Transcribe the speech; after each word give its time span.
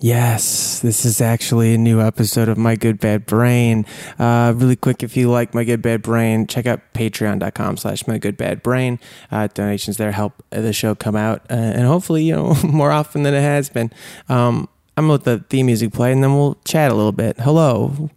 Yes, 0.00 0.78
this 0.78 1.04
is 1.04 1.20
actually 1.20 1.74
a 1.74 1.78
new 1.78 2.00
episode 2.00 2.48
of 2.48 2.56
My 2.56 2.76
Good 2.76 3.00
Bad 3.00 3.26
Brain. 3.26 3.84
Uh, 4.16 4.52
really 4.54 4.76
quick, 4.76 5.02
if 5.02 5.16
you 5.16 5.28
like 5.28 5.54
My 5.54 5.64
Good 5.64 5.82
Bad 5.82 6.02
Brain, 6.02 6.46
check 6.46 6.66
out 6.66 6.80
patreon.com 6.94 7.76
slash 7.78 8.06
My 8.06 8.16
Good 8.16 8.36
Bad 8.36 8.62
Brain. 8.62 9.00
Uh, 9.32 9.48
donations 9.52 9.96
there 9.96 10.12
help 10.12 10.40
the 10.50 10.72
show 10.72 10.94
come 10.94 11.16
out, 11.16 11.40
uh, 11.50 11.54
and 11.54 11.82
hopefully, 11.82 12.22
you 12.22 12.36
know, 12.36 12.54
more 12.64 12.92
often 12.92 13.24
than 13.24 13.34
it 13.34 13.40
has 13.40 13.70
been. 13.70 13.90
Um, 14.28 14.68
I'm 14.96 15.08
going 15.08 15.18
to 15.18 15.30
let 15.30 15.40
the 15.40 15.44
theme 15.48 15.66
music 15.66 15.92
play, 15.92 16.12
and 16.12 16.22
then 16.22 16.32
we'll 16.32 16.58
chat 16.64 16.92
a 16.92 16.94
little 16.94 17.10
bit. 17.10 17.40
Hello. 17.40 18.08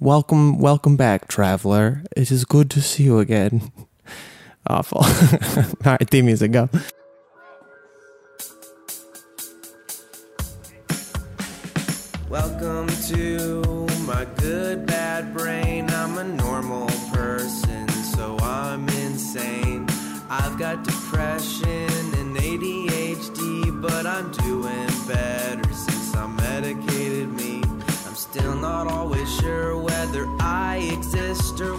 Welcome, 0.00 0.58
welcome 0.58 0.96
back, 0.96 1.28
traveler. 1.28 2.04
It 2.16 2.30
is 2.30 2.46
good 2.46 2.70
to 2.70 2.80
see 2.80 3.02
you 3.02 3.18
again. 3.18 3.70
Awful. 4.66 5.00
All 5.86 5.92
right, 5.92 6.08
theme 6.08 6.24
music, 6.24 6.52
go. 6.52 6.70
Welcome 12.30 12.88
to 13.08 13.86
my 14.06 14.26
good 14.36 14.84
bad 14.84 15.32
brain. 15.34 15.88
I'm 15.88 16.18
a 16.18 16.24
normal 16.24 16.86
person, 17.10 17.88
so 17.88 18.36
I'm 18.40 18.86
insane. 18.90 19.86
I've 20.28 20.58
got 20.58 20.84
depression 20.84 21.88
and 22.18 22.36
ADHD, 22.36 23.80
but 23.80 24.04
I'm 24.06 24.30
doing 24.32 24.88
better 25.08 25.72
since 25.72 26.14
I 26.14 26.26
medicated 26.26 27.30
me. 27.30 27.62
I'm 28.06 28.14
still 28.14 28.54
not 28.54 28.88
always 28.88 29.34
sure 29.40 29.78
whether 29.78 30.26
I 30.38 30.86
exist 30.92 31.58
or 31.62 31.76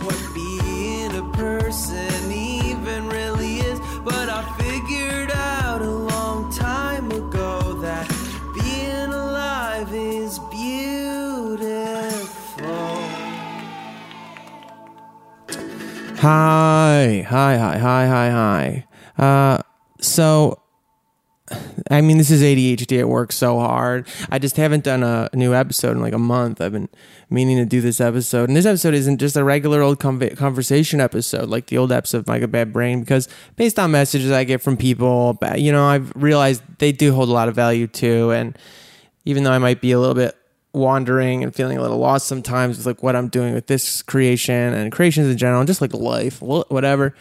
Hi, 16.19 17.25
hi, 17.29 17.55
hi, 17.57 17.77
hi, 17.77 18.05
hi, 18.05 18.29
hi. 18.29 18.85
Uh, 19.17 19.61
so, 20.01 20.61
I 21.89 22.01
mean, 22.01 22.17
this 22.17 22.29
is 22.29 22.41
ADHD 22.41 22.97
It 22.97 23.07
works 23.07 23.37
so 23.37 23.57
hard. 23.57 24.05
I 24.29 24.37
just 24.37 24.57
haven't 24.57 24.83
done 24.83 25.01
a 25.01 25.29
new 25.33 25.53
episode 25.53 25.91
in 25.91 26.01
like 26.01 26.11
a 26.11 26.19
month. 26.19 26.59
I've 26.59 26.73
been 26.73 26.89
meaning 27.29 27.55
to 27.55 27.65
do 27.65 27.79
this 27.79 28.01
episode, 28.01 28.49
and 28.49 28.57
this 28.57 28.65
episode 28.65 28.95
isn't 28.95 29.19
just 29.19 29.37
a 29.37 29.45
regular 29.45 29.81
old 29.81 30.01
conv- 30.01 30.35
conversation 30.35 30.99
episode 30.99 31.47
like 31.47 31.67
the 31.67 31.77
old 31.77 31.93
episode 31.93 32.17
of 32.17 32.27
My 32.27 32.37
Good 32.37 32.51
Bad 32.51 32.73
Brain, 32.73 32.99
because 32.99 33.29
based 33.55 33.79
on 33.79 33.91
messages 33.91 34.29
I 34.29 34.43
get 34.43 34.61
from 34.61 34.75
people, 34.75 35.39
you 35.55 35.71
know, 35.71 35.85
I've 35.85 36.11
realized 36.17 36.61
they 36.79 36.91
do 36.91 37.13
hold 37.13 37.29
a 37.29 37.31
lot 37.31 37.47
of 37.47 37.55
value 37.55 37.87
too, 37.87 38.31
and 38.31 38.57
even 39.23 39.45
though 39.45 39.53
I 39.53 39.57
might 39.57 39.79
be 39.79 39.93
a 39.93 39.99
little 40.01 40.15
bit 40.15 40.35
wandering 40.73 41.43
and 41.43 41.53
feeling 41.53 41.77
a 41.77 41.81
little 41.81 41.97
lost 41.97 42.27
sometimes 42.27 42.77
with 42.77 42.85
like 42.85 43.03
what 43.03 43.15
I'm 43.15 43.27
doing 43.27 43.53
with 43.53 43.67
this 43.67 44.01
creation 44.01 44.73
and 44.73 44.91
creations 44.91 45.27
in 45.27 45.37
general, 45.37 45.61
and 45.61 45.67
just 45.67 45.81
like 45.81 45.93
life, 45.93 46.41
whatever. 46.41 47.15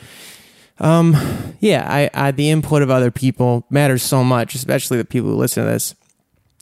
Um, 0.81 1.17
yeah, 1.61 1.87
I, 1.89 2.11
I 2.15 2.31
the 2.31 2.51
input 2.51 2.83
of 2.83 2.91
other 2.91 3.11
people 3.11 3.67
matters 3.71 4.03
so 4.03 4.23
much, 4.23 4.55
especially 4.55 4.99
the 4.99 5.05
people 5.05 5.31
who 5.31 5.37
listen 5.37 5.65
to 5.65 5.71
this. 5.71 5.95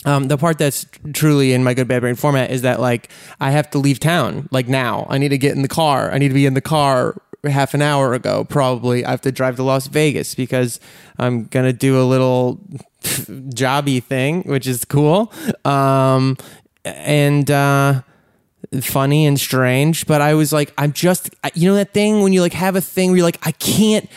Um, 0.04 0.28
the 0.28 0.38
part 0.38 0.58
that's 0.58 0.86
truly 1.12 1.52
in 1.52 1.64
my 1.64 1.75
good 1.75 1.88
bad 1.88 2.00
brain 2.00 2.14
format 2.14 2.50
is 2.50 2.62
that 2.62 2.80
like 2.80 3.10
I 3.41 3.50
have 3.50 3.70
to 3.70 3.78
leave 3.78 3.98
town 3.98 4.48
like 4.52 4.69
now. 4.69 5.06
I 5.10 5.19
need 5.19 5.30
to 5.30 5.38
get 5.38 5.56
in 5.56 5.62
the 5.62 5.69
car. 5.69 6.12
I 6.12 6.19
need 6.19 6.28
to 6.28 6.34
be 6.34 6.46
in 6.46 6.54
the 6.54 6.60
car 6.60 7.20
half 7.44 7.75
an 7.75 7.82
hour 7.82 8.14
ago. 8.14 8.44
Probably 8.44 9.04
I 9.04 9.10
have 9.10 9.20
to 9.22 9.32
drive 9.32 9.56
to 9.56 9.62
Las 9.62 9.86
Vegas 9.88 10.34
because 10.34 10.80
I'm 11.19 11.44
gonna 11.44 11.72
do 11.72 12.00
a 12.00 12.04
little 12.04 12.60
jobby 13.02 14.02
thing, 14.02 14.42
which 14.42 14.66
is 14.66 14.84
cool. 14.84 15.32
Um, 15.64 16.36
and 16.86 17.50
uh, 17.50 18.02
funny 18.80 19.26
and 19.26 19.38
strange. 19.38 20.06
But 20.06 20.20
I 20.20 20.34
was 20.34 20.52
like, 20.52 20.72
I'm 20.78 20.92
just, 20.92 21.30
you 21.54 21.69
know, 21.69 21.74
that 21.76 21.92
thing 21.92 22.22
when 22.22 22.32
you 22.32 22.41
like 22.41 22.52
have 22.52 22.76
a 22.76 22.80
thing 22.80 23.10
where 23.10 23.19
you're 23.19 23.26
like, 23.26 23.47
I 23.47 23.52
can't. 23.52 24.08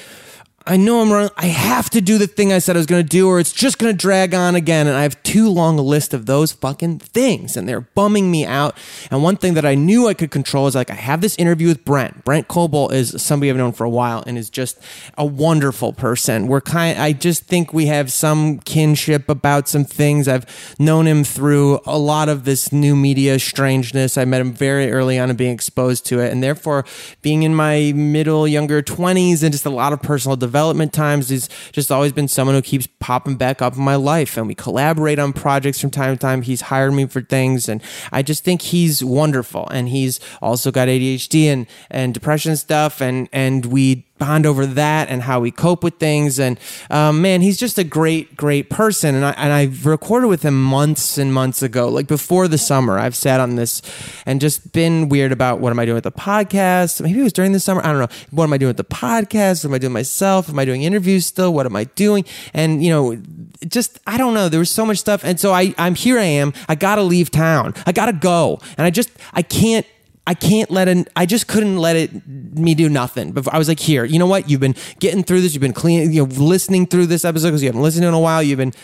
I 0.69 0.78
know 0.78 1.02
I'm 1.02 1.12
wrong. 1.12 1.31
I 1.35 1.47
have 1.47 1.90
to 1.90 2.00
do 2.00 2.19
the 2.19 2.28
thing 2.28 2.53
I 2.53 2.59
said 2.59 2.75
I 2.75 2.80
was 2.80 2.85
going 2.85 3.02
to 3.02 3.09
do, 3.09 3.28
or 3.28 3.40
it's 3.40 3.52
just 3.52 3.80
going 3.80 3.91
to 3.91 3.97
drag 3.97 4.35
on 4.35 4.53
again. 4.53 4.85
And 4.85 4.96
I 4.96 5.02
have 5.02 5.22
too 5.24 5.50
long 5.50 5.80
a 5.80 5.81
list 5.81 6.13
of 6.13 6.28
those 6.28 6.52
fucking 6.52 7.00
things, 7.00 7.57
and 7.57 7.68
they're 7.68 7.81
bumming 7.81 8.30
me 8.30 8.46
out. 8.46 8.78
And 9.09 9.24
one 9.24 9.35
thing 9.35 9.56
that 9.56 9.66
I 9.66 9.74
knew 9.74 10.08
I 10.08 10.13
could 10.13 10.29
control 10.29 10.68
is 10.68 10.75
like 10.75 10.91
I 10.91 10.94
have 10.94 11.22
this 11.22 11.35
interview 11.38 11.69
with 11.69 11.84
Brent. 11.84 12.24
Brent 12.24 12.47
Coble 12.47 12.91
is 12.91 13.19
somebody 13.19 13.50
I've 13.50 13.58
known 13.58 13.72
for 13.72 13.84
a 13.84 13.90
while 13.90 14.24
and 14.28 14.38
is 14.38 14.52
just 14.52 14.79
a 15.18 15.25
wonderful 15.25 15.91
person. 15.91 16.46
We're 16.46 16.62
kind. 16.62 17.00
I 17.00 17.13
just 17.13 17.46
think 17.46 17.74
we 17.74 17.88
have 17.88 18.12
some 18.12 18.59
kinship 18.59 19.28
about 19.28 19.68
some 19.68 19.85
things. 19.85 20.28
I've 20.28 20.75
known 20.78 21.08
him 21.08 21.24
through 21.24 21.79
a 21.88 21.97
lot 21.97 22.29
of 22.29 22.46
this 22.46 22.72
new 22.72 22.96
media 22.96 23.40
strangeness. 23.40 24.19
I 24.19 24.25
met 24.25 24.40
him 24.40 24.53
very 24.53 24.91
early 24.91 25.18
on 25.18 25.29
and 25.29 25.38
being 25.38 25.52
exposed 25.52 26.06
to 26.06 26.19
it, 26.19 26.31
and 26.31 26.44
therefore 26.44 26.85
being 27.24 27.41
in 27.41 27.56
my 27.56 27.91
middle, 27.96 28.47
younger 28.47 28.84
twenties, 28.84 29.41
and 29.41 29.52
just 29.52 29.66
a 29.66 29.72
lot 29.72 29.94
of 29.94 30.03
personal 30.03 30.35
development 30.35 30.59
times. 30.92 31.31
is 31.31 31.50
just 31.72 31.92
always 31.92 32.12
been 32.12 32.28
someone 32.28 32.56
who 32.56 32.62
keeps 32.62 32.88
popping 33.00 33.36
back 33.36 33.62
up 33.62 33.75
in 33.75 33.81
my 33.81 33.96
life, 33.96 34.38
and 34.38 34.47
we 34.47 34.56
collaborate 34.56 35.20
on 35.20 35.34
projects 35.34 35.80
from 35.80 35.90
time 35.92 36.16
to 36.16 36.20
time. 36.20 36.42
He's 36.42 36.62
hired 36.62 36.94
me 36.94 37.06
for 37.06 37.22
things, 37.22 37.70
and 37.70 37.81
I 38.12 38.22
just 38.22 38.44
think 38.44 38.62
he's 38.62 39.03
wonderful. 39.03 39.68
And 39.70 39.90
he's 39.90 40.20
also 40.42 40.72
got 40.72 40.88
ADHD 40.88 41.46
and 41.46 41.68
and 41.90 42.14
depression 42.14 42.56
stuff, 42.56 43.02
and 43.02 43.30
and 43.31 43.66
we 43.66 44.06
bond 44.19 44.46
over 44.46 44.66
that 44.66 45.09
and 45.09 45.24
how 45.24 45.40
we 45.40 45.52
cope 45.52 45.84
with 45.84 45.96
things. 45.96 46.40
And 46.40 46.59
um, 46.90 47.22
man, 47.22 47.41
he's 47.41 47.57
just 47.57 47.78
a 47.78 47.84
great, 47.84 48.35
great 48.35 48.69
person. 48.69 49.16
And 49.16 49.25
I 49.25 49.31
and 49.31 49.52
I 49.52 49.72
recorded 49.84 50.28
with 50.28 50.44
him 50.44 50.62
months 50.62 51.18
and 51.18 51.34
months 51.34 51.62
ago, 51.62 51.88
like 51.88 52.07
before 52.07 52.47
the 52.47 52.58
summer. 52.58 53.00
I've 53.00 53.16
sat 53.16 53.40
on 53.40 53.56
this 53.56 53.81
and 54.25 54.40
just 54.40 54.72
been 54.74 55.09
weird 55.09 55.31
about 55.31 55.59
what 55.59 55.72
am 55.72 55.79
I 55.79 55.85
doing 55.85 55.96
with 55.96 56.03
the 56.03 56.12
podcast. 56.12 57.02
Maybe 57.02 57.19
it 57.19 57.24
was 57.24 57.34
during 57.34 57.53
the 57.53 57.59
summer. 57.59 57.81
I 57.81 57.91
don't 57.91 58.00
know. 58.00 58.16
What 58.31 58.44
am 58.44 58.53
I 58.53 58.58
doing 58.58 58.69
with 58.69 58.78
the 58.78 58.84
podcast? 58.84 59.63
What 59.63 59.72
am 59.72 59.75
I 59.75 59.78
doing 59.79 59.94
myself? 59.94 60.50
Am 60.50 60.59
I 60.59 60.66
doing 60.66 60.84
interviews 60.84 61.25
still? 61.25 61.53
What 61.53 61.66
am 61.66 61.75
I 61.75 61.85
doing? 61.85 62.25
And 62.53 62.84
you 62.84 62.90
know, 62.90 63.22
just 63.68 64.00
I 64.06 64.18
don't 64.18 64.34
know. 64.34 64.50
There 64.50 64.59
was 64.59 64.72
so 64.72 64.85
much 64.85 64.97
stuff, 64.97 65.23
and 65.23 65.40
so 65.40 65.53
I 65.53 65.73
I'm 65.78 65.96
here. 65.96 66.20
I 66.20 66.23
am. 66.23 66.53
I 66.67 66.76
gotta 66.76 67.03
leave 67.03 67.32
town. 67.32 67.73
I 67.85 67.91
gotta 67.91 68.14
go, 68.14 68.59
and 68.78 68.85
I 68.85 68.90
just 68.90 69.09
I 69.34 69.41
can't. 69.41 69.85
I 70.29 70.35
can't 70.35 70.70
let 70.70 70.87
it. 70.87 71.08
I 71.16 71.26
just 71.26 71.47
couldn't 71.47 71.78
let 71.78 71.96
it 71.96 72.28
me 72.28 72.76
do 72.76 72.87
nothing. 72.87 73.31
But 73.31 73.52
I 73.52 73.58
was 73.58 73.67
like, 73.67 73.79
here, 73.79 74.05
you 74.05 74.20
know 74.20 74.28
what? 74.28 74.47
You've 74.47 74.59
been 74.59 74.76
getting 74.99 75.23
through 75.23 75.41
this. 75.41 75.55
You've 75.55 75.61
been 75.61 75.73
cleaning, 75.73 76.14
you 76.14 76.23
know, 76.23 76.29
listening 76.29 76.85
through 76.85 77.08
this 77.08 77.26
episode 77.26 77.47
because 77.47 77.64
you 77.64 77.70
haven't 77.70 77.81
listened 77.81 78.05
in 78.05 78.14
a 78.14 78.20
while. 78.20 78.43
You've 78.43 78.59
been 78.59 78.76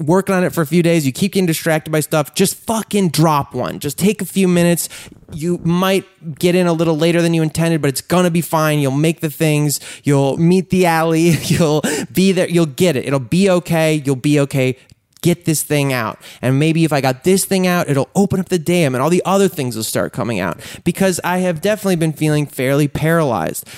working 0.00 0.34
on 0.34 0.42
it 0.42 0.52
for 0.52 0.60
a 0.60 0.66
few 0.66 0.82
days. 0.82 1.06
You 1.06 1.12
keep 1.12 1.34
getting 1.34 1.46
distracted 1.46 1.92
by 1.92 2.00
stuff. 2.00 2.34
Just 2.34 2.56
fucking 2.56 3.10
drop 3.10 3.54
one. 3.54 3.78
Just 3.78 3.96
take 3.96 4.20
a 4.20 4.24
few 4.24 4.48
minutes. 4.48 4.88
You 5.32 5.58
might 5.58 6.04
get 6.36 6.56
in 6.56 6.66
a 6.66 6.72
little 6.72 6.96
later 6.96 7.22
than 7.22 7.32
you 7.32 7.44
intended, 7.44 7.80
but 7.80 7.90
it's 7.90 8.00
gonna 8.00 8.32
be 8.32 8.40
fine. 8.40 8.80
You'll 8.80 8.90
make 8.90 9.20
the 9.20 9.30
things. 9.30 9.78
You'll 10.02 10.36
meet 10.36 10.70
the 10.70 10.86
alley. 10.86 11.28
You'll 11.44 11.80
be 12.12 12.32
there. 12.32 12.48
You'll 12.48 12.66
get 12.66 12.96
it. 12.96 13.06
It'll 13.06 13.20
be 13.20 13.48
okay. 13.48 14.02
You'll 14.04 14.16
be 14.16 14.40
okay 14.40 14.76
get 15.22 15.44
this 15.44 15.62
thing 15.62 15.92
out. 15.92 16.18
And 16.42 16.58
maybe 16.58 16.84
if 16.84 16.92
I 16.92 17.00
got 17.00 17.24
this 17.24 17.44
thing 17.44 17.66
out, 17.66 17.88
it'll 17.88 18.10
open 18.14 18.40
up 18.40 18.48
the 18.48 18.58
dam 18.58 18.94
and 18.94 19.02
all 19.02 19.10
the 19.10 19.22
other 19.24 19.48
things 19.48 19.76
will 19.76 19.84
start 19.84 20.12
coming 20.12 20.40
out 20.40 20.60
because 20.84 21.20
I 21.24 21.38
have 21.38 21.60
definitely 21.60 21.96
been 21.96 22.12
feeling 22.12 22.46
fairly 22.46 22.88
paralyzed. 22.88 23.68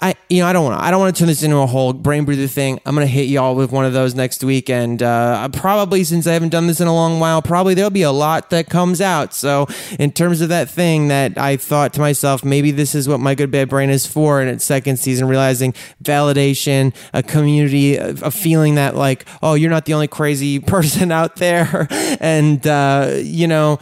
I 0.00 0.14
you 0.28 0.40
know 0.40 0.46
I 0.46 0.52
don't 0.52 0.64
want 0.64 0.80
I 0.80 0.90
don't 0.90 1.00
want 1.00 1.14
to 1.14 1.18
turn 1.18 1.28
this 1.28 1.42
into 1.42 1.56
a 1.56 1.66
whole 1.66 1.92
brain 1.92 2.24
breather 2.24 2.46
thing. 2.46 2.80
I'm 2.86 2.94
gonna 2.94 3.06
hit 3.06 3.28
y'all 3.28 3.54
with 3.54 3.72
one 3.72 3.84
of 3.84 3.92
those 3.92 4.14
next 4.14 4.44
week, 4.44 4.70
and 4.70 5.02
uh, 5.02 5.48
probably 5.50 6.04
since 6.04 6.26
I 6.26 6.32
haven't 6.32 6.50
done 6.50 6.66
this 6.66 6.80
in 6.80 6.86
a 6.86 6.94
long 6.94 7.20
while, 7.20 7.42
probably 7.42 7.74
there'll 7.74 7.90
be 7.90 8.02
a 8.02 8.12
lot 8.12 8.50
that 8.50 8.68
comes 8.68 9.00
out. 9.00 9.34
So 9.34 9.66
in 9.98 10.12
terms 10.12 10.40
of 10.40 10.48
that 10.50 10.70
thing 10.70 11.08
that 11.08 11.36
I 11.38 11.56
thought 11.56 11.92
to 11.94 12.00
myself, 12.00 12.44
maybe 12.44 12.70
this 12.70 12.94
is 12.94 13.08
what 13.08 13.20
my 13.20 13.34
good 13.34 13.50
bad 13.50 13.68
brain 13.68 13.90
is 13.90 14.06
for 14.06 14.40
in 14.40 14.48
its 14.48 14.64
second 14.64 14.98
season, 14.98 15.28
realizing 15.28 15.72
validation, 16.02 16.94
a 17.12 17.22
community, 17.22 17.96
a 17.96 18.30
feeling 18.30 18.76
that 18.76 18.94
like 18.94 19.26
oh 19.42 19.54
you're 19.54 19.70
not 19.70 19.84
the 19.84 19.94
only 19.94 20.08
crazy 20.08 20.58
person 20.74 21.10
out 21.10 21.36
there, 21.36 21.88
and 22.20 22.66
uh, 22.66 23.14
you 23.16 23.46
know 23.46 23.78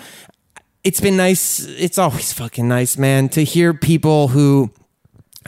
it's 0.87 1.01
been 1.01 1.17
nice. 1.17 1.67
It's 1.67 1.99
always 1.99 2.33
fucking 2.33 2.69
nice, 2.69 2.97
man, 2.97 3.29
to 3.31 3.43
hear 3.43 3.75
people 3.75 4.29
who 4.29 4.71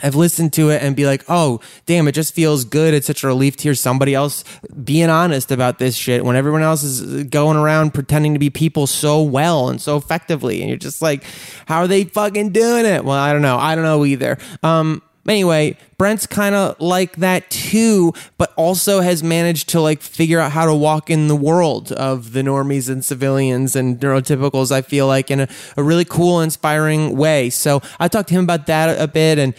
have 0.01 0.15
listened 0.15 0.53
to 0.53 0.69
it 0.69 0.81
and 0.81 0.95
be 0.95 1.05
like, 1.05 1.23
oh, 1.27 1.59
damn, 1.85 2.07
it 2.07 2.13
just 2.13 2.33
feels 2.33 2.65
good. 2.65 2.93
It's 2.93 3.07
such 3.07 3.23
a 3.23 3.27
relief 3.27 3.57
to 3.57 3.63
hear 3.63 3.75
somebody 3.75 4.13
else 4.13 4.43
being 4.83 5.09
honest 5.09 5.51
about 5.51 5.79
this 5.79 5.95
shit 5.95 6.25
when 6.25 6.35
everyone 6.35 6.61
else 6.61 6.83
is 6.83 7.23
going 7.25 7.57
around 7.57 7.93
pretending 7.93 8.33
to 8.33 8.39
be 8.39 8.49
people 8.49 8.87
so 8.87 9.21
well 9.21 9.69
and 9.69 9.81
so 9.81 9.97
effectively. 9.97 10.61
And 10.61 10.69
you're 10.69 10.77
just 10.77 11.01
like, 11.01 11.23
how 11.65 11.79
are 11.79 11.87
they 11.87 12.03
fucking 12.03 12.51
doing 12.51 12.85
it? 12.85 13.03
Well, 13.03 13.17
I 13.17 13.33
don't 13.33 13.41
know. 13.41 13.57
I 13.57 13.75
don't 13.75 13.83
know 13.83 14.05
either. 14.05 14.37
Um, 14.63 15.01
Anyway, 15.29 15.77
Brent's 15.99 16.25
kind 16.25 16.55
of 16.55 16.79
like 16.81 17.17
that 17.17 17.49
too, 17.51 18.13
but 18.39 18.51
also 18.55 19.01
has 19.01 19.21
managed 19.21 19.69
to 19.69 19.81
like 19.81 20.01
figure 20.01 20.39
out 20.39 20.51
how 20.51 20.65
to 20.65 20.73
walk 20.73 21.11
in 21.11 21.27
the 21.27 21.35
world 21.35 21.91
of 21.91 22.33
the 22.33 22.41
normies 22.41 22.89
and 22.89 23.05
civilians 23.05 23.75
and 23.75 23.99
neurotypicals. 23.99 24.71
I 24.71 24.81
feel 24.81 25.05
like 25.05 25.29
in 25.29 25.41
a, 25.41 25.47
a 25.77 25.83
really 25.83 26.05
cool, 26.05 26.41
inspiring 26.41 27.15
way. 27.15 27.51
So 27.51 27.81
I 27.99 28.07
talked 28.07 28.29
to 28.29 28.35
him 28.35 28.43
about 28.43 28.65
that 28.67 28.99
a 28.99 29.07
bit, 29.07 29.37
and 29.37 29.53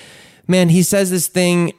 man, 0.51 0.69
he 0.69 0.83
says 0.83 1.11
this 1.11 1.29
thing 1.29 1.73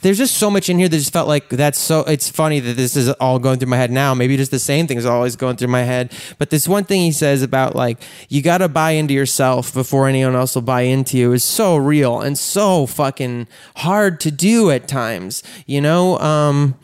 there's 0.00 0.16
just 0.16 0.38
so 0.38 0.50
much 0.50 0.70
in 0.70 0.78
here 0.78 0.88
that 0.88 0.96
just 0.96 1.12
felt 1.12 1.28
like 1.28 1.50
that's 1.50 1.78
so 1.78 2.00
it's 2.00 2.30
funny 2.30 2.60
that 2.60 2.76
this 2.78 2.96
is 2.96 3.10
all 3.10 3.38
going 3.38 3.58
through 3.58 3.68
my 3.68 3.76
head 3.76 3.90
now. 3.90 4.14
Maybe 4.14 4.36
just 4.38 4.50
the 4.50 4.58
same 4.58 4.86
thing 4.86 4.96
is 4.96 5.04
always 5.04 5.36
going 5.36 5.56
through 5.56 5.68
my 5.68 5.82
head. 5.82 6.12
But 6.38 6.48
this 6.48 6.66
one 6.66 6.84
thing 6.84 7.02
he 7.02 7.12
says 7.12 7.42
about 7.42 7.74
like 7.74 7.98
you 8.30 8.40
got 8.40 8.58
to 8.58 8.68
buy 8.68 8.92
into 8.92 9.12
yourself 9.12 9.74
before 9.74 10.08
anyone 10.08 10.34
else 10.34 10.54
will 10.54 10.62
buy 10.62 10.82
into 10.82 11.18
you 11.18 11.32
is 11.32 11.44
so 11.44 11.76
real 11.76 12.22
and 12.22 12.38
so 12.38 12.86
fucking 12.86 13.48
hard 13.76 14.18
to 14.20 14.30
do 14.30 14.70
at 14.70 14.88
times 14.88 15.42
you 15.66 15.82
know? 15.82 16.18
Um 16.20 16.76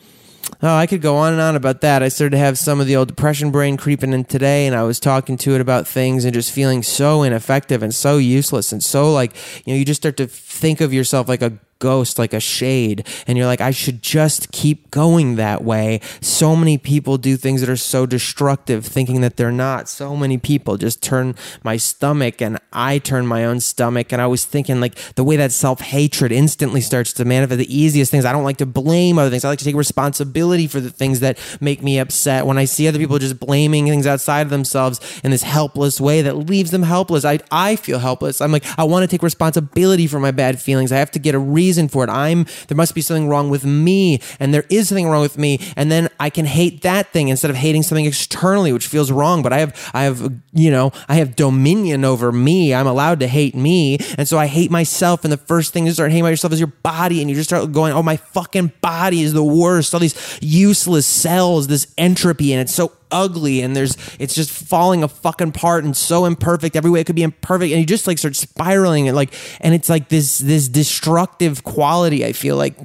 Oh, 0.61 0.75
I 0.75 0.87
could 0.87 1.01
go 1.01 1.17
on 1.17 1.33
and 1.33 1.41
on 1.41 1.55
about 1.55 1.81
that. 1.81 2.01
I 2.01 2.07
started 2.07 2.31
to 2.31 2.37
have 2.37 2.57
some 2.57 2.79
of 2.79 2.87
the 2.87 2.95
old 2.95 3.09
depression 3.09 3.51
brain 3.51 3.75
creeping 3.75 4.13
in 4.13 4.23
today, 4.23 4.65
and 4.65 4.75
I 4.75 4.83
was 4.83 4.99
talking 4.99 5.37
to 5.39 5.55
it 5.55 5.61
about 5.61 5.87
things 5.87 6.23
and 6.23 6.33
just 6.33 6.51
feeling 6.51 6.83
so 6.83 7.23
ineffective 7.23 7.83
and 7.83 7.93
so 7.93 8.17
useless 8.17 8.71
and 8.71 8.81
so 8.81 9.11
like, 9.11 9.35
you 9.65 9.73
know, 9.73 9.77
you 9.77 9.83
just 9.83 10.01
start 10.01 10.15
to 10.17 10.27
think 10.27 10.79
of 10.79 10.93
yourself 10.93 11.27
like 11.27 11.41
a 11.41 11.59
ghost, 11.79 12.17
like 12.17 12.33
a 12.33 12.39
shade. 12.39 13.05
And 13.27 13.37
you're 13.37 13.47
like, 13.47 13.61
I 13.61 13.71
should 13.71 14.01
just 14.01 14.51
keep 14.51 14.89
going 14.89 15.35
that 15.35 15.63
way. 15.63 15.99
So 16.21 16.55
many 16.55 16.77
people 16.77 17.17
do 17.17 17.35
things 17.35 17.61
that 17.61 17.69
are 17.69 17.75
so 17.75 18.05
destructive, 18.05 18.85
thinking 18.85 19.21
that 19.21 19.35
they're 19.37 19.51
not. 19.51 19.89
So 19.89 20.15
many 20.15 20.37
people 20.37 20.77
just 20.77 21.03
turn 21.03 21.35
my 21.61 21.77
stomach 21.77 22.41
and 22.41 22.57
I 22.71 22.99
turn 22.99 23.27
my 23.27 23.43
own 23.45 23.59
stomach. 23.59 24.13
And 24.13 24.21
I 24.21 24.27
was 24.27 24.45
thinking, 24.45 24.79
like, 24.79 24.95
the 25.15 25.23
way 25.23 25.35
that 25.35 25.51
self 25.51 25.81
hatred 25.81 26.31
instantly 26.31 26.81
starts 26.81 27.13
to 27.13 27.25
manifest 27.25 27.57
the 27.57 27.75
easiest 27.75 28.11
things. 28.11 28.25
I 28.25 28.31
don't 28.31 28.45
like 28.45 28.57
to 28.57 28.65
blame 28.65 29.19
other 29.19 29.29
things. 29.29 29.43
I 29.43 29.49
like 29.49 29.59
to 29.59 29.65
take 29.65 29.75
responsibility 29.75 30.67
for 30.67 30.79
the 30.79 30.89
things 30.89 31.19
that 31.19 31.37
make 31.59 31.83
me 31.83 31.99
upset. 31.99 32.45
When 32.45 32.57
I 32.57 32.65
see 32.65 32.87
other 32.87 32.97
people 32.97 33.19
just 33.19 33.39
blaming 33.39 33.87
things 33.87 34.07
outside 34.07 34.41
of 34.41 34.49
themselves 34.49 34.99
in 35.23 35.31
this 35.31 35.43
helpless 35.43 35.99
way 35.99 36.21
that 36.21 36.35
leaves 36.35 36.71
them 36.71 36.83
helpless, 36.83 37.25
I, 37.25 37.39
I 37.51 37.75
feel 37.75 37.99
helpless. 37.99 38.39
I'm 38.39 38.51
like, 38.51 38.63
I 38.79 38.85
want 38.85 39.03
to 39.03 39.07
take 39.07 39.21
responsibility 39.21 40.07
for 40.07 40.19
my 40.19 40.31
bad 40.31 40.61
feelings. 40.61 40.91
I 40.91 40.97
have 40.97 41.11
to 41.11 41.19
get 41.19 41.35
a 41.35 41.39
reason 41.39 41.72
reason 41.73 41.87
for 41.87 42.03
it. 42.03 42.09
I'm 42.09 42.45
there 42.67 42.77
must 42.77 42.93
be 42.93 43.01
something 43.01 43.27
wrong 43.27 43.49
with 43.49 43.65
me, 43.65 44.19
and 44.39 44.53
there 44.53 44.65
is 44.69 44.89
something 44.89 45.07
wrong 45.07 45.21
with 45.21 45.37
me, 45.37 45.59
and 45.75 45.91
then 45.91 46.07
I 46.19 46.29
can 46.29 46.45
hate 46.45 46.83
that 46.83 47.11
thing 47.11 47.29
instead 47.29 47.49
of 47.49 47.57
hating 47.57 47.83
something 47.83 48.05
externally, 48.05 48.71
which 48.71 48.87
feels 48.87 49.11
wrong. 49.11 49.41
But 49.41 49.53
I 49.53 49.59
have 49.59 49.91
I 49.93 50.03
have 50.03 50.33
you 50.53 50.69
know 50.69 50.91
I 51.07 51.15
have 51.15 51.35
dominion 51.35 52.05
over 52.05 52.31
me. 52.31 52.73
I'm 52.73 52.87
allowed 52.87 53.19
to 53.21 53.27
hate 53.27 53.55
me, 53.55 53.97
and 54.17 54.27
so 54.27 54.37
I 54.37 54.45
hate 54.45 54.69
myself. 54.69 55.23
And 55.23 55.33
the 55.33 55.37
first 55.37 55.73
thing 55.73 55.85
you 55.85 55.93
start 55.93 56.11
hating 56.11 56.23
about 56.23 56.29
yourself 56.29 56.53
is 56.53 56.59
your 56.59 56.73
body, 56.83 57.21
and 57.21 57.29
you 57.29 57.35
just 57.35 57.49
start 57.49 57.71
going, 57.71 57.93
"Oh, 57.93 58.03
my 58.03 58.17
fucking 58.17 58.73
body 58.81 59.21
is 59.23 59.33
the 59.33 59.43
worst." 59.43 59.93
All 59.93 59.99
these 59.99 60.15
useless 60.41 61.07
cells, 61.07 61.67
this 61.67 61.87
entropy, 61.97 62.53
and 62.53 62.61
it's 62.61 62.73
so 62.73 62.91
ugly 63.13 63.61
and 63.61 63.75
there's 63.75 63.95
it's 64.19 64.35
just 64.35 64.51
falling 64.51 65.03
a 65.03 65.07
fucking 65.07 65.51
part 65.53 65.83
and 65.83 65.95
so 65.95 66.25
imperfect. 66.25 66.75
Every 66.75 66.91
way 66.91 66.99
it 66.99 67.05
could 67.05 67.15
be 67.15 67.23
imperfect. 67.23 67.71
And 67.71 67.79
you 67.79 67.85
just 67.85 68.07
like 68.07 68.17
start 68.17 68.35
spiraling 68.35 69.07
and 69.07 69.15
like 69.15 69.33
and 69.61 69.73
it's 69.73 69.89
like 69.89 70.09
this 70.09 70.39
this 70.39 70.67
destructive 70.67 71.63
quality 71.63 72.25
i 72.25 72.33
feel 72.33 72.55
like 72.55 72.75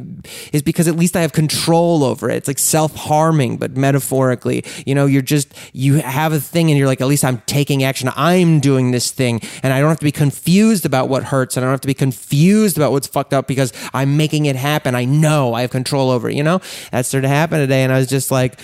is 0.52 0.62
because 0.62 0.88
at 0.88 0.96
least 0.96 1.16
i 1.16 1.20
have 1.20 1.32
control 1.32 2.04
over 2.04 2.30
it. 2.30 2.36
It's 2.36 2.48
like 2.48 2.58
self-harming 2.58 3.56
but 3.58 3.76
metaphorically. 3.76 4.64
You 4.86 4.94
know 4.94 5.06
you're 5.06 5.22
just 5.22 5.52
you 5.72 5.94
have 5.94 6.32
a 6.32 6.40
thing 6.40 6.70
and 6.70 6.78
you're 6.78 6.86
like 6.86 7.00
at 7.00 7.06
least 7.06 7.24
i'm 7.24 7.42
taking 7.46 7.82
action. 7.82 8.10
I'm 8.16 8.60
doing 8.60 8.90
this 8.92 9.10
thing. 9.10 9.40
And 9.62 9.72
i 9.72 9.80
don't 9.80 9.88
have 9.88 9.98
to 9.98 10.04
be 10.04 10.12
confused 10.12 10.86
about 10.86 11.08
what 11.08 11.24
hurts 11.24 11.56
and 11.56 11.64
i 11.64 11.66
don't 11.66 11.72
have 11.72 11.80
to 11.82 11.88
be 11.88 11.94
confused 11.94 12.76
about 12.76 12.92
what's 12.92 13.06
fucked 13.06 13.34
up 13.34 13.46
because 13.46 13.72
i'm 13.92 14.16
making 14.16 14.46
it 14.46 14.56
happen. 14.56 14.94
I 14.94 15.04
know 15.04 15.54
i 15.54 15.60
have 15.62 15.70
control 15.70 16.10
over 16.10 16.28
it 16.28 16.38
you 16.38 16.42
know? 16.42 16.60
That 16.92 17.04
started 17.04 17.26
to 17.26 17.34
happen 17.34 17.58
today 17.58 17.82
and 17.82 17.92
i 17.92 17.98
was 17.98 18.06
just 18.08 18.30
like 18.30 18.58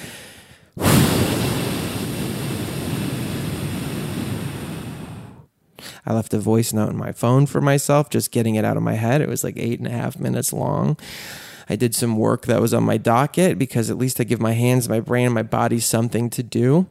I 6.06 6.15
left 6.15 6.35
a 6.35 6.39
voice 6.39 6.73
note 6.73 6.91
in 6.91 6.97
my 6.97 7.12
phone 7.12 7.47
for 7.47 7.61
myself, 7.61 8.11
just 8.11 8.31
getting 8.31 8.56
it 8.56 8.65
out 8.65 8.77
of 8.77 8.83
my 8.83 8.95
head. 8.95 9.21
It 9.21 9.29
was 9.29 9.45
like 9.45 9.56
eight 9.56 9.79
and 9.79 9.89
a 9.89 9.93
half 9.93 10.19
minutes 10.19 10.53
long. 10.53 10.97
I 11.69 11.77
did 11.77 11.95
some 11.95 12.17
work 12.17 12.47
that 12.47 12.61
was 12.61 12.75
on 12.75 12.83
my 12.83 12.99
docket 12.99 13.59
because 13.59 13.91
at 13.91 13.97
least 13.97 14.21
I 14.21 14.25
give 14.25 14.41
my 14.41 14.53
hands, 14.53 14.89
my 14.89 15.01
brain, 15.01 15.27
and 15.27 15.35
my 15.35 15.43
body 15.43 15.81
something 15.81 16.29
to 16.31 16.43
do. 16.43 16.87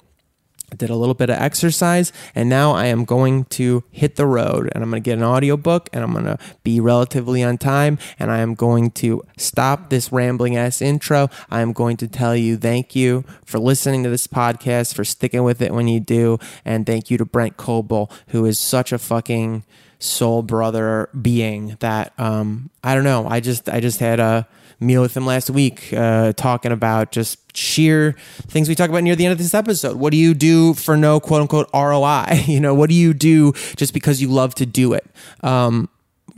I 0.74 0.76
did 0.76 0.90
a 0.90 0.96
little 0.96 1.14
bit 1.14 1.30
of 1.30 1.38
exercise 1.38 2.12
and 2.34 2.50
now 2.50 2.72
I 2.72 2.88
am 2.88 3.06
going 3.06 3.46
to 3.46 3.84
hit 3.92 4.16
the 4.16 4.26
road 4.26 4.72
and 4.74 4.84
I'm 4.84 4.90
going 4.90 5.04
to 5.04 5.08
get 5.08 5.20
an 5.20 5.24
audiobook 5.24 5.88
and 5.94 6.04
I'm 6.04 6.14
going 6.14 6.26
to 6.26 6.40
be 6.64 6.80
relatively 6.80 7.44
on 7.44 7.60
time 7.60 8.00
and 8.18 8.32
I 8.32 8.40
am 8.40 8.56
going 8.56 8.90
to 8.92 9.22
stop 9.38 9.92
this 9.92 10.12
rambling 10.12 10.58
ass 10.58 10.82
intro. 10.82 11.30
I 11.52 11.62
am 11.62 11.74
going 11.74 11.96
to 11.98 12.08
tell 12.08 12.36
you 12.36 12.58
thank 12.58 12.96
you 12.96 13.24
for 13.46 13.60
listening 13.60 14.02
to 14.04 14.10
this 14.10 14.26
podcast, 14.26 14.96
for 14.96 15.06
sticking 15.06 15.44
with 15.44 15.62
it 15.62 15.72
when 15.72 15.88
you 15.88 16.00
do, 16.00 16.40
and 16.66 16.88
thank 16.88 17.12
you 17.12 17.20
to 17.20 17.26
Brent 17.26 17.56
Coble, 17.56 18.10
who 18.30 18.44
is 18.46 18.58
such 18.58 18.92
a 18.92 18.98
fucking 18.98 19.64
soul 20.00 20.42
brother 20.42 21.08
being 21.22 21.78
that 21.82 22.14
um 22.18 22.72
I 22.84 22.96
don't 22.96 23.04
know. 23.04 23.28
I 23.28 23.42
just 23.42 23.70
I 23.70 23.80
just 23.80 24.00
had 24.00 24.20
a 24.20 24.48
meal 24.84 25.02
with 25.02 25.16
him 25.16 25.26
last 25.26 25.50
week, 25.50 25.94
uh, 25.94 26.34
talking 26.34 26.72
about 26.72 27.12
just 27.12 27.40
sheer 27.56 28.16
things 28.48 28.68
we 28.68 28.76
talk 28.76 28.90
about 28.90 29.04
near 29.04 29.16
the 29.16 29.26
end 29.26 29.32
of 29.32 29.38
this 29.38 29.54
episode. 29.54 29.98
What 29.98 30.12
do 30.12 30.18
you 30.18 30.34
do 30.34 30.74
for 30.74 30.98
no 30.98 31.20
quote 31.20 31.42
unquote 31.42 31.70
ROI? 31.74 32.44
You 32.54 32.60
know, 32.60 32.74
what 32.76 32.90
do 32.90 32.96
you 32.96 33.14
do 33.14 33.54
just 33.76 33.94
because 33.94 34.22
you 34.22 34.28
love 34.28 34.54
to 34.56 34.66
do 34.66 34.94
it? 34.94 35.06
Um, 35.42 35.90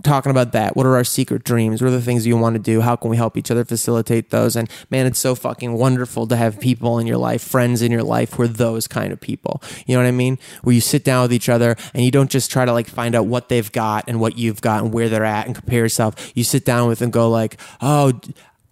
talking 0.06 0.30
about 0.30 0.54
that. 0.54 0.76
What 0.76 0.86
are 0.86 0.96
our 0.96 1.04
secret 1.04 1.44
dreams? 1.44 1.82
What 1.82 1.90
are 1.90 1.92
the 1.92 2.02
things 2.02 2.26
you 2.26 2.38
want 2.38 2.56
to 2.56 2.62
do? 2.62 2.82
How 2.82 2.96
can 2.96 3.10
we 3.10 3.18
help 3.18 3.36
each 3.38 3.52
other 3.52 3.66
facilitate 3.66 4.30
those? 4.30 4.56
And 4.56 4.70
man, 4.90 5.06
it's 5.06 5.20
so 5.20 5.36
fucking 5.36 5.74
wonderful 5.74 6.28
to 6.28 6.36
have 6.36 6.60
people 6.60 7.00
in 7.00 7.08
your 7.08 7.18
life, 7.18 7.42
friends 7.42 7.82
in 7.82 7.92
your 7.92 8.04
life 8.04 8.34
who 8.34 8.44
are 8.44 8.48
those 8.48 8.88
kind 8.88 9.12
of 9.12 9.20
people. 9.20 9.62
You 9.86 9.96
know 9.96 10.04
what 10.04 10.08
I 10.08 10.12
mean? 10.12 10.40
Where 10.64 10.74
you 10.74 10.82
sit 10.82 11.04
down 11.04 11.24
with 11.24 11.34
each 11.34 11.50
other 11.50 11.76
and 11.94 12.06
you 12.06 12.12
don't 12.12 12.32
just 12.32 12.52
try 12.52 12.64
to 12.66 12.72
like 12.72 12.88
find 12.88 13.16
out 13.16 13.26
what 13.26 13.50
they've 13.50 13.72
got 13.72 14.06
and 14.08 14.20
what 14.20 14.38
you've 14.38 14.62
got 14.62 14.84
and 14.84 14.94
where 14.94 15.10
they're 15.10 15.26
at 15.26 15.48
and 15.48 15.56
compare 15.56 15.80
yourself. 15.80 16.32
You 16.36 16.44
sit 16.44 16.64
down 16.64 16.88
with 16.88 17.02
and 17.02 17.12
go 17.12 17.30
like, 17.30 17.60
oh, 17.82 18.14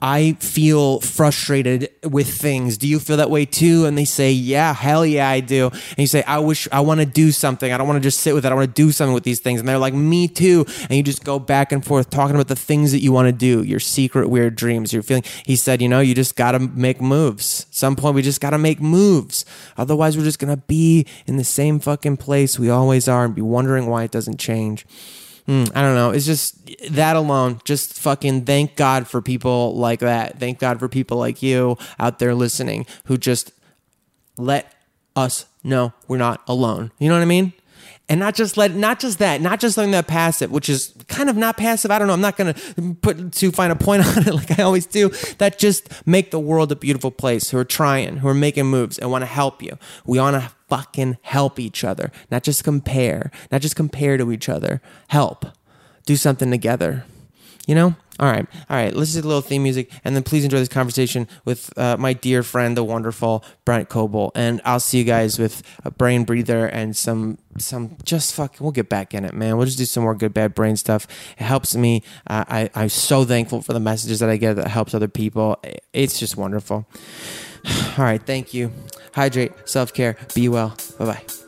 I 0.05 0.33
feel 0.41 0.99
frustrated 0.99 1.89
with 2.03 2.27
things. 2.27 2.77
Do 2.77 2.89
you 2.89 2.99
feel 2.99 3.15
that 3.15 3.29
way 3.29 3.45
too? 3.45 3.85
And 3.85 3.97
they 3.97 4.03
say, 4.03 4.33
Yeah, 4.33 4.73
hell 4.73 5.05
yeah, 5.05 5.29
I 5.29 5.39
do. 5.39 5.67
And 5.69 5.97
you 5.97 6.07
say, 6.07 6.23
I 6.23 6.39
wish 6.39 6.67
I 6.73 6.81
want 6.81 6.99
to 6.99 7.05
do 7.05 7.31
something. 7.31 7.71
I 7.71 7.77
don't 7.77 7.87
want 7.87 8.03
to 8.03 8.05
just 8.05 8.19
sit 8.19 8.35
with 8.35 8.45
it. 8.45 8.51
I 8.51 8.55
want 8.55 8.67
to 8.67 8.73
do 8.73 8.91
something 8.91 9.13
with 9.13 9.23
these 9.23 9.39
things. 9.39 9.61
And 9.61 9.69
they're 9.69 9.77
like, 9.77 9.93
Me 9.93 10.27
too. 10.27 10.65
And 10.81 10.91
you 10.91 11.03
just 11.03 11.23
go 11.23 11.39
back 11.39 11.71
and 11.71 11.85
forth 11.85 12.09
talking 12.09 12.35
about 12.35 12.49
the 12.49 12.55
things 12.57 12.91
that 12.91 12.99
you 12.99 13.13
want 13.13 13.27
to 13.27 13.31
do, 13.31 13.63
your 13.63 13.79
secret 13.79 14.27
weird 14.29 14.57
dreams, 14.57 14.91
your 14.91 15.03
feeling. 15.03 15.23
He 15.45 15.55
said, 15.55 15.81
You 15.81 15.87
know, 15.87 16.01
you 16.01 16.13
just 16.13 16.35
got 16.35 16.51
to 16.51 16.59
make 16.59 16.99
moves. 16.99 17.61
At 17.69 17.75
some 17.75 17.95
point, 17.95 18.15
we 18.15 18.21
just 18.21 18.41
got 18.41 18.49
to 18.49 18.57
make 18.57 18.81
moves. 18.81 19.45
Otherwise, 19.77 20.17
we're 20.17 20.25
just 20.25 20.39
going 20.39 20.53
to 20.53 20.61
be 20.67 21.07
in 21.27 21.37
the 21.37 21.45
same 21.45 21.79
fucking 21.79 22.17
place 22.17 22.59
we 22.59 22.69
always 22.69 23.07
are 23.07 23.23
and 23.23 23.33
be 23.33 23.41
wondering 23.41 23.87
why 23.87 24.03
it 24.03 24.11
doesn't 24.11 24.37
change. 24.37 24.85
Mm, 25.47 25.71
I 25.75 25.81
don't 25.81 25.95
know. 25.95 26.11
It's 26.11 26.25
just 26.25 26.69
that 26.89 27.15
alone. 27.15 27.59
Just 27.65 27.99
fucking 27.99 28.45
thank 28.45 28.75
God 28.75 29.07
for 29.07 29.21
people 29.21 29.75
like 29.75 29.99
that. 29.99 30.39
Thank 30.39 30.59
God 30.59 30.79
for 30.79 30.87
people 30.87 31.17
like 31.17 31.43
you 31.43 31.77
out 31.99 32.19
there 32.19 32.33
listening 32.33 32.85
who 33.05 33.17
just 33.17 33.51
let 34.37 34.73
us 35.15 35.45
know 35.63 35.93
we're 36.07 36.17
not 36.17 36.41
alone. 36.47 36.91
You 36.97 37.09
know 37.09 37.15
what 37.15 37.21
I 37.21 37.25
mean? 37.25 37.53
And 38.09 38.19
not 38.19 38.35
just 38.35 38.57
let 38.57 38.73
not 38.73 38.99
just 38.99 39.19
that 39.19 39.41
not 39.41 39.59
just 39.59 39.75
something 39.75 39.91
that 39.91 40.07
passive 40.07 40.51
which 40.51 40.69
is 40.69 40.93
kind 41.07 41.29
of 41.29 41.37
not 41.37 41.57
passive. 41.57 41.89
I 41.89 41.99
don't 41.99 42.07
know. 42.07 42.13
I'm 42.13 42.21
not 42.21 42.37
to 42.37 42.95
put 43.01 43.31
too 43.31 43.51
fine 43.51 43.71
a 43.71 43.75
point 43.75 44.05
on 44.17 44.27
it 44.27 44.33
like 44.33 44.59
i 44.59 44.63
always 44.63 44.85
do. 44.85 45.09
That 45.37 45.57
just 45.57 45.89
make 46.05 46.31
the 46.31 46.39
world 46.39 46.71
a 46.71 46.75
beautiful 46.75 47.11
place 47.11 47.49
who 47.49 47.57
are 47.57 47.65
trying 47.65 48.17
who 48.17 48.27
are 48.27 48.33
making 48.33 48.65
moves 48.65 48.97
and 48.99 49.09
want 49.09 49.21
to 49.21 49.27
help 49.27 49.61
you. 49.61 49.77
We 50.05 50.19
want 50.19 50.35
to 50.35 50.51
fucking 50.67 51.17
help 51.21 51.59
each 51.59 51.83
other. 51.83 52.11
Not 52.29 52.43
just 52.43 52.63
compare 52.63 53.31
not 53.51 53.61
just 53.61 53.75
compare 53.75 54.17
to 54.17 54.31
each 54.31 54.49
other. 54.49 54.81
Help. 55.07 55.45
Do 56.05 56.15
something 56.17 56.51
together. 56.51 57.05
You 57.65 57.75
know? 57.75 57.95
All 58.19 58.31
right. 58.31 58.45
All 58.69 58.77
right. 58.77 58.95
Let's 58.95 59.13
do 59.13 59.19
a 59.19 59.21
little 59.21 59.41
theme 59.41 59.63
music 59.63 59.89
and 60.03 60.15
then 60.15 60.23
please 60.23 60.43
enjoy 60.43 60.59
this 60.59 60.67
conversation 60.69 61.27
with 61.45 61.75
uh, 61.77 61.97
my 61.97 62.13
dear 62.13 62.43
friend, 62.43 62.77
the 62.77 62.83
wonderful 62.83 63.43
Brent 63.65 63.89
Coble. 63.89 64.31
And 64.35 64.61
I'll 64.65 64.79
see 64.79 64.99
you 64.99 65.03
guys 65.03 65.39
with 65.39 65.63
a 65.83 65.89
brain 65.89 66.23
breather 66.23 66.67
and 66.67 66.95
some, 66.95 67.39
some 67.57 67.97
just 68.03 68.35
fuck. 68.35 68.57
We'll 68.59 68.71
get 68.71 68.87
back 68.87 69.15
in 69.15 69.25
it, 69.25 69.33
man. 69.33 69.57
We'll 69.57 69.65
just 69.65 69.79
do 69.79 69.85
some 69.85 70.03
more 70.03 70.13
good, 70.13 70.33
bad 70.33 70.53
brain 70.53 70.77
stuff. 70.77 71.07
It 71.39 71.43
helps 71.43 71.75
me. 71.75 72.03
Uh, 72.27 72.45
I, 72.47 72.69
I'm 72.75 72.89
so 72.89 73.25
thankful 73.25 73.61
for 73.61 73.73
the 73.73 73.79
messages 73.79 74.19
that 74.19 74.29
I 74.29 74.37
get 74.37 74.57
that 74.57 74.67
helps 74.67 74.93
other 74.93 75.07
people. 75.07 75.57
It's 75.91 76.19
just 76.19 76.37
wonderful. 76.37 76.85
All 77.97 78.05
right. 78.05 78.21
Thank 78.23 78.53
you. 78.53 78.71
Hydrate, 79.13 79.51
self 79.65 79.93
care, 79.93 80.17
be 80.33 80.49
well. 80.49 80.75
Bye 80.97 81.05
bye. 81.05 81.42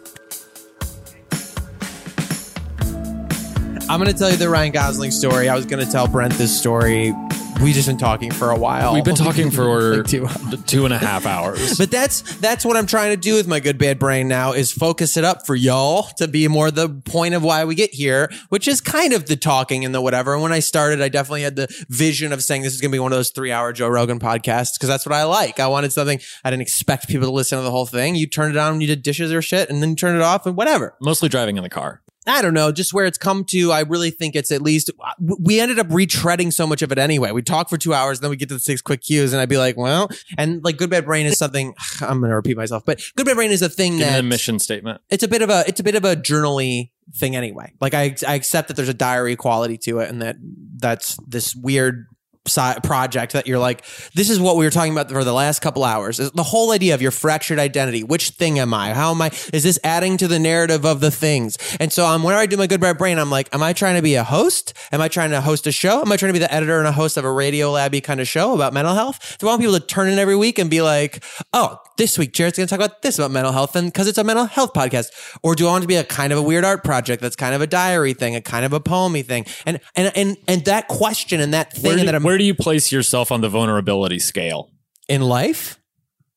I'm 3.88 4.00
going 4.02 4.12
to 4.12 4.18
tell 4.18 4.32
you 4.32 4.36
the 4.36 4.50
Ryan 4.50 4.72
Gosling 4.72 5.12
story. 5.12 5.48
I 5.48 5.56
was 5.56 5.68
going 5.68 5.86
to 5.86 5.90
tell 5.90 6.08
Brent 6.08 6.34
this 6.34 6.58
story. 6.58 7.14
We've 7.62 7.76
just 7.76 7.88
been 7.88 7.98
talking 7.98 8.32
for 8.32 8.50
a 8.50 8.58
while. 8.58 8.96
We've 8.96 9.04
been 9.04 9.16
talking 9.16 9.52
for 9.52 9.98
Like 9.98 10.08
two 10.08 10.28
two 10.66 10.86
and 10.86 10.94
a 10.94 10.98
half 10.98 11.26
hours. 11.28 11.78
But 11.78 11.92
that's 11.92 12.36
that's 12.38 12.66
what 12.66 12.78
I'm 12.78 12.88
trying 12.88 13.12
to 13.12 13.18
do 13.18 13.36
with 13.36 13.48
my 13.48 13.60
good 13.60 13.78
bad 13.78 14.00
brain 14.00 14.28
now 14.28 14.54
is 14.54 14.72
focus 14.72 15.18
it 15.18 15.24
up 15.24 15.46
for 15.46 15.56
y'all 15.56 16.04
to 16.18 16.28
be 16.28 16.48
more 16.48 16.72
the 16.72 16.90
point 16.90 17.36
of 17.36 17.44
why 17.44 17.64
we 17.64 17.76
get 17.76 17.94
here, 17.94 18.30
which 18.50 18.68
is 18.68 18.82
kind 18.82 19.14
of 19.14 19.28
the 19.28 19.36
talking 19.36 19.86
and 19.86 19.94
the 19.96 20.02
whatever. 20.02 20.34
And 20.34 20.42
when 20.42 20.52
I 20.52 20.60
started, 20.60 21.02
I 21.02 21.08
definitely 21.08 21.44
had 21.44 21.56
the 21.56 21.68
vision 21.88 22.34
of 22.34 22.44
saying 22.44 22.64
this 22.64 22.74
is 22.74 22.82
going 22.82 22.92
to 22.92 22.96
be 22.96 23.00
one 23.00 23.14
of 23.14 23.18
those 23.18 23.30
three 23.30 23.52
hour 23.52 23.72
Joe 23.72 23.88
Rogan 23.88 24.20
podcasts 24.20 24.74
because 24.74 24.90
that's 24.90 25.06
what 25.06 25.14
I 25.14 25.24
like. 25.24 25.60
I 25.60 25.68
wanted 25.68 25.94
something 25.94 26.20
I 26.44 26.50
didn't 26.50 26.64
expect 26.64 27.08
people 27.08 27.28
to 27.28 27.34
listen 27.34 27.60
to 27.60 27.64
the 27.64 27.72
whole 27.72 27.86
thing. 27.86 28.16
You 28.16 28.28
turned 28.28 28.56
it 28.56 28.58
on 28.58 28.74
when 28.74 28.82
you 28.82 28.88
did 28.88 29.04
dishes 29.04 29.32
or 29.32 29.44
shit, 29.44 29.70
and 29.70 29.82
then 29.82 29.92
you 29.92 29.96
turn 29.96 30.16
it 30.16 30.24
off 30.24 30.48
and 30.48 30.58
whatever. 30.58 30.96
Mostly 31.00 31.30
driving 31.30 31.56
in 31.56 31.64
the 31.64 31.70
car. 31.70 32.02
I 32.28 32.42
don't 32.42 32.54
know, 32.54 32.72
just 32.72 32.94
where 32.94 33.06
it's 33.06 33.18
come 33.18 33.44
to, 33.46 33.72
I 33.72 33.82
really 33.82 34.12
think 34.12 34.36
it's 34.36 34.52
at 34.52 34.62
least, 34.62 34.90
uh, 35.00 35.12
we 35.20 35.60
ended 35.60 35.80
up 35.80 35.88
retreading 35.88 36.52
so 36.52 36.66
much 36.66 36.82
of 36.82 36.92
it 36.92 36.98
anyway. 36.98 37.32
We 37.32 37.42
talk 37.42 37.70
for 37.70 37.78
two 37.78 37.94
hours, 37.94 38.20
then 38.20 38.30
we 38.30 38.36
get 38.36 38.50
to 38.50 38.56
the 38.56 38.60
six 38.60 38.82
quick 38.82 39.02
cues, 39.02 39.34
and 39.34 39.42
I'd 39.42 39.50
be 39.50 39.58
like, 39.58 39.78
well, 39.78 40.10
and 40.38 40.64
like 40.64 40.78
Good 40.78 40.90
Bad 40.90 41.06
Brain 41.06 41.26
is 41.26 41.38
something, 41.38 41.74
I'm 42.02 42.20
going 42.20 42.30
to 42.30 42.36
repeat 42.36 42.58
myself, 42.58 42.84
but 42.86 43.02
Good 43.16 43.26
Bad 43.26 43.36
Brain 43.36 43.52
is 43.52 43.62
a 43.62 43.70
thing 43.70 43.98
Give 43.98 44.08
that 44.08 44.18
the 44.18 44.24
mission 44.24 44.60
statement. 44.60 45.02
it's 45.10 45.24
a 45.24 45.28
bit 45.28 45.42
of 45.42 45.50
a, 45.50 45.64
it's 45.68 45.80
a 45.80 45.84
bit 45.84 45.96
of 45.96 46.06
a 46.06 46.16
journally 46.16 46.92
thing 47.16 47.36
anyway. 47.36 47.74
Like 47.80 47.94
I, 47.94 48.16
I 48.28 48.36
accept 48.36 48.68
that 48.70 48.74
there's 48.76 48.90
a 48.90 48.94
diary 48.94 49.36
quality 49.36 49.78
to 49.80 50.00
it 50.00 50.10
and 50.10 50.22
that 50.22 50.38
that's 50.78 51.18
this 51.28 51.56
weird 51.56 52.08
project 52.46 53.34
that 53.34 53.48
you're 53.48 53.60
like, 53.60 53.84
this 54.14 54.30
is 54.30 54.40
what 54.40 54.56
we 54.56 54.66
were 54.66 54.72
talking 54.72 54.92
about 54.92 55.10
for 55.10 55.24
the 55.24 55.34
last 55.34 55.62
couple 55.62 55.84
hours. 55.84 56.20
Is 56.20 56.32
the 56.32 56.44
whole 56.44 56.72
idea 56.72 56.94
of 56.94 57.02
your 57.02 57.12
fractured 57.12 57.60
identity. 57.60 58.04
Which 58.04 58.30
thing 58.30 58.60
am 58.60 58.74
I? 58.74 58.94
How 58.94 59.12
am 59.12 59.22
I? 59.22 59.28
Is 59.54 59.64
this 59.64 59.80
adding 59.84 60.18
to 60.18 60.28
the 60.28 60.40
narrative 60.40 60.86
of 60.86 61.00
the 61.00 61.12
things? 61.12 61.58
And 61.80 61.92
so 61.92 62.06
I'm 62.06 62.24
whenever 62.24 62.42
I 62.42 62.46
do 62.46 62.58
my 62.58 62.68
good 62.68 62.82
bad 62.82 62.98
brain, 62.98 63.18
I'm 63.18 63.30
like, 63.30 63.54
am 63.54 63.64
I 63.64 63.74
trying 63.74 63.96
to 63.96 64.02
be 64.02 64.16
a 64.16 64.24
host? 64.24 64.74
Am 64.92 65.02
I 65.02 65.08
trying 65.08 65.32
to 65.32 65.42
host 65.42 65.68
a 65.68 65.72
show? 65.72 66.02
Am 66.02 66.12
I 66.12 66.18
trying 66.18 66.30
to 66.30 66.34
be 66.34 66.40
the 66.40 66.54
editor 66.54 66.80
and 66.80 66.88
a 66.88 66.92
host 66.92 67.18
of 67.18 67.26
a 67.26 67.32
radio 67.32 67.72
labby 67.72 68.02
kind 68.02 68.20
of 68.20 68.28
show 68.28 68.54
about 68.54 68.74
mental 68.74 68.94
health? 68.94 69.38
Do 69.40 69.48
I 69.48 69.52
want 69.52 69.62
people 69.62 69.80
to 69.80 69.86
turn 69.86 70.10
in 70.10 70.20
every 70.20 70.36
week 70.36 70.60
and 70.60 70.70
be 70.70 70.82
like, 70.82 71.24
oh, 71.54 71.82
this 71.98 72.18
week 72.18 72.34
Jared's 72.34 72.58
going 72.58 72.68
to 72.68 72.76
talk 72.76 72.84
about 72.84 73.02
this 73.02 73.18
about 73.18 73.32
mental 73.32 73.52
health 73.52 73.76
and 73.76 73.88
because 73.88 74.08
it's 74.08 74.18
a 74.18 74.24
mental 74.24 74.46
health 74.46 74.74
podcast? 74.74 75.08
Or 75.44 75.56
do 75.56 75.68
I 75.68 75.72
want 75.72 75.84
to 75.84 75.88
be 75.88 75.96
a 75.96 76.04
kind 76.04 76.34
of 76.34 76.40
a 76.40 76.42
weird 76.42 76.66
art 76.66 76.84
project 76.84 77.22
that's 77.22 77.36
kind 77.36 77.56
of 77.56 77.62
a 77.62 77.68
diary 77.68 78.14
thing, 78.14 78.36
a 78.36 78.42
kind 78.42 78.66
of 78.66 78.74
a 78.74 78.80
poemy 78.80 79.24
thing? 79.24 79.46
And 79.66 79.80
and 79.96 80.12
and 80.16 80.38
and 80.48 80.66
that 80.66 80.88
question 80.88 81.40
and 81.40 81.54
that 81.54 81.74
thing 81.74 81.98
do, 81.98 82.06
that 82.06 82.16
I'm 82.16 82.26
where 82.36 82.40
do 82.40 82.44
you 82.44 82.54
place 82.54 82.92
yourself 82.92 83.32
on 83.32 83.40
the 83.40 83.48
vulnerability 83.50 84.20
scale? 84.20 84.70
in 85.08 85.22
life 85.22 85.80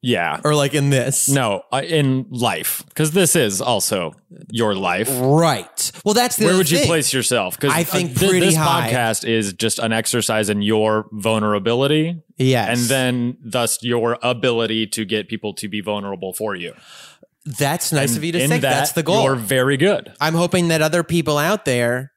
Yeah. 0.01 0.41
or 0.45 0.55
like 0.55 0.75
in 0.75 0.91
this? 0.91 1.29
No, 1.29 1.63
uh, 1.73 1.83
in 1.85 2.27
life, 2.31 2.85
because 2.89 3.11
this 3.13 3.35
is 3.35 3.61
also 3.61 4.13
your 4.51 4.75
life. 4.77 5.09
Right. 5.21 5.91
Well, 6.05 6.15
that's 6.15 6.37
the 6.37 6.45
Where 6.45 6.57
would 6.57 6.71
you 6.71 6.85
place 6.87 7.13
yourself? 7.13 7.57
Because 7.59 7.73
I 7.73 7.83
think 7.83 8.15
pretty 8.15 8.39
this 8.41 8.55
high. 8.57 8.93
podcast 8.93 9.27
is 9.29 9.55
just 9.55 9.79
an 9.81 9.93
exercise 9.93 10.49
in 10.51 10.63
your 10.63 11.07
vulnerability, 11.13 12.23
Yes. 12.37 12.79
and 12.79 12.89
then 12.89 13.39
thus 13.43 13.79
your 13.83 14.19
ability 14.23 14.87
to 14.89 15.05
get 15.05 15.29
people 15.29 15.53
to 15.55 15.67
be 15.69 15.81
vulnerable 15.81 16.33
for 16.33 16.55
you. 16.55 16.75
that's 17.59 17.91
nice 17.93 18.17
of 18.17 18.23
you 18.23 18.31
to 18.33 18.41
say. 18.41 18.47
that, 18.49 18.61
That's 18.61 18.93
the 18.93 19.03
goal. 19.03 19.25
You're 19.25 19.35
very 19.35 19.79
good. 19.79 20.13
I'm 20.21 20.35
hoping 20.35 20.69
that 20.69 20.83
other 20.83 21.03
people 21.03 21.39
out 21.39 21.65
there 21.65 22.13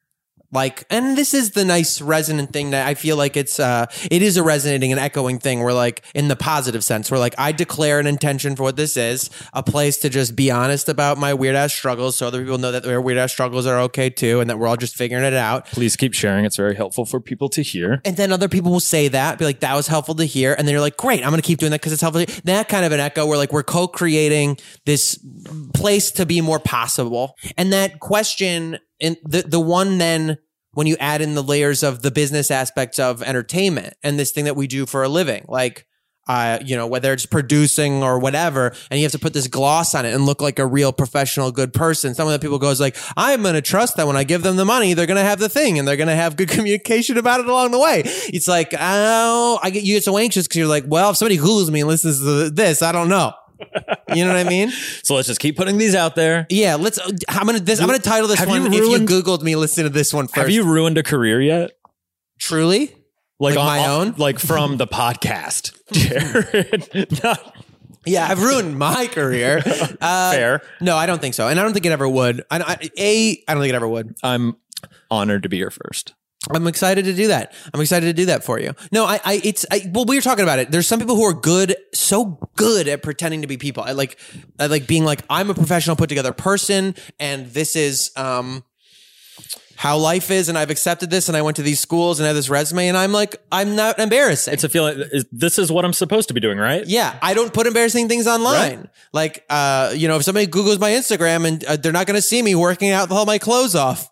like 0.51 0.85
and 0.89 1.17
this 1.17 1.33
is 1.33 1.51
the 1.51 1.65
nice 1.65 2.01
resonant 2.01 2.53
thing 2.53 2.71
that 2.71 2.87
I 2.87 2.93
feel 2.93 3.17
like 3.17 3.35
it's 3.37 3.59
uh 3.59 3.85
it 4.09 4.21
is 4.21 4.37
a 4.37 4.43
resonating 4.43 4.91
and 4.91 4.99
echoing 4.99 5.39
thing 5.39 5.63
where 5.63 5.73
like 5.73 6.03
in 6.13 6.27
the 6.27 6.35
positive 6.35 6.83
sense 6.83 7.09
where 7.09 7.19
like 7.19 7.35
I 7.37 7.51
declare 7.51 7.99
an 7.99 8.07
intention 8.07 8.55
for 8.55 8.63
what 8.63 8.75
this 8.75 8.97
is 8.97 9.29
a 9.53 9.63
place 9.63 9.97
to 9.99 10.09
just 10.09 10.35
be 10.35 10.51
honest 10.51 10.89
about 10.89 11.17
my 11.17 11.33
weird 11.33 11.55
ass 11.55 11.73
struggles 11.73 12.15
so 12.15 12.27
other 12.27 12.41
people 12.41 12.57
know 12.57 12.71
that 12.71 12.83
their 12.83 13.01
weird 13.01 13.17
ass 13.17 13.31
struggles 13.31 13.65
are 13.65 13.79
okay 13.81 14.09
too 14.09 14.39
and 14.39 14.49
that 14.49 14.59
we're 14.59 14.67
all 14.67 14.77
just 14.77 14.95
figuring 14.95 15.23
it 15.23 15.33
out 15.33 15.65
Please 15.67 15.95
keep 15.95 16.13
sharing. 16.13 16.45
It's 16.45 16.57
very 16.57 16.75
helpful 16.75 17.05
for 17.05 17.19
people 17.19 17.49
to 17.49 17.61
hear. 17.61 18.01
and 18.05 18.17
then 18.17 18.31
other 18.31 18.47
people 18.49 18.71
will 18.71 18.79
say 18.79 19.07
that, 19.07 19.39
be 19.39 19.45
like, 19.45 19.61
that 19.61 19.75
was 19.75 19.87
helpful 19.87 20.15
to 20.15 20.25
hear. 20.25 20.53
And 20.53 20.67
then 20.67 20.73
you're 20.73 20.81
like, 20.81 20.97
great, 20.97 21.23
I'm 21.23 21.29
going 21.29 21.41
to 21.41 21.45
keep 21.47 21.59
doing 21.59 21.71
that 21.71 21.81
because 21.81 21.93
it's 21.93 22.01
helpful. 22.01 22.25
That 22.43 22.67
kind 22.69 22.85
of 22.85 22.91
an 22.91 22.99
echo 22.99 23.25
where 23.25 23.37
like 23.37 23.51
we're 23.53 23.63
co 23.63 23.87
creating 23.87 24.57
this 24.85 25.17
place 25.73 26.11
to 26.11 26.25
be 26.25 26.41
more 26.41 26.59
possible. 26.59 27.35
And 27.57 27.71
that 27.73 27.99
question, 27.99 28.79
and 29.01 29.17
the, 29.23 29.41
the 29.41 29.59
one 29.59 29.97
then, 29.97 30.37
when 30.73 30.87
you 30.87 30.95
add 30.99 31.21
in 31.21 31.35
the 31.35 31.43
layers 31.43 31.83
of 31.83 32.01
the 32.01 32.11
business 32.11 32.49
aspects 32.49 32.97
of 32.97 33.21
entertainment 33.21 33.93
and 34.03 34.17
this 34.17 34.31
thing 34.31 34.45
that 34.45 34.55
we 34.55 34.67
do 34.67 34.85
for 34.85 35.03
a 35.03 35.09
living, 35.09 35.45
like, 35.49 35.85
uh, 36.27 36.59
you 36.63 36.75
know, 36.75 36.87
whether 36.87 37.11
it's 37.11 37.25
producing 37.25 38.03
or 38.03 38.19
whatever, 38.19 38.73
and 38.89 38.99
you 38.99 39.05
have 39.05 39.11
to 39.11 39.19
put 39.19 39.33
this 39.33 39.47
gloss 39.47 39.95
on 39.95 40.05
it 40.05 40.13
and 40.13 40.25
look 40.25 40.41
like 40.41 40.59
a 40.59 40.65
real 40.65 40.93
professional, 40.93 41.51
good 41.51 41.73
person. 41.73 42.13
Some 42.13 42.27
of 42.27 42.33
the 42.33 42.39
people 42.39 42.59
goes 42.59 42.79
like, 42.79 42.95
I'm 43.17 43.41
going 43.41 43.55
to 43.55 43.61
trust 43.61 43.97
that 43.97 44.07
when 44.07 44.15
I 44.15 44.23
give 44.23 44.43
them 44.43 44.55
the 44.55 44.63
money, 44.63 44.93
they're 44.93 45.07
going 45.07 45.17
to 45.17 45.23
have 45.23 45.39
the 45.39 45.49
thing 45.49 45.79
and 45.79 45.87
they're 45.87 45.97
going 45.97 46.07
to 46.07 46.15
have 46.15 46.37
good 46.37 46.49
communication 46.57 47.17
about 47.17 47.39
it 47.39 47.47
along 47.47 47.71
the 47.71 47.79
way. 47.79 48.03
It's 48.05 48.47
like, 48.47 48.73
oh, 48.79 49.59
I 49.61 49.71
get 49.71 49.83
you 49.83 49.95
get 49.95 50.03
so 50.03 50.17
anxious 50.17 50.47
because 50.47 50.57
you're 50.57 50.67
like, 50.67 50.85
well, 50.87 51.09
if 51.09 51.17
somebody 51.17 51.37
Googles 51.37 51.69
me 51.69 51.81
and 51.81 51.89
listens 51.89 52.19
to 52.19 52.49
this, 52.49 52.81
I 52.81 52.91
don't 52.91 53.09
know. 53.09 53.33
You 54.13 54.25
know 54.25 54.33
what 54.33 54.45
I 54.45 54.49
mean? 54.49 54.71
So 55.03 55.15
let's 55.15 55.29
just 55.29 55.39
keep 55.39 55.55
putting 55.55 55.77
these 55.77 55.95
out 55.95 56.15
there. 56.15 56.45
Yeah. 56.49 56.75
Let's. 56.75 56.99
I'm 57.29 57.45
gonna. 57.45 57.61
This. 57.61 57.79
I'm 57.79 57.87
gonna 57.87 57.99
title 57.99 58.27
this 58.27 58.39
Have 58.39 58.49
one. 58.49 58.69
you 58.73 58.93
if 58.95 59.01
you 59.01 59.07
Googled 59.07 59.41
me, 59.41 59.55
listen 59.55 59.85
to 59.85 59.89
this 59.89 60.13
one 60.13 60.27
first. 60.27 60.35
Have 60.35 60.49
you 60.49 60.65
ruined 60.65 60.97
a 60.97 61.03
career 61.03 61.41
yet? 61.41 61.71
truly? 62.37 62.93
Like 63.39 63.57
on- 63.57 63.65
my 63.65 63.87
own? 63.87 64.15
like 64.17 64.37
from 64.39 64.75
the 64.77 64.85
podcast, 64.87 65.71
Jared. 65.93 67.23
Not 67.23 67.55
Yeah, 68.05 68.27
I've 68.27 68.41
ruined 68.41 68.77
my 68.77 69.07
career. 69.07 69.61
Uh, 70.01 70.31
fair. 70.31 70.61
No, 70.81 70.97
I 70.97 71.05
don't 71.05 71.21
think 71.21 71.35
so, 71.35 71.47
and 71.47 71.59
I 71.59 71.63
don't 71.63 71.73
think 71.73 71.85
it 71.85 71.91
ever 71.91 72.09
would. 72.09 72.41
I, 72.51 72.59
I, 72.59 72.89
a, 72.97 73.43
I 73.47 73.53
don't 73.53 73.61
think 73.61 73.71
it 73.71 73.75
ever 73.75 73.87
would. 73.87 74.15
I'm 74.23 74.57
honored 75.09 75.43
to 75.43 75.49
be 75.49 75.57
your 75.57 75.69
first. 75.71 76.13
I'm 76.49 76.65
excited 76.67 77.05
to 77.05 77.13
do 77.13 77.27
that. 77.27 77.53
I'm 77.71 77.81
excited 77.81 78.07
to 78.07 78.13
do 78.13 78.25
that 78.25 78.43
for 78.43 78.59
you. 78.59 78.73
No, 78.91 79.05
I, 79.05 79.19
I 79.23 79.41
it's, 79.43 79.65
I, 79.69 79.89
well, 79.93 80.05
we 80.05 80.15
were 80.15 80.21
talking 80.21 80.43
about 80.43 80.57
it. 80.57 80.71
There's 80.71 80.87
some 80.87 80.99
people 80.99 81.15
who 81.15 81.23
are 81.23 81.33
good, 81.33 81.75
so 81.93 82.49
good 82.55 82.87
at 82.87 83.03
pretending 83.03 83.41
to 83.41 83.47
be 83.47 83.57
people. 83.57 83.83
I 83.83 83.91
like, 83.91 84.19
I 84.59 84.65
like 84.65 84.87
being 84.87 85.05
like, 85.05 85.21
I'm 85.29 85.51
a 85.51 85.53
professional, 85.53 85.95
put 85.95 86.09
together 86.09 86.33
person, 86.33 86.95
and 87.19 87.47
this 87.47 87.75
is, 87.75 88.11
um, 88.15 88.63
how 89.75 89.97
life 89.97 90.29
is, 90.29 90.47
and 90.47 90.59
I've 90.59 90.69
accepted 90.69 91.09
this, 91.09 91.27
and 91.27 91.35
I 91.35 91.41
went 91.41 91.57
to 91.57 91.63
these 91.63 91.79
schools 91.79 92.19
and 92.19 92.25
I 92.25 92.27
have 92.27 92.35
this 92.35 92.49
resume, 92.49 92.87
and 92.87 92.95
I'm 92.95 93.11
like, 93.11 93.35
I'm 93.51 93.75
not 93.75 93.97
embarrassing. 93.97 94.53
It's 94.53 94.63
a 94.63 94.69
feeling. 94.69 95.03
This 95.31 95.57
is 95.57 95.71
what 95.71 95.85
I'm 95.85 95.93
supposed 95.93 96.27
to 96.27 96.35
be 96.35 96.39
doing, 96.39 96.59
right? 96.59 96.85
Yeah, 96.85 97.17
I 97.19 97.33
don't 97.33 97.51
put 97.51 97.65
embarrassing 97.65 98.07
things 98.07 98.27
online. 98.27 98.89
Like, 99.11 99.43
uh, 99.49 99.91
you 99.95 100.07
know, 100.07 100.17
if 100.17 100.23
somebody 100.23 100.45
Googles 100.45 100.79
my 100.79 100.91
Instagram 100.91 101.47
and 101.47 101.63
uh, 101.65 101.77
they're 101.77 101.91
not 101.91 102.05
going 102.05 102.15
to 102.15 102.21
see 102.21 102.43
me 102.43 102.53
working 102.53 102.91
out 102.91 103.09
with 103.09 103.17
all 103.17 103.25
my 103.25 103.39
clothes 103.39 103.73
off. 103.73 104.07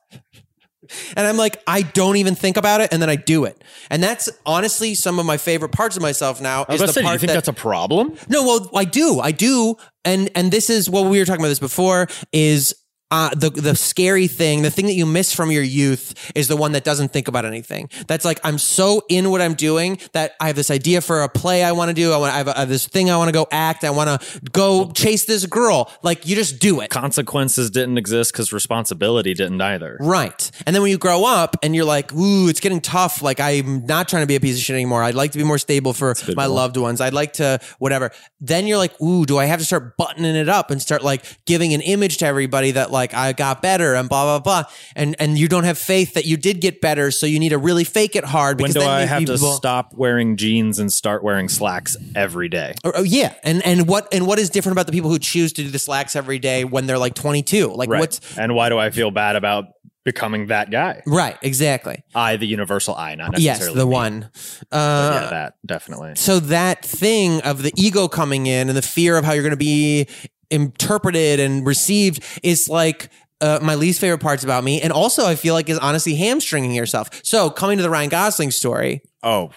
And 1.15 1.27
I'm 1.27 1.38
like, 1.38 1.62
I 1.67 1.81
don't 1.81 2.17
even 2.17 2.36
think 2.36 2.58
about 2.58 2.81
it, 2.81 2.91
and 2.91 3.01
then 3.01 3.10
I 3.10 3.15
do 3.15 3.46
it. 3.46 3.63
And 3.89 4.01
that's 4.01 4.29
honestly 4.46 4.96
some 4.96 5.19
of 5.19 5.25
my 5.25 5.38
favorite 5.38 5.72
parts 5.72 5.96
of 5.96 6.01
myself 6.01 6.41
now. 6.41 6.65
I 6.67 6.74
was 6.74 6.81
Is 6.81 6.88
the 6.88 6.93
say, 6.93 7.01
do 7.01 7.05
you 7.05 7.10
part 7.10 7.19
think 7.19 7.27
that 7.29 7.34
that's 7.36 7.48
a 7.48 7.53
problem? 7.53 8.15
no, 8.27 8.43
well, 8.43 8.69
I 8.75 8.86
do, 8.86 9.19
I 9.19 9.31
do, 9.31 9.75
and 10.05 10.29
and 10.36 10.51
this 10.51 10.69
is 10.69 10.89
what 10.89 11.05
we 11.05 11.19
were 11.19 11.25
talking 11.25 11.41
about 11.41 11.50
this 11.50 11.60
before 11.60 12.08
is. 12.31 12.75
Uh, 13.12 13.34
the 13.34 13.50
the 13.50 13.75
scary 13.75 14.28
thing, 14.28 14.62
the 14.62 14.70
thing 14.70 14.86
that 14.86 14.94
you 14.94 15.06
miss 15.06 15.34
from 15.34 15.50
your 15.50 15.63
youth, 15.63 16.32
is 16.36 16.48
the 16.48 16.56
one 16.56 16.74
that 16.74 16.84
doesn't 16.84 17.12
think 17.12 17.28
about 17.28 17.44
anything. 17.44 17.89
That's 18.08 18.24
like 18.24 18.39
I'm 18.44 18.60
so 18.60 19.01
in 19.10 19.32
what 19.32 19.42
I'm 19.42 19.56
doing 19.56 20.00
that 20.13 20.36
I 20.39 20.48
have 20.48 20.56
this 20.56 20.70
idea 20.70 21.01
for 21.01 21.24
a 21.24 21.30
play 21.30 21.63
I 21.63 21.72
want 21.72 21.89
to 21.89 21.96
do. 21.96 22.13
I 22.13 22.18
want 22.18 22.34
I 22.34 22.38
have, 22.38 22.48
a, 22.48 22.58
I 22.58 22.60
have 22.62 22.70
this 22.70 22.86
thing 22.86 23.10
I 23.10 23.18
want 23.18 23.30
to 23.30 23.34
go 23.34 23.48
act. 23.51 23.84
I 23.84 23.89
want 23.89 24.22
to 24.22 24.42
go 24.51 24.92
chase 24.92 25.25
this 25.25 25.48
girl. 25.48 25.92
Like 26.04 26.28
you 26.28 26.36
just 26.36 26.60
do 26.60 26.82
it. 26.82 26.92
Consequences 26.92 27.72
didn't 27.72 27.98
exist 27.98 28.32
because 28.32 28.54
responsibility 28.54 29.34
didn't 29.34 29.60
either. 29.60 29.98
Right. 30.00 30.51
And 30.68 30.75
then 30.75 30.84
when 30.84 30.92
you 30.92 31.00
grow 31.00 31.25
up 31.25 31.56
and 31.63 31.75
you're 31.75 31.86
like, 31.86 32.13
ooh, 32.13 32.48
it's 32.48 32.60
getting 32.60 32.80
tough. 32.82 33.24
Like 33.24 33.39
I'm 33.39 33.88
not 33.88 34.08
trying 34.08 34.22
to 34.22 34.28
be 34.28 34.36
a 34.36 34.39
piece 34.39 34.56
of 34.56 34.62
shit 34.62 34.75
anymore. 34.75 35.01
I'd 35.01 35.16
like 35.16 35.32
to 35.32 35.39
be 35.39 35.44
more 35.44 35.58
stable 35.58 35.94
for 35.94 36.13
my 36.36 36.46
loved 36.46 36.78
ones. 36.78 37.01
I'd 37.01 37.13
like 37.13 37.34
to 37.34 37.60
whatever. 37.80 38.12
Then 38.39 38.68
you're 38.68 38.78
like, 38.78 39.01
ooh, 39.01 39.25
do 39.25 39.39
I 39.39 39.46
have 39.46 39.58
to 39.58 39.66
start 39.66 39.98
buttoning 39.98 40.36
it 40.36 40.48
up 40.48 40.70
and 40.70 40.80
start 40.80 41.04
like 41.04 41.25
giving 41.46 41.74
an 41.74 41.82
image 41.82 42.18
to 42.18 42.28
everybody 42.28 42.70
that 42.72 42.92
like 42.92 42.99
I 43.08 43.34
got 43.34 43.62
better 43.62 43.96
and 43.96 44.10
blah 44.10 44.39
blah 44.39 44.39
blah. 44.39 44.72
And 44.96 45.15
and 45.20 45.38
you 45.38 45.48
don't 45.48 45.63
have 45.63 45.77
faith 45.77 46.13
that 46.13 46.25
you 46.25 46.38
did 46.38 46.62
get 46.62 46.82
better, 46.82 47.12
so 47.12 47.25
you 47.25 47.39
need 47.39 47.50
to 47.50 47.58
really 47.58 47.84
fake 47.84 48.15
it 48.15 48.25
hard. 48.25 48.62
When 48.62 48.72
do 48.72 48.82
I 48.82 49.01
have 49.01 49.25
to 49.25 49.38
stop 49.38 49.94
wearing 49.94 50.38
jeans 50.38 50.79
and 50.79 50.91
start 50.91 51.24
wearing 51.24 51.50
slacks 51.50 51.96
every 52.15 52.50
day? 52.50 52.74
Or- 52.84 52.98
oh, 52.98 53.03
yeah, 53.03 53.34
and 53.44 53.65
and 53.65 53.88
what 53.88 54.08
and 54.13 54.27
what 54.27 54.39
is 54.39 54.50
different 54.50 54.74
about 54.74 54.86
the 54.86 54.91
people 54.91 55.10
who 55.10 55.20
choose 55.20 55.53
to 55.53 55.63
do 55.63 55.70
the 55.70 55.79
slacks 55.79 56.15
every 56.15 56.39
day 56.39 56.63
when 56.65 56.88
they're 56.88 56.98
like 56.98 57.15
22? 57.15 57.68
Like 57.68 57.89
Right. 57.89 58.00
what's 58.00 58.38
and 58.38 58.56
why 58.56 58.70
do 58.70 58.77
I 58.77 58.89
feel 58.89 59.12
bad 59.12 59.36
about 59.36 59.65
becoming 60.06 60.48
that 60.48 60.72
guy. 60.72 61.03
Right, 61.06 61.38
exactly. 61.41 62.03
I, 62.15 62.38
the 62.38 62.48
universal 62.48 62.96
I, 62.96 63.15
not 63.15 63.34
necessarily. 63.34 63.65
Yes, 63.65 63.74
the 63.75 63.86
me. 63.86 63.91
one. 63.91 64.29
Uh, 64.72 65.20
yeah, 65.22 65.29
that 65.29 65.53
definitely. 65.65 66.13
so 66.15 66.39
that 66.39 66.84
thing 66.84 67.41
of 67.41 67.62
the 67.62 67.72
ego 67.75 68.08
coming 68.08 68.48
in 68.48 68.70
and 68.70 68.77
the 68.77 68.82
fear 68.82 69.18
of 69.18 69.25
how 69.25 69.34
you're 69.34 69.44
going 69.44 69.51
to 69.51 69.58
be 69.58 70.08
interpreted 70.51 71.39
and 71.39 71.65
received 71.65 72.24
is 72.44 72.68
like 72.70 73.10
uh, 73.41 73.60
my 73.62 73.75
least 73.75 74.01
favorite 74.01 74.20
parts 74.22 74.44
about 74.44 74.63
me 74.63 74.82
and 74.82 74.91
also 74.91 75.25
i 75.25 75.36
feel 75.36 75.53
like 75.53 75.70
is 75.70 75.77
honestly 75.79 76.15
hamstringing 76.15 76.74
yourself 76.74 77.10
so 77.24 77.50
coming 77.50 77.77
to 77.77 77.84
the 77.84 77.89
ryan 77.89 78.10
gosling 78.10 78.51
story 78.51 79.01
Oh, 79.24 79.51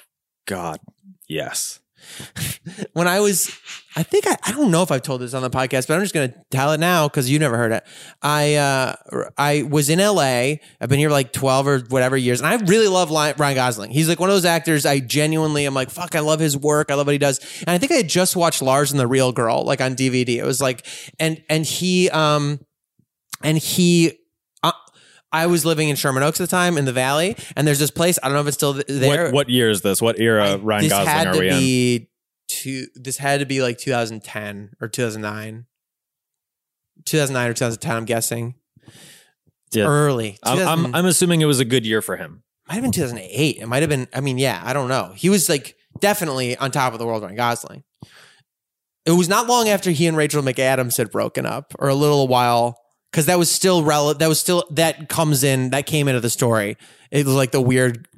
God. 0.46 0.80
Yes. 1.28 1.78
When 2.92 3.08
i 3.08 3.20
was 3.20 3.50
i 3.96 4.02
think 4.02 4.26
i, 4.26 4.36
I 4.44 4.52
don't 4.52 4.70
know 4.70 4.82
if 4.82 4.90
i've 4.90 5.02
told 5.02 5.20
this 5.20 5.34
on 5.34 5.42
the 5.42 5.50
podcast 5.50 5.88
but 5.88 5.94
i'm 5.94 6.00
just 6.00 6.14
going 6.14 6.30
to 6.30 6.38
tell 6.50 6.72
it 6.72 6.80
now 6.80 7.08
because 7.08 7.30
you 7.30 7.38
never 7.38 7.56
heard 7.56 7.72
it. 7.72 7.84
I 8.22 8.54
uh 8.54 8.94
i 9.36 9.62
was 9.62 9.88
in 9.88 9.98
la 9.98 10.22
i've 10.22 10.88
been 10.88 10.98
here 10.98 11.10
like 11.10 11.32
12 11.32 11.66
or 11.66 11.78
whatever 11.88 12.16
years 12.16 12.40
and 12.40 12.46
i 12.48 12.56
really 12.66 12.88
love 12.88 13.10
ryan 13.10 13.54
gosling. 13.54 13.90
He's 13.90 14.08
like 14.08 14.20
one 14.20 14.28
of 14.28 14.34
those 14.34 14.44
actors 14.44 14.86
i 14.86 15.00
genuinely 15.00 15.66
am 15.66 15.74
like 15.74 15.90
fuck 15.90 16.14
i 16.14 16.20
love 16.20 16.40
his 16.40 16.56
work. 16.56 16.90
I 16.90 16.94
love 16.94 17.06
what 17.06 17.12
he 17.12 17.18
does. 17.18 17.38
And 17.60 17.70
i 17.70 17.78
think 17.78 17.92
i 17.92 17.96
had 17.96 18.08
just 18.08 18.36
watched 18.36 18.62
lars 18.62 18.90
and 18.90 19.00
the 19.00 19.06
real 19.06 19.32
girl 19.32 19.64
like 19.64 19.80
on 19.80 19.94
dvd 19.94 20.36
it 20.36 20.44
was 20.44 20.60
like 20.60 20.86
and 21.18 21.42
and 21.48 21.64
he 21.64 22.08
um 22.10 22.60
and 23.42 23.58
he 23.58 24.18
I 25.32 25.46
was 25.46 25.64
living 25.64 25.88
in 25.88 25.96
Sherman 25.96 26.22
Oaks 26.22 26.40
at 26.40 26.48
the 26.48 26.50
time 26.54 26.76
in 26.76 26.84
the 26.84 26.92
Valley, 26.92 27.36
and 27.56 27.66
there's 27.66 27.78
this 27.78 27.90
place. 27.90 28.18
I 28.22 28.28
don't 28.28 28.34
know 28.34 28.42
if 28.42 28.48
it's 28.48 28.56
still 28.56 28.74
th- 28.74 28.86
there. 28.86 29.24
What, 29.26 29.34
what 29.34 29.48
year 29.48 29.70
is 29.70 29.80
this? 29.82 30.02
What 30.02 30.20
era 30.20 30.52
I- 30.52 30.56
Ryan 30.56 30.82
this 30.82 30.92
Gosling 30.92 31.08
had 31.08 31.26
are 31.28 31.32
to 31.34 31.38
we 31.40 31.48
in? 31.48 31.58
be 31.58 32.10
two. 32.48 32.86
This 32.94 33.16
had 33.18 33.40
to 33.40 33.46
be 33.46 33.62
like 33.62 33.78
2010 33.78 34.72
or 34.80 34.88
2009, 34.88 35.66
2009 37.04 37.50
or 37.50 37.54
2010. 37.54 37.96
I'm 37.96 38.04
guessing. 38.04 38.54
Yeah. 39.72 39.86
early. 39.86 40.38
I'm, 40.42 40.68
I'm, 40.68 40.94
I'm 40.94 41.06
assuming 41.06 41.40
it 41.40 41.46
was 41.46 41.58
a 41.60 41.64
good 41.64 41.86
year 41.86 42.02
for 42.02 42.18
him. 42.18 42.42
might 42.68 42.74
have 42.74 42.82
been 42.82 42.92
2008. 42.92 43.56
It 43.56 43.66
might 43.66 43.82
have 43.82 43.88
been. 43.88 44.06
I 44.12 44.20
mean, 44.20 44.36
yeah, 44.36 44.60
I 44.62 44.74
don't 44.74 44.88
know. 44.88 45.12
He 45.16 45.30
was 45.30 45.48
like 45.48 45.76
definitely 45.98 46.58
on 46.58 46.70
top 46.70 46.92
of 46.92 46.98
the 46.98 47.06
world. 47.06 47.22
Ryan 47.22 47.36
Gosling. 47.36 47.84
It 49.06 49.12
was 49.12 49.28
not 49.30 49.46
long 49.48 49.68
after 49.70 49.90
he 49.90 50.06
and 50.06 50.16
Rachel 50.16 50.42
McAdams 50.42 50.98
had 50.98 51.10
broken 51.10 51.46
up, 51.46 51.72
or 51.78 51.88
a 51.88 51.94
little 51.94 52.28
while, 52.28 52.78
because 53.12 53.26
that 53.26 53.38
was 53.38 53.52
still 53.52 53.84
relevant. 53.84 54.18
That 54.18 54.28
was 54.28 54.40
still 54.40 54.64
that 54.70 55.08
comes 55.08 55.44
in 55.44 55.70
that 55.70 55.86
came 55.86 56.08
into 56.08 56.20
the 56.20 56.30
story. 56.30 56.76
It 57.10 57.26
was 57.26 57.34
like 57.34 57.52
the 57.52 57.60
weird 57.60 58.08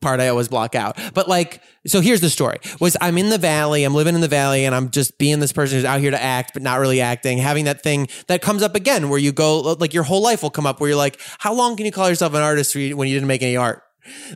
part 0.00 0.20
I 0.20 0.28
always 0.28 0.48
block 0.48 0.76
out. 0.76 0.96
But 1.14 1.28
like, 1.28 1.60
so 1.86 2.00
here's 2.00 2.20
the 2.20 2.30
story: 2.30 2.58
was 2.80 2.96
I'm 3.00 3.18
in 3.18 3.28
the 3.28 3.38
valley, 3.38 3.84
I'm 3.84 3.94
living 3.94 4.14
in 4.14 4.20
the 4.20 4.28
valley, 4.28 4.64
and 4.64 4.74
I'm 4.74 4.90
just 4.90 5.18
being 5.18 5.40
this 5.40 5.52
person 5.52 5.78
who's 5.78 5.84
out 5.84 6.00
here 6.00 6.12
to 6.12 6.22
act, 6.22 6.52
but 6.54 6.62
not 6.62 6.78
really 6.78 7.00
acting. 7.00 7.38
Having 7.38 7.66
that 7.66 7.82
thing 7.82 8.08
that 8.28 8.40
comes 8.40 8.62
up 8.62 8.74
again, 8.74 9.08
where 9.10 9.18
you 9.18 9.32
go, 9.32 9.60
like 9.60 9.92
your 9.92 10.04
whole 10.04 10.22
life 10.22 10.42
will 10.42 10.50
come 10.50 10.66
up, 10.66 10.80
where 10.80 10.88
you're 10.88 10.96
like, 10.96 11.20
how 11.38 11.52
long 11.52 11.76
can 11.76 11.84
you 11.84 11.92
call 11.92 12.08
yourself 12.08 12.34
an 12.34 12.42
artist 12.42 12.74
when 12.74 12.86
you 12.86 13.14
didn't 13.14 13.26
make 13.26 13.42
any 13.42 13.56
art? 13.56 13.83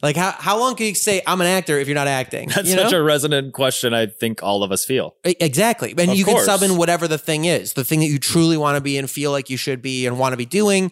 Like 0.03 0.17
how 0.17 0.33
how 0.33 0.59
long 0.59 0.75
can 0.77 0.87
you 0.87 0.95
say 0.95 1.21
I'm 1.27 1.41
an 1.41 1.47
actor 1.47 1.79
if 1.79 1.89
you're 1.89 1.95
not 1.95 2.07
acting? 2.09 2.49
That's 2.49 2.71
you 2.71 2.77
such 2.77 2.93
a 2.93 3.03
resonant 3.03 3.53
question. 3.53 3.93
I 3.95 4.07
think 4.07 4.43
all 4.43 4.63
of 4.63 4.73
us 4.73 4.85
feel. 4.85 5.17
Exactly. 5.25 5.91
And 5.97 6.11
Of 6.11 6.17
you 6.17 6.25
course. 6.25 6.47
can 6.47 6.59
sub 6.59 6.69
in 6.69 6.77
whatever 6.77 7.07
the 7.09 7.19
thing 7.19 7.45
is, 7.45 7.75
the 7.75 7.85
thing 7.85 8.01
that 8.01 8.07
you 8.07 8.19
truly 8.19 8.57
want 8.57 8.77
to 8.77 8.81
be 8.81 8.97
and 8.99 9.11
feel 9.11 9.31
like 9.31 9.51
you 9.51 9.57
should 9.57 9.83
be 9.83 10.07
and 10.07 10.19
want 10.19 10.33
to 10.33 10.37
be 10.37 10.47
doing. 10.47 10.91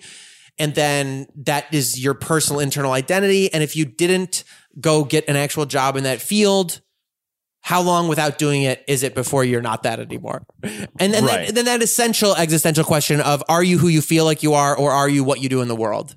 And 0.58 0.74
then 0.74 1.26
that 1.44 1.72
is 1.72 2.02
your 2.02 2.14
personal 2.14 2.60
internal 2.60 2.92
identity. 2.92 3.52
And 3.52 3.62
if 3.62 3.76
you 3.76 3.84
didn't 3.84 4.44
go 4.80 5.04
get 5.04 5.28
an 5.28 5.36
actual 5.36 5.66
job 5.66 5.96
in 5.96 6.04
that 6.04 6.20
field, 6.20 6.80
how 7.60 7.82
long 7.82 8.08
without 8.08 8.38
doing 8.38 8.62
it 8.62 8.84
is 8.86 9.02
it 9.02 9.14
before 9.14 9.44
you're 9.44 9.60
not 9.60 9.82
that 9.82 9.98
anymore? 10.00 10.46
And 10.62 11.12
then, 11.12 11.24
Right. 11.24 11.46
that, 11.46 11.54
then 11.54 11.64
that 11.66 11.82
essential 11.82 12.34
existential 12.36 12.84
question 12.84 13.20
of 13.20 13.42
are 13.48 13.62
you 13.62 13.76
who 13.78 13.88
you 13.88 14.00
feel 14.00 14.24
like 14.24 14.42
you 14.42 14.54
are 14.54 14.76
or 14.76 14.92
are 14.92 15.08
you 15.08 15.24
what 15.24 15.40
you 15.42 15.48
do 15.48 15.60
in 15.62 15.68
the 15.68 15.76
world? 15.76 16.16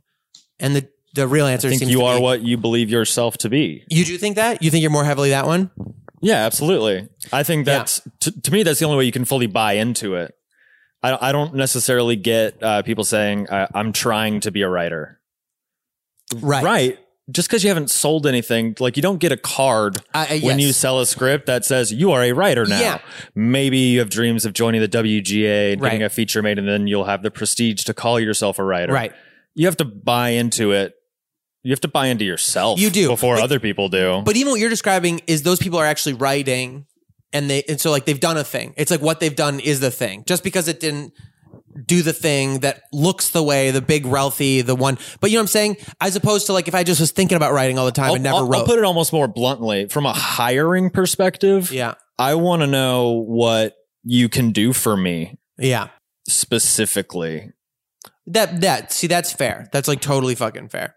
And 0.59 0.75
the, 0.75 0.87
the 1.15 1.27
real 1.27 1.45
answer 1.47 1.67
I 1.69 1.75
think 1.75 1.91
you 1.91 2.03
are 2.03 2.17
be- 2.17 2.21
what 2.23 2.41
you 2.43 2.57
believe 2.57 2.89
yourself 2.89 3.37
to 3.39 3.49
be. 3.49 3.83
you 3.89 4.05
do 4.05 4.17
think 4.17 4.35
that? 4.35 4.61
You 4.63 4.69
think 4.71 4.81
you're 4.81 4.91
more 4.91 5.05
heavily 5.05 5.29
that 5.31 5.45
one? 5.45 5.71
Yeah, 6.21 6.45
absolutely. 6.45 7.07
I 7.31 7.43
think 7.43 7.65
Yeah. 7.65 7.77
that's 7.79 8.01
to, 8.21 8.41
to 8.41 8.51
me 8.51 8.63
that's 8.63 8.79
the 8.79 8.85
only 8.85 8.97
way 8.97 9.05
you 9.05 9.11
can 9.11 9.25
fully 9.25 9.47
buy 9.47 9.73
into 9.73 10.15
it. 10.15 10.35
I, 11.01 11.29
I 11.29 11.31
don't 11.31 11.55
necessarily 11.55 12.15
get 12.17 12.61
uh, 12.61 12.81
people 12.83 13.03
saying 13.05 13.47
I, 13.49 13.67
I'm 13.73 13.93
trying 13.93 14.41
to 14.41 14.51
be 14.51 14.61
a 14.63 14.69
writer. 14.69 15.19
Right. 16.35 16.63
Right. 16.63 16.99
Just 17.31 17.47
because 17.47 17.63
you 17.63 17.69
haven't 17.69 17.89
sold 17.91 18.25
anything, 18.25 18.75
like 18.79 18.95
you 18.97 19.03
don't 19.03 19.19
get 19.19 19.31
a 19.31 19.37
card 19.37 19.97
Uh, 20.15 20.25
uh, 20.29 20.37
when 20.39 20.57
you 20.57 20.73
sell 20.73 20.99
a 20.99 21.05
script 21.05 21.45
that 21.45 21.63
says 21.63 21.93
you 21.93 22.11
are 22.11 22.23
a 22.23 22.31
writer 22.31 22.65
now. 22.65 22.79
Yeah. 22.79 22.99
Maybe 23.35 23.77
you 23.77 23.99
have 23.99 24.09
dreams 24.09 24.45
of 24.45 24.53
joining 24.53 24.81
the 24.81 24.87
WGA 24.87 25.73
and 25.73 25.81
getting 25.81 26.01
a 26.03 26.09
feature 26.09 26.41
made, 26.41 26.57
and 26.57 26.67
then 26.67 26.87
you'll 26.87 27.05
have 27.05 27.21
the 27.21 27.29
prestige 27.31 27.83
to 27.83 27.93
call 27.93 28.19
yourself 28.19 28.57
a 28.57 28.63
writer. 28.63 28.91
Right. 28.93 29.13
You 29.53 29.67
have 29.67 29.77
to 29.77 29.85
buy 29.85 30.29
into 30.29 30.71
it. 30.71 30.95
You 31.63 31.71
have 31.71 31.81
to 31.81 31.87
buy 31.87 32.07
into 32.07 32.23
yourself. 32.25 32.79
You 32.79 32.89
do. 32.89 33.07
before 33.09 33.35
Like- 33.35 33.43
other 33.43 33.59
people 33.59 33.89
do. 33.89 34.21
But 34.25 34.35
even 34.37 34.51
what 34.51 34.59
you're 34.59 34.69
describing 34.69 35.21
is 35.27 35.43
those 35.43 35.59
people 35.59 35.77
are 35.79 35.85
actually 35.85 36.13
writing 36.13 36.85
and 37.33 37.49
they 37.49 37.63
and 37.69 37.79
so 37.79 37.91
like 37.91 38.05
they've 38.05 38.19
done 38.19 38.37
a 38.37 38.43
thing. 38.43 38.73
It's 38.77 38.89
like 38.91 39.01
what 39.01 39.19
they've 39.19 39.35
done 39.35 39.59
is 39.59 39.79
the 39.81 39.91
thing. 39.91 40.23
Just 40.25 40.43
because 40.43 40.67
it 40.67 40.79
didn't 40.79 41.13
do 41.85 42.01
the 42.01 42.13
thing 42.13 42.59
that 42.61 42.81
looks 42.91 43.29
the 43.29 43.43
way, 43.43 43.71
the 43.71 43.81
big 43.81 44.05
wealthy 44.05 44.61
the 44.61 44.73
one. 44.75 44.97
But 45.19 45.29
you 45.31 45.35
know 45.37 45.41
what 45.41 45.43
I'm 45.43 45.47
saying? 45.47 45.77
As 46.01 46.15
opposed 46.15 46.45
to 46.47 46.53
like 46.53 46.67
if 46.67 46.75
I 46.75 46.83
just 46.83 46.99
was 46.99 47.11
thinking 47.11 47.35
about 47.35 47.51
writing 47.53 47.77
all 47.77 47.85
the 47.85 47.91
time 47.91 48.07
I'll, 48.07 48.13
and 48.15 48.23
never 48.23 48.37
I'll- 48.37 48.47
wrote. 48.47 48.59
I'll 48.59 48.65
put 48.65 48.79
it 48.79 48.85
almost 48.85 49.11
more 49.13 49.27
bluntly 49.27 49.87
from 49.89 50.05
a 50.05 50.13
hiring 50.13 50.89
perspective. 50.89 51.71
yeah. 51.71 51.95
I 52.17 52.35
want 52.35 52.61
to 52.63 52.67
know 52.67 53.11
what 53.25 53.75
you 54.03 54.27
can 54.29 54.51
do 54.51 54.73
for 54.73 54.97
me 54.97 55.37
Yeah. 55.57 55.87
specifically. 56.27 57.51
That 58.27 58.61
that 58.61 58.91
see 58.91 59.07
that's 59.07 59.31
fair. 59.31 59.67
That's 59.71 59.87
like 59.87 60.01
totally 60.01 60.35
fucking 60.35 60.69
fair. 60.69 60.95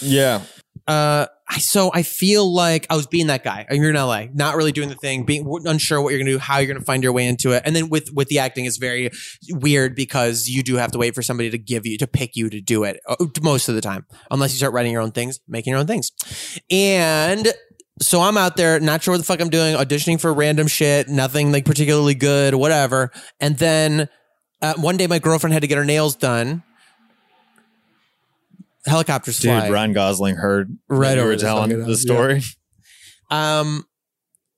Yeah. 0.00 0.42
uh 0.86 1.26
so 1.58 1.90
I 1.92 2.02
feel 2.02 2.50
like 2.50 2.86
I 2.88 2.96
was 2.96 3.06
being 3.06 3.26
that 3.26 3.44
guy. 3.44 3.66
You're 3.70 3.90
in 3.90 3.96
LA, 3.96 4.24
not 4.32 4.56
really 4.56 4.72
doing 4.72 4.88
the 4.88 4.94
thing, 4.94 5.24
being 5.24 5.46
unsure 5.66 6.00
what 6.00 6.10
you're 6.10 6.18
gonna 6.18 6.30
do, 6.30 6.38
how 6.38 6.58
you're 6.58 6.72
gonna 6.72 6.84
find 6.84 7.02
your 7.02 7.12
way 7.12 7.26
into 7.26 7.52
it. 7.52 7.62
And 7.66 7.76
then 7.76 7.90
with 7.90 8.10
with 8.12 8.28
the 8.28 8.38
acting, 8.38 8.64
it's 8.64 8.78
very 8.78 9.10
weird 9.50 9.94
because 9.94 10.48
you 10.48 10.62
do 10.62 10.76
have 10.76 10.92
to 10.92 10.98
wait 10.98 11.14
for 11.14 11.22
somebody 11.22 11.50
to 11.50 11.58
give 11.58 11.86
you 11.86 11.98
to 11.98 12.06
pick 12.06 12.36
you 12.36 12.48
to 12.48 12.60
do 12.60 12.84
it 12.84 13.00
uh, 13.06 13.16
most 13.42 13.68
of 13.68 13.74
the 13.74 13.80
time, 13.82 14.06
unless 14.30 14.52
you 14.52 14.56
start 14.56 14.72
writing 14.72 14.92
your 14.92 15.02
own 15.02 15.12
things, 15.12 15.40
making 15.46 15.72
your 15.72 15.80
own 15.80 15.86
things. 15.86 16.10
And 16.70 17.52
so 18.00 18.22
I'm 18.22 18.38
out 18.38 18.56
there, 18.56 18.80
not 18.80 19.02
sure 19.02 19.12
what 19.12 19.18
the 19.18 19.24
fuck 19.24 19.40
I'm 19.40 19.50
doing, 19.50 19.76
auditioning 19.76 20.20
for 20.20 20.32
random 20.32 20.66
shit, 20.66 21.08
nothing 21.08 21.52
like 21.52 21.64
particularly 21.64 22.14
good, 22.14 22.54
whatever. 22.54 23.12
And 23.40 23.58
then 23.58 24.08
uh, 24.62 24.74
one 24.76 24.96
day, 24.96 25.06
my 25.06 25.18
girlfriend 25.18 25.52
had 25.52 25.62
to 25.62 25.68
get 25.68 25.76
her 25.76 25.84
nails 25.84 26.16
done. 26.16 26.62
Helicopters 28.86 29.38
Dude, 29.38 29.50
fly. 29.50 29.70
Ryan 29.70 29.92
Gosling 29.92 30.36
heard 30.36 30.76
Right 30.88 31.14
you 31.14 31.20
over 31.20 31.30
were 31.30 31.36
telling 31.36 31.84
the 31.84 31.96
story. 31.96 32.42
um 33.30 33.84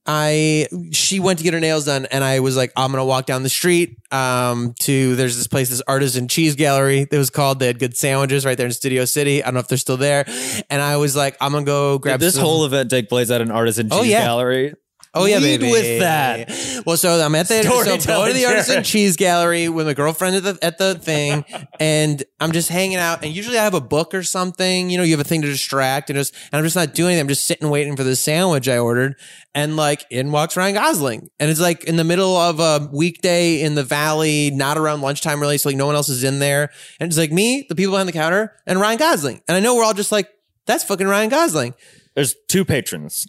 I 0.06 0.66
she 0.92 1.18
went 1.18 1.38
to 1.38 1.44
get 1.44 1.54
her 1.54 1.60
nails 1.60 1.86
done 1.86 2.04
and 2.10 2.22
I 2.22 2.40
was 2.40 2.56
like, 2.58 2.72
I'm 2.76 2.90
gonna 2.90 3.06
walk 3.06 3.24
down 3.24 3.42
the 3.42 3.48
street 3.48 3.96
um 4.10 4.74
to 4.80 5.16
there's 5.16 5.34
this 5.36 5.46
place, 5.46 5.70
this 5.70 5.80
artisan 5.88 6.28
cheese 6.28 6.56
gallery 6.56 7.06
it 7.10 7.16
was 7.16 7.30
called. 7.30 7.58
They 7.58 7.66
had 7.68 7.78
good 7.78 7.96
sandwiches 7.96 8.44
right 8.44 8.56
there 8.56 8.66
in 8.66 8.72
Studio 8.72 9.06
City. 9.06 9.42
I 9.42 9.46
don't 9.46 9.54
know 9.54 9.60
if 9.60 9.68
they're 9.68 9.78
still 9.78 9.96
there. 9.96 10.26
And 10.68 10.82
I 10.82 10.98
was 10.98 11.16
like, 11.16 11.36
I'm 11.40 11.52
gonna 11.52 11.64
go 11.64 11.98
grab 11.98 12.20
Did 12.20 12.26
this 12.26 12.34
some- 12.34 12.44
whole 12.44 12.66
event 12.66 12.90
take 12.90 13.08
place 13.08 13.30
at 13.30 13.40
an 13.40 13.50
artisan 13.50 13.88
cheese 13.88 13.98
Oh, 13.98 14.02
yeah. 14.02 14.24
gallery? 14.26 14.74
Oh 15.14 15.26
yeah, 15.26 15.38
Lead 15.38 15.60
baby. 15.60 15.70
with 15.70 16.00
that. 16.00 16.82
Well, 16.84 16.96
so 16.96 17.10
I'm 17.20 17.34
at 17.34 17.48
the 17.48 17.62
so 17.62 17.70
go 17.70 17.82
Storytelling, 17.82 18.32
to 18.32 18.34
the 18.34 18.46
artisan 18.46 18.82
cheese 18.82 19.16
gallery 19.16 19.68
with 19.68 19.86
my 19.86 19.94
girlfriend 19.94 20.36
at 20.36 20.42
the 20.42 20.58
at 20.64 20.78
the 20.78 20.96
thing, 20.96 21.44
and 21.78 22.22
I'm 22.40 22.52
just 22.52 22.68
hanging 22.68 22.96
out. 22.96 23.24
And 23.24 23.32
usually 23.34 23.58
I 23.58 23.64
have 23.64 23.74
a 23.74 23.80
book 23.80 24.12
or 24.14 24.22
something. 24.22 24.90
You 24.90 24.98
know, 24.98 25.04
you 25.04 25.12
have 25.12 25.20
a 25.20 25.28
thing 25.28 25.42
to 25.42 25.48
distract, 25.48 26.10
and 26.10 26.16
just 26.16 26.34
and 26.34 26.58
I'm 26.58 26.64
just 26.64 26.76
not 26.76 26.94
doing 26.94 27.10
anything. 27.12 27.20
I'm 27.22 27.28
just 27.28 27.46
sitting 27.46 27.70
waiting 27.70 27.96
for 27.96 28.02
the 28.04 28.16
sandwich 28.16 28.68
I 28.68 28.78
ordered, 28.78 29.14
and 29.54 29.76
like 29.76 30.04
in 30.10 30.32
walks 30.32 30.56
Ryan 30.56 30.74
Gosling, 30.74 31.30
and 31.38 31.50
it's 31.50 31.60
like 31.60 31.84
in 31.84 31.96
the 31.96 32.04
middle 32.04 32.36
of 32.36 32.60
a 32.60 32.88
weekday 32.92 33.62
in 33.62 33.76
the 33.76 33.84
valley, 33.84 34.50
not 34.50 34.76
around 34.76 35.00
lunchtime 35.00 35.40
really, 35.40 35.58
so 35.58 35.68
like 35.68 35.76
no 35.76 35.86
one 35.86 35.94
else 35.94 36.08
is 36.08 36.24
in 36.24 36.40
there, 36.40 36.70
and 36.98 37.08
it's 37.08 37.18
like 37.18 37.30
me, 37.32 37.66
the 37.68 37.74
people 37.74 37.92
behind 37.92 38.08
the 38.08 38.12
counter, 38.12 38.52
and 38.66 38.80
Ryan 38.80 38.98
Gosling, 38.98 39.42
and 39.48 39.56
I 39.56 39.60
know 39.60 39.76
we're 39.76 39.84
all 39.84 39.94
just 39.94 40.12
like. 40.12 40.28
That's 40.66 40.82
fucking 40.82 41.06
Ryan 41.06 41.28
Gosling. 41.28 41.74
There's 42.14 42.34
two 42.48 42.64
patrons. 42.64 43.26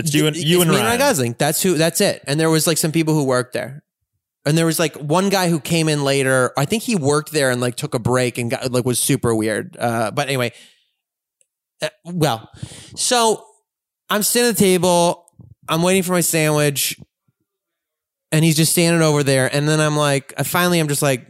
It's 0.00 0.14
you 0.14 0.26
and 0.26 0.36
It's 0.36 0.44
you 0.44 0.60
and 0.62 0.70
me 0.70 0.76
Ryan. 0.76 0.98
Gosling. 0.98 1.36
That's 1.38 1.62
who. 1.62 1.74
That's 1.74 2.00
it. 2.00 2.22
And 2.26 2.38
there 2.38 2.50
was 2.50 2.66
like 2.66 2.78
some 2.78 2.92
people 2.92 3.14
who 3.14 3.24
worked 3.24 3.52
there, 3.52 3.82
and 4.44 4.56
there 4.58 4.66
was 4.66 4.78
like 4.78 4.94
one 4.96 5.28
guy 5.28 5.48
who 5.48 5.60
came 5.60 5.88
in 5.88 6.04
later. 6.04 6.52
I 6.56 6.64
think 6.64 6.82
he 6.82 6.96
worked 6.96 7.32
there 7.32 7.50
and 7.50 7.60
like 7.60 7.76
took 7.76 7.94
a 7.94 7.98
break 7.98 8.38
and 8.38 8.50
got 8.50 8.70
like 8.70 8.84
was 8.84 8.98
super 8.98 9.34
weird. 9.34 9.76
Uh, 9.78 10.10
but 10.10 10.28
anyway, 10.28 10.52
uh, 11.82 11.88
well, 12.04 12.50
so 12.96 13.44
I'm 14.08 14.22
sitting 14.22 14.48
at 14.50 14.56
the 14.56 14.60
table. 14.60 15.26
I'm 15.68 15.82
waiting 15.82 16.02
for 16.02 16.12
my 16.12 16.20
sandwich, 16.20 16.98
and 18.32 18.44
he's 18.44 18.56
just 18.56 18.72
standing 18.72 19.02
over 19.02 19.22
there. 19.22 19.54
And 19.54 19.68
then 19.68 19.80
I'm 19.80 19.96
like, 19.96 20.34
I 20.36 20.42
finally, 20.42 20.80
I'm 20.80 20.88
just 20.88 21.02
like. 21.02 21.26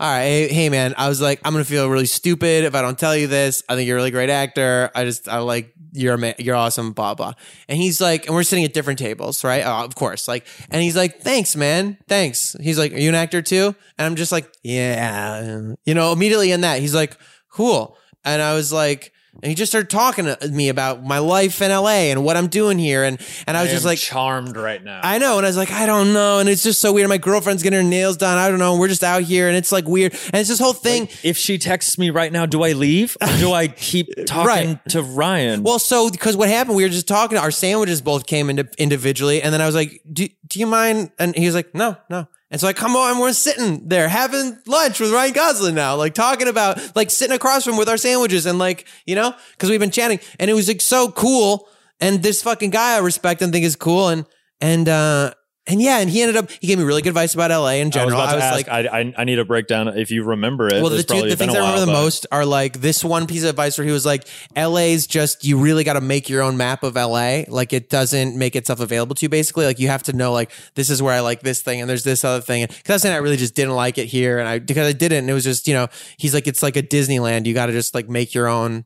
All 0.00 0.10
right, 0.10 0.50
hey, 0.50 0.68
man, 0.68 0.94
I 0.96 1.08
was 1.08 1.20
like, 1.20 1.40
I'm 1.44 1.52
gonna 1.52 1.64
feel 1.64 1.88
really 1.88 2.06
stupid 2.06 2.64
if 2.64 2.74
I 2.74 2.82
don't 2.82 2.98
tell 2.98 3.16
you 3.16 3.26
this. 3.26 3.62
I 3.68 3.74
think 3.74 3.86
you're 3.86 3.96
a 3.96 4.00
really 4.00 4.10
great 4.10 4.30
actor. 4.30 4.90
I 4.94 5.04
just, 5.04 5.28
I 5.28 5.38
like 5.38 5.72
you're, 5.92 6.18
you're 6.38 6.56
awesome, 6.56 6.92
blah 6.92 7.14
blah. 7.14 7.32
And 7.68 7.78
he's 7.78 8.00
like, 8.00 8.26
and 8.26 8.34
we're 8.34 8.42
sitting 8.42 8.64
at 8.64 8.74
different 8.74 8.98
tables, 8.98 9.42
right? 9.44 9.62
Oh, 9.64 9.84
of 9.84 9.94
course, 9.94 10.28
like, 10.28 10.46
and 10.70 10.82
he's 10.82 10.96
like, 10.96 11.20
thanks, 11.20 11.56
man, 11.56 11.98
thanks. 12.08 12.54
He's 12.60 12.78
like, 12.78 12.92
are 12.92 12.98
you 12.98 13.08
an 13.08 13.14
actor 13.14 13.42
too? 13.42 13.74
And 13.96 14.06
I'm 14.06 14.16
just 14.16 14.32
like, 14.32 14.52
yeah, 14.62 15.74
you 15.84 15.94
know. 15.94 16.12
Immediately 16.12 16.52
in 16.52 16.60
that, 16.62 16.80
he's 16.80 16.94
like, 16.94 17.16
cool. 17.50 17.96
And 18.24 18.42
I 18.42 18.54
was 18.54 18.72
like, 18.72 19.12
and 19.42 19.48
he 19.50 19.54
just 19.54 19.70
started 19.70 19.88
talking 19.88 20.24
to 20.24 20.48
me 20.48 20.68
about 20.68 21.04
my 21.04 21.18
life 21.18 21.62
in 21.62 21.70
LA 21.70 22.10
and 22.10 22.24
what 22.24 22.36
I'm 22.36 22.48
doing 22.48 22.78
here. 22.78 23.04
And, 23.04 23.20
and 23.46 23.56
I 23.56 23.62
was 23.62 23.70
just 23.70 23.84
like, 23.84 23.98
charmed 23.98 24.56
right 24.56 24.82
now. 24.82 25.00
I 25.02 25.18
know. 25.18 25.36
And 25.36 25.46
I 25.46 25.48
was 25.48 25.56
like, 25.56 25.70
I 25.70 25.86
don't 25.86 26.12
know. 26.12 26.40
And 26.40 26.48
it's 26.48 26.62
just 26.64 26.80
so 26.80 26.92
weird. 26.92 27.08
My 27.08 27.18
girlfriend's 27.18 27.62
getting 27.62 27.78
her 27.78 27.88
nails 27.88 28.16
done. 28.16 28.36
I 28.36 28.48
don't 28.48 28.58
know. 28.58 28.76
We're 28.76 28.88
just 28.88 29.04
out 29.04 29.22
here 29.22 29.46
and 29.48 29.56
it's 29.56 29.70
like 29.70 29.86
weird. 29.86 30.12
And 30.12 30.34
it's 30.36 30.48
this 30.48 30.58
whole 30.58 30.72
thing. 30.72 31.08
if 31.22 31.36
she 31.38 31.56
texts 31.58 31.98
me 31.98 32.10
right 32.10 32.32
now, 32.32 32.46
do 32.46 32.62
I 32.64 32.72
leave 32.72 33.16
or 33.22 33.28
do 33.38 33.52
I 33.52 33.68
keep 33.68 34.08
talking 34.26 34.46
Right. 34.46 34.88
to 34.90 35.02
Ryan? 35.02 35.62
Well, 35.62 35.78
so 35.78 36.10
because 36.10 36.36
what 36.36 36.48
happened, 36.48 36.76
we 36.76 36.82
were 36.82 36.88
just 36.88 37.06
talking. 37.08 37.38
Our 37.38 37.50
sandwiches 37.50 38.02
both 38.02 38.26
came 38.26 38.50
into 38.50 38.68
individually, 38.78 39.40
and 39.42 39.54
then 39.54 39.60
I 39.60 39.66
was 39.66 39.74
like, 39.74 40.02
"Do 40.12 40.26
do 40.46 40.58
you 40.58 40.66
mind?" 40.66 41.12
And 41.18 41.36
he 41.36 41.46
was 41.46 41.54
like, 41.54 41.74
"No, 41.74 41.96
no." 42.10 42.26
And 42.50 42.60
so 42.60 42.66
I 42.66 42.72
come 42.72 42.96
on, 42.96 43.18
we're 43.18 43.32
sitting 43.32 43.88
there 43.88 44.08
having 44.08 44.58
lunch 44.66 45.00
with 45.00 45.12
Ryan 45.12 45.32
Gosling 45.32 45.74
now, 45.74 45.96
like 45.96 46.14
talking 46.14 46.48
about 46.48 46.96
like 46.96 47.10
sitting 47.10 47.36
across 47.36 47.64
from 47.64 47.74
him 47.74 47.78
with 47.78 47.88
our 47.88 47.98
sandwiches 47.98 48.46
and 48.46 48.58
like 48.58 48.86
you 49.06 49.14
know 49.14 49.34
because 49.52 49.68
we've 49.70 49.80
been 49.80 49.90
chatting, 49.90 50.20
and 50.40 50.50
it 50.50 50.54
was 50.54 50.68
like 50.68 50.80
so 50.80 51.10
cool. 51.10 51.68
And 52.00 52.22
this 52.22 52.42
fucking 52.42 52.70
guy 52.70 52.96
I 52.96 53.00
respect 53.00 53.42
and 53.42 53.52
think 53.52 53.64
is 53.64 53.76
cool, 53.76 54.08
and 54.08 54.24
and 54.60 54.88
uh 54.88 55.34
and 55.68 55.80
yeah, 55.82 55.98
and 55.98 56.08
he 56.08 56.22
ended 56.22 56.36
up 56.36 56.50
he 56.50 56.66
gave 56.66 56.78
me 56.78 56.84
really 56.84 57.02
good 57.02 57.10
advice 57.10 57.34
about 57.34 57.50
LA 57.50 57.72
in 57.72 57.90
general. 57.90 58.18
I 58.18 58.24
was 58.24 58.32
about 58.32 58.38
to 58.38 58.44
ask. 58.44 58.56
like, 58.56 58.68
I, 58.68 59.00
I 59.00 59.14
I 59.18 59.24
need 59.24 59.38
a 59.38 59.44
breakdown 59.44 59.88
if 59.88 60.10
you 60.10 60.24
remember 60.24 60.66
it. 60.66 60.82
well, 60.82 60.90
the 60.90 61.02
two 61.02 61.28
the 61.28 61.36
things 61.36 61.54
I 61.54 61.58
remember 61.58 61.80
the 61.80 61.92
most 61.92 62.26
are 62.32 62.44
like 62.44 62.80
this 62.80 63.04
one 63.04 63.26
piece 63.26 63.42
of 63.42 63.50
advice 63.50 63.76
where 63.76 63.86
he 63.86 63.92
was 63.92 64.06
like, 64.06 64.26
"LA's 64.56 65.06
just 65.06 65.44
you 65.44 65.58
really 65.58 65.84
got 65.84 65.92
to 65.92 66.00
make 66.00 66.28
your 66.28 66.42
own 66.42 66.56
map 66.56 66.82
of 66.82 66.96
LA. 66.96 67.42
Like 67.46 67.72
it 67.72 67.90
doesn't 67.90 68.36
make 68.36 68.56
itself 68.56 68.80
available 68.80 69.14
to 69.16 69.24
you. 69.24 69.28
Basically, 69.28 69.66
like 69.66 69.78
you 69.78 69.88
have 69.88 70.02
to 70.04 70.12
know 70.12 70.32
like 70.32 70.50
this 70.74 70.90
is 70.90 71.02
where 71.02 71.12
I 71.12 71.20
like 71.20 71.40
this 71.40 71.62
thing 71.62 71.80
and 71.80 71.88
there's 71.88 72.04
this 72.04 72.24
other 72.24 72.40
thing. 72.40 72.66
Because 72.66 72.90
I 72.90 72.92
was 72.94 73.02
saying 73.02 73.14
I 73.14 73.18
really 73.18 73.36
just 73.36 73.54
didn't 73.54 73.74
like 73.74 73.98
it 73.98 74.06
here, 74.06 74.38
and 74.38 74.48
I 74.48 74.58
because 74.58 74.88
I 74.88 74.92
didn't. 74.92 75.18
And 75.18 75.30
it 75.30 75.34
was 75.34 75.44
just 75.44 75.68
you 75.68 75.74
know 75.74 75.88
he's 76.16 76.32
like 76.32 76.46
it's 76.46 76.62
like 76.62 76.76
a 76.76 76.82
Disneyland. 76.82 77.46
You 77.46 77.54
got 77.54 77.66
to 77.66 77.72
just 77.72 77.94
like 77.94 78.08
make 78.08 78.34
your 78.34 78.48
own, 78.48 78.84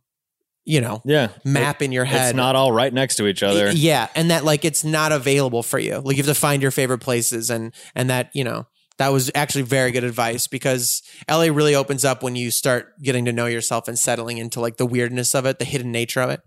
you 0.65 0.81
know, 0.81 1.03
Yeah, 1.05 1.29
map 1.45 1.83
It- 1.83 1.87
in 1.87 1.93
your 1.93 2.05
head. 2.05 2.29
It's 2.29 2.37
not 2.37 2.57
all 2.57 2.73
right 2.73 2.93
next 2.93 3.17
to 3.17 3.27
each 3.27 3.43
other. 3.43 3.71
Yeah, 3.73 4.09
and 4.15 4.31
that 4.31 4.45
like 4.45 4.65
it's 4.65 4.85
not 4.85 5.13
available 5.13 5.63
for 5.63 5.79
you. 5.79 5.99
Like 5.99 6.17
you 6.17 6.23
have 6.23 6.35
to 6.35 6.41
find 6.41 6.63
your 6.63 6.71
favorite 6.71 6.99
places, 7.01 7.51
and 7.51 7.73
and 7.95 8.09
that 8.11 8.31
you 8.35 8.45
know 8.45 8.67
that 8.99 9.09
was 9.09 9.31
actually 9.35 9.63
very 9.63 9.91
good 9.91 10.05
advice 10.05 10.47
because 10.47 11.03
LA 11.29 11.45
really 11.45 11.75
opens 11.75 12.05
up 12.05 12.23
when 12.23 12.37
you 12.37 12.51
start 12.51 12.93
getting 13.03 13.25
to 13.25 13.33
know 13.33 13.47
yourself 13.47 13.89
and 13.89 13.99
settling 13.99 14.39
into 14.39 14.61
like 14.61 14.77
the 14.77 14.87
weirdness 14.87 15.35
of 15.35 15.47
it, 15.47 15.59
the 15.59 15.65
hidden 15.65 15.91
nature 15.91 16.21
of 16.21 16.31
it. 16.31 16.41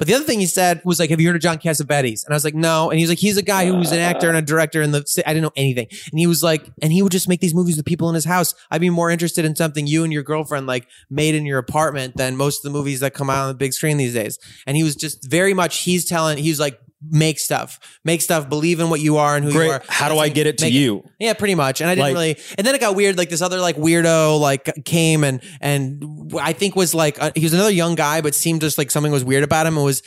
But 0.00 0.06
the 0.08 0.14
other 0.14 0.24
thing 0.24 0.40
he 0.40 0.46
said 0.46 0.80
was 0.82 0.98
like, 0.98 1.10
"Have 1.10 1.20
you 1.20 1.28
heard 1.28 1.36
of 1.36 1.42
John 1.42 1.58
Cassavetes?" 1.58 2.24
And 2.24 2.32
I 2.32 2.34
was 2.34 2.42
like, 2.42 2.54
"No." 2.54 2.88
And 2.88 2.98
he 2.98 3.02
was 3.04 3.10
like, 3.10 3.18
"He's 3.18 3.36
a 3.36 3.42
guy 3.42 3.66
who 3.66 3.76
was 3.76 3.92
an 3.92 3.98
actor 3.98 4.28
and 4.28 4.38
a 4.38 4.40
director 4.40 4.80
in 4.80 4.92
the." 4.92 5.04
I 5.26 5.34
didn't 5.34 5.42
know 5.42 5.52
anything. 5.56 5.88
And 6.10 6.18
he 6.18 6.26
was 6.26 6.42
like, 6.42 6.70
and 6.80 6.90
he 6.90 7.02
would 7.02 7.12
just 7.12 7.28
make 7.28 7.40
these 7.40 7.52
movies 7.52 7.76
with 7.76 7.84
people 7.84 8.08
in 8.08 8.14
his 8.14 8.24
house. 8.24 8.54
I'd 8.70 8.80
be 8.80 8.88
more 8.88 9.10
interested 9.10 9.44
in 9.44 9.54
something 9.54 9.86
you 9.86 10.02
and 10.02 10.10
your 10.10 10.22
girlfriend 10.22 10.66
like 10.66 10.88
made 11.10 11.34
in 11.34 11.44
your 11.44 11.58
apartment 11.58 12.16
than 12.16 12.34
most 12.34 12.64
of 12.64 12.72
the 12.72 12.78
movies 12.78 13.00
that 13.00 13.12
come 13.12 13.28
out 13.28 13.42
on 13.42 13.48
the 13.48 13.54
big 13.54 13.74
screen 13.74 13.98
these 13.98 14.14
days. 14.14 14.38
And 14.66 14.74
he 14.74 14.82
was 14.82 14.96
just 14.96 15.30
very 15.30 15.52
much. 15.52 15.82
He's 15.82 16.06
telling. 16.06 16.38
he's 16.38 16.58
like, 16.58 16.80
make 17.02 17.38
stuff, 17.38 17.98
make 18.04 18.20
stuff, 18.20 18.48
believe 18.48 18.80
in 18.80 18.90
what 18.90 19.00
you 19.00 19.16
are 19.16 19.36
and 19.36 19.44
who 19.44 19.52
you 19.52 19.70
are. 19.70 19.82
How 19.88 20.08
do 20.08 20.18
I 20.18 20.28
get 20.28 20.46
it 20.46 20.58
to 20.58 20.70
you? 20.70 21.02
yeah, 21.18 21.32
pretty 21.32 21.54
much. 21.54 21.80
And 21.80 21.88
I 21.88 21.94
didn't 21.94 22.02
Like- 22.02 22.14
really. 22.14 22.36
And 22.58 22.66
then 22.66 22.74
it 22.74 22.80
got 22.80 22.94
weird. 22.94 23.16
Like 23.16 23.30
this 23.30 23.40
other 23.42 23.58
like 23.58 23.76
weirdo 23.76 24.38
like 24.40 24.68
came 24.84 25.24
and 25.24 25.42
and 25.60 26.32
I 26.40 26.52
think 26.52 26.76
was 26.76 26.94
like 26.94 27.20
uh, 27.22 27.30
he 27.34 27.42
was 27.44 27.54
another 27.54 27.70
young 27.70 27.94
guy, 27.94 28.20
but 28.20 28.34
seemed 28.34 28.60
just 28.60 28.76
like 28.78 28.90
something 28.90 29.12
was 29.12 29.24
weird 29.24 29.44
about 29.44 29.66
him. 29.66 29.78
It 29.78 29.82
was 29.82 30.02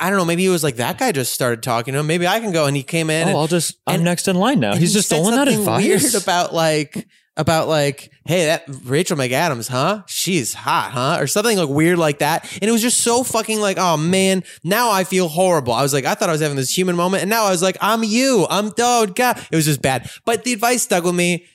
I 0.00 0.08
don't 0.10 0.18
know. 0.18 0.24
Maybe 0.24 0.42
he 0.42 0.48
was 0.48 0.64
like 0.64 0.76
that 0.76 0.98
guy 0.98 1.12
just 1.12 1.32
started 1.32 1.62
talking 1.62 1.92
to 1.94 2.00
him. 2.00 2.06
Maybe 2.06 2.26
I 2.26 2.40
can 2.40 2.52
go. 2.52 2.66
And 2.66 2.76
he 2.76 2.82
came 2.82 3.10
in. 3.10 3.26
Oh, 3.26 3.30
and, 3.30 3.36
I'll 3.38 3.46
just. 3.46 3.76
I'm 3.86 3.96
and- 3.96 4.04
next 4.04 4.28
in 4.28 4.36
line 4.36 4.60
now. 4.60 4.72
He's 4.74 4.90
he 4.92 4.94
just 4.98 5.06
stolen 5.08 5.34
that 5.34 5.48
advice. 5.48 5.84
Weird 5.84 6.14
about 6.22 6.54
like 6.54 7.06
about 7.38 7.68
like, 7.68 8.10
hey, 8.26 8.46
that 8.46 8.64
Rachel 8.84 9.16
McAdams, 9.16 9.68
huh? 9.68 10.02
She's 10.06 10.52
hot, 10.52 10.90
huh? 10.90 11.16
Or 11.20 11.26
something 11.26 11.56
like 11.56 11.68
weird 11.68 11.96
like 11.96 12.18
that. 12.18 12.52
And 12.60 12.64
it 12.64 12.72
was 12.72 12.82
just 12.82 13.00
so 13.00 13.22
fucking 13.22 13.60
like, 13.60 13.78
oh 13.78 13.96
man, 13.96 14.42
now 14.64 14.90
I 14.90 15.04
feel 15.04 15.28
horrible. 15.28 15.72
I 15.72 15.82
was 15.82 15.94
like, 15.94 16.04
I 16.04 16.14
thought 16.14 16.28
I 16.28 16.32
was 16.32 16.42
having 16.42 16.56
this 16.56 16.76
human 16.76 16.96
moment, 16.96 17.22
and 17.22 17.30
now 17.30 17.44
I 17.44 17.50
was 17.50 17.62
like, 17.62 17.78
I'm 17.80 18.02
you. 18.02 18.46
I'm 18.50 18.72
oh 18.78 19.06
god. 19.06 19.46
It 19.50 19.56
was 19.56 19.64
just 19.64 19.80
bad. 19.80 20.10
But 20.24 20.44
the 20.44 20.52
advice 20.52 20.82
stuck 20.82 21.04
with 21.04 21.14
me. 21.14 21.46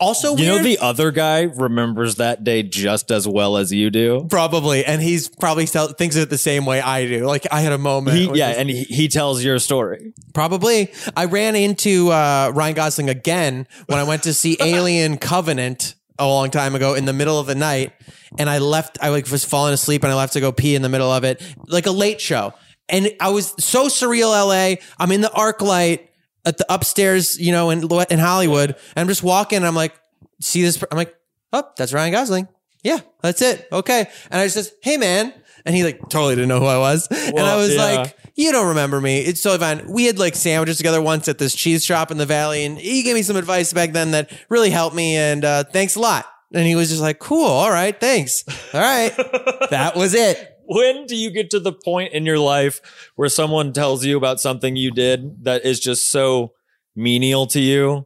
Also, 0.00 0.36
you 0.36 0.46
know, 0.46 0.62
the 0.62 0.78
other 0.78 1.10
guy 1.10 1.42
remembers 1.42 2.16
that 2.16 2.44
day 2.44 2.62
just 2.62 3.10
as 3.10 3.26
well 3.26 3.56
as 3.56 3.72
you 3.72 3.90
do. 3.90 4.26
Probably, 4.30 4.84
and 4.84 5.02
he's 5.02 5.28
probably 5.28 5.66
still 5.66 5.88
thinks 5.88 6.14
of 6.14 6.22
it 6.22 6.30
the 6.30 6.38
same 6.38 6.64
way 6.66 6.80
I 6.80 7.04
do. 7.06 7.26
Like 7.26 7.46
I 7.50 7.62
had 7.62 7.72
a 7.72 7.78
moment. 7.78 8.16
He, 8.16 8.24
yeah, 8.26 8.48
just- 8.50 8.58
and 8.60 8.70
he, 8.70 8.84
he 8.84 9.08
tells 9.08 9.42
your 9.42 9.58
story. 9.58 10.12
Probably. 10.34 10.92
I 11.16 11.24
ran 11.24 11.56
into 11.56 12.10
uh, 12.10 12.52
Ryan 12.54 12.74
Gosling 12.74 13.10
again 13.10 13.66
when 13.86 13.98
I 13.98 14.04
went 14.04 14.22
to 14.22 14.32
see 14.34 14.56
Alien 14.60 15.18
Covenant 15.18 15.96
a 16.16 16.26
long 16.26 16.50
time 16.50 16.74
ago 16.76 16.94
in 16.94 17.04
the 17.04 17.12
middle 17.12 17.38
of 17.40 17.46
the 17.46 17.54
night, 17.56 17.92
and 18.38 18.48
I 18.48 18.58
left. 18.58 18.98
I 19.02 19.08
like 19.08 19.28
was 19.30 19.44
falling 19.44 19.74
asleep, 19.74 20.04
and 20.04 20.12
I 20.12 20.16
left 20.16 20.34
to 20.34 20.40
go 20.40 20.52
pee 20.52 20.74
in 20.76 20.82
the 20.82 20.88
middle 20.88 21.10
of 21.10 21.24
it, 21.24 21.42
like 21.66 21.86
a 21.86 21.92
late 21.92 22.20
show. 22.20 22.54
And 22.88 23.10
I 23.20 23.30
was 23.30 23.52
so 23.58 23.88
surreal. 23.88 24.30
LA. 24.30 24.80
I'm 24.98 25.12
in 25.12 25.20
the 25.20 25.28
ArcLight 25.28 26.07
at 26.48 26.58
the 26.58 26.66
upstairs, 26.68 27.38
you 27.38 27.52
know, 27.52 27.70
in 27.70 27.88
in 28.10 28.18
Hollywood, 28.18 28.70
and 28.70 28.78
I'm 28.96 29.08
just 29.08 29.22
walking. 29.22 29.58
And 29.58 29.66
I'm 29.66 29.74
like, 29.74 29.94
see 30.40 30.62
this? 30.62 30.82
I'm 30.90 30.96
like, 30.96 31.14
oh, 31.52 31.64
that's 31.76 31.92
Ryan 31.92 32.12
Gosling. 32.12 32.48
Yeah, 32.82 33.00
that's 33.22 33.42
it. 33.42 33.68
Okay. 33.70 34.08
And 34.30 34.40
I 34.40 34.46
just 34.46 34.54
says, 34.54 34.72
hey 34.82 34.96
man. 34.96 35.34
And 35.66 35.74
he 35.74 35.84
like 35.84 36.00
totally 36.08 36.34
didn't 36.34 36.48
know 36.48 36.60
who 36.60 36.66
I 36.66 36.78
was. 36.78 37.06
and 37.10 37.38
I 37.38 37.56
was 37.56 37.74
yeah. 37.74 37.82
like, 37.82 38.16
you 38.36 38.52
don't 38.52 38.68
remember 38.68 39.00
me. 39.00 39.20
It's 39.20 39.42
totally 39.42 39.58
fine. 39.58 39.92
We 39.92 40.06
had 40.06 40.18
like 40.18 40.34
sandwiches 40.34 40.78
together 40.78 41.02
once 41.02 41.28
at 41.28 41.38
this 41.38 41.54
cheese 41.54 41.84
shop 41.84 42.10
in 42.10 42.16
the 42.16 42.26
valley, 42.26 42.64
and 42.64 42.78
he 42.78 43.02
gave 43.02 43.14
me 43.14 43.22
some 43.22 43.36
advice 43.36 43.72
back 43.72 43.92
then 43.92 44.12
that 44.12 44.30
really 44.48 44.70
helped 44.70 44.96
me. 44.96 45.16
And 45.16 45.44
uh, 45.44 45.64
thanks 45.64 45.96
a 45.96 46.00
lot. 46.00 46.26
And 46.54 46.66
he 46.66 46.76
was 46.76 46.88
just 46.88 47.02
like, 47.02 47.18
cool. 47.18 47.44
All 47.44 47.70
right. 47.70 47.98
Thanks. 47.98 48.44
All 48.72 48.80
right. 48.80 49.14
that 49.70 49.92
was 49.96 50.14
it. 50.14 50.57
When 50.68 51.06
do 51.06 51.16
you 51.16 51.30
get 51.30 51.50
to 51.50 51.60
the 51.60 51.72
point 51.72 52.12
in 52.12 52.26
your 52.26 52.38
life 52.38 53.10
where 53.16 53.28
someone 53.30 53.72
tells 53.72 54.04
you 54.04 54.16
about 54.18 54.38
something 54.38 54.76
you 54.76 54.90
did 54.90 55.44
that 55.44 55.64
is 55.64 55.80
just 55.80 56.10
so 56.10 56.52
menial 56.94 57.46
to 57.48 57.60
you? 57.60 58.04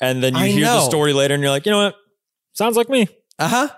And 0.00 0.22
then 0.22 0.34
you 0.34 0.40
I 0.40 0.48
hear 0.48 0.64
the 0.64 0.80
story 0.80 1.12
later 1.12 1.34
and 1.34 1.42
you're 1.42 1.52
like, 1.52 1.64
you 1.64 1.72
know 1.72 1.84
what? 1.84 1.94
Sounds 2.54 2.76
like 2.76 2.88
me. 2.88 3.06
Uh 3.38 3.48
huh. 3.48 3.68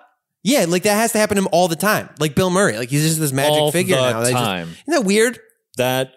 Yeah. 0.42 0.64
Like 0.66 0.84
that 0.84 0.94
has 0.94 1.12
to 1.12 1.18
happen 1.18 1.36
to 1.36 1.42
him 1.42 1.48
all 1.52 1.68
the 1.68 1.76
time. 1.76 2.08
Like 2.18 2.34
Bill 2.34 2.48
Murray. 2.50 2.78
Like 2.78 2.88
he's 2.88 3.02
just 3.04 3.20
this 3.20 3.32
magic 3.32 3.52
All 3.60 3.70
figure 3.72 3.96
the 3.96 4.10
now. 4.10 4.20
Just- 4.22 4.32
time. 4.32 4.68
isn't 4.68 4.84
that 4.86 5.04
weird? 5.04 5.38
that 5.76 6.12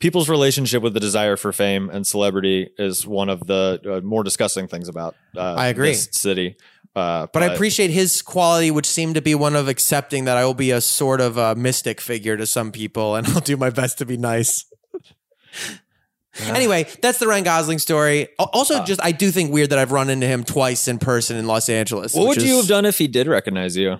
people's 0.00 0.28
relationship 0.28 0.82
with 0.82 0.94
the 0.94 1.00
desire 1.00 1.36
for 1.36 1.52
fame 1.52 1.90
and 1.90 2.06
celebrity 2.06 2.70
is 2.78 3.06
one 3.06 3.28
of 3.28 3.46
the 3.46 3.80
uh, 3.86 4.06
more 4.06 4.22
disgusting 4.22 4.66
things 4.66 4.88
about 4.88 5.14
uh, 5.36 5.54
I 5.54 5.68
agree. 5.68 5.90
this 5.90 6.08
city. 6.12 6.56
Uh, 6.96 7.26
But 7.32 7.42
I 7.42 7.46
appreciate 7.46 7.90
his 7.90 8.22
quality, 8.22 8.70
which 8.70 8.86
seemed 8.86 9.16
to 9.16 9.22
be 9.22 9.34
one 9.34 9.56
of 9.56 9.66
accepting 9.68 10.26
that 10.26 10.36
I 10.36 10.44
will 10.44 10.54
be 10.54 10.70
a 10.70 10.80
sort 10.80 11.20
of 11.20 11.36
a 11.36 11.54
mystic 11.56 12.00
figure 12.00 12.36
to 12.36 12.46
some 12.46 12.70
people, 12.70 13.16
and 13.16 13.26
I'll 13.34 13.40
do 13.40 13.56
my 13.56 13.70
best 13.70 13.98
to 13.98 14.06
be 14.06 14.16
nice. 14.16 14.64
Anyway, 16.40 16.86
that's 17.00 17.18
the 17.18 17.28
Ryan 17.28 17.44
Gosling 17.44 17.78
story. 17.78 18.28
Al- 18.40 18.50
Also, 18.52 18.84
just 18.84 19.00
I 19.02 19.12
do 19.12 19.30
think 19.30 19.52
weird 19.52 19.70
that 19.70 19.78
I've 19.78 19.92
run 19.92 20.10
into 20.10 20.26
him 20.26 20.42
twice 20.42 20.88
in 20.88 20.98
person 20.98 21.36
in 21.36 21.46
Los 21.46 21.68
Angeles. 21.68 22.12
What 22.14 22.26
would 22.28 22.42
you 22.42 22.56
have 22.56 22.66
done 22.66 22.84
if 22.84 22.98
he 22.98 23.06
did 23.06 23.28
recognize 23.28 23.76
you? 23.76 23.98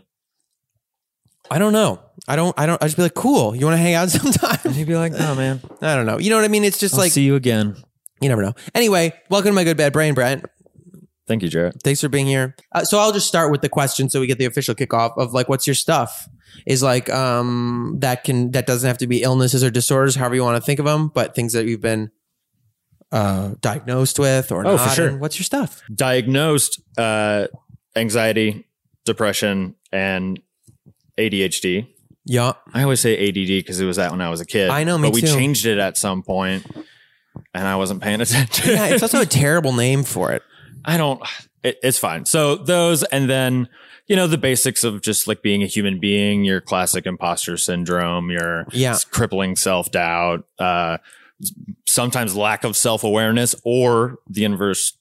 I 1.51 1.59
don't 1.59 1.73
know. 1.73 2.01
I 2.27 2.35
don't. 2.37 2.59
I 2.59 2.67
don't. 2.67 2.83
I 2.83 2.87
just 2.87 2.97
be 2.97 3.03
like, 3.03 3.15
cool. 3.15 3.55
You 3.55 3.67
want 3.67 3.75
to 3.75 3.83
hang 3.83 3.95
out 3.95 4.11
sometime? 4.11 4.73
He'd 4.73 4.87
be 4.87 4.97
like, 4.97 5.13
"No, 5.13 5.35
man. 5.35 5.61
I 5.81 5.95
don't 5.95 6.07
know. 6.07 6.19
You 6.19 6.31
know 6.31 6.37
what 6.37 6.45
I 6.45 6.49
mean? 6.49 6.65
It's 6.65 6.79
just 6.79 6.95
I'll 6.95 7.01
like 7.01 7.13
see 7.13 7.23
you 7.23 7.35
again." 7.37 7.77
you 8.21 8.29
never 8.31 8.41
know. 8.43 8.55
Anyway, 8.75 9.13
welcome 9.29 9.51
to 9.51 9.53
my 9.55 9.65
good 9.65 9.77
bad 9.77 9.93
brain, 9.93 10.15
Brent. 10.15 10.45
Thank 11.27 11.43
you, 11.43 11.49
Jarrett. 11.49 11.77
Thanks 11.83 12.01
for 12.03 12.09
being 12.09 12.27
here. 12.27 12.55
Uh, 12.73 12.85
so 12.85 12.99
I'll 12.99 13.13
just 13.13 13.27
start 13.27 13.51
with 13.51 13.63
the 13.63 13.69
question 13.69 14.11
so 14.11 14.21
we 14.21 14.27
get 14.27 14.39
the 14.39 14.45
official 14.45 14.75
kickoff 14.75 15.17
of 15.17 15.33
like, 15.33 15.49
what's 15.49 15.67
your 15.67 15.75
stuff? 15.75 16.29
Is 16.67 16.83
like 16.83 17.11
um 17.11 17.97
that 18.01 18.25
can 18.25 18.51
that 18.53 18.67
doesn't 18.67 18.87
have 18.87 18.99
to 18.99 19.07
be 19.07 19.23
illnesses 19.23 19.65
or 19.65 19.71
disorders, 19.71 20.15
however 20.17 20.35
you 20.37 20.43
want 20.45 20.57
to 20.57 20.63
think 20.65 20.79
of 20.79 20.85
them, 20.85 21.09
but 21.15 21.35
things 21.35 21.53
that 21.55 21.67
you've 21.67 21.81
been 21.81 22.11
uh 23.11 23.55
diagnosed 23.61 24.19
with 24.19 24.53
or 24.53 24.61
Oh, 24.67 24.77
not. 24.77 24.89
for 24.89 24.95
sure. 24.95 25.17
What's 25.19 25.39
your 25.39 25.45
stuff? 25.45 25.83
Diagnosed 25.95 26.81
uh, 26.99 27.47
anxiety, 27.97 28.67
depression, 29.05 29.75
and 29.93 30.41
ADHD. 31.19 31.89
Yeah, 32.27 32.53
I 32.73 32.83
always 32.83 33.01
say 33.01 33.29
ADD 33.29 33.35
because 33.65 33.81
it 33.81 33.85
was 33.85 33.97
that 33.97 34.11
when 34.11 34.21
I 34.21 34.31
was 34.31 34.41
a 34.41 34.47
kid. 34.47 34.71
I 34.71 34.85
know, 34.85 34.99
but 34.99 35.13
we 35.13 35.21
too. 35.21 35.27
changed 35.27 35.67
it 35.67 35.79
at 35.79 35.97
some 35.99 36.23
point, 36.23 36.65
and 37.53 37.69
I 37.69 37.77
wasn't 37.77 38.01
paying 38.03 38.21
attention. 38.21 38.71
yeah. 38.75 38.87
It's 38.87 39.03
also 39.03 39.21
a 39.21 39.27
terrible 39.45 39.73
name 39.73 40.05
for 40.05 40.33
it. 40.33 40.43
I 40.85 40.97
don't. 40.97 41.21
It, 41.63 41.79
it's 41.83 41.99
fine. 41.99 42.27
So 42.27 42.57
those, 42.57 43.03
and 43.05 43.29
then 43.31 43.69
you 44.07 44.17
know 44.17 44.27
the 44.27 44.37
basics 44.39 44.85
of 44.85 45.01
just 45.01 45.27
like 45.27 45.43
being 45.43 45.63
a 45.63 45.67
human 45.67 45.99
being, 46.01 46.45
your 46.45 46.61
classic 46.61 47.07
imposter 47.07 47.57
syndrome, 47.57 48.31
your 48.31 48.67
Yeah. 48.73 48.97
crippling 49.11 49.57
self 49.57 49.91
doubt, 49.91 50.45
uh, 50.59 50.99
sometimes 51.87 52.37
lack 52.37 52.65
of 52.65 52.77
self 52.77 53.03
awareness, 53.05 53.55
or 53.65 54.19
the 54.29 54.45
inverse, 54.45 54.97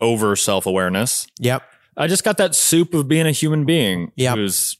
over 0.00 0.36
self 0.36 0.64
awareness. 0.66 1.26
Yep. 1.40 1.62
I 1.96 2.06
just 2.06 2.22
got 2.24 2.36
that 2.36 2.54
soup 2.54 2.94
of 2.94 3.08
being 3.08 3.26
a 3.26 3.32
human 3.32 3.64
being 3.64 4.12
Yeah. 4.16 4.34
who's 4.36 4.76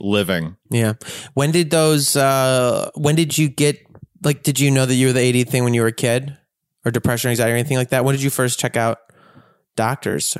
living. 0.00 0.56
Yeah. 0.70 0.94
When 1.34 1.50
did 1.50 1.70
those? 1.70 2.16
uh 2.16 2.90
When 2.94 3.14
did 3.14 3.36
you 3.38 3.48
get? 3.48 3.78
Like, 4.22 4.42
did 4.42 4.58
you 4.58 4.70
know 4.70 4.84
that 4.86 4.94
you 4.94 5.08
were 5.08 5.12
the 5.12 5.20
AD 5.40 5.48
thing 5.48 5.62
when 5.64 5.74
you 5.74 5.80
were 5.80 5.86
a 5.88 5.92
kid, 5.92 6.36
or 6.84 6.90
depression, 6.90 7.28
or 7.28 7.30
anxiety, 7.30 7.52
or 7.52 7.56
anything 7.56 7.76
like 7.76 7.90
that? 7.90 8.04
When 8.04 8.14
did 8.14 8.22
you 8.22 8.30
first 8.30 8.58
check 8.58 8.76
out 8.76 8.98
doctors? 9.78 10.36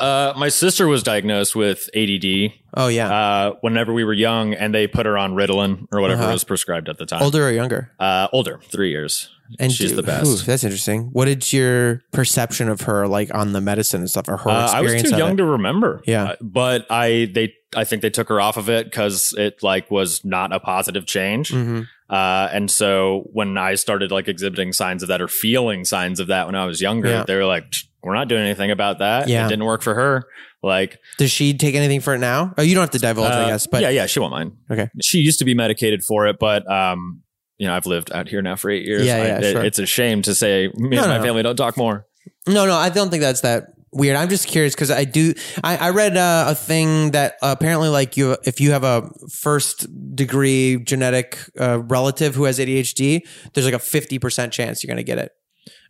Uh, 0.00 0.32
my 0.36 0.48
sister 0.48 0.86
was 0.86 1.02
diagnosed 1.02 1.56
with 1.56 1.90
ADD 1.92 2.52
Oh 2.76 2.86
yeah. 2.86 3.10
uh, 3.12 3.52
whenever 3.62 3.92
we 3.92 4.04
were 4.04 4.12
young, 4.12 4.54
and 4.54 4.72
they 4.72 4.86
put 4.86 5.06
her 5.06 5.18
on 5.18 5.32
Ritalin 5.34 5.88
or 5.90 6.00
whatever 6.00 6.22
Uh-huh. 6.22 6.32
was 6.34 6.44
prescribed 6.44 6.88
at 6.88 6.98
the 6.98 7.04
time. 7.06 7.20
Older 7.20 7.48
or 7.48 7.50
younger? 7.50 7.90
uh, 7.98 8.28
older, 8.32 8.60
three 8.70 8.90
years. 8.90 9.28
And 9.58 9.72
she's 9.72 9.90
do- 9.90 9.96
the 9.96 10.02
best. 10.04 10.26
ooh, 10.26 10.36
that's 10.46 10.62
interesting. 10.62 11.08
What 11.12 11.24
did 11.24 11.52
your 11.52 12.02
perception 12.12 12.68
of 12.68 12.82
her 12.82 13.08
like 13.08 13.34
on 13.34 13.52
the 13.54 13.60
medicine 13.60 14.00
and 14.02 14.08
stuff, 14.10 14.28
or 14.28 14.36
her 14.36 14.50
Uh, 14.50 14.70
I 14.72 14.82
was 14.82 15.02
too 15.02 15.16
young 15.16 15.32
it? 15.32 15.36
to 15.38 15.44
remember. 15.44 16.00
Yeah. 16.06 16.24
Uh, 16.24 16.36
but 16.42 16.86
I 16.90 17.30
they 17.34 17.54
I 17.74 17.82
think 17.84 18.02
they 18.02 18.10
took 18.10 18.28
her 18.28 18.40
off 18.40 18.56
of 18.56 18.68
it 18.70 18.84
because 18.86 19.34
it 19.36 19.62
like 19.62 19.90
was 19.90 20.24
not 20.24 20.52
a 20.52 20.60
positive 20.60 21.06
change. 21.06 21.50
Mhm. 21.50 21.88
Uh, 22.08 22.48
and 22.52 22.70
so 22.70 23.24
when 23.32 23.58
I 23.58 23.74
started 23.74 24.10
like 24.12 24.28
exhibiting 24.28 24.72
signs 24.72 25.02
of 25.02 25.08
that 25.08 25.20
or 25.20 25.28
feeling 25.28 25.84
signs 25.84 26.20
of 26.20 26.28
that 26.28 26.46
when 26.46 26.54
I 26.54 26.64
was 26.66 26.80
younger, 26.80 27.08
Yeah. 27.10 27.24
they 27.26 27.34
were 27.36 27.44
like, 27.46 27.74
"We're 28.02 28.14
not 28.14 28.28
doing 28.28 28.42
anything 28.42 28.70
about 28.70 28.98
that. 29.00 29.28
Yeah. 29.28 29.46
It 29.46 29.48
didn't 29.50 29.64
work 29.64 29.82
for 29.82 29.94
her." 29.94 30.24
Like, 30.62 30.98
Does 31.18 31.30
she 31.30 31.56
take 31.56 31.76
anything 31.76 32.00
for 32.00 32.14
it 32.14 32.18
now? 32.18 32.52
Oh, 32.58 32.62
you 32.62 32.74
don't 32.74 32.82
have 32.82 32.90
to 32.90 32.98
divulge, 32.98 33.30
I 33.30 33.44
uh, 33.44 33.48
guess. 33.48 33.66
But 33.68 33.80
yeah, 33.82 33.90
yeah, 33.90 34.06
she 34.06 34.18
won't 34.18 34.32
mind. 34.32 34.56
Okay. 34.70 34.88
She 35.00 35.18
used 35.18 35.38
to 35.38 35.44
be 35.44 35.54
medicated 35.54 36.02
for 36.02 36.26
it, 36.26 36.36
but 36.40 36.68
um, 36.70 37.22
you 37.58 37.66
know, 37.68 37.74
I've 37.74 37.86
lived 37.86 38.10
out 38.12 38.28
here 38.28 38.42
now 38.42 38.56
for 38.56 38.68
eight 38.70 38.84
years. 38.84 39.06
Yeah, 39.06 39.14
I- 39.14 39.26
yeah, 39.26 39.38
it- 39.38 39.52
sure. 39.52 39.64
It's 39.64 39.78
a 39.78 39.86
shame 39.86 40.22
to 40.22 40.34
say 40.34 40.68
me 40.74 40.96
No, 40.96 41.02
and 41.02 41.10
my 41.12 41.18
no. 41.18 41.22
family 41.22 41.42
don't 41.44 41.56
talk 41.56 41.76
more. 41.76 42.06
No, 42.46 42.66
no, 42.66 42.74
I 42.74 42.88
don't 42.88 43.10
think 43.10 43.20
that's 43.20 43.42
that 43.42 43.68
weird. 43.92 44.16
I'm 44.16 44.28
just 44.28 44.48
curious 44.48 44.74
because 44.74 44.90
I 44.90 45.04
do. 45.04 45.34
I, 45.62 45.76
I 45.76 45.90
read 45.90 46.16
uh, 46.16 46.46
a 46.48 46.54
thing 46.54 47.12
that 47.12 47.36
apparently, 47.40 47.88
like 47.88 48.16
you, 48.16 48.36
if 48.44 48.60
you 48.60 48.72
have 48.72 48.84
a 48.84 49.08
first 49.32 49.86
degree 50.16 50.78
genetic 50.82 51.38
uh, 51.58 51.80
relative 51.82 52.34
who 52.34 52.44
has 52.44 52.58
ADHD, 52.58 53.20
there's 53.54 53.64
like 53.64 53.74
a 53.74 53.78
50 53.78 54.18
percent 54.18 54.52
chance 54.52 54.82
you're 54.82 54.88
going 54.88 54.96
to 54.98 55.04
get 55.04 55.18
it, 55.18 55.32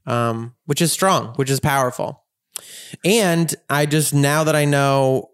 um, 0.09 0.55
which 0.64 0.83
is 0.83 0.90
strong, 0.90 1.35
which 1.37 1.51
is 1.51 1.61
powerful. 1.61 2.25
And 3.05 3.55
I 3.71 3.87
just 3.87 4.12
now 4.12 4.44
that 4.44 4.57
I 4.57 4.64
know, 4.64 5.31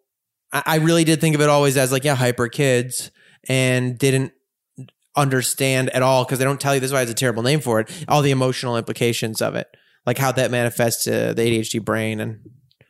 I, 0.52 0.62
I 0.66 0.76
really 0.76 1.04
did 1.04 1.20
think 1.20 1.34
of 1.34 1.40
it 1.40 1.48
always 1.48 1.76
as 1.76 1.92
like 1.92 2.04
yeah, 2.04 2.14
hyper 2.14 2.48
kids, 2.48 3.10
and 3.48 3.98
didn't 3.98 4.32
understand 5.16 5.90
at 5.90 6.02
all 6.02 6.24
because 6.24 6.38
they 6.40 6.44
don't 6.44 6.60
tell 6.60 6.74
you 6.74 6.80
this 6.80 6.88
is 6.88 6.92
why 6.92 7.00
it's 7.00 7.10
a 7.10 7.14
terrible 7.14 7.44
name 7.44 7.60
for 7.60 7.78
it 7.78 8.04
all 8.08 8.20
the 8.20 8.32
emotional 8.32 8.76
implications 8.76 9.40
of 9.40 9.54
it 9.54 9.68
like 10.06 10.18
how 10.18 10.32
that 10.32 10.50
manifests 10.50 11.04
to 11.04 11.32
the 11.34 11.42
ADHD 11.42 11.84
brain 11.84 12.18
and 12.18 12.40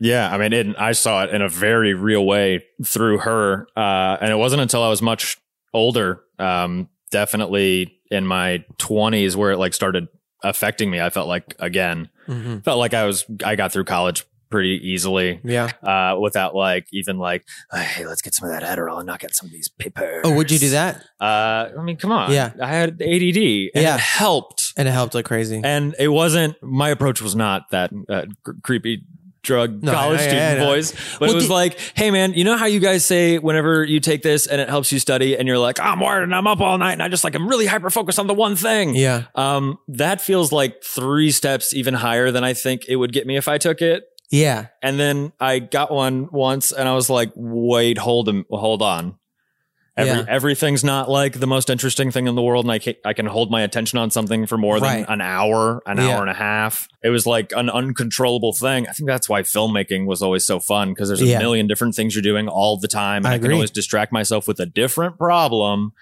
Yeah, 0.01 0.33
I 0.33 0.39
mean, 0.39 0.53
it, 0.53 0.77
I 0.79 0.93
saw 0.93 1.25
it 1.25 1.35
in 1.35 1.43
a 1.43 1.49
very 1.49 1.95
real 1.95 2.25
way 2.25 2.65
through 2.85 3.19
her, 3.19 3.69
uh, 3.77 4.17
and 4.21 4.31
it 4.31 4.37
wasn't 4.37 4.63
until 4.63 4.83
I 4.83 4.89
was 4.89 5.01
much 5.01 5.37
older, 5.73 6.23
um, 6.39 6.89
definitely 7.11 8.01
in 8.11 8.27
my 8.27 8.65
twenties, 8.79 9.37
where 9.37 9.53
it 9.53 9.59
like 9.59 9.75
started 9.75 10.09
affecting 10.45 10.91
me. 10.91 11.01
I 11.01 11.11
felt 11.11 11.27
like 11.27 11.57
again, 11.59 12.11
felt 12.63 12.79
like 12.79 12.95
I 12.95 13.05
was 13.05 13.25
I 13.45 13.57
got 13.57 13.73
through 13.73 13.85
college 13.85 14.25
pretty 14.51 14.79
easily 14.89 15.41
yeah. 15.43 15.69
uh, 15.83 16.17
without 16.21 16.55
like 16.55 16.87
even 16.93 17.19
like, 17.19 17.45
hey, 17.73 18.07
let's 18.07 18.23
get 18.23 18.35
some 18.35 18.49
of 18.49 18.55
that 18.55 18.63
Adderall 18.63 18.99
and 18.99 19.07
knock 19.07 19.25
out 19.25 19.35
some 19.35 19.47
of 19.47 19.53
these 19.53 19.69
papers. 19.69 20.23
Oh, 20.25 20.33
would 20.35 20.49
you 20.49 20.61
do 20.61 20.71
that? 20.71 21.03
Uh, 21.21 21.71
I 21.77 21.83
mean, 21.83 21.97
come 21.97 22.13
on. 22.13 22.31
Yeah. 22.31 22.53
I 22.63 22.69
had 22.69 23.03
ADD, 23.03 23.37
and 23.75 23.83
Yeah. 23.83 23.97
it 23.97 24.01
helped. 24.01 24.73
And 24.77 24.87
it 24.87 24.93
helped 24.93 25.15
like 25.17 25.25
crazy. 25.25 25.61
And 25.65 25.97
it 25.99 26.07
wasn't 26.07 26.55
my 26.63 26.91
approach 26.91 27.21
was 27.21 27.35
not 27.35 27.71
that 27.71 27.91
uh, 28.09 28.27
cr- 28.45 28.53
creepy 28.63 29.03
drug 29.45 29.83
No, 29.83 29.93
college 29.93 30.21
I- 30.21 30.25
student 30.25 30.61
I 30.61 30.65
voice, 30.65 30.93
but 30.93 31.21
Well, 31.21 31.31
it 31.31 31.35
was 31.35 31.47
the- 31.47 31.53
like, 31.55 31.79
hey 31.95 32.11
man, 32.11 32.35
you 32.35 32.43
know 32.45 32.57
how 32.57 32.67
you 32.67 32.81
guys 32.81 33.05
say 33.05 33.39
whenever 33.39 33.85
you 33.85 34.01
take 34.01 34.23
this 34.23 34.47
and 34.49 34.61
it 34.61 34.69
helps 34.69 34.91
you 34.91 34.99
study, 34.99 35.37
and 35.37 35.47
you're 35.47 35.59
like, 35.59 35.79
I'm 35.79 36.01
wired 36.01 36.25
and 36.25 36.35
I'm 36.35 36.47
up 36.49 36.61
all 36.61 36.77
night 36.79 36.93
and 36.95 37.03
I 37.03 37.09
just 37.09 37.23
like 37.25 37.35
I'm 37.37 37.47
really 37.49 37.67
hyper 37.67 37.91
focused 37.91 38.19
on 38.19 38.27
the 38.27 38.35
one 38.35 38.57
thing. 38.57 38.97
yeah. 38.97 39.25
Um, 39.37 39.79
that 39.89 40.21
feels 40.21 40.51
like 40.51 40.83
three 40.83 41.31
steps 41.31 41.73
even 41.75 41.95
higher 41.95 42.31
than 42.33 42.43
I 42.43 42.55
think 42.55 42.87
it 42.89 42.97
would 42.97 43.13
get 43.13 43.27
me 43.27 43.37
if 43.37 43.47
I 43.47 43.59
took 43.59 43.81
it. 43.81 44.05
Yeah. 44.31 44.67
And 44.83 44.99
then 44.99 45.33
I 45.39 45.61
got 45.61 45.93
one 45.93 46.29
once 46.33 46.73
and 46.73 46.89
I 46.89 46.95
was 46.95 47.09
like, 47.09 47.31
wait, 47.37 47.99
hold 47.99 48.29
him, 48.29 48.45
hold 48.51 48.83
on. 48.83 49.17
Every, 49.97 50.13
Yeah. 50.13 50.25
Everything's 50.29 50.83
not 50.83 51.09
like 51.09 51.39
the 51.39 51.47
most 51.47 51.71
interesting 51.71 52.11
thing 52.11 52.27
in 52.27 52.35
the 52.35 52.43
world. 52.43 52.65
And 52.65 52.73
I 52.73 52.81
can, 52.81 52.95
I 53.05 53.13
can 53.13 53.27
hold 53.27 53.51
my 53.53 53.63
attention 53.63 53.99
on 53.99 54.11
something 54.11 54.45
for 54.47 54.59
more 54.59 54.79
Right. 54.79 55.07
than 55.07 55.13
an 55.15 55.21
hour, 55.21 55.83
an 55.87 55.99
Yeah. 55.99 56.09
hour 56.17 56.21
and 56.23 56.31
a 56.31 56.35
half. 56.35 56.89
It 57.03 57.11
was 57.11 57.27
like 57.27 57.53
an 57.57 57.71
uncontrollable 57.71 58.53
thing. 58.53 58.89
I 58.89 58.93
think 58.93 59.07
that's 59.09 59.29
why 59.29 59.43
filmmaking 59.43 60.07
was 60.07 60.21
always 60.21 60.45
so 60.45 60.59
fun 60.59 60.89
because 60.91 61.09
there's 61.09 61.23
a 61.23 61.27
Yeah. 61.27 61.39
million 61.39 61.69
different 61.69 61.95
things 61.95 62.15
you're 62.17 62.23
doing 62.23 62.49
all 62.49 62.77
the 62.77 62.89
time. 62.89 63.19
And 63.25 63.29
I 63.29 63.35
I, 63.35 63.39
can 63.39 63.53
always 63.53 63.71
distract 63.71 64.13
myself 64.13 64.49
with 64.49 64.59
a 64.59 64.67
different 64.67 65.17
problem. 65.17 65.93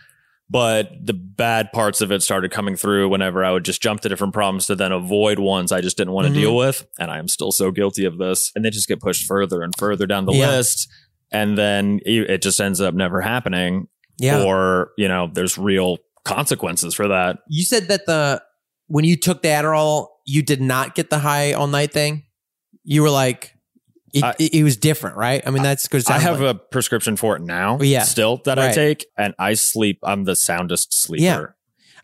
But 0.50 0.90
the 1.07 1.14
bad 1.14 1.72
parts 1.72 2.02
of 2.02 2.12
it 2.12 2.22
started 2.22 2.50
coming 2.50 2.76
through 2.76 3.09
whenever 3.09 3.42
I 3.42 3.52
would 3.52 3.64
just 3.64 3.81
jump 3.83 4.02
to 4.02 4.09
different 4.11 4.35
problems 4.35 4.66
to 4.66 4.74
then 4.74 4.92
avoid 4.92 5.38
ones 5.38 5.72
I 5.72 5.81
just 5.81 5.96
didn't 5.96 6.12
want 6.12 6.26
to 6.28 6.33
Mhm. 6.33 6.37
deal 6.37 6.57
with. 6.57 6.87
And 6.98 7.11
I 7.11 7.18
am 7.18 7.26
still 7.28 7.52
so 7.52 7.70
guilty 7.70 8.05
of 8.05 8.18
this. 8.18 8.52
And 8.55 8.62
they 8.62 8.68
just 8.68 8.87
get 8.87 9.00
pushed 9.00 9.26
further 9.26 9.62
and 9.62 9.72
further 9.78 10.05
down 10.07 10.26
the 10.26 10.33
list. 10.33 10.88
And 11.33 11.57
then 11.57 12.01
it 12.05 12.42
just 12.42 12.61
ends 12.61 12.81
up 12.81 12.95
never 12.95 13.21
happening. 13.21 13.88
Yeah. 14.18 14.42
Or, 14.45 14.90
you 14.99 15.09
know, 15.09 15.31
there's 15.33 15.57
real 15.59 15.99
consequences 16.25 16.95
for 16.95 17.09
that. 17.09 17.38
you 17.49 17.64
said 17.64 17.88
that 17.88 18.07
the 18.07 18.42
when 18.87 19.05
you 19.05 19.16
took 19.16 19.42
the 19.42 19.49
Adderall, 19.49 20.09
you 20.27 20.42
did 20.42 20.61
not 20.61 20.95
get 20.95 21.11
the 21.11 21.18
high 21.18 21.53
all 21.55 21.66
night 21.66 21.92
thing. 21.92 22.25
You 22.85 23.03
were 23.03 23.11
like, 23.11 23.55
it, 24.12 24.23
I- 24.23 24.35
it, 24.38 24.62
was 24.62 24.77
different, 24.77 25.16
right? 25.16 25.42
I 25.47 25.51
mean, 25.51 25.62
that's 25.62 25.87
because 25.88 26.07
I 26.09 26.18
have 26.18 26.42
a 26.42 26.55
prescription 26.55 27.16
for 27.16 27.35
it 27.37 27.42
now. 27.42 27.79
Yeah. 27.81 28.03
Still 28.03 28.37
that 28.45 28.59
Right. 28.59 28.71
I 28.71 28.75
take. 28.75 29.07
And 29.16 29.35
I 29.38 29.55
sleep. 29.55 29.99
I'm 30.03 30.25
the 30.25 30.37
soundest 30.37 30.95
sleeper. 30.95 31.23
Yeah. 31.25 31.45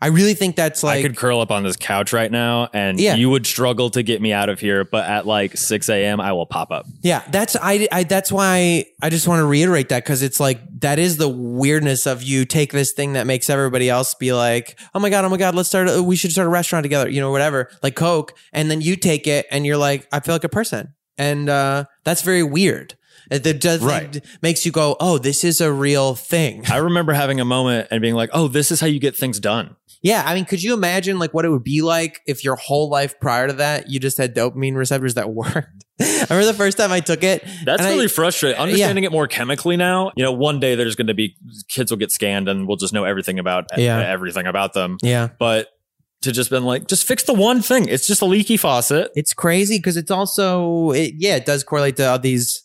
I 0.01 0.07
really 0.07 0.33
think 0.33 0.55
that's 0.55 0.81
like 0.81 0.99
I 0.99 1.01
could 1.01 1.17
curl 1.17 1.41
up 1.41 1.51
on 1.51 1.63
this 1.63 1.75
couch 1.75 2.13
right 2.13 2.31
now 2.31 2.69
and 2.73 2.99
Yeah. 2.99 3.15
you 3.15 3.29
would 3.29 3.45
struggle 3.45 3.89
to 3.89 4.01
get 4.01 4.21
me 4.21 4.31
out 4.31 4.47
of 4.47 4.59
here. 4.61 4.85
But 4.85 5.05
at 5.09 5.27
like 5.27 5.57
6 5.57 5.89
a.m., 5.89 6.21
I 6.21 6.31
will 6.31 6.45
pop 6.45 6.71
up. 6.71 6.85
Yeah, 7.01 7.21
that's 7.29 7.57
I, 7.61 7.87
I 7.91 8.03
that's 8.03 8.31
why 8.31 8.85
I 9.01 9.09
just 9.09 9.27
want 9.27 9.41
to 9.41 9.45
reiterate 9.45 9.89
that 9.89 10.03
because 10.05 10.21
it's 10.21 10.39
like 10.39 10.61
that 10.79 10.99
is 10.99 11.17
the 11.17 11.27
weirdness 11.27 12.05
of 12.07 12.23
you 12.23 12.45
take 12.45 12.71
this 12.71 12.93
thing 12.93 13.13
that 13.13 13.27
makes 13.27 13.49
everybody 13.49 13.89
else 13.89 14.15
be 14.15 14.31
like, 14.31 14.79
oh 14.95 14.99
my 14.99 15.09
god, 15.09 15.25
oh 15.25 15.29
my 15.29 15.37
god, 15.37 15.53
let's 15.55 15.67
start. 15.67 15.89
A, 15.89 16.01
we 16.01 16.15
should 16.15 16.31
start 16.31 16.45
a 16.47 16.49
restaurant 16.49 16.83
together, 16.85 17.09
you 17.09 17.19
know, 17.19 17.31
whatever, 17.31 17.69
like 17.83 17.95
Coke, 17.95 18.33
and 18.53 18.71
then 18.71 18.79
you 18.79 18.95
take 18.95 19.27
it 19.27 19.47
and 19.51 19.65
you're 19.65 19.77
like, 19.77 20.07
I 20.13 20.21
feel 20.21 20.33
like 20.35 20.45
a 20.45 20.49
person, 20.49 20.93
and 21.17 21.49
uh, 21.49 21.83
that's 22.05 22.21
very 22.21 22.43
weird. 22.43 22.95
It 23.31 23.61
does 23.61 23.81
Right. 23.81 24.15
it 24.15 24.25
makes 24.41 24.65
you 24.65 24.71
go, 24.71 24.95
oh, 24.99 25.17
this 25.17 25.43
is 25.43 25.61
a 25.61 25.71
real 25.71 26.15
thing. 26.15 26.63
I 26.69 26.77
remember 26.77 27.13
having 27.13 27.39
a 27.39 27.45
moment 27.45 27.87
and 27.91 28.01
being 28.01 28.15
like, 28.15 28.29
oh, 28.33 28.47
this 28.47 28.71
is 28.71 28.79
how 28.81 28.87
you 28.87 28.99
get 28.99 29.15
things 29.15 29.39
done. 29.39 29.75
Yeah, 30.01 30.23
I 30.25 30.33
mean, 30.33 30.45
could 30.45 30.63
you 30.63 30.73
imagine 30.73 31.19
like 31.19 31.33
what 31.33 31.43
it 31.43 31.49
would 31.49 31.63
be 31.63 31.81
like 31.81 32.21
if 32.25 32.43
your 32.45 32.55
whole 32.55 32.89
life 32.89 33.19
prior 33.19 33.47
to 33.47 33.53
that 33.53 33.89
you 33.89 33.99
just 33.99 34.17
had 34.17 34.33
dopamine 34.33 34.75
receptors 34.75 35.15
that 35.15 35.29
worked? 35.33 35.57
I 35.99 36.25
remember 36.29 36.45
the 36.45 36.53
first 36.53 36.77
time 36.77 36.91
I 36.93 37.01
took 37.01 37.21
it. 37.21 37.43
That's 37.65 37.81
and 37.81 37.89
I- 37.89 37.91
really 37.91 38.07
frustrating. 38.07 38.57
Understanding 38.59 39.03
it 39.03 39.11
more 39.11 39.27
chemically 39.27 39.75
now, 39.75 40.11
you 40.15 40.23
know, 40.23 40.31
one 40.31 40.59
day 40.61 40.75
there's 40.75 40.95
going 40.95 41.07
to 41.07 41.13
be 41.13 41.35
kids 41.67 41.91
will 41.91 41.97
get 41.97 42.11
scanned 42.11 42.47
and 42.47 42.65
we'll 42.67 42.77
just 42.77 42.93
know 42.93 43.03
everything 43.03 43.39
about 43.39 43.65
Yeah. 43.77 43.99
everything 43.99 44.47
about 44.47 44.71
them. 44.73 44.97
yeah. 45.03 45.27
But 45.37 45.67
to 46.21 46.31
just 46.31 46.49
been 46.49 46.63
like, 46.63 46.87
just 46.87 47.05
fix 47.05 47.23
the 47.23 47.33
one 47.33 47.61
thing. 47.61 47.87
It's 47.89 48.07
just 48.07 48.21
a 48.21 48.25
leaky 48.25 48.55
faucet. 48.57 49.11
it's 49.15 49.33
crazy 49.33 49.77
because 49.79 49.97
it's 49.97 50.11
also 50.11 50.91
it, 50.91 51.13
yeah 51.17 51.35
it 51.35 51.45
does 51.45 51.63
correlate 51.65 51.97
to 51.97 52.09
all 52.09 52.19
these 52.19 52.63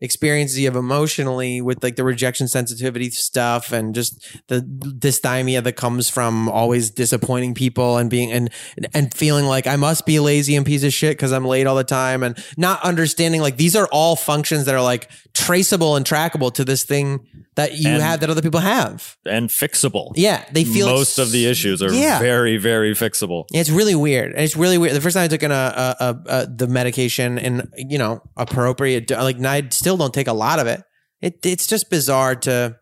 experiences 0.00 0.58
you 0.58 0.66
have 0.66 0.76
emotionally 0.76 1.60
with 1.60 1.82
like 1.82 1.96
the 1.96 2.04
rejection 2.04 2.48
sensitivity 2.48 3.10
stuff 3.10 3.72
and 3.72 3.94
just 3.94 4.20
the 4.48 4.60
dysthymia 4.60 5.62
that 5.62 5.74
comes 5.74 6.08
from 6.08 6.48
always 6.48 6.90
disappointing 6.90 7.54
people 7.54 7.96
and 7.96 8.10
being 8.10 8.30
and 8.32 8.50
and 8.92 9.12
feeling 9.14 9.44
like 9.46 9.66
I 9.66 9.76
must 9.76 10.06
be 10.06 10.20
lazy 10.20 10.56
and 10.56 10.64
piece 10.66 10.84
of 10.84 10.92
shit 10.92 11.16
because 11.16 11.32
I'm 11.32 11.44
late 11.44 11.66
all 11.66 11.76
the 11.76 11.84
time 11.84 12.22
and 12.22 12.36
not 12.56 12.82
understanding 12.82 13.40
like 13.40 13.56
these 13.56 13.76
are 13.76 13.88
all 13.92 14.16
functions 14.16 14.66
that 14.66 14.74
are 14.74 14.82
like 14.82 15.10
traceable 15.34 15.96
and 15.96 16.04
trackable 16.06 16.52
to 16.54 16.64
this 16.64 16.84
thing 16.84 17.26
that 17.56 17.74
you 17.78 17.88
And- 17.88 18.02
have 18.02 18.20
that 18.20 18.30
other 18.30 18.42
people 18.42 18.60
have. 18.60 19.16
and 19.26 19.48
fixable. 19.48 20.12
Yeah, 20.16 20.44
they 20.52 20.64
feel 20.64 20.88
most 20.88 21.18
of 21.18 21.30
the 21.30 21.46
issues 21.46 21.82
are 21.82 21.92
Yeah. 21.92 22.18
very, 22.18 22.56
very 22.56 22.94
fixable. 22.94 23.44
It's 23.52 23.70
really 23.70 23.94
weird. 23.94 24.34
It's 24.36 24.56
really 24.56 24.76
weird. 24.76 24.92
The 24.94 25.00
first 25.00 25.14
time 25.14 25.24
I 25.24 25.28
took 25.28 25.42
in 25.42 25.52
a, 25.52 25.54
a, 25.54 25.96
a, 26.00 26.16
a 26.40 26.46
the 26.46 26.66
medication 26.66 27.38
and 27.38 27.68
you 27.76 27.96
know 27.98 28.22
appropriate, 28.36 29.08
like 29.10 29.40
I 29.44 29.68
still 29.84 29.96
don't 29.96 30.14
take 30.14 30.28
a 30.28 30.32
lot 30.32 30.58
of 30.58 30.66
it. 30.66 30.82
It 31.20 31.44
it's 31.44 31.66
just 31.66 31.90
bizarre 31.90 32.34
to. 32.46 32.76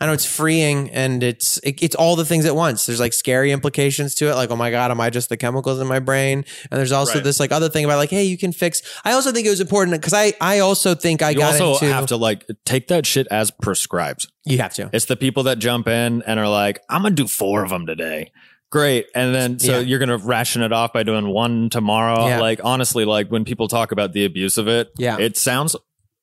I 0.00 0.06
know 0.06 0.12
it's 0.12 0.24
freeing 0.24 0.90
and 0.90 1.24
it's 1.24 1.58
it, 1.58 1.82
it's 1.82 1.96
all 1.96 2.14
the 2.14 2.24
things 2.24 2.44
at 2.46 2.54
once. 2.54 2.86
There's 2.86 3.00
like 3.00 3.12
scary 3.12 3.50
implications 3.50 4.14
to 4.16 4.30
it, 4.30 4.34
like 4.36 4.50
oh 4.50 4.56
my 4.56 4.70
god, 4.70 4.90
am 4.92 5.00
I 5.00 5.10
just 5.10 5.28
the 5.28 5.36
chemicals 5.36 5.80
in 5.80 5.88
my 5.88 5.98
brain? 5.98 6.44
And 6.70 6.78
there's 6.78 6.92
also 6.92 7.14
Right. 7.14 7.24
this 7.24 7.40
like 7.40 7.50
other 7.50 7.68
thing 7.68 7.84
about 7.84 7.96
like 7.96 8.10
hey, 8.10 8.22
you 8.24 8.38
can 8.38 8.52
fix. 8.52 8.80
I 9.04 9.12
also 9.12 9.32
think 9.32 9.44
it 9.46 9.50
was 9.50 9.60
important 9.60 10.00
because 10.00 10.14
I 10.14 10.34
I 10.40 10.60
also 10.60 10.94
think 10.94 11.20
I 11.20 11.30
You 11.30 11.38
got 11.38 11.60
also 11.60 11.72
into 11.84 11.92
have 11.92 12.06
to 12.06 12.16
like 12.16 12.46
take 12.64 12.86
that 12.88 13.06
shit 13.06 13.26
as 13.30 13.50
prescribed. 13.50 14.28
you 14.44 14.58
have 14.58 14.72
to 14.74 14.88
It's 14.92 15.06
the 15.06 15.16
people 15.16 15.42
that 15.44 15.58
jump 15.58 15.88
in 15.88 16.22
and 16.28 16.38
are 16.38 16.48
like, 16.48 16.80
I'm 16.88 17.02
gonna 17.02 17.14
do 17.16 17.26
four 17.26 17.64
of 17.64 17.70
them 17.70 17.84
today. 17.86 18.30
Great. 18.70 19.06
And 19.16 19.34
then 19.34 19.58
so 19.58 19.72
Yeah. 19.72 19.78
you're 19.80 19.98
gonna 19.98 20.16
ration 20.16 20.62
it 20.62 20.72
off 20.72 20.92
by 20.92 21.02
doing 21.02 21.26
one 21.28 21.70
tomorrow. 21.70 22.28
Yeah. 22.28 22.40
Like 22.40 22.60
honestly, 22.62 23.04
like 23.04 23.28
when 23.30 23.44
people 23.44 23.66
talk 23.66 23.90
about 23.90 24.12
the 24.12 24.24
abuse 24.24 24.56
of 24.58 24.68
it, 24.68 24.88
Yeah. 24.96 25.18
it 25.18 25.36
sounds 25.36 25.74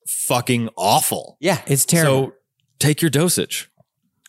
fucking 0.10 0.70
awful. 0.76 1.38
yeah, 1.40 1.62
it's 1.68 1.86
terrible. 1.86 2.28
So 2.28 2.34
take 2.80 3.02
your 3.02 3.10
dosage. 3.10 3.70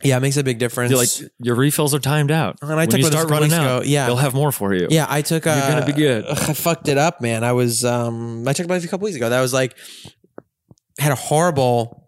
yeah, 0.03 0.17
it 0.17 0.21
makes 0.21 0.37
a 0.37 0.45
big 0.45 0.59
difference. 0.59 0.91
You're 0.91 0.99
like 1.01 1.33
your 1.39 1.55
refills 1.55 1.95
are 1.95 1.99
timed 1.99 2.31
out. 2.31 2.59
And 2.63 2.73
I 2.73 2.75
when 2.77 2.89
took 2.89 3.01
you 3.01 3.07
start 3.07 3.31
running 3.31 3.53
out, 3.53 3.83
ago. 3.83 3.89
Yeah. 3.89 4.07
they'll 4.07 4.17
have 4.17 4.35
more 4.35 4.53
for 4.53 4.75
you. 4.75 4.87
Yeah, 4.91 5.07
I 5.09 5.23
took. 5.23 5.47
Uh, 5.47 5.51
You're 5.51 5.81
gonna 5.81 5.87
be 5.87 5.93
good. 5.93 6.25
ugh, 6.27 6.39
I 6.39 6.53
fucked 6.55 6.89
it 6.89 6.99
up, 6.99 7.21
man. 7.21 7.45
I 7.45 7.53
was. 7.53 7.85
Um, 7.85 8.47
I 8.47 8.53
took 8.53 8.71
it 8.71 8.85
a 8.85 8.89
couple 8.89 9.05
weeks 9.05 9.17
ago. 9.17 9.29
That 9.29 9.41
was 9.41 9.53
like, 9.53 9.77
had 10.99 11.13
a 11.13 11.17
horrible. 11.17 12.00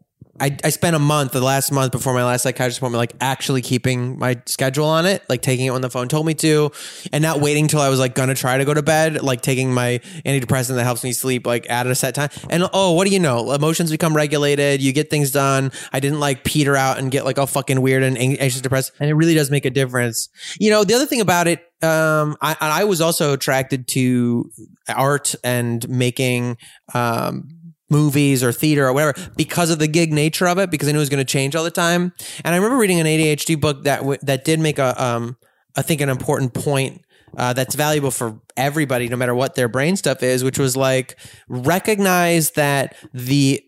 I, 0.43 0.57
I 0.65 0.71
spent 0.71 0.97
a 0.97 0.99
month, 0.99 1.31
the 1.31 1.41
last 1.41 1.71
month 1.71 1.93
before 1.93 2.13
my 2.15 2.25
last 2.25 2.43
psychiatrist 2.43 2.79
appointment, 2.79 2.99
like 2.99 3.15
actually 3.21 3.63
keeping 3.63 4.19
my 4.19 4.43
schedule 4.47 4.87
on 4.87 5.07
it, 5.07 5.23
like 5.29 5.41
taking 5.41 5.67
it 5.67 5.71
when 5.71 5.83
the 5.83 5.89
phone 5.89 6.09
told 6.09 6.27
me 6.27 6.35
to, 6.35 6.73
and 7.13 7.23
not 7.23 7.41
waiting 7.41 7.69
till 7.69 7.81
I 7.81 7.89
was 7.89 8.01
like 8.01 8.17
gonna 8.17 8.35
try 8.35 8.59
to 8.59 8.65
go 8.65 8.75
to 8.75 8.83
bed, 8.83 9.23
like 9.23 9.41
taking 9.41 9.73
my 9.73 10.01
antidepressant 10.27 10.75
that 10.75 10.83
helps 10.83 11.05
me 11.05 11.13
sleep, 11.13 11.47
like 11.47 11.71
at 11.71 11.87
a 11.87 11.95
set 11.95 12.17
time. 12.17 12.31
And 12.51 12.69
oh, 12.73 12.91
what 12.95 13.07
do 13.07 13.13
you 13.13 13.21
know? 13.21 13.53
Emotions 13.53 13.93
become 13.93 14.17
regulated. 14.17 14.83
You 14.83 14.93
get 14.93 15.11
things 15.11 15.31
done. 15.31 15.71
I 15.93 16.01
didn't 16.01 16.19
like 16.19 16.43
peter 16.43 16.75
out 16.75 16.99
and 16.99 17.13
get 17.13 17.25
like 17.25 17.39
all 17.39 17.47
fucking 17.47 17.81
weird 17.81 18.03
and 18.03 18.19
anxious, 18.19 18.61
depressed, 18.61 18.91
and 18.99 19.09
it 19.09 19.15
really 19.15 19.37
does 19.37 19.49
make 19.49 19.65
a 19.65 19.71
difference. 19.71 20.29
You 20.59 20.71
know, 20.71 20.83
the 20.83 20.95
other 20.95 21.07
thing 21.07 21.21
about 21.21 21.47
it, 21.47 21.61
um, 21.85 22.37
I, 22.41 22.57
I 22.61 22.85
was 22.85 23.01
also 23.01 23.33
attracted 23.33 23.87
to 23.89 24.51
art 24.89 25.37
and 25.45 25.89
making, 25.89 26.57
um, 26.95 27.49
movies 27.93 28.43
or 28.43 28.51
theater 28.51 28.89
or 28.89 28.93
whatever 28.93 29.15
because 29.37 29.71
of 29.71 29.79
the 29.79 29.87
gig 29.87 30.13
nature 30.13 30.49
of 30.49 30.59
it 30.59 30.71
because 30.71 30.89
I 30.89 30.93
knew 30.93 30.99
it 30.99 31.01
was 31.01 31.09
going 31.09 31.25
to 31.25 31.31
change 31.31 31.55
all 31.55 31.63
the 31.63 31.71
time. 31.71 32.13
And 32.45 32.55
I 32.55 32.57
remember 32.57 32.79
reading 32.79 32.99
an 32.99 33.07
ADHD 33.07 33.61
book 33.61 33.85
that 33.85 33.99
w- 33.99 34.19
that 34.23 34.45
did 34.45 34.59
make 34.59 34.81
a 34.81 35.01
um 35.01 35.37
I 35.77 35.83
think 35.83 36.01
an 36.01 36.09
important 36.09 36.55
point 36.55 37.05
uh, 37.37 37.53
that's 37.53 37.75
valuable 37.75 38.11
for 38.11 38.41
everybody 38.57 39.09
no 39.09 39.17
matter 39.17 39.35
what 39.35 39.55
their 39.55 39.69
brain 39.69 39.97
stuff 39.97 40.23
is, 40.23 40.43
which 40.43 40.59
was 40.59 40.77
like 40.77 41.19
recognize 41.49 42.53
that 42.53 42.97
the 43.15 43.63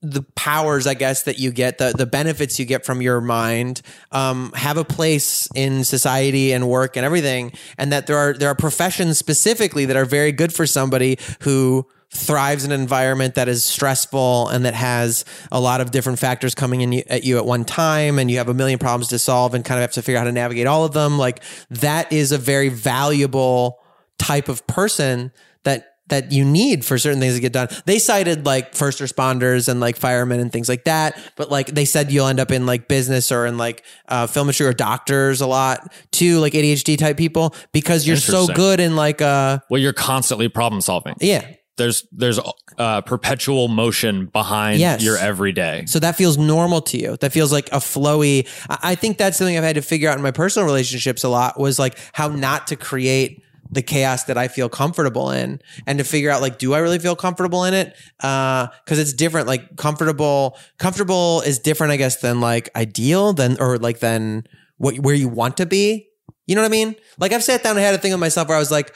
the 0.00 0.22
powers 0.36 0.86
I 0.86 0.94
guess 0.94 1.24
that 1.24 1.38
you 1.40 1.50
get 1.50 1.78
the 1.78 1.92
the 1.96 2.06
benefits 2.06 2.58
you 2.58 2.64
get 2.64 2.86
from 2.86 3.02
your 3.02 3.20
mind 3.20 3.82
um, 4.12 4.52
have 4.54 4.76
a 4.76 4.84
place 4.84 5.48
in 5.56 5.82
society 5.82 6.52
and 6.52 6.68
work 6.68 6.96
and 6.96 7.04
everything 7.04 7.52
and 7.76 7.92
that 7.92 8.06
there 8.06 8.16
are 8.16 8.32
there 8.32 8.48
are 8.48 8.54
professions 8.54 9.18
specifically 9.18 9.86
that 9.86 9.96
are 9.96 10.04
very 10.04 10.30
good 10.30 10.54
for 10.54 10.66
somebody 10.66 11.18
who 11.40 11.84
thrives 12.10 12.64
in 12.64 12.72
an 12.72 12.80
environment 12.80 13.34
that 13.34 13.48
is 13.48 13.64
stressful 13.64 14.48
and 14.48 14.64
that 14.64 14.74
has 14.74 15.24
a 15.52 15.60
lot 15.60 15.80
of 15.80 15.90
different 15.90 16.18
factors 16.18 16.54
coming 16.54 16.80
in 16.80 17.02
at 17.08 17.22
you 17.24 17.36
at 17.36 17.44
one 17.44 17.64
time 17.64 18.18
and 18.18 18.30
you 18.30 18.38
have 18.38 18.48
a 18.48 18.54
million 18.54 18.78
problems 18.78 19.08
to 19.08 19.18
solve 19.18 19.52
and 19.54 19.64
kind 19.64 19.78
of 19.78 19.82
have 19.82 19.92
to 19.92 20.00
figure 20.00 20.16
out 20.16 20.20
how 20.22 20.24
to 20.24 20.32
navigate 20.32 20.66
all 20.66 20.84
of 20.86 20.92
them 20.92 21.18
like 21.18 21.42
that 21.68 22.10
is 22.10 22.32
a 22.32 22.38
very 22.38 22.70
valuable 22.70 23.78
type 24.18 24.48
of 24.48 24.66
person 24.66 25.30
that 25.64 25.84
that 26.08 26.32
you 26.32 26.42
need 26.42 26.86
for 26.86 26.96
certain 26.96 27.20
things 27.20 27.34
to 27.34 27.40
get 27.40 27.52
done. 27.52 27.68
They 27.84 27.98
cited 27.98 28.46
like 28.46 28.74
first 28.74 28.98
responders 29.00 29.68
and 29.68 29.78
like 29.78 29.96
firemen 29.98 30.40
and 30.40 30.50
things 30.50 30.66
like 30.66 30.84
that, 30.84 31.18
but 31.36 31.50
like 31.50 31.66
they 31.66 31.84
said 31.84 32.10
you'll 32.10 32.28
end 32.28 32.40
up 32.40 32.50
in 32.50 32.64
like 32.64 32.88
business 32.88 33.30
or 33.30 33.44
in 33.44 33.58
like 33.58 33.84
uh, 34.08 34.26
film 34.26 34.46
industry 34.46 34.66
or 34.66 34.72
doctors 34.72 35.42
a 35.42 35.46
lot 35.46 35.92
too, 36.10 36.38
like 36.38 36.54
ADHD 36.54 36.96
type 36.96 37.18
people 37.18 37.54
because 37.72 38.06
you're 38.06 38.16
so 38.16 38.46
good 38.46 38.80
in 38.80 38.96
like 38.96 39.20
uh 39.20 39.58
Well, 39.68 39.82
you're 39.82 39.92
constantly 39.92 40.48
problem 40.48 40.80
solving. 40.80 41.14
yeah. 41.20 41.46
There's 41.78 42.06
there's 42.12 42.38
uh, 42.76 43.00
perpetual 43.00 43.68
motion 43.68 44.26
behind 44.26 44.78
Yes. 44.80 45.02
your 45.02 45.16
everyday. 45.16 45.84
So 45.86 45.98
that 46.00 46.16
feels 46.16 46.36
normal 46.36 46.82
to 46.82 46.98
you. 46.98 47.16
That 47.20 47.32
feels 47.32 47.50
like 47.52 47.68
a 47.68 47.76
flowy. 47.78 48.46
I 48.68 48.90
I 48.92 48.94
think 48.94 49.16
that's 49.16 49.38
something 49.38 49.56
I've 49.56 49.64
had 49.64 49.76
to 49.76 49.82
figure 49.82 50.10
out 50.10 50.16
in 50.18 50.22
my 50.22 50.30
personal 50.30 50.66
relationships 50.66 51.24
a 51.24 51.28
lot 51.30 51.58
was 51.58 51.78
like 51.78 51.96
how 52.12 52.28
not 52.28 52.66
to 52.66 52.76
create 52.76 53.42
the 53.70 53.82
chaos 53.82 54.24
that 54.24 54.38
I 54.38 54.48
feel 54.48 54.68
comfortable 54.70 55.30
in 55.30 55.60
and 55.86 55.98
to 55.98 56.04
figure 56.04 56.30
out 56.30 56.40
like, 56.40 56.58
do 56.58 56.72
I 56.72 56.78
really 56.78 56.98
feel 56.98 57.14
comfortable 57.14 57.64
in 57.64 57.74
it? 57.74 57.94
Uh, 58.18 58.68
cause 58.86 58.98
it's 58.98 59.12
different. 59.12 59.46
Like 59.46 59.76
comfortable, 59.76 60.56
comfortable 60.78 61.42
is 61.42 61.58
different, 61.58 61.92
I 61.92 61.96
guess, 61.98 62.16
than 62.16 62.40
like 62.40 62.70
ideal 62.74 63.34
than, 63.34 63.60
or 63.60 63.76
like 63.76 64.00
than 64.00 64.44
what, 64.78 64.98
where 65.00 65.14
you 65.14 65.28
want 65.28 65.58
to 65.58 65.66
be. 65.66 66.08
You 66.46 66.54
know 66.54 66.62
what 66.62 66.68
I 66.68 66.70
mean? 66.70 66.96
Like 67.18 67.32
I've 67.32 67.44
sat 67.44 67.62
down 67.62 67.76
and 67.76 67.84
had 67.84 67.94
a 67.94 67.98
thing 67.98 68.14
of 68.14 68.20
myself 68.20 68.48
where 68.48 68.56
I 68.56 68.60
was 68.60 68.70
like, 68.70 68.94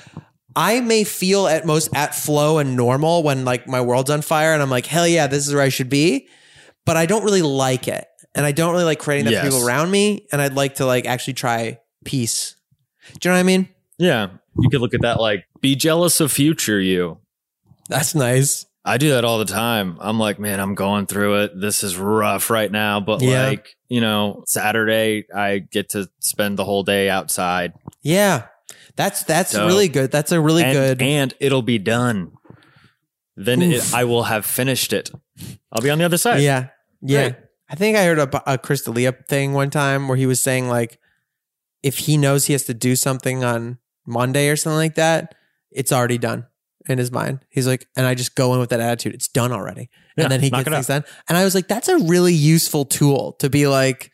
I 0.57 0.81
may 0.81 1.05
feel 1.05 1.47
at 1.47 1.65
most 1.67 1.91
at 1.95 2.15
flow 2.15 2.59
and 2.59 2.77
normal 2.77 3.23
when 3.23 3.45
like 3.45 3.67
my 3.67 3.81
world's 3.81 4.11
on 4.11 4.23
fire 4.23 4.53
and 4.53 4.63
I'm 4.63 4.71
like, 4.71 4.87
hell 4.87 5.07
yeah, 5.09 5.27
this 5.27 5.47
is 5.47 5.55
where 5.55 5.63
I 5.63 5.69
should 5.69 5.89
be. 5.91 6.29
But 6.85 6.97
I 6.97 7.07
don't 7.07 7.25
really 7.25 7.43
like 7.43 7.89
it. 7.89 8.07
And 8.35 8.45
I 8.47 8.53
don't 8.53 8.73
really 8.73 8.85
like 8.85 8.99
creating 8.99 9.27
that 9.27 9.31
for 9.41 9.45
Yes. 9.47 9.55
people 9.55 9.67
around 9.67 9.91
me. 9.91 10.27
And 10.33 10.41
I'd 10.43 10.55
like 10.55 10.77
to 10.77 10.87
like 10.87 11.07
actually 11.07 11.35
try 11.35 11.79
peace. 12.05 12.57
Do 13.21 13.29
you 13.29 13.31
know 13.31 13.37
what 13.37 13.41
I 13.41 13.45
mean? 13.45 13.69
Yeah, 13.99 14.29
you 14.59 14.69
could 14.71 14.81
look 14.81 14.95
at 14.95 15.03
that 15.03 15.21
like 15.21 15.45
be 15.61 15.75
jealous 15.77 16.21
of 16.21 16.33
future 16.33 16.81
you. 16.81 17.19
That's 17.89 18.15
nice. 18.15 18.67
I 18.85 18.99
do 18.99 19.11
that 19.11 19.25
all 19.25 19.39
the 19.39 19.45
time. 19.45 19.97
I'm 20.01 20.19
like, 20.19 20.41
man, 20.41 20.59
I'm 20.59 20.75
going 20.75 21.07
through 21.07 21.43
it. 21.43 21.61
This 21.61 21.85
is 21.85 21.97
rough 21.97 22.51
right 22.51 22.71
now, 22.71 22.99
but 22.99 23.23
Yeah. 23.23 23.47
like, 23.47 23.77
you 23.89 24.01
know, 24.01 24.43
Saturday 24.47 25.25
I 25.33 25.59
get 25.59 25.91
to 25.91 26.09
spend 26.19 26.59
the 26.59 26.65
whole 26.65 26.83
day 26.83 27.09
outside. 27.09 27.75
Yeah. 28.03 28.47
That's 28.97 29.25
that's 29.25 29.53
Dope. 29.53 29.69
really 29.69 29.89
good. 29.89 30.11
That's 30.11 30.33
a 30.33 30.41
really 30.41 30.65
and, 30.65 30.73
good. 30.73 31.03
and 31.03 31.35
it'll 31.41 31.63
be 31.63 31.79
done. 31.79 32.33
Then 33.37 33.63
it, 33.63 33.95
I 33.95 34.05
will 34.05 34.25
have 34.25 34.45
finished 34.45 34.93
it. 34.93 35.11
I'll 35.73 35.83
be 35.83 35.91
on 35.91 35.99
the 35.99 36.05
other 36.05 36.19
side. 36.19 36.43
yeah. 36.43 36.69
Yeah. 37.01 37.23
Right. 37.23 37.37
I 37.69 37.75
think 37.75 37.97
I 37.97 38.05
heard 38.05 38.19
a, 38.19 38.53
a 38.53 38.59
Chris 38.59 38.83
D'Elia 38.83 39.13
thing 39.29 39.55
one 39.55 39.71
time 39.71 40.07
where 40.07 40.17
he 40.17 40.27
was 40.27 40.41
saying 40.41 40.69
like 40.69 40.99
if 41.83 41.99
he 41.99 42.17
knows 42.17 42.47
he 42.47 42.53
has 42.53 42.65
to 42.65 42.75
do 42.75 42.95
something 42.95 43.43
on 43.43 43.79
Monday 44.07 44.49
or 44.49 44.57
something 44.57 44.77
like 44.77 44.95
that, 44.97 45.35
it's 45.71 45.91
already 45.91 46.19
done 46.19 46.47
in 46.87 46.99
his 46.99 47.11
mind. 47.11 47.41
He's 47.49 47.67
like, 47.67 47.89
and 47.97 48.07
I 48.07 48.15
just 48.15 48.35
go 48.35 48.53
in 48.55 48.61
with 48.61 48.71
that 48.71 48.81
attitude. 48.81 49.15
It's 49.15 49.29
done 49.29 49.53
already. 49.53 49.89
Yeah, 50.17 50.25
and 50.25 50.33
then 50.33 50.41
he 50.41 50.51
gets 50.51 50.69
things 50.69 50.87
done. 50.87 51.05
And 51.29 51.39
I 51.39 51.45
was 51.45 51.55
like, 51.55 51.67
that's 51.67 51.89
a 51.89 51.99
really 51.99 52.35
useful 52.35 52.85
tool 52.85 53.33
to 53.39 53.49
be 53.49 53.67
like 53.67 54.12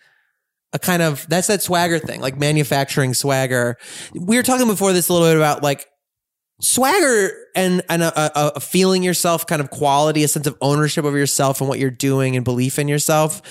a 0.72 0.78
kind 0.78 1.02
of 1.02 1.26
that's 1.28 1.46
that 1.48 1.62
swagger 1.62 1.98
thing, 1.98 2.20
like 2.20 2.38
manufacturing 2.38 3.14
swagger. 3.14 3.76
We 4.14 4.36
were 4.36 4.42
talking 4.42 4.66
before 4.66 4.92
this 4.92 5.08
a 5.08 5.12
little 5.12 5.28
bit 5.28 5.36
about 5.36 5.62
like 5.62 5.86
swagger 6.60 7.30
and 7.54 7.82
and 7.88 8.02
a, 8.02 8.56
a, 8.56 8.60
feeling 8.60 9.02
yourself 9.02 9.46
kind 9.46 9.60
of 9.60 9.70
quality, 9.70 10.24
a 10.24 10.28
sense 10.28 10.46
of 10.46 10.56
ownership 10.60 11.04
of 11.04 11.14
yourself 11.14 11.60
and 11.60 11.68
what 11.68 11.78
you're 11.78 11.90
doing 11.90 12.36
and 12.36 12.44
belief 12.44 12.78
in 12.78 12.88
yourself 12.88 13.42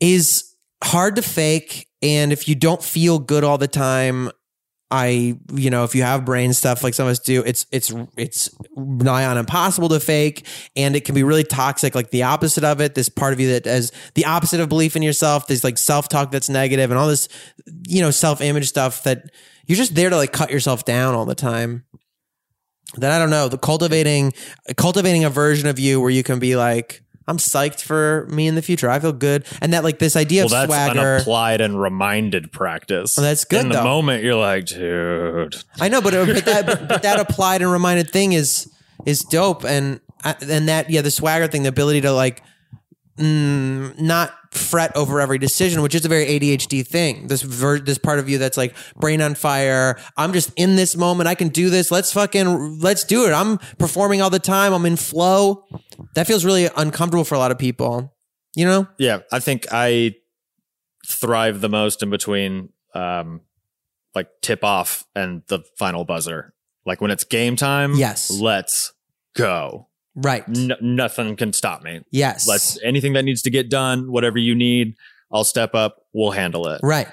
is 0.00 0.54
hard 0.82 1.16
to 1.16 1.22
fake. 1.22 1.88
And 2.02 2.32
if 2.32 2.48
you 2.48 2.54
don't 2.54 2.82
feel 2.82 3.18
good 3.18 3.44
all 3.44 3.58
the 3.58 3.68
time, 3.68 4.30
I, 4.94 5.38
you 5.54 5.70
know, 5.70 5.84
if 5.84 5.94
you 5.94 6.02
have 6.02 6.26
brain 6.26 6.52
stuff 6.52 6.84
like 6.84 6.92
some 6.92 7.06
of 7.06 7.12
us 7.12 7.18
do, 7.18 7.42
it's 7.46 7.64
it's 7.72 7.90
it's 8.18 8.54
nigh 8.76 9.24
on 9.24 9.38
impossible 9.38 9.88
to 9.88 9.98
fake, 9.98 10.46
and 10.76 10.94
it 10.94 11.06
can 11.06 11.14
be 11.14 11.22
really 11.22 11.44
toxic. 11.44 11.94
Like 11.94 12.10
the 12.10 12.24
opposite 12.24 12.62
of 12.62 12.82
it, 12.82 12.94
this 12.94 13.08
part 13.08 13.32
of 13.32 13.40
you 13.40 13.48
that 13.52 13.64
has 13.64 13.90
the 14.12 14.26
opposite 14.26 14.60
of 14.60 14.68
belief 14.68 14.94
in 14.94 15.00
yourself, 15.00 15.46
this 15.46 15.64
like 15.64 15.78
self 15.78 16.10
talk 16.10 16.30
that's 16.30 16.50
negative, 16.50 16.90
and 16.90 16.98
all 16.98 17.08
this, 17.08 17.30
you 17.88 18.02
know, 18.02 18.10
self 18.10 18.42
image 18.42 18.68
stuff 18.68 19.02
that 19.04 19.30
you're 19.66 19.76
just 19.76 19.94
there 19.94 20.10
to 20.10 20.16
like 20.16 20.32
cut 20.32 20.50
yourself 20.50 20.84
down 20.84 21.14
all 21.14 21.24
the 21.24 21.34
time. 21.34 21.86
Then 22.94 23.10
I 23.10 23.18
don't 23.18 23.30
know 23.30 23.48
the 23.48 23.56
cultivating 23.56 24.34
cultivating 24.76 25.24
a 25.24 25.30
version 25.30 25.68
of 25.68 25.78
you 25.78 26.02
where 26.02 26.10
you 26.10 26.22
can 26.22 26.38
be 26.38 26.54
like. 26.54 27.02
I'm 27.28 27.38
psyched 27.38 27.80
for 27.82 28.26
me 28.30 28.46
in 28.48 28.54
the 28.54 28.62
future. 28.62 28.90
I 28.90 28.98
feel 28.98 29.12
good, 29.12 29.44
and 29.60 29.72
that 29.72 29.84
like 29.84 29.98
this 29.98 30.16
idea 30.16 30.42
Well, 30.44 30.54
of 30.54 30.68
that's 30.68 30.72
swagger. 30.88 31.14
an 31.16 31.20
applied 31.20 31.60
and 31.60 31.80
reminded 31.80 32.52
practice. 32.52 33.16
Well, 33.16 33.24
that's 33.24 33.44
good, 33.44 33.62
In 33.62 33.68
the 33.68 33.82
moment, 33.82 34.22
you're 34.24 34.34
like, 34.34 34.66
dude. 34.66 35.56
I 35.80 35.88
know, 35.88 36.00
but 36.00 36.12
but 36.26 36.44
that 36.44 36.66
but, 36.66 36.88
but 36.88 37.02
that 37.02 37.20
applied 37.20 37.62
and 37.62 37.70
reminded 37.70 38.10
thing 38.10 38.32
is 38.32 38.68
is 39.06 39.20
dope, 39.20 39.64
and 39.64 40.00
and 40.24 40.68
that 40.68 40.90
yeah, 40.90 41.00
the 41.02 41.10
swagger 41.10 41.46
thing, 41.48 41.62
the 41.62 41.68
ability 41.68 42.00
to 42.02 42.12
like 42.12 42.42
mm, 43.18 43.98
not 44.00 44.32
fret 44.52 44.94
over 44.94 45.20
every 45.20 45.38
decision, 45.38 45.80
which 45.82 45.94
is 45.94 46.04
a 46.04 46.08
very 46.08 46.26
ADHD 46.26 46.86
thing. 46.86 47.26
This 47.26 47.40
ver- 47.42 47.78
this 47.80 47.98
part 47.98 48.18
of 48.18 48.28
you 48.28 48.36
that's 48.38 48.56
like 48.58 48.74
brain 48.96 49.20
on 49.22 49.34
fire. 49.34 49.98
I'm 50.16 50.32
just 50.34 50.52
in 50.56 50.76
this 50.76 50.94
moment. 50.96 51.26
I 51.28 51.34
can 51.34 51.48
do 51.48 51.70
this. 51.70 51.90
Let's 51.90 52.12
fucking 52.12 52.78
let's 52.80 53.02
do 53.04 53.26
it. 53.26 53.32
I'm 53.32 53.56
performing 53.78 54.20
all 54.22 54.30
the 54.30 54.38
time. 54.38 54.72
I'm 54.74 54.84
in 54.86 54.96
flow. 54.96 55.64
That 56.14 56.26
feels 56.26 56.44
really 56.44 56.68
uncomfortable 56.76 57.24
for 57.24 57.34
a 57.34 57.38
lot 57.38 57.50
of 57.50 57.58
people. 57.58 58.14
You 58.54 58.66
know? 58.66 58.86
Yeah, 58.98 59.20
I 59.32 59.40
think 59.40 59.66
I 59.72 60.16
thrive 61.06 61.60
the 61.60 61.68
most 61.68 62.02
in 62.02 62.10
between 62.10 62.68
um 62.94 63.40
like 64.14 64.28
tip 64.42 64.62
off 64.62 65.04
and 65.14 65.42
the 65.48 65.60
final 65.78 66.04
buzzer. 66.04 66.52
Like 66.84 67.00
when 67.00 67.10
it's 67.10 67.24
game 67.24 67.56
time, 67.56 67.94
Yes. 67.94 68.30
let's 68.30 68.92
go. 69.34 69.88
Right. 70.14 70.44
N- 70.48 70.76
nothing 70.80 71.36
can 71.36 71.52
stop 71.52 71.82
me. 71.82 72.02
Yes. 72.10 72.46
Let's 72.46 72.78
anything 72.82 73.14
that 73.14 73.24
needs 73.24 73.42
to 73.42 73.50
get 73.50 73.70
done, 73.70 74.10
whatever 74.12 74.38
you 74.38 74.54
need, 74.54 74.96
I'll 75.32 75.44
step 75.44 75.74
up, 75.74 76.04
we'll 76.12 76.32
handle 76.32 76.68
it. 76.68 76.80
Right. 76.82 77.08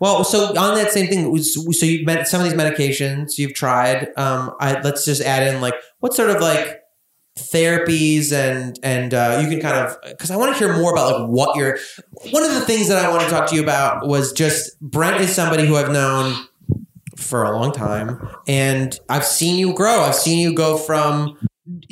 Well, 0.00 0.24
so 0.24 0.56
on 0.56 0.74
that 0.76 0.92
same 0.92 1.08
thing, 1.08 1.36
so 1.42 1.86
you've 1.86 2.06
met 2.06 2.26
some 2.26 2.40
of 2.40 2.48
these 2.48 2.58
medications 2.58 3.36
you've 3.36 3.52
tried. 3.52 4.08
Um, 4.16 4.54
I, 4.58 4.80
let's 4.80 5.04
just 5.04 5.20
add 5.20 5.46
in 5.46 5.60
like 5.60 5.74
what 5.98 6.14
sort 6.14 6.30
of 6.30 6.40
like 6.40 6.80
therapies 7.38 8.32
and 8.32 8.78
and 8.82 9.14
uh, 9.14 9.40
you 9.42 9.48
can 9.48 9.60
kind 9.60 9.76
of 9.76 9.96
because 10.08 10.30
I 10.30 10.36
want 10.36 10.56
to 10.56 10.58
hear 10.58 10.74
more 10.74 10.92
about 10.92 11.20
like 11.20 11.30
what 11.30 11.54
you're. 11.54 11.78
One 12.30 12.42
of 12.42 12.54
the 12.54 12.62
things 12.62 12.88
that 12.88 13.04
I 13.04 13.10
want 13.10 13.24
to 13.24 13.28
talk 13.28 13.48
to 13.50 13.54
you 13.54 13.62
about 13.62 14.06
was 14.06 14.32
just 14.32 14.80
Brent 14.80 15.20
is 15.20 15.34
somebody 15.34 15.66
who 15.66 15.76
I've 15.76 15.92
known 15.92 16.46
for 17.16 17.42
a 17.44 17.50
long 17.50 17.70
time, 17.70 18.26
and 18.48 18.98
I've 19.10 19.26
seen 19.26 19.58
you 19.58 19.74
grow. 19.74 20.00
I've 20.00 20.14
seen 20.14 20.38
you 20.38 20.54
go 20.54 20.78
from 20.78 21.36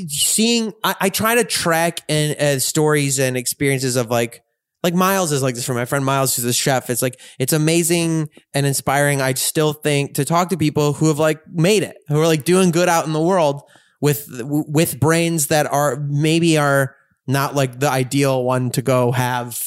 seeing. 0.09 0.73
I, 0.85 0.95
I 1.01 1.09
try 1.09 1.37
to 1.37 1.45
track 1.45 2.01
and 2.09 2.39
uh, 2.39 2.59
stories 2.59 3.19
and 3.19 3.37
experiences 3.37 3.97
of 3.97 4.11
like 4.11 4.43
like 4.83 4.95
Miles 4.95 5.33
is 5.33 5.43
like 5.43 5.55
this 5.55 5.67
for 5.67 5.75
my 5.75 5.85
friend 5.85 6.05
Miles, 6.05 6.37
who's 6.37 6.45
a 6.45 6.53
chef. 6.53 6.89
It's 6.89 7.03
like 7.03 7.21
it's 7.39 7.53
amazing 7.53 8.29
and 8.55 8.65
inspiring. 8.65 9.21
I 9.21 9.35
still 9.35 9.73
think 9.73 10.15
to 10.15 10.25
talk 10.25 10.51
to 10.51 10.57
people 10.57 10.93
who 10.93 11.09
have 11.09 11.19
like 11.19 11.41
made 11.49 11.83
it, 11.83 11.97
who 12.09 12.21
are 12.21 12.27
like 12.27 12.45
doing 12.45 12.71
good 12.71 12.89
out 12.89 13.07
in 13.07 13.13
the 13.13 13.21
world 13.21 13.63
with 14.01 14.29
with 14.31 15.01
brains 15.01 15.49
that 15.49 15.67
are 15.67 15.97
maybe 16.09 16.57
are 16.57 16.95
not 17.27 17.55
like 17.55 17.81
the 17.81 17.91
ideal 17.91 18.45
one 18.45 18.71
to 18.71 18.83
go 18.83 19.11
have, 19.11 19.61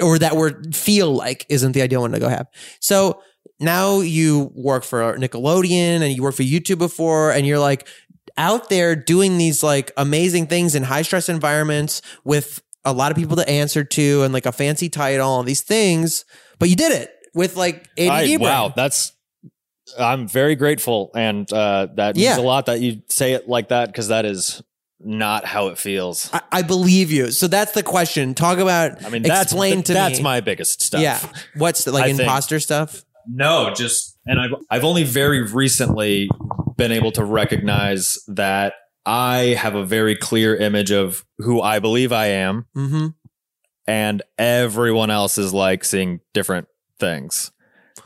or 0.00 0.18
that 0.18 0.36
we're 0.36 0.62
feel 0.72 1.14
like 1.14 1.44
isn't 1.48 1.72
the 1.72 1.82
ideal 1.82 2.00
one 2.00 2.12
to 2.12 2.18
go 2.18 2.28
have. 2.28 2.46
So 2.80 3.20
now 3.60 4.00
you 4.00 4.50
work 4.54 4.84
for 4.84 5.16
Nickelodeon 5.18 6.00
and 6.00 6.12
you 6.12 6.22
work 6.22 6.34
for 6.34 6.42
YouTube 6.42 6.78
before, 6.78 7.30
and 7.30 7.46
you're 7.46 7.58
like 7.58 7.86
out 8.38 8.68
there 8.68 8.94
doing 8.96 9.38
these 9.38 9.62
like 9.62 9.92
amazing 9.96 10.46
things 10.46 10.74
in 10.74 10.82
high 10.82 11.02
stress 11.02 11.28
environments 11.28 12.02
with 12.24 12.62
a 12.84 12.92
lot 12.92 13.10
of 13.10 13.16
people 13.16 13.36
to 13.36 13.48
answer 13.48 13.82
to 13.84 14.22
and 14.22 14.32
like 14.32 14.46
a 14.46 14.52
fancy 14.52 14.88
title, 14.88 15.28
all 15.28 15.42
these 15.42 15.62
things, 15.62 16.24
but 16.58 16.68
you 16.68 16.76
did 16.76 16.92
it 16.92 17.10
with 17.34 17.56
like 17.56 17.88
ADD. 17.98 18.10
I, 18.10 18.24
brain. 18.26 18.40
wow, 18.40 18.72
that's. 18.74 19.12
I'm 19.98 20.26
very 20.26 20.56
grateful, 20.56 21.10
and 21.14 21.50
uh, 21.52 21.86
that 21.94 22.16
means 22.16 22.24
Yeah. 22.24 22.38
a 22.38 22.42
lot 22.42 22.66
that 22.66 22.80
you 22.80 23.02
say 23.08 23.34
it 23.34 23.48
like 23.48 23.68
that 23.68 23.86
because 23.86 24.08
that 24.08 24.24
is 24.24 24.60
not 24.98 25.44
how 25.44 25.68
it 25.68 25.78
feels. 25.78 26.28
I, 26.32 26.40
I 26.50 26.62
believe 26.62 27.12
you. 27.12 27.30
So 27.30 27.46
that's 27.46 27.70
the 27.72 27.84
question. 27.84 28.34
Talk 28.34 28.58
about. 28.58 29.04
I 29.04 29.10
mean, 29.10 29.22
that's 29.22 29.52
explain 29.52 29.82
to 29.84 29.92
that's 29.92 30.18
me. 30.18 30.24
my 30.24 30.40
biggest 30.40 30.82
stuff. 30.82 31.00
Yeah. 31.00 31.20
What's 31.56 31.84
the, 31.84 31.92
like 31.92 32.04
I 32.04 32.06
think- 32.08 32.20
imposter 32.20 32.58
stuff? 32.58 33.04
No, 33.28 33.72
just 33.74 34.16
and 34.26 34.40
I've 34.40 34.54
I've 34.70 34.84
only 34.84 35.02
very 35.04 35.42
recently 35.42 36.28
been 36.76 36.92
able 36.92 37.12
to 37.12 37.24
recognize 37.24 38.18
that 38.28 38.74
I 39.04 39.56
have 39.58 39.74
a 39.74 39.84
very 39.84 40.16
clear 40.16 40.54
image 40.56 40.90
of 40.90 41.24
who 41.38 41.60
I 41.62 41.78
believe 41.78 42.12
I 42.12 42.26
am, 42.26 42.66
Mm-hmm. 42.76 43.08
and 43.86 44.22
everyone 44.38 45.10
else 45.10 45.38
is 45.38 45.54
like 45.54 45.84
seeing 45.84 46.20
different 46.34 46.66
things 46.98 47.52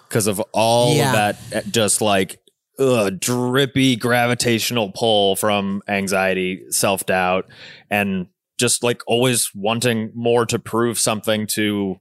because 0.08 0.26
of 0.26 0.40
all 0.52 0.94
Yeah. 0.94 1.08
of 1.08 1.12
that 1.50 1.56
uh, 1.66 1.68
just 1.70 2.00
like 2.00 2.40
ugh, 2.78 3.18
drippy 3.20 3.96
gravitational 3.96 4.90
pull 4.92 5.36
from 5.36 5.82
anxiety, 5.88 6.64
self 6.70 7.06
doubt, 7.06 7.46
and 7.90 8.26
just 8.58 8.82
like 8.82 9.00
always 9.06 9.50
wanting 9.54 10.12
more 10.14 10.44
to 10.46 10.58
prove 10.58 10.98
something 10.98 11.46
to 11.46 11.98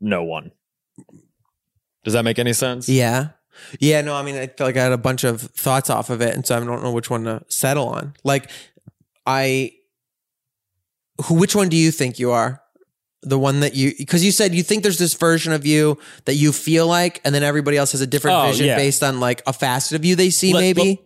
no 0.00 0.22
one. 0.22 0.52
Does 2.04 2.14
that 2.14 2.24
make 2.24 2.38
any 2.38 2.52
sense? 2.52 2.88
Yeah. 2.88 3.28
Yeah, 3.80 4.00
no, 4.00 4.14
I 4.14 4.22
mean, 4.22 4.36
I 4.36 4.46
feel 4.46 4.66
like 4.66 4.76
I 4.76 4.82
had 4.82 4.92
a 4.92 4.98
bunch 4.98 5.24
of 5.24 5.40
thoughts 5.40 5.90
off 5.90 6.10
of 6.10 6.20
it, 6.20 6.34
and 6.34 6.46
so 6.46 6.56
I 6.56 6.60
don't 6.60 6.82
know 6.82 6.92
which 6.92 7.10
one 7.10 7.24
to 7.24 7.42
settle 7.48 7.88
on. 7.88 8.14
Like, 8.24 8.50
I, 9.26 9.72
who, 11.26 11.34
which 11.34 11.54
one 11.54 11.68
do 11.68 11.76
you 11.76 11.90
think 11.90 12.18
you 12.18 12.30
are? 12.32 12.60
The 13.22 13.38
one 13.38 13.60
that 13.60 13.74
you, 13.76 13.92
because 13.96 14.24
you 14.24 14.32
said 14.32 14.52
you 14.54 14.64
think 14.64 14.82
there's 14.82 14.98
this 14.98 15.14
version 15.14 15.52
of 15.52 15.64
you 15.64 15.98
that 16.24 16.34
you 16.34 16.50
feel 16.52 16.86
like, 16.88 17.20
and 17.24 17.32
then 17.34 17.44
everybody 17.44 17.76
else 17.76 17.92
has 17.92 18.00
a 18.00 18.06
different 18.06 18.36
Oh, 18.36 18.46
vision 18.48 18.66
yeah. 18.66 18.76
based 18.76 19.02
on 19.02 19.20
like 19.20 19.42
a 19.46 19.52
facet 19.52 19.94
of 19.96 20.04
you 20.04 20.16
they 20.16 20.30
see, 20.30 20.52
Let- 20.52 20.60
maybe. 20.60 21.00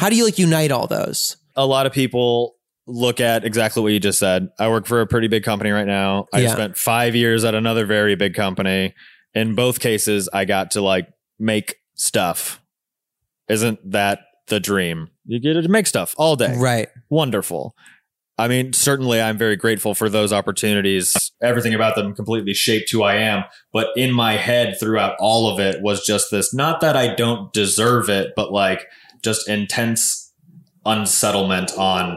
How 0.00 0.08
do 0.08 0.16
you 0.16 0.24
like 0.24 0.38
unite 0.38 0.70
all 0.72 0.86
those? 0.86 1.36
a 1.54 1.66
lot 1.66 1.84
of 1.84 1.92
people 1.92 2.56
look 2.86 3.20
at 3.20 3.44
exactly 3.44 3.82
what 3.82 3.92
you 3.92 4.00
just 4.00 4.18
said. 4.18 4.48
I 4.58 4.68
work 4.70 4.86
for 4.86 5.02
a 5.02 5.06
pretty 5.06 5.28
big 5.28 5.44
company 5.44 5.70
right 5.70 5.86
now. 5.86 6.26
I 6.32 6.40
Yeah. 6.40 6.52
spent 6.52 6.78
five 6.78 7.14
years 7.14 7.44
at 7.44 7.54
another 7.54 7.84
very 7.84 8.14
big 8.16 8.32
company. 8.34 8.94
In 9.34 9.54
both 9.54 9.78
cases, 9.78 10.30
I 10.32 10.46
got 10.46 10.70
to 10.72 10.80
like 10.80 11.08
make 11.38 11.76
stuff. 12.02 12.60
Isn't 13.48 13.78
that 13.92 14.20
the 14.48 14.58
dream? 14.60 15.08
You 15.24 15.38
get 15.40 15.60
to 15.60 15.68
make 15.68 15.86
stuff 15.86 16.14
all 16.18 16.36
day. 16.36 16.56
Right. 16.56 16.88
Wonderful. 17.10 17.74
I 18.38 18.48
mean, 18.48 18.72
certainly 18.72 19.20
I'm 19.20 19.38
very 19.38 19.56
grateful 19.56 19.94
for 19.94 20.08
those 20.08 20.32
opportunities. 20.32 21.14
Everything 21.42 21.74
about 21.74 21.94
them 21.94 22.14
completely 22.14 22.54
shaped 22.54 22.90
who 22.90 23.02
I 23.02 23.16
am. 23.16 23.44
But 23.72 23.88
in 23.94 24.10
my 24.12 24.32
head 24.34 24.76
throughout 24.80 25.14
all 25.20 25.52
of 25.52 25.60
it 25.60 25.80
was 25.82 26.04
just 26.04 26.30
this 26.30 26.52
not 26.52 26.80
that 26.80 26.96
I 26.96 27.14
don't 27.14 27.52
deserve 27.52 28.08
it, 28.08 28.32
but 28.34 28.50
like 28.52 28.86
just 29.22 29.48
intense 29.48 30.32
unsettlement 30.84 31.70
on 31.78 32.16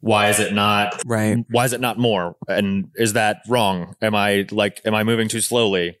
why 0.00 0.30
is 0.30 0.38
it 0.40 0.54
not 0.54 1.02
Right. 1.04 1.44
why 1.50 1.64
is 1.66 1.72
it 1.74 1.80
not 1.80 1.98
more 1.98 2.36
and 2.46 2.88
is 2.94 3.12
that 3.12 3.42
wrong 3.48 3.94
am 4.00 4.14
i 4.14 4.46
like 4.50 4.80
am 4.86 4.94
i 4.94 5.02
moving 5.04 5.28
too 5.28 5.42
slowly 5.42 5.98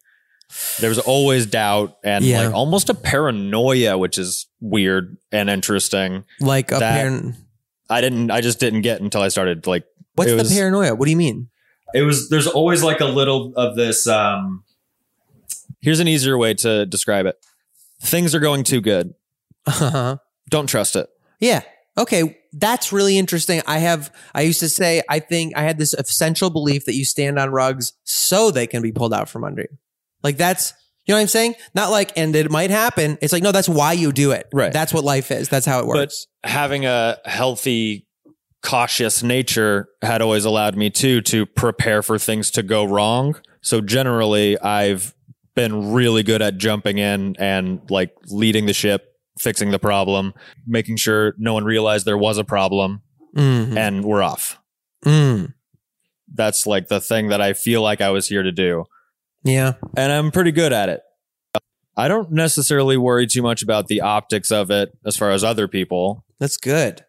there's 0.80 0.98
always 0.98 1.46
doubt 1.46 1.98
and 2.02 2.24
Yeah. 2.24 2.46
like 2.46 2.54
almost 2.54 2.88
a 2.88 2.94
paranoia 2.94 3.98
which 3.98 4.16
is 4.18 4.46
weird 4.60 5.16
and 5.30 5.50
interesting 5.50 6.24
Like 6.40 6.72
a 6.72 6.76
i 7.90 8.00
didn't 8.00 8.30
i 8.30 8.40
just 8.40 8.58
didn't 8.60 8.82
get 8.82 9.00
until 9.00 9.20
i 9.22 9.28
started 9.28 9.66
like 9.66 9.84
What's 10.14 10.30
it 10.32 10.36
the 10.42 10.54
paranoia? 10.54 10.94
What 10.94 11.04
do 11.04 11.10
you 11.10 11.16
mean? 11.16 11.48
it 11.94 12.02
was 12.02 12.28
there's 12.28 12.46
always 12.46 12.82
like 12.82 13.00
a 13.00 13.04
little 13.06 13.52
of 13.56 13.76
this 13.76 14.06
um 14.06 14.64
here's 15.80 16.00
an 16.00 16.08
easier 16.08 16.36
way 16.36 16.54
to 16.54 16.86
describe 16.86 17.26
it 17.26 17.36
things 18.00 18.34
are 18.34 18.40
going 18.40 18.64
too 18.64 18.80
good 18.80 19.14
Uh-huh. 19.66 20.16
don't 20.50 20.66
trust 20.66 20.96
it 20.96 21.08
Yeah. 21.40 21.62
Okay. 21.96 22.38
That's 22.52 22.92
really 22.92 23.18
interesting. 23.18 23.60
I 23.66 23.78
have, 23.78 24.14
I 24.32 24.42
used 24.42 24.60
to 24.60 24.68
say, 24.68 25.02
I 25.08 25.18
think 25.18 25.56
I 25.56 25.62
had 25.62 25.78
this 25.78 25.94
essential 25.94 26.48
belief 26.48 26.84
that 26.86 26.94
you 26.94 27.04
stand 27.04 27.38
on 27.40 27.50
rugs 27.50 27.92
so 28.04 28.50
they 28.52 28.66
can 28.68 28.82
be 28.82 28.92
pulled 28.92 29.12
out 29.12 29.28
from 29.28 29.42
under 29.44 29.62
you. 29.62 29.78
Like 30.22 30.36
that's, 30.36 30.72
you 31.06 31.12
know 31.12 31.18
what 31.18 31.22
I'm 31.22 31.28
saying? 31.28 31.54
Not 31.74 31.90
like, 31.90 32.12
and 32.16 32.34
it 32.36 32.50
might 32.50 32.70
happen. 32.70 33.18
It's 33.22 33.32
like, 33.32 33.42
no, 33.42 33.52
that's 33.52 33.68
why 33.68 33.92
you 33.92 34.12
do 34.12 34.32
it. 34.32 34.46
Right. 34.52 34.72
That's 34.72 34.92
what 34.92 35.04
life 35.04 35.30
is. 35.30 35.48
That's 35.48 35.64
how 35.66 35.80
it 35.80 35.86
works. 35.86 36.26
But 36.42 36.50
having 36.50 36.84
a 36.86 37.16
healthy 37.24 38.06
cautious 38.62 39.22
nature 39.22 39.88
had 40.02 40.20
always 40.20 40.44
allowed 40.44 40.76
me 40.76 40.90
too 40.90 41.20
to 41.22 41.46
prepare 41.46 42.02
for 42.02 42.18
things 42.18 42.50
to 42.50 42.60
go 42.60 42.84
wrong 42.84 43.36
so 43.62 43.80
generally 43.80 44.58
i've 44.58 45.14
been 45.54 45.92
really 45.92 46.24
good 46.24 46.42
at 46.42 46.58
jumping 46.58 46.98
in 46.98 47.36
and 47.38 47.80
like 47.88 48.10
leading 48.26 48.66
the 48.66 48.72
ship 48.72 49.04
fixing 49.38 49.70
the 49.70 49.78
problem 49.78 50.34
making 50.66 50.96
sure 50.96 51.34
no 51.38 51.54
one 51.54 51.62
realized 51.64 52.04
there 52.04 52.18
was 52.18 52.36
a 52.36 52.42
problem 52.44 53.00
Mhm. 53.36 53.76
and 53.76 54.04
we're 54.04 54.24
off 54.24 54.58
Mm. 55.04 55.54
that's 56.34 56.66
like 56.66 56.88
the 56.88 57.00
thing 57.00 57.28
that 57.28 57.40
i 57.40 57.52
feel 57.52 57.80
like 57.80 58.00
i 58.00 58.10
was 58.10 58.26
here 58.26 58.42
to 58.42 58.50
do 58.52 58.84
Yeah. 59.44 59.74
and 59.96 60.12
i'm 60.12 60.30
pretty 60.30 60.52
good 60.52 60.72
at 60.72 60.88
it 60.88 61.02
i 61.96 62.08
don't 62.08 62.30
necessarily 62.32 62.96
worry 62.96 63.26
too 63.26 63.42
much 63.42 63.62
about 63.62 63.86
the 63.88 64.00
optics 64.00 64.50
of 64.50 64.70
it 64.70 64.90
as 65.04 65.16
far 65.16 65.30
as 65.30 65.42
other 65.44 65.68
people 65.68 66.24
That's 66.38 66.56
good. 66.56 67.04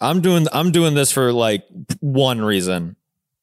I'm 0.00 0.20
doing 0.20 0.46
I'm 0.52 0.72
doing 0.72 0.94
this 0.94 1.12
for 1.12 1.32
like 1.32 1.62
one 2.00 2.40
reason. 2.40 2.96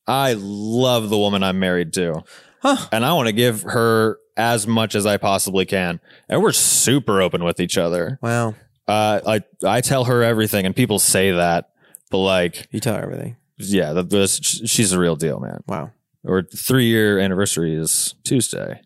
I 0.06 0.36
love 0.38 1.10
the 1.10 1.18
woman 1.18 1.42
I'm 1.44 1.58
married 1.60 1.94
to. 1.94 2.24
Huh. 2.62 2.88
And 2.92 3.06
I 3.06 3.14
want 3.14 3.28
to 3.28 3.32
give 3.32 3.62
her 3.62 4.18
as 4.36 4.68
much 4.68 4.94
as 4.96 5.06
I 5.06 5.16
possibly 5.18 5.66
can. 5.66 6.02
And 6.28 6.42
we're 6.44 6.52
super 6.52 7.22
open 7.22 7.44
with 7.46 7.62
each 7.62 7.78
other. 7.78 8.20
Wow. 8.22 8.56
Uh 8.90 9.22
I 9.26 9.42
I 9.78 9.80
tell 9.82 10.04
her 10.06 10.22
everything 10.22 10.66
and 10.66 10.76
people 10.76 11.00
say 11.00 11.32
that, 11.32 11.70
but 12.12 12.18
like 12.18 12.68
You 12.72 12.82
tell 12.82 12.96
her 12.96 13.04
everything. 13.04 13.38
yeah, 13.58 13.94
the, 13.94 14.04
the, 14.04 14.28
she's 14.28 14.92
a 14.92 15.00
real 15.00 15.16
deal, 15.16 15.40
man. 15.40 15.62
Wow. 15.66 15.92
Our 16.28 16.44
3 16.44 16.86
year 16.86 17.20
anniversary 17.20 17.76
is 17.76 18.16
Tuesday. 18.24 18.82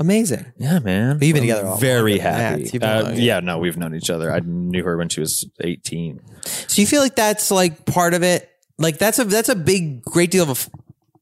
Amazing. 0.00 0.52
Yeah, 0.58 0.78
man. 0.78 1.18
But 1.18 1.26
you've 1.26 1.34
been 1.34 1.42
I'm 1.42 1.48
together 1.48 1.76
very 1.80 2.18
happy. 2.18 2.80
Uh, 2.80 3.10
yeah, 3.14 3.40
no, 3.40 3.58
we've 3.58 3.76
known 3.76 3.96
each 3.96 4.10
other. 4.10 4.32
I 4.32 4.38
knew 4.38 4.84
her 4.84 4.96
when 4.96 5.08
she 5.08 5.18
was 5.20 5.48
18. 5.60 6.20
So 6.44 6.80
you 6.80 6.86
feel 6.86 7.00
like 7.02 7.16
that's 7.16 7.50
like 7.50 7.84
part 7.84 8.14
of 8.14 8.22
it? 8.22 8.48
Like 8.78 8.98
that's 8.98 9.18
a 9.18 9.24
that's 9.24 9.48
a 9.48 9.56
big 9.56 10.02
great 10.02 10.30
deal 10.30 10.44
of 10.44 10.48
a 10.50 10.52
f- 10.52 10.70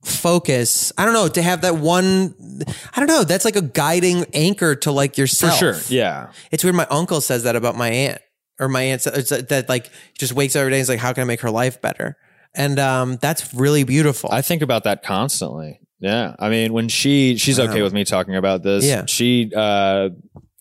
focus. 0.04 0.92
I 0.98 1.06
don't 1.06 1.14
know 1.14 1.26
to 1.28 1.40
have 1.40 1.62
that 1.62 1.76
one. 1.76 2.34
I 2.94 3.00
don't 3.00 3.06
know. 3.06 3.24
That's 3.24 3.46
like 3.46 3.56
a 3.56 3.62
guiding 3.62 4.26
anchor 4.34 4.74
to 4.76 4.92
like 4.92 5.16
yourself. 5.16 5.54
For 5.54 5.72
sure. 5.72 5.80
Yeah. 5.88 6.32
It's 6.50 6.62
weird. 6.62 6.76
My 6.76 6.86
uncle 6.90 7.22
says 7.22 7.44
that 7.44 7.56
about 7.56 7.76
my 7.76 7.88
aunt, 7.88 8.20
or 8.60 8.68
my 8.68 8.82
aunt 8.82 9.04
that, 9.04 9.46
that 9.48 9.68
like 9.70 9.90
just 10.18 10.34
wakes 10.34 10.54
up 10.54 10.60
every 10.60 10.72
day 10.72 10.76
and 10.76 10.82
is 10.82 10.90
like, 10.90 10.98
how 10.98 11.14
can 11.14 11.22
I 11.22 11.24
make 11.24 11.40
her 11.40 11.50
life 11.50 11.80
better? 11.80 12.18
And 12.56 12.78
um, 12.78 13.18
that's 13.20 13.52
really 13.54 13.84
beautiful. 13.84 14.30
I 14.32 14.42
think 14.42 14.62
about 14.62 14.84
that 14.84 15.02
constantly. 15.02 15.80
Yeah. 16.00 16.34
I 16.38 16.48
mean, 16.48 16.72
when 16.72 16.88
she 16.88 17.36
she's 17.36 17.58
okay 17.60 17.82
with 17.82 17.92
me 17.92 18.04
talking 18.04 18.36
about 18.36 18.62
this. 18.62 18.84
Yeah. 18.84 19.04
She 19.06 19.50
uh 19.54 20.10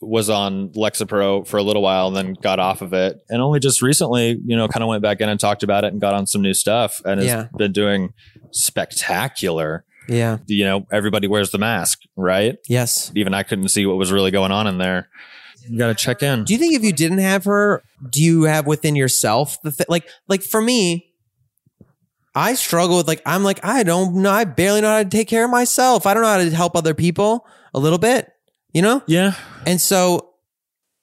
was 0.02 0.30
on 0.30 0.70
Lexapro 0.70 1.48
for 1.48 1.58
a 1.58 1.64
little 1.64 1.82
while 1.82 2.08
and 2.08 2.16
then 2.16 2.34
got 2.34 2.60
off 2.60 2.82
of 2.82 2.94
it. 2.94 3.18
And 3.30 3.42
only 3.42 3.60
just 3.60 3.82
recently, 3.82 4.38
you 4.46 4.56
know, 4.56 4.68
kind 4.68 4.84
of 4.84 4.90
went 4.90 5.02
back 5.02 5.20
in 5.20 5.30
and 5.30 5.40
talked 5.40 5.64
about 5.64 5.84
it 5.84 5.94
and 5.94 6.00
got 6.00 6.14
on 6.14 6.28
some 6.28 6.42
new 6.42 6.54
stuff 6.54 7.02
and 7.06 7.20
has 7.20 7.28
Yeah. 7.28 7.48
been 7.58 7.72
doing 7.72 8.14
spectacular. 8.52 9.86
yeah. 10.08 10.38
You 10.48 10.66
know, 10.66 10.86
everybody 10.92 11.28
wears 11.28 11.50
the 11.52 11.58
mask, 11.58 12.02
right? 12.16 12.58
Yes. 12.68 13.12
Even 13.16 13.34
I 13.34 13.42
couldn't 13.44 13.70
see 13.70 13.86
what 13.86 13.98
was 13.98 14.12
really 14.12 14.32
going 14.32 14.52
on 14.52 14.68
in 14.68 14.78
there. 14.78 15.10
You 15.68 15.80
got 15.80 15.88
to 15.88 15.96
check 15.96 16.22
in. 16.22 16.44
Do 16.44 16.54
you 16.54 16.60
think 16.60 16.76
if 16.76 16.84
you 16.84 16.94
didn't 16.94 17.18
have 17.20 17.46
her, 17.46 17.82
do 18.12 18.22
you 18.22 18.44
have 18.44 18.68
within 18.68 18.96
yourself 18.96 19.58
the 19.64 19.72
th- 19.72 19.90
like 19.90 20.08
like 20.28 20.44
for 20.44 20.62
me? 20.62 21.12
I 22.36 22.54
struggle 22.56 22.98
with 22.98 23.08
like 23.08 23.22
I'm 23.26 23.44
like 23.44 23.64
I 23.64 23.84
don't 23.84 24.16
know 24.16 24.32
I 24.32 24.44
barely 24.44 24.82
know 24.82 24.90
how 24.90 25.04
to 25.04 25.10
take 25.10 25.28
care 25.28 25.46
of 25.46 25.52
myself. 25.52 26.06
I 26.06 26.14
don't 26.14 26.24
know 26.24 26.30
how 26.30 26.38
to 26.38 26.50
help 26.50 26.76
other 26.76 26.94
people 26.94 27.48
a 27.74 27.80
little 27.80 27.98
bit, 27.98 28.30
you 28.74 28.82
know. 28.82 29.02
Yeah. 29.08 29.36
And 29.66 29.80
so 29.80 30.36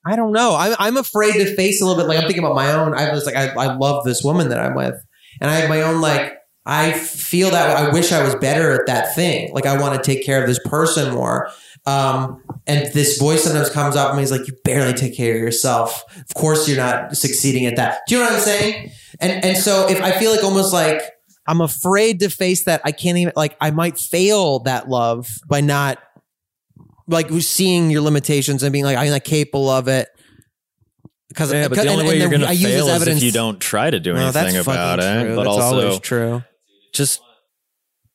I 0.05 0.15
don't 0.15 0.31
know. 0.31 0.55
I'm 0.55 0.75
I'm 0.77 0.97
afraid 0.97 1.33
to 1.33 1.55
face 1.55 1.81
a 1.81 1.85
little 1.85 2.01
bit. 2.01 2.07
Like 2.07 2.19
I'm 2.19 2.25
thinking 2.25 2.43
about 2.43 2.55
my 2.55 2.71
own. 2.71 2.93
I 2.93 3.11
was 3.11 3.25
like 3.25 3.35
I 3.35 3.49
I 3.49 3.75
love 3.75 4.03
this 4.03 4.23
woman 4.23 4.49
that 4.49 4.59
I'm 4.59 4.75
with, 4.75 4.95
and 5.41 5.49
I 5.49 5.55
have 5.55 5.69
my 5.69 5.81
own 5.81 6.01
like 6.01 6.37
I 6.65 6.93
feel 6.93 7.51
that 7.51 7.75
I 7.75 7.91
wish 7.91 8.11
I 8.11 8.23
was 8.23 8.35
better 8.35 8.71
at 8.71 8.85
that 8.87 9.15
thing. 9.15 9.53
Like 9.53 9.65
I 9.65 9.79
want 9.79 10.01
to 10.01 10.03
take 10.03 10.25
care 10.25 10.41
of 10.41 10.47
this 10.47 10.59
person 10.65 11.13
more. 11.13 11.49
Um, 11.85 12.41
and 12.65 12.91
this 12.93 13.17
voice 13.17 13.43
sometimes 13.43 13.69
comes 13.69 13.97
up 13.97 14.11
and 14.11 14.19
he's 14.19 14.31
like, 14.31 14.47
"You 14.47 14.53
barely 14.63 14.93
take 14.93 15.15
care 15.17 15.35
of 15.35 15.41
yourself. 15.41 16.03
Of 16.15 16.33
course, 16.35 16.67
you're 16.67 16.77
not 16.77 17.17
succeeding 17.17 17.65
at 17.65 17.75
that." 17.75 17.99
Do 18.07 18.15
you 18.15 18.21
know 18.21 18.27
what 18.27 18.35
I'm 18.35 18.41
saying? 18.41 18.91
And 19.19 19.43
and 19.43 19.57
so 19.57 19.89
if 19.89 20.01
I 20.01 20.11
feel 20.11 20.31
like 20.31 20.43
almost 20.43 20.71
like 20.71 21.01
I'm 21.45 21.61
afraid 21.61 22.19
to 22.21 22.29
face 22.29 22.65
that. 22.65 22.81
I 22.85 22.91
can't 22.91 23.17
even 23.17 23.33
like 23.35 23.57
I 23.59 23.71
might 23.71 23.97
fail 23.97 24.59
that 24.59 24.89
love 24.89 25.27
by 25.47 25.61
not 25.61 25.97
like 27.07 27.29
seeing 27.41 27.89
your 27.91 28.01
limitations 28.01 28.63
and 28.63 28.71
being 28.71 28.85
like 28.85 28.97
I'm 28.97 29.09
not 29.09 29.23
capable 29.23 29.69
of 29.69 29.87
it. 29.87 30.07
Because 31.27 31.51
Yeah, 31.51 31.67
but 31.67 31.77
the 31.79 31.87
only 31.89 32.05
way 32.05 32.19
you're 32.19 32.29
going 32.29 32.41
to 32.41 32.47
fail 32.47 32.87
is 32.87 33.07
if 33.07 33.23
you 33.23 33.31
don't 33.31 33.59
try 33.59 33.89
to 33.89 33.99
do 33.99 34.13
Well, 34.13 34.35
anything 34.37 34.57
about 34.61 34.99
it. 34.99 35.23
true. 35.23 35.35
But 35.35 35.43
that's 35.45 35.57
also, 35.57 35.81
always 35.81 35.99
true. 35.99 36.43
just 36.93 37.21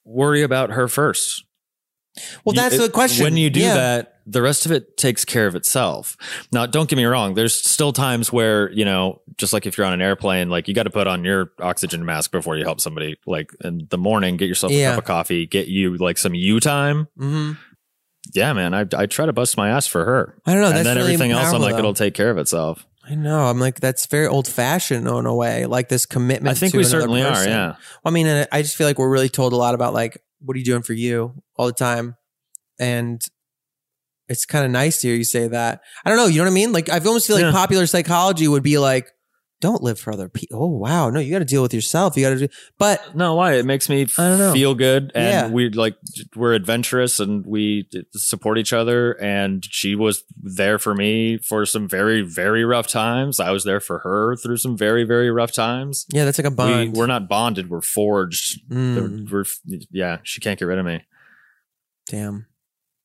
worry 0.05 0.43
about 0.43 0.71
her 0.71 0.89
first. 0.89 1.45
Well, 2.45 2.55
that's 2.55 2.75
it- 2.75 2.79
the 2.81 2.89
question. 2.91 3.25
When 3.25 3.37
you 3.37 3.51
do 3.51 3.61
Yeah. 3.61 3.75
that, 3.75 4.15
the 4.27 4.43
rest 4.43 4.67
of 4.67 4.73
it 4.73 4.97
takes 4.99 5.25
care 5.25 5.47
of 5.47 5.55
itself. 5.55 6.17
Now, 6.53 6.67
don't 6.67 6.89
get 6.89 6.97
me 6.97 7.05
wrong. 7.07 7.33
There's 7.35 7.55
still 7.55 7.93
times 7.95 8.31
where, 8.31 8.71
you 8.73 8.85
know, 8.85 9.23
just 9.39 9.53
like 9.55 9.65
if 9.67 9.79
you're 9.79 9.87
on 9.87 9.95
an 9.95 10.03
airplane, 10.03 10.51
like 10.51 10.69
you 10.69 10.75
got 10.75 10.83
to 10.83 10.91
put 10.91 11.07
on 11.07 11.25
your 11.25 11.53
oxygen 11.61 12.05
mask 12.05 12.31
before 12.31 12.59
you 12.59 12.65
help 12.65 12.81
somebody. 12.81 13.17
Like 13.27 13.51
in 13.65 13.87
the 13.89 13.97
morning, 13.99 14.37
get 14.37 14.47
yourself 14.49 14.71
a 14.73 14.85
cup 14.85 14.99
of 14.99 15.05
coffee, 15.05 15.47
get 15.47 15.69
you 15.69 15.97
like 15.97 16.19
some 16.19 16.35
you 16.35 16.61
time. 16.61 17.09
hmm 17.17 17.53
Yeah, 18.35 18.53
man. 18.53 18.75
I, 18.75 18.85
I 18.95 19.07
try 19.07 19.25
to 19.25 19.33
bust 19.33 19.57
my 19.57 19.71
ass 19.71 19.87
for 19.87 20.05
her. 20.05 20.35
I 20.45 20.53
don't 20.53 20.61
know. 20.61 20.67
and 20.69 20.77
That's 20.77 20.85
then 20.85 20.97
really 20.99 21.15
everything 21.15 21.31
else, 21.33 21.53
I'm 21.55 21.63
like, 21.63 21.73
though. 21.75 21.79
it'll 21.79 21.95
take 21.95 22.13
care 22.15 22.31
of 22.31 22.37
itself. 22.37 22.85
I 23.11 23.15
know. 23.15 23.47
I'm 23.47 23.59
like, 23.59 23.81
that's 23.81 24.05
very 24.05 24.27
old 24.27 24.47
fashioned 24.47 25.09
in 25.09 25.25
a 25.25 25.35
way. 25.35 25.65
Like 25.65 25.89
this 25.89 26.05
commitment. 26.05 26.55
I 26.55 26.59
think 26.59 26.75
we 26.75 26.85
certainly 26.85 27.23
are. 27.23 27.43
Yeah. 27.47 27.67
Well, 27.69 27.77
I 28.05 28.11
mean, 28.11 28.47
I 28.53 28.61
just 28.61 28.77
feel 28.77 28.87
like 28.87 28.99
we're 28.99 29.09
really 29.09 29.31
told 29.31 29.55
a 29.55 29.57
lot 29.57 29.75
about 29.75 29.95
like, 29.95 30.21
what 30.41 30.55
are 30.55 30.59
you 30.59 30.65
doing 30.65 30.83
for 30.83 30.93
you 30.93 31.35
all 31.57 31.67
the 31.67 31.73
time? 31.73 32.17
And 32.79 33.21
it's 34.29 34.45
kind 34.45 34.65
of 34.65 34.71
nice 34.71 35.01
to 35.01 35.09
hear 35.09 35.17
you 35.17 35.25
say 35.25 35.49
that. 35.49 35.81
I 36.05 36.11
don't 36.11 36.19
know. 36.19 36.27
You 36.27 36.39
know 36.39 36.45
what 36.45 36.51
I 36.51 36.55
mean? 36.55 36.73
Like, 36.73 36.89
I 36.91 36.99
almost 36.99 37.27
feel 37.27 37.37
like 37.37 37.45
Yeah. 37.45 37.53
popular 37.53 37.87
psychology 37.87 38.47
would 38.47 38.63
be 38.63 38.79
like, 38.79 39.11
don't 39.61 39.83
live 39.83 39.99
for 39.99 40.13
other 40.13 40.29
people. 40.29 40.63
Oh, 40.63 40.67
wow. 40.69 41.11
No, 41.11 41.19
you 41.21 41.33
got 41.33 41.41
to 41.41 41.45
deal 41.45 41.63
with 41.63 41.75
yourself. 41.75 42.17
You 42.17 42.23
got 42.25 42.31
to 42.31 42.39
do, 42.47 42.49
but 42.79 43.15
No, 43.17 43.35
why? 43.35 43.55
It 43.55 43.65
makes 43.67 43.89
me 43.89 44.03
I 44.17 44.29
don't 44.29 44.39
know. 44.39 44.53
feel 44.53 44.75
good, 44.75 45.11
and 45.15 45.25
Yeah. 45.25 45.49
we 45.51 45.69
like 45.71 45.97
we're 46.37 46.55
adventurous, 46.55 47.19
and 47.21 47.45
we 47.45 47.89
support 48.15 48.59
each 48.59 48.73
other. 48.73 49.13
And 49.13 49.65
she 49.69 49.95
was 49.95 50.23
there 50.41 50.79
for 50.79 50.95
me 50.95 51.39
for 51.39 51.67
some 51.67 51.89
very, 51.89 52.23
very 52.23 52.65
rough 52.65 52.87
times. 52.87 53.41
I 53.41 53.51
was 53.51 53.65
there 53.65 53.81
for 53.81 53.99
her 54.01 54.37
through 54.37 54.59
some 54.59 54.77
very, 54.77 55.05
very 55.05 55.31
rough 55.31 55.53
times. 55.53 56.07
yeah, 56.13 56.25
that's 56.25 56.39
like 56.39 56.47
a 56.47 56.51
bond. 56.51 56.95
we're 56.97 57.07
not 57.07 57.29
bonded; 57.29 57.69
we're 57.71 57.81
forged. 57.81 58.61
Mm, 58.71 59.31
We're, 59.31 59.45
yeah, 59.91 60.19
she 60.23 60.41
can't 60.41 60.59
get 60.59 60.67
rid 60.67 60.79
of 60.79 60.87
me. 60.87 61.01
damn. 62.09 62.47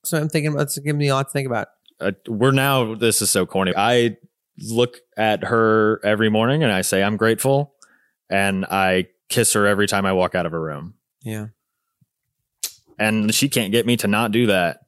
So 0.06 0.18
I'm 0.18 0.30
thinking 0.30 0.60
it's 0.60 0.78
giving 0.80 0.97
me 0.99 1.08
a 1.08 1.16
lot 1.16 1.28
to 1.28 1.32
think 1.32 1.47
about. 1.47 1.68
Uh, 1.99 2.12
we're 2.28 2.51
now. 2.51 2.93
This 2.95 3.22
is 3.22 3.30
so 3.30 3.45
corny. 3.45 3.74
I 3.76 4.18
look 4.60 4.97
at 5.18 5.43
her 5.45 5.99
every 6.04 6.30
morning, 6.30 6.64
and 6.64 6.72
I 6.72 6.82
say 6.82 7.04
I'm 7.04 7.18
grateful, 7.18 7.74
and 8.30 8.66
I 8.66 9.08
kiss 9.30 9.54
her 9.54 9.66
every 9.66 9.88
time 9.88 10.06
I 10.06 10.14
walk 10.14 10.36
out 10.36 10.45
of 10.45 10.51
her 10.51 10.62
room. 10.62 10.93
Yeah, 11.22 11.47
And 12.99 13.34
she 13.34 13.49
can't 13.49 13.72
get 13.72 13.86
me 13.86 13.97
to 13.97 14.08
not 14.08 14.32
do 14.32 14.47
that. 14.47 14.82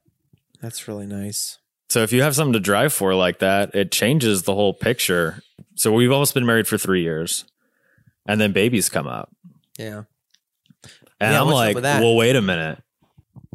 that's 0.60 0.86
really 0.88 1.06
nice. 1.06 1.58
So 1.88 2.02
if 2.02 2.12
you 2.12 2.22
have 2.22 2.34
something 2.34 2.52
to 2.54 2.60
drive 2.60 2.92
for 2.92 3.14
like 3.14 3.38
that, 3.40 3.74
it 3.74 3.90
changes 3.92 4.42
the 4.42 4.54
whole 4.54 4.74
picture. 4.74 5.42
So 5.76 5.92
we've 5.92 6.10
almost 6.12 6.34
been 6.34 6.46
married 6.46 6.66
for 6.68 6.76
three 6.78 7.02
years, 7.02 7.44
and 8.26 8.40
then 8.40 8.52
babies 8.52 8.88
come 8.88 9.06
up, 9.06 9.30
Yeah. 9.78 10.02
and 11.20 11.32
Yeah, 11.32 11.40
I'm 11.40 11.48
like, 11.48 11.76
well, 11.76 12.16
wait 12.16 12.36
a 12.36 12.42
minute, 12.42 12.82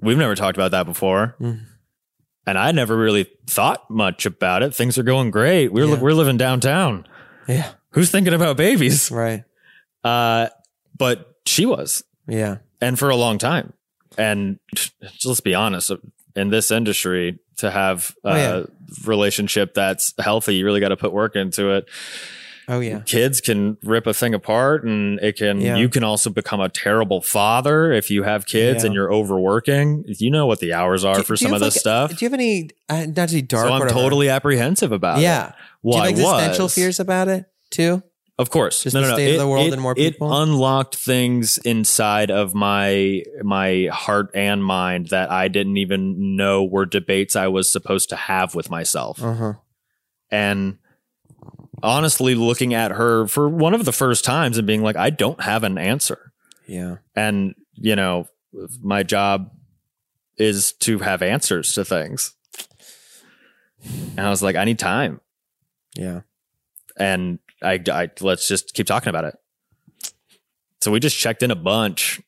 we've 0.02 0.18
never 0.18 0.36
talked 0.36 0.58
about 0.58 0.72
that 0.72 0.86
before, 0.86 1.36
Mm. 1.40 1.62
And 2.46 2.58
I 2.58 2.72
never 2.72 2.96
really 2.98 3.28
thought 3.48 3.90
much 3.90 4.26
about 4.26 4.64
it. 4.64 4.74
Things 4.76 4.98
are 4.98 5.04
going 5.04 5.32
great. 5.32 5.72
We're 5.72 5.86
Yeah. 5.86 6.00
we're 6.00 6.14
living 6.14 6.38
downtown. 6.38 7.06
Yeah. 7.48 7.72
Who's 7.92 8.10
thinking 8.12 8.34
about 8.34 8.58
babies? 8.58 9.12
Right. 9.12 9.44
Uh, 10.04 10.48
but 10.98 11.36
she 11.46 11.66
was, 11.66 12.04
Yeah. 12.28 12.58
and 12.80 12.98
for 12.98 13.10
a 13.10 13.16
long 13.16 13.38
time. 13.38 13.74
And 14.18 14.60
just 14.76 14.94
let's 15.26 15.40
be 15.42 15.56
honest, 15.56 15.92
in 16.36 16.50
this 16.50 16.72
industry, 16.72 17.40
to 17.58 17.70
have 17.72 18.16
a 18.24 18.30
Oh, 18.30 18.36
yeah. 18.36 18.64
relationship 19.06 19.74
that's 19.74 20.14
healthy, 20.20 20.56
you 20.56 20.66
really 20.66 20.80
got 20.80 20.90
to 20.90 20.98
put 20.98 21.12
work 21.14 21.36
into 21.36 21.70
it. 21.72 21.86
Oh, 22.68 22.80
yeah. 22.80 23.00
Kids 23.06 23.42
can 23.42 23.78
rip 23.84 24.06
a 24.08 24.14
thing 24.14 24.34
apart, 24.34 24.84
and 24.86 25.20
it 25.20 25.38
can. 25.38 25.60
Yeah. 25.60 25.78
You 25.78 25.90
can 25.90 26.04
also 26.04 26.30
become 26.30 26.60
a 26.62 26.70
terrible 26.70 27.22
father 27.22 27.92
if 27.92 28.10
you 28.10 28.24
have 28.24 28.46
kids 28.46 28.84
Yeah. 28.84 28.88
and 28.88 28.96
you're 28.96 29.12
overworking. 29.12 30.04
You 30.08 30.32
know 30.32 30.46
what 30.46 30.60
the 30.60 30.74
hours 30.74 31.04
are 31.04 31.18
Do- 31.18 31.24
for 31.24 31.36
do 31.36 31.44
some 31.46 31.54
of 31.54 31.62
have, 31.62 31.68
this 31.68 31.76
like, 31.76 31.80
stuff. 31.82 32.10
Do 32.12 32.18
you 32.20 32.28
have 32.30 32.34
any, 32.34 32.70
uh, 32.90 33.08
not 33.16 33.30
to 33.30 33.36
be 33.36 33.42
dark, 33.42 33.68
so 33.68 33.74
I'm 33.74 33.90
totally 33.90 34.30
apprehensive 34.30 34.92
about 34.92 35.20
it. 35.20 35.24
yeah. 35.24 35.54
Well, 35.84 36.04
do 36.04 36.10
you 36.12 36.16
have 36.28 36.36
existential 36.36 36.66
was. 36.66 36.76
fears 36.76 37.00
about 37.00 37.28
it 37.28 37.46
too? 37.72 38.04
Of 38.38 38.50
course, 38.50 38.82
Just 38.84 38.94
the 38.96 39.14
state 39.14 39.34
of 39.34 39.40
the 39.40 39.48
world 39.48 39.72
and 39.72 39.80
more 39.82 39.94
people? 39.94 40.32
It 40.32 40.42
unlocked 40.42 40.96
things 40.96 41.60
inside 41.60 42.32
of 42.32 42.56
my 42.56 43.22
my 43.44 43.88
heart 43.92 44.32
and 44.34 44.64
mind 44.64 45.08
that 45.10 45.30
I 45.30 45.48
didn't 45.48 45.78
even 45.78 46.36
know 46.36 46.64
were 46.64 46.88
debates 46.88 47.36
I 47.36 47.48
was 47.50 47.72
supposed 47.72 48.10
to 48.10 48.16
have 48.16 48.56
with 48.56 48.70
myself. 48.72 49.22
Uh 49.22 49.34
huh. 49.34 49.54
And 50.32 50.78
honestly, 51.84 52.36
looking 52.36 52.74
at 52.74 52.92
her 52.92 53.28
for 53.28 53.50
one 53.50 53.74
of 53.74 53.86
the 53.86 53.92
first 53.92 54.24
times 54.26 54.58
and 54.58 54.66
being 54.68 54.82
like, 54.84 54.96
I 54.96 55.10
don't 55.10 55.42
have 55.42 55.64
an 55.64 55.78
answer. 55.78 56.32
Yeah. 56.68 56.98
And 57.16 57.56
you 57.76 57.96
know, 57.96 58.28
my 58.82 59.04
job 59.04 59.52
is 60.38 60.74
to 60.74 61.00
have 61.00 61.22
answers 61.22 61.74
to 61.74 61.86
things. 61.86 62.36
And 64.18 64.20
I 64.20 64.30
was 64.30 64.44
like, 64.44 64.56
I 64.56 64.64
need 64.66 64.78
time 64.80 65.22
Yeah. 65.96 66.22
and 66.98 67.40
I, 67.64 67.80
I 67.92 68.10
let's 68.22 68.48
just 68.48 68.74
keep 68.74 68.86
talking 68.88 69.10
about 69.10 69.26
it. 69.26 69.36
So 70.82 70.92
we 70.92 71.00
just 71.00 71.18
checked 71.18 71.44
in 71.44 71.52
a 71.52 71.56
bunch, 71.56 72.22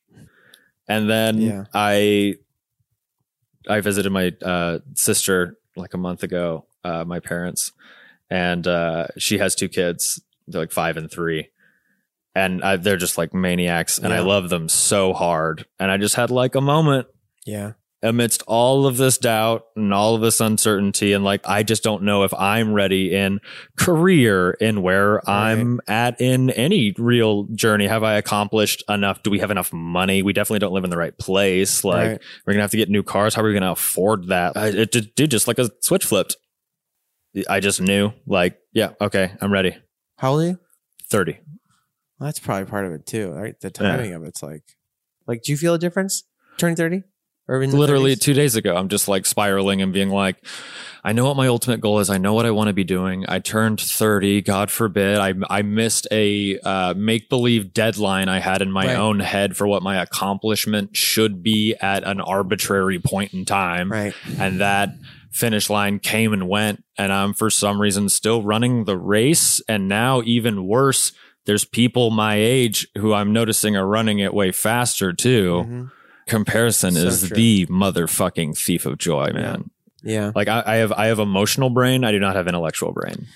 and 0.88 1.08
then 1.10 1.40
Yeah. 1.40 1.64
I 1.74 2.36
I 3.68 3.80
visited 3.80 4.10
my 4.10 4.32
uh, 4.42 4.78
sister 4.94 5.56
like 5.76 5.94
a 5.94 5.98
month 5.98 6.22
ago, 6.22 6.66
uh, 6.84 7.04
my 7.04 7.18
parents, 7.20 7.72
and 8.30 8.66
uh, 8.66 9.06
she 9.18 9.38
has 9.38 9.54
two 9.54 9.68
kids, 9.68 10.20
they're 10.48 10.62
like 10.62 10.72
five 10.72 10.96
and 10.96 11.10
three, 11.10 11.48
and 12.34 12.62
I, 12.64 12.76
they're 12.76 12.96
just 12.96 13.18
like 13.18 13.32
maniacs, 13.34 13.98
and 13.98 14.12
I 14.12 14.20
love 14.20 14.48
them 14.50 14.68
so 14.68 15.12
hard, 15.12 15.66
and 15.78 15.90
I 15.90 15.96
just 15.96 16.16
had 16.16 16.30
like 16.30 16.54
a 16.54 16.60
moment 16.60 17.06
Yeah. 17.46 17.72
amidst 18.02 18.42
all 18.46 18.86
of 18.86 18.96
this 18.98 19.16
doubt 19.18 19.64
and 19.76 19.94
all 19.94 20.14
of 20.14 20.20
this 20.20 20.40
uncertainty. 20.40 21.12
And 21.14 21.24
like 21.24 21.40
I 21.48 21.62
just 21.62 21.82
don't 21.82 22.02
know 22.02 22.22
if 22.24 22.34
I'm 22.34 22.74
ready 22.74 23.14
in 23.14 23.40
career 23.78 24.50
in 24.60 24.82
where 24.82 25.26
I'm 25.28 25.80
at 25.88 26.20
in 26.20 26.50
any 26.50 26.92
real 26.98 27.44
journey. 27.54 27.86
Have 27.86 28.02
I 28.02 28.14
accomplished 28.14 28.82
enough? 28.88 29.22
Do 29.22 29.30
we 29.30 29.38
have 29.38 29.50
enough 29.50 29.72
money? 29.72 30.22
We 30.22 30.32
definitely 30.32 30.58
don't 30.58 30.72
live 30.74 30.84
in 30.84 30.90
the 30.90 30.96
right 30.98 31.16
place. 31.16 31.82
Like 31.84 32.08
Right. 32.10 32.20
we're 32.46 32.52
gonna 32.54 32.62
have 32.62 32.70
to 32.72 32.76
get 32.76 32.90
new 32.90 33.02
cars. 33.02 33.34
How 33.34 33.42
are 33.42 33.46
we 33.46 33.54
gonna 33.54 33.72
afford 33.72 34.28
that? 34.28 34.56
I, 34.56 34.66
it 34.68 34.90
did, 34.92 35.14
did 35.14 35.30
just 35.30 35.48
like 35.48 35.58
a 35.58 35.70
switch 35.80 36.04
flipped 36.04 36.36
I 37.48 37.60
just 37.60 37.80
knew 37.80 38.12
like 38.26 38.58
yeah 38.72 38.90
okay 39.00 39.32
I'm 39.40 39.52
ready 39.52 39.76
How 40.18 40.32
old 40.32 40.42
are 40.42 40.46
you? 40.46 40.58
30 41.08 41.38
Well, 42.18 42.26
that's 42.28 42.38
probably 42.38 42.64
part 42.70 42.86
of 42.86 42.92
it 42.92 43.06
too, 43.06 43.30
right? 43.32 43.58
The 43.60 43.70
timing 43.70 44.12
of 44.14 44.24
it's 44.24 44.42
like, 44.42 44.62
like, 45.26 45.42
do 45.42 45.52
you 45.52 45.58
feel 45.58 45.74
a 45.74 45.78
difference 45.78 46.24
turning 46.58 46.76
thirty? 46.76 47.02
Or 47.46 47.62
in 47.62 47.72
literally 47.72 48.14
30s? 48.16 48.20
two 48.20 48.32
days 48.32 48.56
ago 48.56 48.74
i'm 48.74 48.88
just 48.88 49.06
like 49.06 49.26
spiraling 49.26 49.82
and 49.82 49.92
being 49.92 50.08
like 50.08 50.36
i 51.04 51.12
know 51.12 51.26
what 51.26 51.36
my 51.36 51.46
ultimate 51.46 51.82
goal 51.82 51.98
is 51.98 52.08
i 52.08 52.16
know 52.16 52.32
what 52.32 52.46
i 52.46 52.50
want 52.50 52.68
to 52.68 52.72
be 52.72 52.84
doing 52.84 53.26
i 53.28 53.38
turned 53.38 53.78
30 53.78 54.40
god 54.40 54.70
forbid 54.70 55.18
i, 55.18 55.34
I 55.50 55.60
missed 55.60 56.06
a 56.10 56.58
uh, 56.60 56.94
make-believe 56.96 57.74
deadline 57.74 58.30
i 58.30 58.38
had 58.38 58.62
in 58.62 58.72
my 58.72 58.86
Right. 58.86 58.96
own 58.96 59.20
head 59.20 59.58
for 59.58 59.66
what 59.66 59.82
my 59.82 60.00
accomplishment 60.00 60.96
should 60.96 61.42
be 61.42 61.74
at 61.82 62.02
an 62.04 62.18
arbitrary 62.22 62.98
point 62.98 63.34
in 63.34 63.44
time 63.44 63.92
right. 63.92 64.14
and 64.38 64.60
that 64.62 64.94
finish 65.34 65.68
line 65.68 65.98
came 65.98 66.32
and 66.32 66.48
went 66.48 66.84
and 66.96 67.12
i'm 67.12 67.34
for 67.34 67.50
some 67.50 67.80
reason 67.80 68.08
still 68.08 68.42
running 68.42 68.84
the 68.84 68.96
race 68.96 69.60
and 69.68 69.88
now 69.88 70.22
even 70.24 70.64
worse 70.66 71.12
there's 71.44 71.64
people 71.64 72.10
my 72.10 72.36
age 72.36 72.86
who 72.98 73.12
i'm 73.12 73.32
noticing 73.32 73.76
are 73.76 73.86
running 73.86 74.20
it 74.20 74.32
way 74.32 74.52
faster 74.52 75.12
too 75.12 75.64
Mhm. 75.68 75.90
comparison 76.28 76.92
So 76.94 77.00
is 77.08 77.26
true. 77.28 77.36
the 77.36 77.66
motherfucking 77.66 78.56
thief 78.56 78.86
of 78.86 78.96
joy, 78.98 79.30
man. 79.34 79.70
Yeah. 80.02 80.32
Like 80.34 80.48
I, 80.48 80.62
I 80.66 80.74
have 80.76 80.92
I 80.92 81.06
have 81.06 81.18
emotional 81.18 81.68
brain. 81.70 82.04
I 82.04 82.12
do 82.12 82.18
not 82.18 82.36
have 82.36 82.46
intellectual 82.48 82.92
brain. 82.92 83.26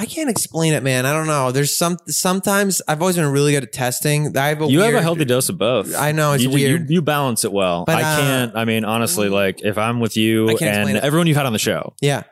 I 0.00 0.06
can't 0.06 0.30
explain 0.30 0.74
it, 0.74 0.84
man. 0.84 1.06
I 1.06 1.12
don't 1.12 1.26
know. 1.26 1.50
There's 1.50 1.76
some 1.76 1.98
sometimes 2.06 2.80
I've 2.86 3.00
always 3.02 3.16
been 3.16 3.26
really 3.26 3.50
good 3.50 3.64
at 3.64 3.72
testing. 3.72 4.36
I 4.36 4.48
have 4.48 4.62
a 4.62 4.66
you 4.66 4.78
have 4.78 4.90
a 4.90 4.92
weird- 4.92 5.02
healthy 5.02 5.24
dose 5.24 5.48
of 5.48 5.58
both. 5.58 5.92
I 5.96 6.12
know, 6.12 6.34
it's 6.34 6.44
you, 6.44 6.50
weird. 6.50 6.88
You, 6.88 6.96
you 6.96 7.02
balance 7.02 7.44
it 7.44 7.50
well. 7.52 7.84
But, 7.84 7.96
I 7.96 8.02
uh, 8.02 8.20
can't. 8.20 8.56
I 8.56 8.64
mean, 8.64 8.84
honestly, 8.84 9.28
like 9.28 9.60
if 9.64 9.76
I'm 9.76 9.98
with 9.98 10.16
you 10.16 10.50
I 10.50 10.56
and 10.60 10.96
everyone 10.98 11.26
you've 11.26 11.36
had 11.36 11.46
on 11.46 11.52
the 11.52 11.58
show, 11.58 11.94
Yeah. 12.00 12.22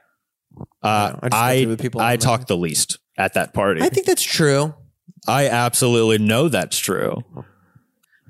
uh, 0.82 1.16
I 1.22 1.64
I 1.72 1.76
people 1.76 2.00
I 2.00 2.16
talk 2.16 2.46
the 2.46 2.56
least 2.56 3.00
at 3.18 3.34
that 3.34 3.52
party. 3.52 3.82
I 3.82 3.88
think 3.88 4.06
that's 4.06 4.22
true. 4.22 4.72
I 5.26 5.48
absolutely 5.48 6.18
know 6.18 6.48
that's 6.48 6.78
true, 6.78 7.24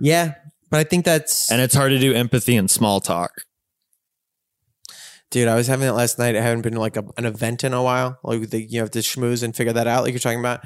Yeah. 0.01 0.34
But 0.70 0.80
I 0.80 0.84
think 0.84 1.05
that's 1.05 1.51
and 1.51 1.61
it's 1.61 1.74
hard 1.74 1.91
to 1.91 1.99
do 1.99 2.12
empathy 2.14 2.57
and 2.57 2.70
small 2.70 3.01
talk. 3.01 3.32
Dude, 5.31 5.49
I 5.49 5.57
was 5.57 5.66
having 5.66 5.89
it 5.89 5.93
last 5.93 6.20
night. 6.20 6.37
I 6.37 6.41
haven't 6.41 6.62
been 6.62 6.77
like 6.77 6.97
a, 6.97 7.05
an 7.16 7.24
event 7.24 7.64
in 7.64 7.74
a 7.74 7.83
while. 7.83 8.18
Like 8.22 8.49
the, 8.51 8.62
you 8.62 8.79
have 8.79 8.93
to 8.93 9.01
schmooze 9.01 9.43
and 9.43 9.57
figure 9.57 9.72
that 9.72 9.89
out, 9.89 10.05
like 10.05 10.12
you're 10.12 10.20
talking 10.20 10.39
about. 10.39 10.61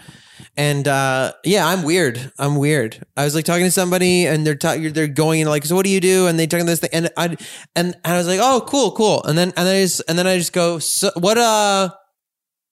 And 0.55 0.87
uh, 0.87 1.33
yeah, 1.45 1.67
I'm 1.67 1.83
weird. 1.83 2.31
I'm 2.39 2.57
weird. 2.57 3.03
I 3.17 3.25
was 3.25 3.35
like 3.35 3.47
talking 3.47 3.65
to 3.65 3.71
somebody, 3.71 4.27
and 4.27 4.47
they're 4.47 4.55
ta- 4.55 4.77
they're 4.79 5.09
going 5.09 5.41
into 5.41 5.51
like, 5.51 5.65
so 5.65 5.75
what 5.75 5.87
do 5.87 5.91
you 5.91 6.01
do? 6.01 6.27
And 6.27 6.39
they 6.39 6.47
talking 6.47 6.67
this 6.67 6.81
thing, 6.81 6.91
and 6.93 7.11
I 7.17 7.37
and 7.75 7.95
and 7.95 7.97
I 8.05 8.19
was 8.19 8.27
like, 8.27 8.41
oh, 8.43 8.63
cool, 8.67 8.93
cool. 8.93 9.23
And 9.25 9.39
then 9.39 9.49
and 9.57 9.67
then 9.67 9.77
I 9.77 9.83
just 9.83 10.03
and 10.09 10.19
then 10.19 10.27
I 10.27 10.37
just 10.37 10.53
go, 10.53 10.79
so 10.79 11.11
what 11.17 11.39
uh, 11.39 11.91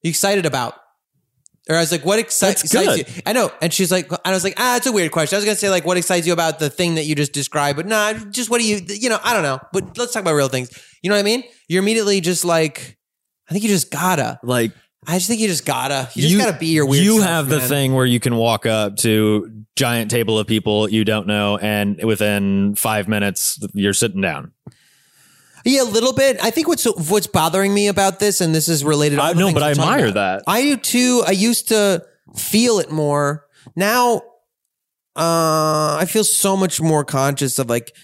you 0.03 0.11
excited 0.11 0.45
about? 0.45 0.74
Or 1.69 1.77
I 1.77 1.81
was 1.81 1.93
like, 1.93 2.05
what 2.05 2.19
excites 2.19 2.73
you? 2.73 3.05
I 3.27 3.33
know. 3.35 3.53
And 3.61 3.73
she's 3.73 3.93
like, 3.93 4.11
and 4.11 4.21
I 4.25 4.31
was 4.31 4.43
like, 4.43 4.55
ah, 4.57 4.77
it's 4.77 4.87
a 4.87 4.93
weird 4.93 5.12
question. 5.12 5.37
I 5.37 5.39
was 5.39 5.45
going 5.45 5.55
to 5.55 5.61
say, 5.61 5.69
like, 5.69 5.85
what 5.85 5.99
excites 5.99 6.27
you 6.27 6.33
about 6.33 6.59
the 6.59 6.71
thing 6.71 6.95
that 6.95 7.05
you 7.05 7.14
just 7.14 7.33
described? 7.33 7.77
But 7.77 7.87
nah, 7.87 8.14
just 8.14 8.49
what 8.49 8.61
do 8.61 8.66
you, 8.66 8.81
you 8.89 9.11
know, 9.11 9.19
I 9.23 9.35
don't 9.35 9.43
know. 9.43 9.61
But 9.73 9.99
let's 9.99 10.12
talk 10.12 10.23
about 10.23 10.35
real 10.35 10.49
things. 10.49 10.71
You 11.03 11.11
know 11.11 11.16
what 11.16 11.21
I 11.21 11.25
mean? 11.25 11.45
You're 11.69 11.83
immediately 11.83 12.21
just 12.23 12.45
like, 12.45 12.97
I 13.49 13.53
think 13.53 13.64
you 13.64 13.71
just 13.71 13.91
gotta. 13.91 14.41
Like 14.43 14.73
I 15.07 15.14
just 15.14 15.29
think 15.29 15.41
you 15.41 15.49
just 15.49 15.64
gotta. 15.64 16.09
You 16.14 16.23
just 16.23 16.39
gotta 16.39 16.59
be 16.59 16.66
your 16.66 16.87
weird 16.87 17.05
You 17.05 17.19
self, 17.19 17.29
have 17.29 17.49
the 17.49 17.59
man. 17.59 17.69
thing 17.69 17.95
where 17.95 18.05
you 18.05 18.21
can 18.21 18.37
walk 18.37 18.66
up 18.66 18.97
to 18.97 19.64
giant 19.77 20.11
table 20.11 20.39
of 20.39 20.47
people 20.47 20.89
you 20.89 21.05
don't 21.05 21.27
know, 21.27 21.57
and 21.57 22.03
within 22.03 22.75
five 22.75 23.09
minutes 23.09 23.59
you're 23.75 23.95
sitting 23.95 24.21
down. 24.21 24.53
Yeah, 25.64 25.82
a 25.82 25.84
little 25.84 26.12
bit. 26.12 26.38
I 26.42 26.50
think 26.50 26.68
what's 26.68 26.84
what's 27.11 27.26
bothering 27.26 27.72
me 27.74 27.88
about 27.88 28.18
this, 28.20 28.40
and 28.40 28.54
this 28.54 28.68
is 28.68 28.84
related. 28.84 29.16
To 29.16 29.22
I 29.22 29.32
know, 29.32 29.52
but 29.52 29.62
I 29.62 29.70
admire 29.72 30.11
that. 30.11 30.42
I 30.46 30.62
do 30.62 30.76
too. 30.76 31.22
I 31.26 31.32
used 31.32 31.68
to 31.68 32.04
feel 32.36 32.78
it 32.78 32.90
more. 32.90 33.46
Now, 33.76 34.22
uh, 35.16 35.96
I 36.00 36.06
feel 36.09 36.24
so 36.24 36.56
much 36.56 36.80
more 36.80 37.04
conscious 37.04 37.59
of 37.59 37.68
like 37.68 37.94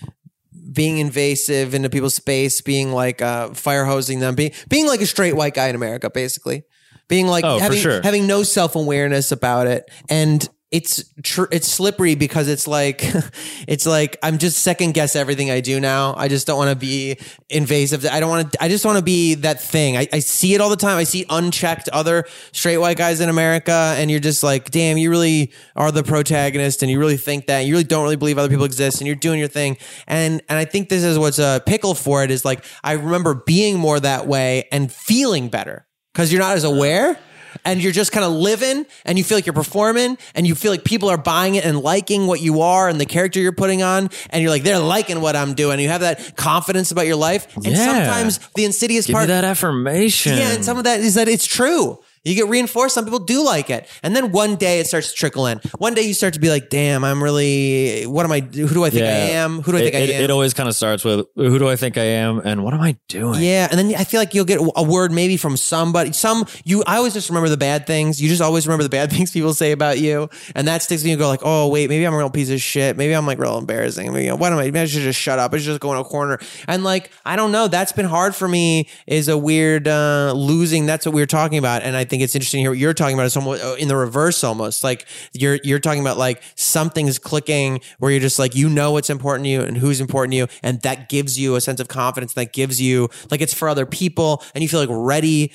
being 0.73 0.99
invasive 0.99 1.75
into 1.75 1.89
people's 1.89 2.15
space, 2.15 2.61
being 2.61 2.93
like 2.93 3.23
uh, 3.23 3.51
fire 3.51 3.85
hosing 3.85 4.19
them, 4.21 4.35
being 4.35 4.53
being 4.69 4.87
like 4.87 5.01
a 5.01 5.07
straight 5.07 5.37
white 5.37 5.55
guy 5.55 5.69
in 5.69 5.75
America, 5.77 6.11
basically. 6.11 6.65
Being 7.07 7.27
like 7.27 7.45
Oh, 7.45 7.59
having 7.59 7.79
sure. 7.79 8.01
having 8.03 8.27
no 8.27 8.43
self 8.43 8.75
awareness 8.77 9.31
about 9.31 9.67
it, 9.67 9.91
and 10.09 10.49
it's 10.75 11.05
tr- 11.23 11.45
it's 11.53 11.69
slippery 11.69 12.17
because 12.17 12.49
it's 12.49 12.67
like 12.67 13.05
it's 13.69 13.87
like 13.87 14.17
I'm 14.25 14.39
just 14.39 14.59
second 14.59 14.93
guess 14.93 15.15
everything 15.15 15.49
I 15.49 15.61
do 15.61 15.79
now. 15.79 16.15
I 16.17 16.27
just 16.27 16.49
don't 16.49 16.59
want 16.59 16.71
to 16.71 16.77
be 16.77 17.17
invasive. 17.49 18.05
I 18.05 18.19
don't 18.19 18.29
want 18.29 18.53
to. 18.53 18.63
I 18.63 18.69
just 18.69 18.85
want 18.85 18.99
to 18.99 19.05
be 19.05 19.35
that 19.37 19.63
thing. 19.63 19.97
I, 19.97 20.09
I 20.13 20.19
see 20.19 20.53
it 20.53 20.61
all 20.61 20.71
the 20.71 20.77
time. 20.77 20.99
I 20.99 21.05
see 21.05 21.27
unchecked 21.31 21.89
other 21.91 22.25
straight 22.51 22.79
white 22.79 22.97
guys 22.97 23.21
in 23.21 23.29
America, 23.29 23.95
and 23.97 24.11
you're 24.11 24.19
just 24.19 24.43
like, 24.43 24.73
damn, 24.73 24.99
you 24.99 25.11
really 25.11 25.53
are 25.77 25.93
the 25.93 26.03
protagonist, 26.03 26.83
and 26.83 26.91
you 26.91 26.99
really 26.99 27.19
think 27.19 27.47
that 27.47 27.61
you 27.61 27.75
really 27.75 27.85
don't 27.85 28.03
really 28.03 28.17
believe 28.17 28.37
other 28.37 28.49
people 28.49 28.65
exist, 28.65 29.01
and 29.01 29.07
you're 29.07 29.15
doing 29.15 29.39
your 29.39 29.47
thing. 29.47 29.77
And 30.09 30.43
and 30.49 30.59
I 30.59 30.65
think 30.65 30.89
this 30.89 31.05
is 31.05 31.21
what's 31.21 31.39
a 31.39 31.63
pickle 31.65 31.95
for 31.95 32.25
it 32.25 32.33
is 32.33 32.45
like 32.45 32.65
I 32.83 32.95
remember 32.95 33.37
being 33.47 33.79
more 33.79 34.01
that 34.01 34.27
way 34.27 34.67
and 34.73 34.91
feeling 34.91 35.51
better 35.51 35.87
because 36.13 36.33
you're 36.33 36.43
not 36.43 36.57
as 36.57 36.65
aware 36.65 37.17
and 37.65 37.83
you're 37.83 37.93
just 37.93 38.13
kind 38.13 38.25
of 38.25 38.33
living 38.33 38.87
and 39.05 39.19
you 39.19 39.25
feel 39.25 39.37
like 39.39 39.47
you're 39.47 39.53
performing 39.55 40.19
and 40.35 40.47
you 40.47 40.55
feel 40.55 40.71
like 40.71 40.85
people 40.85 41.09
are 41.09 41.17
buying 41.19 41.55
it 41.55 41.65
and 41.65 41.79
liking 41.81 42.27
what 42.27 42.41
you 42.41 42.61
are 42.61 42.89
and 42.89 43.01
the 43.01 43.07
character 43.07 43.41
you're 43.41 43.53
putting 43.53 43.83
on 43.83 44.11
and 44.31 44.43
you're 44.43 44.51
like 44.51 44.63
they're 44.63 44.79
liking 44.79 45.21
what 45.21 45.37
I'm 45.37 45.55
doing 45.55 45.81
you 45.81 45.89
have 45.89 46.03
that 46.03 46.37
confidence 46.37 46.91
about 46.91 47.07
your 47.07 47.17
life 47.17 47.55
and 47.57 47.67
Yeah. 47.67 47.85
sometimes 47.87 48.39
the 48.55 48.65
insidious 48.65 49.07
Give 49.07 49.15
part 49.15 49.29
that 49.29 49.45
affirmation. 49.45 50.37
yeah 50.39 50.53
and 50.55 50.65
some 50.65 50.79
of 50.79 50.85
that 50.85 51.01
is 51.01 51.15
that 51.15 51.29
it's 51.29 51.47
true 51.47 51.99
you 52.25 52.35
get 52.35 52.49
reinforced 52.49 52.95
some 52.95 53.05
people 53.05 53.19
do 53.19 53.45
like 53.45 53.71
it 53.71 53.89
and 54.03 54.15
then 54.15 54.33
one 54.33 54.57
day 54.57 54.81
it 54.81 54.87
starts 54.87 55.11
to 55.11 55.15
trickle 55.15 55.47
in 55.47 55.59
one 55.79 55.95
day 55.95 56.03
you 56.03 56.15
start 56.15 56.35
to 56.35 56.41
be 56.41 56.49
like 56.49 56.71
damn 56.71 57.05
I'm 57.05 57.23
really 57.23 58.05
what 58.05 58.25
am 58.25 58.33
I 58.33 58.41
who 58.41 58.69
do 58.69 58.85
I 58.85 58.91
think 58.91 59.05
I 59.05 59.35
am 59.35 59.61
who 59.63 59.73
do 59.73 59.79
I 59.79 59.83
think 59.83 59.95
it, 59.95 60.11
I 60.11 60.13
am 60.15 60.25
It 60.25 60.31
always 60.31 60.55
kind 60.55 60.69
of 60.69 60.75
starts 60.75 61.05
with 61.05 61.27
who 61.37 61.59
do 61.59 61.69
I 61.69 61.77
think 61.77 61.99
I 61.99 62.05
am 62.05 62.41
and 62.45 62.65
what 62.65 62.75
am 62.75 62.81
I 62.81 62.97
doing? 63.09 63.43
Yeah, 63.43 63.69
and 63.71 63.79
then 63.79 63.95
I 63.99 64.05
feel 64.05 64.21
like 64.21 64.35
you'll 64.35 64.45
get 64.45 64.61
a 64.77 64.83
word 64.83 65.13
maybe 65.13 65.37
from 65.37 65.57
somebody. 65.57 66.13
Some 66.13 66.47
you, 66.65 66.83
I 66.87 66.97
always 66.97 67.15
just 67.15 67.29
remember 67.29 67.49
the 67.49 67.57
bad 67.57 67.87
things. 67.87 68.21
You 68.21 68.29
just 68.29 68.43
always 68.43 68.67
remember 68.67 68.83
the 68.83 68.89
bad 68.89 69.11
things 69.15 69.31
people 69.31 69.55
say 69.55 69.73
about 69.73 69.99
you, 69.99 70.29
and 70.55 70.69
that 70.69 70.83
sticks 70.83 71.03
with 71.03 71.07
you. 71.07 71.13
You 71.13 71.19
go 71.19 71.29
like, 71.29 71.41
oh 71.43 71.69
wait, 71.69 71.89
maybe 71.89 72.07
I'm 72.07 72.15
a 72.15 72.19
real 72.19 72.31
piece 72.31 72.51
of 72.51 72.61
shit. 72.61 72.97
Maybe 72.97 73.15
I'm 73.15 73.27
like 73.27 73.39
real 73.39 73.59
embarrassing. 73.59 74.13
Maybe, 74.13 74.25
you 74.25 74.31
know, 74.31 74.37
what 74.37 74.53
am 74.53 74.59
I? 74.59 74.65
Maybe 74.65 74.81
I 74.81 74.87
should 74.87 75.03
just 75.03 75.21
shut 75.21 75.39
up. 75.39 75.53
I 75.53 75.59
should 75.59 75.67
just 75.67 75.81
go 75.81 75.93
in 75.93 75.99
a 75.99 76.05
corner. 76.05 76.39
And 76.69 76.85
like, 76.85 77.11
I 77.25 77.37
don't 77.37 77.53
know. 77.53 77.69
That's 77.69 77.93
been 77.93 78.07
hard 78.07 78.35
for 78.35 78.49
me. 78.49 78.89
Is 79.07 79.29
a 79.29 79.39
weird 79.39 79.89
uh, 79.89 80.33
losing. 80.37 80.87
That's 80.87 81.07
what 81.07 81.15
we 81.15 81.23
were 81.23 81.27
talking 81.27 81.59
about, 81.59 81.83
and 81.83 81.97
I 81.97 82.05
think 82.05 82.14
it's 82.23 82.35
interesting 82.35 82.59
to 82.59 82.63
hear 82.63 82.71
what 82.71 82.79
you're 82.79 82.95
talking 82.95 83.15
about. 83.15 83.27
Is 83.27 83.33
somewhat 83.33 83.63
uh, 83.63 83.75
in 83.79 83.89
the 83.89 83.97
reverse, 83.97 84.45
almost 84.45 84.85
like 84.85 85.07
you're 85.33 85.59
you're 85.65 85.79
talking 85.79 86.01
about 86.01 86.19
like 86.19 86.43
something's 86.57 87.19
clicking 87.19 87.81
where 87.99 88.11
you're 88.11 88.21
just 88.21 88.39
like 88.39 88.55
you 88.55 88.69
know 88.69 88.93
what's 88.93 89.11
important 89.11 89.45
to 89.45 89.51
you 89.51 89.61
and 89.61 89.77
who's 89.77 90.01
important 90.01 90.33
to 90.33 90.37
you, 90.37 90.47
and 90.63 90.81
that 90.83 91.09
gives 91.09 91.39
you 91.39 91.57
a 91.57 91.61
sense 91.61 91.81
of 91.81 91.89
confidence. 91.89 92.35
That 92.35 92.53
gives 92.53 92.81
you 92.81 93.09
like 93.31 93.41
it's 93.41 93.55
for 93.55 93.69
other 93.69 93.87
people, 93.87 94.43
and 94.55 94.63
you 94.63 94.69
feel 94.69 94.81
like 94.81 94.89
ready, 94.91 95.53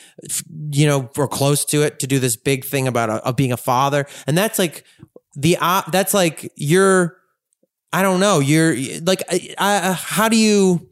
you 0.71 0.87
know, 0.87 1.09
or 1.17 1.27
close 1.27 1.65
to 1.65 1.83
it 1.83 1.99
to 1.99 2.07
do 2.07 2.19
this 2.19 2.35
big 2.35 2.65
thing 2.65 2.87
about 2.87 3.09
uh, 3.09 3.21
of 3.23 3.35
being 3.35 3.51
a 3.51 3.57
father, 3.57 4.05
and 4.27 4.37
that's 4.37 4.59
like 4.59 4.85
the 5.35 5.57
uh, 5.59 5.83
that's 5.91 6.13
like 6.13 6.51
you're. 6.55 7.17
I 7.91 8.03
don't 8.03 8.19
know. 8.19 8.37
You're 8.37 8.75
like, 9.01 9.23
I, 9.31 9.55
I, 9.57 9.93
how 9.93 10.29
do 10.29 10.37
you? 10.37 10.87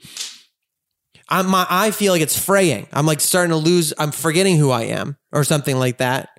I'm 1.29 1.47
my, 1.47 1.65
I 1.69 1.91
feel 1.91 2.13
like 2.13 2.21
it's 2.21 2.37
fraying. 2.37 2.87
I'm 2.93 3.05
like 3.05 3.19
starting 3.19 3.49
to 3.51 3.57
lose. 3.57 3.93
I'm 3.97 4.11
forgetting 4.11 4.57
who 4.57 4.71
I 4.71 4.83
am, 4.83 5.17
or 5.31 5.43
something 5.43 5.77
like 5.77 5.97
that, 5.97 6.29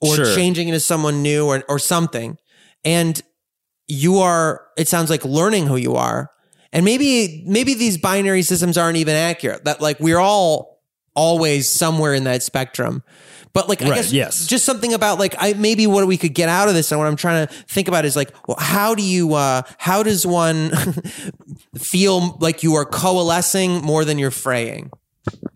or 0.00 0.16
Sure. 0.16 0.34
changing 0.34 0.68
into 0.68 0.80
someone 0.80 1.22
new, 1.22 1.46
or 1.46 1.62
or 1.68 1.78
something. 1.78 2.38
And 2.84 3.20
you 3.86 4.18
are. 4.18 4.62
It 4.78 4.88
sounds 4.88 5.10
like 5.10 5.24
learning 5.24 5.66
who 5.66 5.76
you 5.76 5.96
are, 5.96 6.30
and 6.72 6.84
maybe 6.84 7.44
maybe 7.46 7.74
these 7.74 7.98
binary 7.98 8.42
systems 8.42 8.78
aren't 8.78 8.96
even 8.96 9.14
accurate. 9.14 9.64
That 9.64 9.80
like 9.82 10.00
we're 10.00 10.18
all 10.18 10.80
always 11.14 11.68
somewhere 11.68 12.14
in 12.14 12.24
that 12.24 12.42
spectrum. 12.42 13.02
But 13.52 13.68
like, 13.68 13.82
I 13.82 13.88
Right, 13.90 13.94
guess, 13.96 14.12
yes. 14.12 14.46
just 14.46 14.64
something 14.64 14.94
about 14.94 15.18
like, 15.18 15.34
I 15.38 15.54
maybe 15.54 15.86
what 15.86 16.06
we 16.06 16.16
could 16.16 16.34
get 16.34 16.48
out 16.48 16.68
of 16.68 16.74
this, 16.74 16.92
and 16.92 17.00
what 17.00 17.06
I'm 17.08 17.16
trying 17.16 17.46
to 17.46 17.52
think 17.64 17.88
about 17.88 18.04
is 18.04 18.14
like, 18.14 18.30
well, 18.46 18.56
how 18.60 18.94
do 18.94 19.02
you, 19.02 19.34
uh, 19.34 19.62
how 19.78 20.02
does 20.02 20.26
one 20.26 20.70
feel 21.76 22.36
like 22.40 22.62
you 22.62 22.74
are 22.74 22.84
coalescing 22.84 23.82
more 23.82 24.04
than 24.04 24.18
you're 24.18 24.30
fraying? 24.30 24.90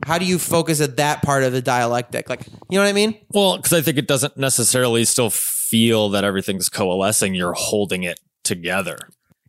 How 0.05 0.19
do 0.19 0.25
you 0.27 0.39
focus 0.39 0.81
at 0.81 0.97
that 0.99 1.23
part 1.23 1.43
of 1.45 1.53
the 1.53 1.63
dialectic? 1.63 2.29
Like, 2.29 2.47
you 2.69 2.79
know 2.79 2.83
what 2.85 2.89
I 2.89 2.93
mean? 2.93 3.19
Well, 3.31 3.57
because 3.57 3.73
I 3.73 3.81
think 3.81 3.97
it 3.97 4.07
doesn't 4.07 4.37
necessarily 4.37 5.05
still 5.05 5.31
feel 5.31 6.11
that 6.11 6.25
everything's 6.25 6.69
coalescing. 6.69 7.35
You're 7.35 7.55
holding 7.55 8.03
it 8.03 8.21
together. 8.43 8.99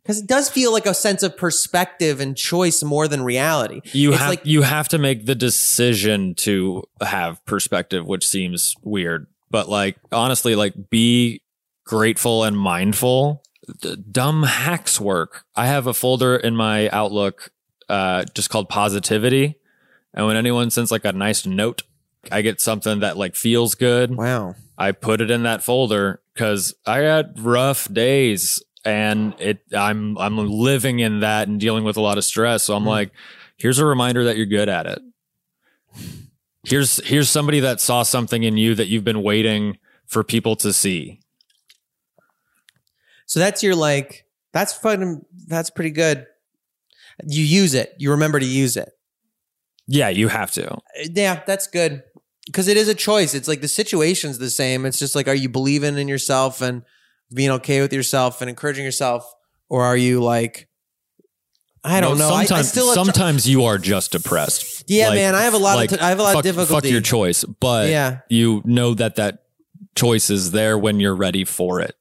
Because 0.05 0.21
it 0.21 0.27
does 0.27 0.49
feel 0.49 0.71
like 0.71 0.85
a 0.85 0.93
sense 0.93 1.23
of 1.23 1.35
perspective 1.35 2.19
and 2.19 2.37
choice 2.37 2.83
more 2.83 3.07
than 3.07 3.23
reality. 3.23 3.81
You 3.91 4.11
it's 4.11 4.19
have 4.19 4.29
like 4.29 4.45
you 4.45 4.61
have 4.61 4.87
to 4.89 4.99
make 4.99 5.25
the 5.25 5.33
decision 5.33 6.35
to 6.35 6.83
have 7.01 7.43
perspective, 7.45 8.05
which 8.05 8.27
seems 8.27 8.75
weird. 8.83 9.25
But 9.49 9.67
like 9.67 9.97
honestly, 10.11 10.53
like 10.53 10.91
be 10.91 11.41
grateful 11.85 12.43
and 12.43 12.55
mindful. 12.55 13.41
D- 13.81 13.95
dumb 14.11 14.43
hacks 14.43 15.01
work. 15.01 15.43
I 15.55 15.65
have 15.65 15.87
a 15.87 15.93
folder 15.93 16.35
in 16.35 16.55
my 16.55 16.87
Outlook 16.89 17.49
uh, 17.89 18.25
just 18.35 18.51
called 18.51 18.69
positivity, 18.69 19.55
and 20.13 20.27
when 20.27 20.37
anyone 20.37 20.69
sends 20.69 20.91
like 20.91 21.05
a 21.05 21.13
nice 21.13 21.47
note, 21.47 21.81
I 22.31 22.43
get 22.43 22.61
something 22.61 22.99
that 22.99 23.17
like 23.17 23.35
feels 23.35 23.73
good. 23.73 24.15
wow. 24.15 24.53
I 24.77 24.91
put 24.91 25.21
it 25.21 25.31
in 25.31 25.43
that 25.43 25.63
folder 25.63 26.21
because 26.33 26.75
I 26.85 26.97
had 26.97 27.39
rough 27.39 27.91
days 27.91 28.61
and 28.85 29.33
it 29.39 29.61
I'm 29.75 30.17
I'm 30.17 30.37
living 30.37 30.99
in 30.99 31.21
that 31.21 31.47
and 31.47 31.59
dealing 31.59 31.83
with 31.83 31.97
a 31.97 32.01
lot 32.01 32.17
of 32.17 32.23
stress. 32.23 32.63
So 32.63 32.75
I'm 32.75 32.83
Hmm. 32.83 32.89
like, 32.89 33.11
here's 33.57 33.79
a 33.79 33.85
reminder 33.85 34.23
that 34.25 34.37
you're 34.37 34.45
good 34.45 34.69
at 34.69 34.85
it. 34.85 35.01
Here's 36.63 36.97
here's 37.05 37.29
somebody 37.29 37.59
that 37.61 37.79
saw 37.81 38.03
something 38.03 38.43
in 38.43 38.57
you 38.57 38.75
that 38.75 38.87
you've 38.87 39.03
been 39.03 39.21
waiting 39.23 39.77
for 40.07 40.23
people 40.23 40.55
to 40.57 40.71
see. 40.73 41.19
So 43.27 43.39
that's 43.39 43.63
your 43.63 43.75
like, 43.75 44.25
that's 44.53 44.73
fucking, 44.73 45.25
that's 45.47 45.69
pretty 45.71 45.89
good. 45.91 46.27
You 47.25 47.43
use 47.43 47.73
it. 47.73 47.93
You 47.97 48.11
remember 48.11 48.39
to 48.39 48.45
use 48.45 48.77
it. 48.77 48.89
Yeah, 49.87 50.09
you 50.09 50.27
have 50.27 50.51
to. 50.53 50.77
Yeah, 51.11 51.41
that's 51.45 51.67
good. 51.67 52.03
Because 52.45 52.67
it 52.67 52.77
is 52.77 52.87
a 52.87 52.93
choice. 52.95 53.33
It's 53.33 53.47
like 53.47 53.61
the 53.61 53.67
situation's 53.67 54.37
the 54.37 54.49
same. 54.51 54.85
It's 54.85 54.99
just 54.99 55.15
like, 55.15 55.27
are 55.27 55.33
you 55.35 55.49
believing 55.49 55.97
in 55.97 56.07
yourself 56.07 56.61
and 56.61 56.83
being 57.33 57.51
okay 57.51 57.81
with 57.81 57.93
yourself 57.93 58.41
and 58.41 58.49
encouraging 58.49 58.85
yourself? 58.85 59.31
Or 59.69 59.83
are 59.83 59.97
you 59.97 60.21
like, 60.21 60.67
I 61.83 62.01
don't 62.01 62.17
know. 62.17 62.29
I- 62.29 62.41
I, 62.41 62.45
Sometimes, 62.45 62.69
still 62.69 62.93
have 62.93 63.41
tr- 63.43 63.49
you 63.49 63.63
are 63.65 63.77
just 63.77 64.11
depressed. 64.11 64.83
Yeah, 64.87 65.11
man, 65.11 65.35
I 65.35 65.43
have 65.43 65.53
a 65.53 65.57
lot 65.57 65.83
of 65.83 65.89
t- 65.89 66.03
I 66.03 66.09
have 66.09 66.19
a 66.19 66.23
lot 66.23 66.35
of 66.35 66.43
difficulty. 66.43 66.87
Fuck 66.87 66.91
your 66.91 67.01
choice, 67.01 67.43
but 67.43 67.89
Yeah. 67.89 68.19
you 68.29 68.61
know 68.65 68.93
that 68.95 69.15
that 69.15 69.43
choice 69.95 70.29
is 70.29 70.51
there 70.51 70.77
when 70.77 70.99
you're 70.99 71.15
ready 71.15 71.45
for 71.45 71.79
it. 71.81 71.95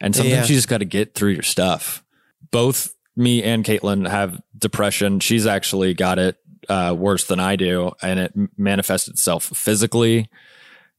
And 0.00 0.14
sometimes 0.14 0.32
Yeah. 0.34 0.42
you 0.42 0.54
just 0.56 0.68
got 0.68 0.78
to 0.78 0.84
get 0.84 1.14
through 1.14 1.30
your 1.32 1.42
stuff. 1.42 2.02
Both 2.50 2.94
me 3.16 3.42
and 3.42 3.64
Caitlin 3.64 4.08
have 4.08 4.40
depression. 4.58 5.20
She's 5.20 5.46
actually 5.46 5.94
got 5.94 6.18
it 6.18 6.36
uh, 6.68 6.94
worse 6.96 7.24
than 7.24 7.40
I 7.40 7.56
do, 7.56 7.92
and 8.02 8.20
it 8.20 8.32
manifests 8.56 9.08
itself 9.08 9.44
physically. 9.44 10.28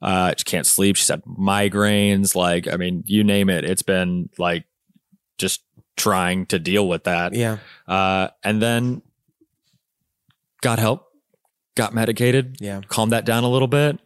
Uh, 0.03 0.33
she 0.37 0.43
can't 0.43 0.65
sleep. 0.67 0.95
She's 0.97 1.07
had 1.07 1.23
migraines. 1.23 2.35
Like, 2.35 2.67
I 2.67 2.75
mean, 2.75 3.03
you 3.07 3.23
name 3.23 3.49
it. 3.49 3.63
It's 3.63 3.81
been 3.83 4.29
like 4.37 4.65
just 5.37 5.61
trying 5.95 6.45
to 6.47 6.59
deal 6.59 6.87
with 6.87 7.05
that. 7.05 7.33
yeah. 7.33 7.57
Uh, 7.87 8.27
and 8.43 8.61
then 8.61 9.01
got 10.61 10.77
help, 10.79 11.07
got 11.75 11.93
medicated, 11.93 12.57
Yeah. 12.59 12.81
calmed 12.87 13.11
that 13.13 13.25
down 13.25 13.43
a 13.43 13.49
little 13.49 13.67
bit. 13.67 13.99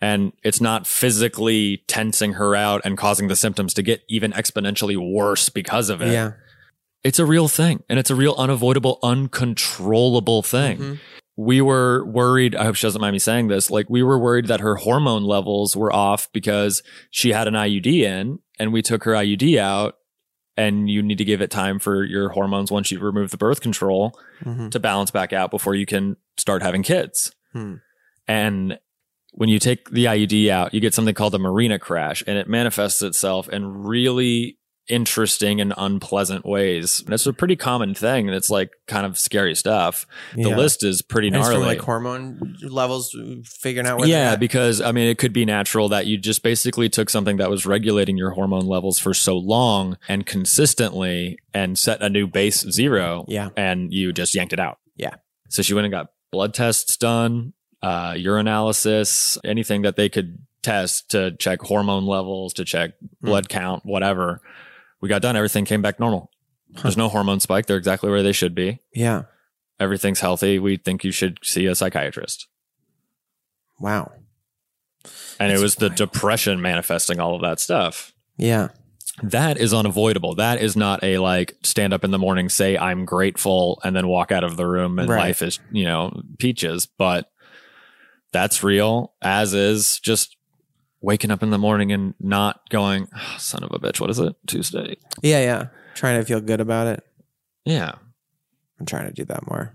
And 0.00 0.32
it's 0.42 0.60
not 0.60 0.86
physically 0.86 1.84
tensing 1.86 2.32
her 2.34 2.56
out 2.56 2.80
and 2.84 2.98
causing 2.98 3.28
the 3.28 3.36
symptoms 3.36 3.72
to 3.74 3.82
get 3.82 4.02
even 4.08 4.32
exponentially 4.32 4.96
worse 4.96 5.48
because 5.48 5.90
of 5.90 6.02
it. 6.02 6.12
Yeah. 6.12 6.32
It's 7.04 7.18
a 7.18 7.26
real 7.26 7.46
thing 7.48 7.82
and 7.88 7.98
it's 7.98 8.10
a 8.10 8.14
real 8.14 8.34
unavoidable, 8.38 8.98
uncontrollable 9.02 10.42
thing. 10.42 10.78
Mm-hmm. 10.78 10.94
We 11.36 11.60
were 11.62 12.04
worried. 12.04 12.54
I 12.54 12.64
hope 12.64 12.74
she 12.76 12.86
doesn't 12.86 13.00
mind 13.00 13.14
me 13.14 13.18
saying 13.18 13.48
this. 13.48 13.70
Like 13.70 13.88
we 13.88 14.02
were 14.02 14.18
worried 14.18 14.48
that 14.48 14.60
her 14.60 14.76
hormone 14.76 15.24
levels 15.24 15.74
were 15.76 15.92
off 15.92 16.30
because 16.32 16.82
she 17.10 17.32
had 17.32 17.48
an 17.48 17.54
IUD 17.54 17.86
in 17.86 18.38
and 18.58 18.72
we 18.72 18.82
took 18.82 19.04
her 19.04 19.12
IUD 19.12 19.58
out 19.58 19.94
and 20.56 20.90
you 20.90 21.02
need 21.02 21.16
to 21.18 21.24
give 21.24 21.40
it 21.40 21.50
time 21.50 21.78
for 21.78 22.04
your 22.04 22.28
hormones 22.30 22.70
once 22.70 22.90
you 22.90 22.98
remove 23.00 23.30
the 23.30 23.38
birth 23.38 23.62
control 23.62 24.14
Mhm. 24.44 24.70
to 24.70 24.78
balance 24.78 25.10
back 25.10 25.32
out 25.32 25.50
before 25.50 25.74
you 25.74 25.86
can 25.86 26.16
start 26.36 26.62
having 26.62 26.82
kids. 26.82 27.32
Hmm. 27.54 27.76
And 28.28 28.78
when 29.32 29.48
you 29.48 29.58
take 29.58 29.88
the 29.88 30.04
IUD 30.08 30.50
out, 30.50 30.74
you 30.74 30.80
get 30.80 30.92
something 30.92 31.14
called 31.14 31.34
a 31.34 31.38
Mirena 31.38 31.80
crash, 31.80 32.22
and 32.26 32.36
it 32.36 32.48
manifests 32.48 33.00
itself 33.00 33.48
in 33.48 33.64
really 33.66 34.58
interesting 34.88 35.60
and 35.60 35.72
unpleasant 35.76 36.44
ways. 36.44 37.00
And 37.04 37.14
it's 37.14 37.26
a 37.26 37.32
pretty 37.32 37.56
common 37.56 37.94
thing. 37.94 38.26
and 38.28 38.36
It's 38.36 38.50
like 38.50 38.70
kind 38.86 39.06
of 39.06 39.18
scary 39.18 39.54
stuff. 39.54 40.06
The 40.34 40.50
list 40.56 40.82
is 40.84 41.02
pretty 41.02 41.28
And 41.28 41.36
gnarly. 41.36 41.64
like 41.64 41.80
hormone 41.80 42.56
levels, 42.62 43.16
figuring 43.44 43.86
out 43.86 43.98
where 43.98 44.08
yeah, 44.08 44.36
because 44.36 44.80
I 44.80 44.92
mean, 44.92 45.08
it 45.08 45.18
could 45.18 45.32
be 45.32 45.44
natural 45.44 45.88
that 45.90 46.06
you 46.06 46.18
just 46.18 46.42
basically 46.42 46.88
took 46.88 47.08
something 47.10 47.36
that 47.36 47.48
was 47.48 47.64
regulating 47.64 48.16
your 48.16 48.30
hormone 48.32 48.66
levels 48.66 48.98
for 48.98 49.14
so 49.14 49.36
long 49.36 49.96
and 50.08 50.26
consistently 50.26 51.38
and 51.54 51.78
set 51.78 52.02
a 52.02 52.10
new 52.10 52.26
base 52.26 52.60
zero. 52.70 53.24
Yeah. 53.28 53.50
And 53.56 53.92
you 53.92 54.12
just 54.12 54.34
yanked 54.34 54.52
it 54.52 54.60
out. 54.60 54.78
Yeah. 54.96 55.14
So 55.48 55.62
she 55.62 55.74
went 55.74 55.84
and 55.86 55.92
got 55.92 56.08
blood 56.32 56.54
tests 56.54 56.96
done, 56.96 57.52
uh, 57.82 58.12
urinalysis, 58.12 59.38
anything 59.44 59.82
that 59.82 59.96
they 59.96 60.08
could 60.08 60.38
test 60.62 61.10
to 61.10 61.32
check 61.38 61.60
hormone 61.60 62.06
levels, 62.06 62.52
to 62.54 62.64
check 62.64 62.92
Hmm. 63.20 63.26
blood 63.26 63.48
count, 63.48 63.84
whatever. 63.84 64.40
We 65.02 65.08
got 65.10 65.20
done. 65.20 65.36
Everything 65.36 65.66
came 65.66 65.82
back 65.82 66.00
normal. 66.00 66.30
There's 66.82 66.96
no 66.96 67.10
hormone 67.10 67.40
spike. 67.40 67.66
They're 67.66 67.76
exactly 67.76 68.08
where 68.08 68.22
they 68.22 68.32
should 68.32 68.54
be. 68.54 68.78
yeah. 68.94 69.24
Everything's 69.80 70.20
healthy. 70.20 70.58
We 70.60 70.76
think 70.76 71.02
you 71.02 71.10
should 71.10 71.38
see 71.42 71.66
a 71.66 71.74
psychiatrist. 71.74 72.46
Wow. 73.80 74.12
And 75.40 75.50
it 75.50 75.54
That's 75.54 75.62
was 75.62 75.74
the 75.76 75.90
depression 75.90 76.62
manifesting 76.62 77.18
all 77.18 77.34
of 77.34 77.42
that 77.42 77.58
stuff. 77.58 78.12
Yeah. 78.36 78.68
That 79.24 79.58
is 79.58 79.74
unavoidable. 79.74 80.36
That 80.36 80.62
is 80.62 80.76
not 80.76 81.02
a 81.02 81.18
like 81.18 81.54
stand 81.64 81.92
up 81.92 82.04
in 82.04 82.12
the 82.12 82.18
morning, 82.18 82.48
say 82.48 82.78
I'm 82.78 83.04
grateful, 83.04 83.80
and 83.82 83.96
then 83.96 84.06
walk 84.06 84.30
out 84.30 84.44
of 84.44 84.56
the 84.56 84.66
room 84.66 85.00
and 85.00 85.08
Right. 85.08 85.18
life 85.18 85.42
is, 85.42 85.58
you 85.72 85.84
know, 85.84 86.22
peaches. 86.38 86.86
But 86.86 87.28
that's 88.32 88.62
real, 88.62 89.14
as 89.20 89.52
is 89.54 89.98
just 89.98 90.36
waking 91.02 91.30
up 91.30 91.42
in 91.42 91.50
the 91.50 91.58
morning 91.58 91.92
and 91.92 92.14
not 92.20 92.68
going, 92.70 93.08
"Ah, 93.14 93.36
son 93.38 93.62
of 93.62 93.70
a 93.72 93.78
bitch, 93.78 94.00
what 94.00 94.10
is 94.10 94.18
it? 94.18 94.34
Tuesday. 94.46 94.96
Yeah. 95.22 95.40
Yeah. 95.40 95.66
Trying 95.94 96.20
to 96.20 96.24
feel 96.24 96.40
good 96.40 96.60
about 96.60 96.86
it. 96.86 97.04
Yeah. 97.64 97.92
I'm 98.80 98.86
trying 98.86 99.06
to 99.06 99.12
do 99.12 99.24
that 99.26 99.46
more. 99.46 99.74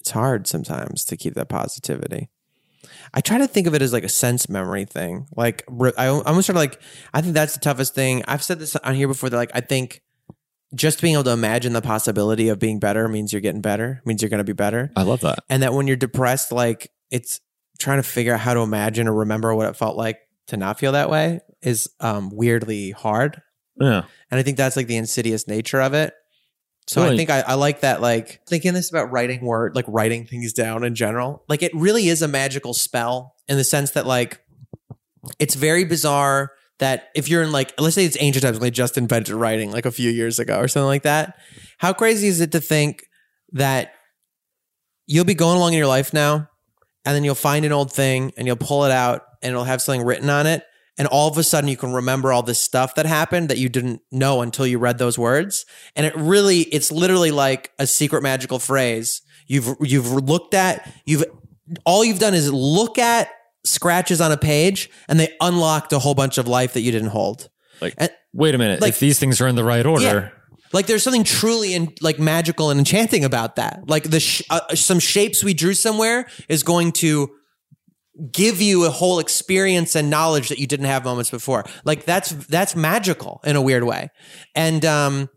It's 0.00 0.10
hard 0.10 0.46
sometimes 0.46 1.04
to 1.06 1.16
keep 1.16 1.34
that 1.34 1.48
positivity. 1.48 2.30
I 3.12 3.20
try 3.20 3.38
to 3.38 3.46
think 3.46 3.66
of 3.66 3.74
it 3.74 3.82
as 3.82 3.92
like 3.92 4.04
a 4.04 4.08
sense 4.08 4.48
memory 4.48 4.84
thing. 4.84 5.26
Like 5.36 5.64
I 5.96 6.06
al- 6.06 6.22
almost 6.22 6.46
sort 6.46 6.56
of 6.56 6.60
like 6.60 6.80
I 7.12 7.20
think 7.20 7.34
that's 7.34 7.54
the 7.54 7.60
toughest 7.60 7.94
thing. 7.94 8.22
I've 8.26 8.42
said 8.42 8.58
this 8.58 8.76
on 8.76 8.94
here 8.94 9.08
before. 9.08 9.30
That 9.30 9.36
like 9.36 9.50
I 9.54 9.60
think 9.60 10.02
just 10.74 11.00
being 11.00 11.14
able 11.14 11.24
to 11.24 11.30
imagine 11.32 11.72
the 11.72 11.80
possibility 11.80 12.48
of 12.48 12.58
being 12.58 12.78
better 12.78 13.08
means 13.08 13.32
you're 13.32 13.40
getting 13.40 13.60
better. 13.62 14.02
Means 14.04 14.22
you're 14.22 14.28
going 14.28 14.38
to 14.38 14.44
be 14.44 14.52
better. 14.52 14.90
I 14.96 15.02
love 15.02 15.20
that. 15.20 15.40
And 15.48 15.62
that 15.62 15.72
when 15.74 15.86
you're 15.86 15.96
depressed, 15.96 16.52
like 16.52 16.90
it's 17.10 17.40
trying 17.78 17.98
to 17.98 18.02
figure 18.02 18.34
out 18.34 18.40
how 18.40 18.54
to 18.54 18.60
imagine 18.60 19.08
or 19.08 19.14
remember 19.14 19.54
what 19.54 19.66
it 19.68 19.76
felt 19.76 19.96
like 19.96 20.18
to 20.48 20.56
not 20.56 20.78
feel 20.78 20.92
that 20.92 21.10
way 21.10 21.40
is 21.62 21.90
um, 22.00 22.30
weirdly 22.30 22.90
hard. 22.90 23.40
Yeah. 23.80 24.02
And 24.30 24.40
I 24.40 24.42
think 24.42 24.56
that's 24.56 24.76
like 24.76 24.86
the 24.86 24.96
insidious 24.96 25.46
nature 25.46 25.80
of 25.80 25.94
it. 25.94 26.12
So 26.88 27.02
I 27.02 27.14
think 27.14 27.28
I, 27.28 27.40
I 27.40 27.54
like 27.54 27.80
that, 27.82 28.00
like 28.00 28.40
thinking 28.48 28.72
this 28.72 28.88
about 28.88 29.12
writing 29.12 29.44
word, 29.44 29.76
like 29.76 29.84
writing 29.86 30.24
things 30.24 30.54
down 30.54 30.84
in 30.84 30.94
general. 30.94 31.44
Like 31.46 31.62
it 31.62 31.70
really 31.74 32.08
is 32.08 32.22
a 32.22 32.28
magical 32.28 32.72
spell 32.72 33.34
in 33.46 33.58
the 33.58 33.64
sense 33.64 33.90
that 33.90 34.06
like 34.06 34.40
it's 35.38 35.54
very 35.54 35.84
bizarre 35.84 36.52
that 36.78 37.10
if 37.14 37.28
you're 37.28 37.42
in 37.42 37.52
like 37.52 37.78
let's 37.78 37.94
say 37.94 38.06
it's 38.06 38.16
ancient 38.20 38.42
times 38.42 38.58
when 38.58 38.62
they 38.62 38.70
just 38.70 38.96
invented 38.96 39.34
writing 39.34 39.70
like 39.70 39.84
a 39.84 39.90
few 39.90 40.10
years 40.10 40.38
ago 40.38 40.58
or 40.58 40.66
something 40.66 40.86
like 40.86 41.02
that. 41.02 41.38
How 41.76 41.92
crazy 41.92 42.26
is 42.26 42.40
it 42.40 42.52
to 42.52 42.60
think 42.60 43.04
that 43.52 43.92
you'll 45.06 45.26
be 45.26 45.34
going 45.34 45.58
along 45.58 45.72
in 45.72 45.78
your 45.78 45.86
life 45.86 46.14
now 46.14 46.48
and 47.04 47.14
then 47.14 47.22
you'll 47.22 47.34
find 47.34 47.66
an 47.66 47.72
old 47.72 47.92
thing 47.92 48.32
and 48.38 48.46
you'll 48.46 48.56
pull 48.56 48.84
it 48.84 48.92
out 48.92 49.24
and 49.42 49.50
it'll 49.50 49.64
have 49.64 49.80
something 49.82 50.04
written 50.04 50.28
on 50.30 50.46
it 50.46 50.62
and 50.98 51.06
all 51.08 51.28
of 51.28 51.38
a 51.38 51.42
sudden 51.44 51.68
you 51.68 51.76
can 51.76 51.92
remember 51.92 52.32
all 52.32 52.42
this 52.42 52.60
stuff 52.60 52.94
that 52.96 53.06
happened 53.06 53.48
that 53.48 53.58
you 53.58 53.68
didn't 53.68 54.00
know 54.10 54.40
until 54.42 54.66
you 54.66 54.78
read 54.78 54.98
those 54.98 55.18
words 55.18 55.64
and 55.96 56.04
it 56.06 56.14
really 56.16 56.60
it's 56.62 56.90
literally 56.90 57.30
like 57.30 57.70
a 57.78 57.86
secret 57.86 58.22
magical 58.22 58.58
phrase 58.58 59.22
you've 59.46 59.74
you've 59.80 60.10
looked 60.12 60.54
at 60.54 60.90
you've 61.06 61.24
all 61.84 62.04
you've 62.04 62.18
done 62.18 62.34
is 62.34 62.52
look 62.52 62.98
at 62.98 63.28
scratches 63.64 64.20
on 64.20 64.32
a 64.32 64.36
page 64.36 64.88
and 65.08 65.18
they 65.20 65.28
unlocked 65.40 65.92
a 65.92 65.98
whole 65.98 66.14
bunch 66.14 66.38
of 66.38 66.48
life 66.48 66.72
that 66.74 66.80
you 66.80 66.90
didn't 66.92 67.08
hold 67.10 67.48
Like, 67.80 67.94
And- 67.98 68.10
wait 68.32 68.54
a 68.54 68.58
minute. 68.58 68.80
like- 68.80 68.90
if 68.90 69.00
these 69.00 69.18
things 69.18 69.40
are 69.40 69.46
in 69.48 69.56
the 69.56 69.64
right 69.64 69.84
order, 69.84 70.04
Yeah. 70.04 70.28
like 70.72 70.86
there's 70.86 71.02
something 71.02 71.24
truly 71.24 71.74
in, 71.74 71.92
like 72.00 72.18
magical 72.18 72.70
and 72.70 72.78
enchanting 72.78 73.24
about 73.24 73.56
that. 73.56 73.80
Like 73.86 74.04
the 74.10 74.20
sh- 74.20 74.42
uh, 74.50 74.74
some 74.74 74.98
shapes 74.98 75.42
we 75.44 75.54
drew 75.54 75.74
somewhere 75.74 76.26
is 76.48 76.62
going 76.62 76.92
to 76.92 77.30
give 78.32 78.60
you 78.60 78.84
a 78.84 78.90
whole 78.90 79.18
experience 79.18 79.94
and 79.94 80.10
knowledge 80.10 80.48
that 80.48 80.58
you 80.58 80.66
didn't 80.66 80.86
have 80.86 81.04
moments 81.04 81.30
before. 81.30 81.64
Like 81.84 82.04
that's 82.04 82.30
that's 82.30 82.74
magical 82.74 83.40
in 83.44 83.56
a 83.56 83.62
weird 83.62 83.84
way. 83.84 84.10
And 84.54 84.84
um 84.84 85.28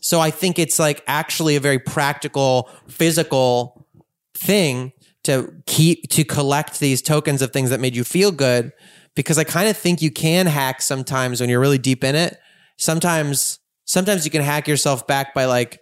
so 0.00 0.20
I 0.20 0.30
think 0.30 0.58
it's 0.58 0.78
like 0.78 1.02
actually 1.06 1.56
a 1.56 1.60
very 1.60 1.78
practical 1.78 2.70
physical 2.88 3.86
thing 4.34 4.92
to 5.24 5.52
keep 5.66 6.08
to 6.10 6.24
collect 6.24 6.78
these 6.78 7.02
tokens 7.02 7.42
of 7.42 7.52
things 7.52 7.70
that 7.70 7.80
made 7.80 7.96
you 7.96 8.04
feel 8.04 8.30
good 8.30 8.72
because 9.14 9.38
I 9.38 9.44
kind 9.44 9.68
of 9.68 9.76
think 9.76 10.02
you 10.02 10.10
can 10.10 10.46
hack 10.46 10.82
sometimes 10.82 11.40
when 11.40 11.50
you're 11.50 11.60
really 11.60 11.78
deep 11.78 12.04
in 12.04 12.14
it. 12.14 12.38
Sometimes 12.76 13.58
sometimes 13.86 14.24
you 14.24 14.30
can 14.30 14.42
hack 14.42 14.68
yourself 14.68 15.06
back 15.06 15.34
by 15.34 15.46
like 15.46 15.80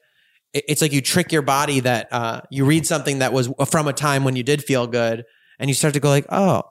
it's 0.55 0.81
like 0.81 0.93
you 0.93 1.01
trick 1.01 1.33
your 1.33 1.43
body 1.43 1.81
that 1.81 2.09
uh, 2.13 2.41
you 2.49 2.65
read 2.65 2.87
something 2.87 3.19
that 3.19 3.33
was 3.33 3.51
from 3.69 3.89
a 3.89 3.93
time 3.93 4.23
when 4.23 4.37
you 4.37 4.45
did 4.45 4.63
feel 4.63 4.87
good 4.87 5.25
and 5.59 5.71
you 5.71 5.75
start 5.75 5.95
to 5.95 6.01
go 6.01 6.09
like 6.09 6.27
oh 6.31 6.63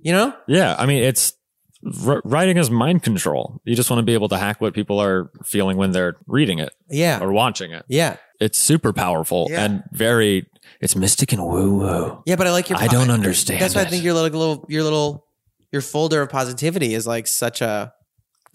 you 0.00 0.12
know 0.12 0.34
Yeah, 0.46 0.76
I 0.78 0.86
mean, 0.86 1.02
it's 1.02 1.32
writing 1.82 2.56
is 2.56 2.70
mind 2.70 3.02
control. 3.02 3.60
You 3.64 3.74
just 3.74 3.90
want 3.90 3.98
to 3.98 4.04
be 4.04 4.14
able 4.14 4.28
to 4.28 4.38
hack 4.38 4.60
what 4.60 4.74
people 4.74 5.00
are 5.02 5.30
feeling 5.44 5.76
when 5.76 5.90
they're 5.92 6.16
reading 6.26 6.58
it 6.60 6.72
yeah 6.88 7.18
or 7.20 7.32
watching 7.32 7.72
it. 7.72 7.84
yeah 7.88 8.16
It's 8.40 8.58
super 8.58 8.92
powerful 8.92 9.48
Yeah. 9.50 9.64
and 9.64 9.82
very. 9.92 10.46
It's 10.80 10.94
mystic 10.94 11.32
and 11.32 11.44
woo 11.44 11.78
woo. 11.78 12.22
yeah 12.26 12.36
but 12.36 12.46
I 12.46 12.50
like 12.52 12.68
your 12.70 12.78
I 12.78 12.86
don't 12.86 13.10
understand 13.10 13.60
that's 13.60 13.74
why 13.74 13.80
I 13.82 13.84
think 13.84 14.04
your 14.04 14.14
little, 14.14 14.30
little 14.38 14.64
your 14.68 14.82
little 14.84 15.26
your 15.72 15.82
folder 15.82 16.22
of 16.22 16.28
positivity 16.30 16.94
is 16.94 17.04
like 17.06 17.26
such 17.26 17.60
a 17.62 17.92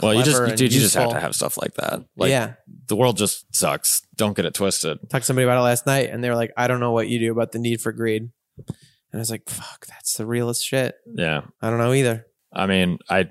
Well, 0.01 0.13
you 0.13 0.23
just 0.23 0.55
dude, 0.55 0.73
you 0.73 0.79
just 0.79 0.95
have 0.95 1.09
to 1.09 1.19
have 1.19 1.35
stuff 1.35 1.57
like 1.57 1.73
that. 1.75 2.03
Like, 2.15 2.29
yeah 2.29 2.53
the 2.87 2.95
world 2.95 3.17
just 3.17 3.53
sucks. 3.53 4.01
Don't 4.15 4.35
get 4.37 4.45
it 4.45 4.53
twisted. 4.53 4.97
talked 5.09 5.23
to 5.23 5.25
somebody 5.27 5.43
about 5.43 5.57
it 5.57 5.63
last 5.63 5.85
night 5.85 6.09
and 6.11 6.23
they 6.23 6.29
were 6.29 6.35
like 6.35 6.51
I 6.55 6.67
don't 6.67 6.79
know 6.79 6.91
what 6.93 7.09
you 7.09 7.19
do 7.19 7.31
about 7.33 7.51
the 7.51 7.59
need 7.59 7.81
for 7.81 7.91
greed 7.91 8.29
and 9.17 9.19
I 9.19 9.21
was 9.21 9.31
like 9.31 9.49
fuck 9.49 9.85
that's 9.87 10.13
the 10.17 10.25
realest 10.25 10.65
shit 10.65 10.95
Yeah, 11.13 11.41
I 11.61 11.69
don't 11.69 11.79
know 11.79 11.93
either 11.93 12.25
I 12.53 12.65
mean, 12.65 12.99
I. 13.09 13.29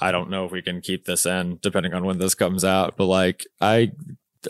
I 0.00 0.12
don't 0.12 0.30
know 0.30 0.44
if 0.44 0.52
we 0.52 0.62
can 0.62 0.80
keep 0.80 1.04
this 1.04 1.26
in 1.26 1.58
depending 1.62 1.94
on 1.94 2.04
when 2.04 2.18
this 2.18 2.34
comes 2.34 2.64
out, 2.64 2.96
but 2.96 3.06
like 3.06 3.44
I 3.60 3.92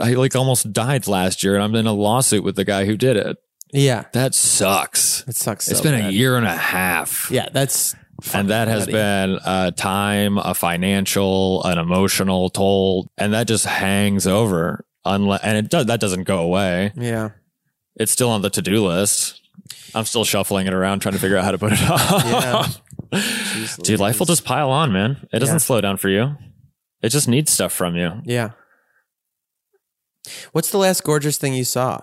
I 0.01 0.13
like 0.15 0.37
almost 0.37 0.73
died 0.73 1.07
last 1.09 1.43
year 1.43 1.55
and 1.55 1.63
I'm 1.65 1.75
in 1.75 1.87
a 1.87 1.93
lawsuit 1.93 2.45
with 2.45 2.57
the 2.57 2.65
guy 2.65 2.85
who 2.85 2.97
did 2.97 3.17
it. 3.17 3.37
yeah 3.73 4.05
That 4.13 4.35
sucks. 4.35 5.25
it 5.27 5.37
sucks 5.37 5.69
It's 5.69 5.79
so 5.79 5.85
been 5.85 6.05
a 6.05 6.11
year 6.11 6.37
and 6.37 6.47
a 6.47 6.55
half. 6.57 7.31
yeah 7.31 7.49
that's 7.53 7.95
and 8.33 8.51
that 8.51 8.69
has 8.69 8.87
been 8.87 9.39
a 9.45 9.73
time, 9.73 10.39
a 10.39 10.55
financial, 10.55 11.65
an 11.65 11.79
emotional 11.79 12.49
toll, 12.51 13.11
and 13.19 13.33
that 13.33 13.49
just 13.49 13.65
hangs 13.67 14.27
over. 14.27 14.85
Unless, 15.05 15.41
and 15.43 15.57
it 15.59 15.69
does 15.71 15.87
that 15.87 16.01
doesn't 16.01 16.25
go 16.25 16.39
away. 16.41 16.93
yeah 16.97 17.31
It's 17.97 18.13
still 18.13 18.31
on 18.31 18.43
the 18.43 18.51
to 18.51 18.63
do 18.63 18.85
list. 18.87 19.41
I'm 19.95 20.05
still 20.05 20.25
shuffling 20.25 20.67
it 20.67 20.73
around, 20.73 21.01
trying 21.01 21.15
to 21.15 21.19
figure 21.21 21.37
out 21.37 21.45
how 21.45 21.51
to 21.53 21.59
put 21.59 21.73
it 21.73 21.81
Yeah. 21.81 22.67
on. 23.13 23.21
Dude, 23.83 24.01
life 24.01 24.19
will 24.19 24.27
just 24.27 24.45
pile 24.45 24.71
on, 24.71 24.93
man. 24.93 25.27
It 25.33 25.39
doesn't 25.41 25.57
Yeah. 25.57 25.59
slow 25.59 25.81
down 25.81 25.97
for 25.97 26.09
you. 26.09 26.37
It 27.03 27.11
just 27.11 27.29
needs 27.29 27.51
stuff 27.53 27.73
from 27.73 27.97
you. 27.97 28.23
Yeah. 28.25 28.51
What's 30.53 30.71
the 30.71 30.79
last 30.79 31.05
gorgeous 31.05 31.37
thing 31.37 31.55
you 31.55 31.65
saw? 31.65 32.01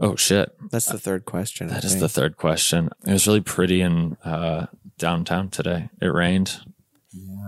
Oh 0.00 0.14
shit, 0.14 0.50
That's 0.70 0.86
the 0.86 0.98
third 0.98 1.24
question. 1.24 1.68
That 1.68 1.82
is 1.84 1.98
the 1.98 2.08
third 2.08 2.36
question. 2.36 2.90
It 3.04 3.12
was 3.12 3.26
really 3.26 3.40
pretty 3.40 3.80
in 3.80 4.16
uh, 4.24 4.66
downtown 4.96 5.48
today. 5.48 5.88
It 6.00 6.06
rained, 6.06 6.60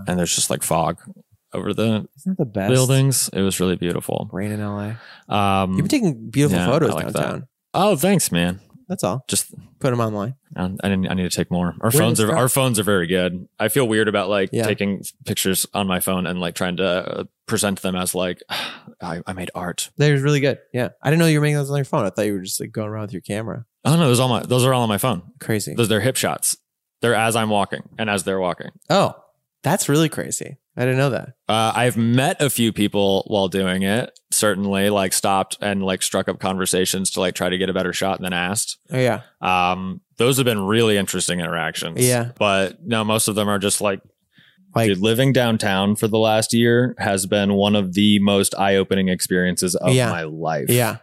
and 0.08 0.18
there's 0.18 0.34
just 0.34 0.50
like 0.50 0.64
fog 0.64 0.98
over 1.52 1.72
the 1.72 2.08
Isn't 2.16 2.38
the 2.38 2.44
best 2.46 2.70
buildings. 2.72 3.30
It 3.32 3.42
was 3.42 3.60
really 3.60 3.76
beautiful. 3.76 4.28
rain 4.32 4.50
in 4.50 4.60
LA? 4.60 4.94
Um, 5.28 5.74
You've 5.74 5.88
been 5.88 5.88
taking 5.88 6.30
beautiful 6.30 6.58
yeah, 6.58 6.66
photos 6.66 6.92
like 6.94 7.06
that. 7.08 7.12
downtown. 7.14 7.48
oh, 7.74 7.94
thanks, 7.94 8.32
man. 8.32 8.58
That's 8.90 9.04
all. 9.04 9.24
Just 9.28 9.54
Put 9.78 9.90
them 9.92 10.00
online. 10.00 10.34
I, 10.56 10.70
I 10.82 10.94
need, 10.94 11.08
I 11.08 11.14
need 11.14 11.22
to 11.22 11.30
take 11.30 11.50
more. 11.50 11.68
Our 11.80 11.90
Where 11.90 12.02
phones 12.02 12.20
are 12.20 12.36
our 12.36 12.48
phones 12.50 12.78
are 12.78 12.82
very 12.82 13.06
good. 13.06 13.48
I 13.58 13.68
feel 13.68 13.88
weird 13.88 14.08
about 14.08 14.28
like 14.28 14.50
Yeah. 14.52 14.64
taking 14.64 15.02
pictures 15.24 15.64
on 15.72 15.86
my 15.86 16.00
phone 16.00 16.26
and 16.26 16.38
like 16.40 16.54
trying 16.56 16.76
to 16.78 16.84
uh, 17.20 17.24
present 17.46 17.80
them 17.80 17.94
as 17.96 18.14
like 18.14 18.42
I, 19.00 19.22
I 19.26 19.32
made 19.32 19.50
art. 19.54 19.90
They're 19.96 20.18
really 20.18 20.40
good. 20.40 20.58
Yeah. 20.74 20.88
I 21.02 21.08
didn't 21.08 21.20
know 21.20 21.26
you 21.28 21.38
were 21.38 21.42
making 21.42 21.56
those 21.56 21.70
on 21.70 21.76
your 21.78 21.84
phone. 21.86 22.04
I 22.04 22.10
thought 22.10 22.26
you 22.26 22.34
were 22.34 22.40
just 22.42 22.60
like 22.60 22.72
going 22.72 22.88
around 22.88 23.02
with 23.02 23.12
your 23.12 23.22
camera. 23.22 23.64
Oh 23.84 23.96
no, 23.96 24.08
those 24.08 24.20
all 24.20 24.28
my 24.28 24.42
those 24.42 24.64
are 24.66 24.74
all 24.74 24.82
on 24.82 24.88
my 24.90 24.98
phone. 24.98 25.22
Crazy. 25.40 25.72
Those 25.74 25.88
they're 25.88 26.00
hip 26.00 26.16
shots. 26.16 26.56
They're 27.00 27.14
as 27.14 27.36
I'm 27.36 27.48
walking 27.48 27.82
and 27.98 28.10
as 28.10 28.24
they're 28.24 28.40
walking. 28.40 28.70
oh, 28.90 29.14
that's 29.62 29.88
really 29.88 30.08
crazy. 30.08 30.56
I 30.76 30.82
didn't 30.82 30.98
know 30.98 31.10
that. 31.10 31.30
Uh, 31.48 31.72
I've 31.74 31.96
met 31.96 32.40
a 32.40 32.48
few 32.48 32.72
people 32.72 33.24
while 33.26 33.48
doing 33.48 33.82
it. 33.82 34.18
Certainly, 34.30 34.90
like 34.90 35.12
stopped 35.12 35.58
and 35.60 35.82
like 35.82 36.02
struck 36.02 36.28
up 36.28 36.38
conversations 36.38 37.10
to 37.12 37.20
like 37.20 37.34
try 37.34 37.48
to 37.48 37.58
get 37.58 37.68
a 37.68 37.74
better 37.74 37.92
shot 37.92 38.16
and 38.18 38.24
then 38.24 38.32
asked. 38.32 38.78
Oh, 38.90 38.98
yeah. 38.98 39.22
Um, 39.40 40.00
those 40.16 40.36
have 40.38 40.44
been 40.44 40.60
really 40.64 40.96
interesting 40.96 41.40
interactions. 41.40 42.06
Yeah. 42.06 42.30
but 42.38 42.78
no, 42.84 43.04
most 43.04 43.28
of 43.28 43.34
them 43.34 43.48
are 43.48 43.58
just 43.58 43.80
like 43.80 44.00
Like, 44.74 44.86
Dude, 44.88 44.98
living 44.98 45.32
downtown 45.32 45.96
for 45.96 46.06
the 46.06 46.18
last 46.18 46.54
year 46.54 46.94
has 46.98 47.26
been 47.26 47.54
one 47.54 47.74
of 47.74 47.94
the 47.94 48.20
most 48.20 48.54
eye-opening 48.54 49.08
experiences 49.08 49.74
of 49.74 49.92
Yeah. 49.92 50.10
my 50.10 50.22
life. 50.22 50.66
yeah. 50.70 50.98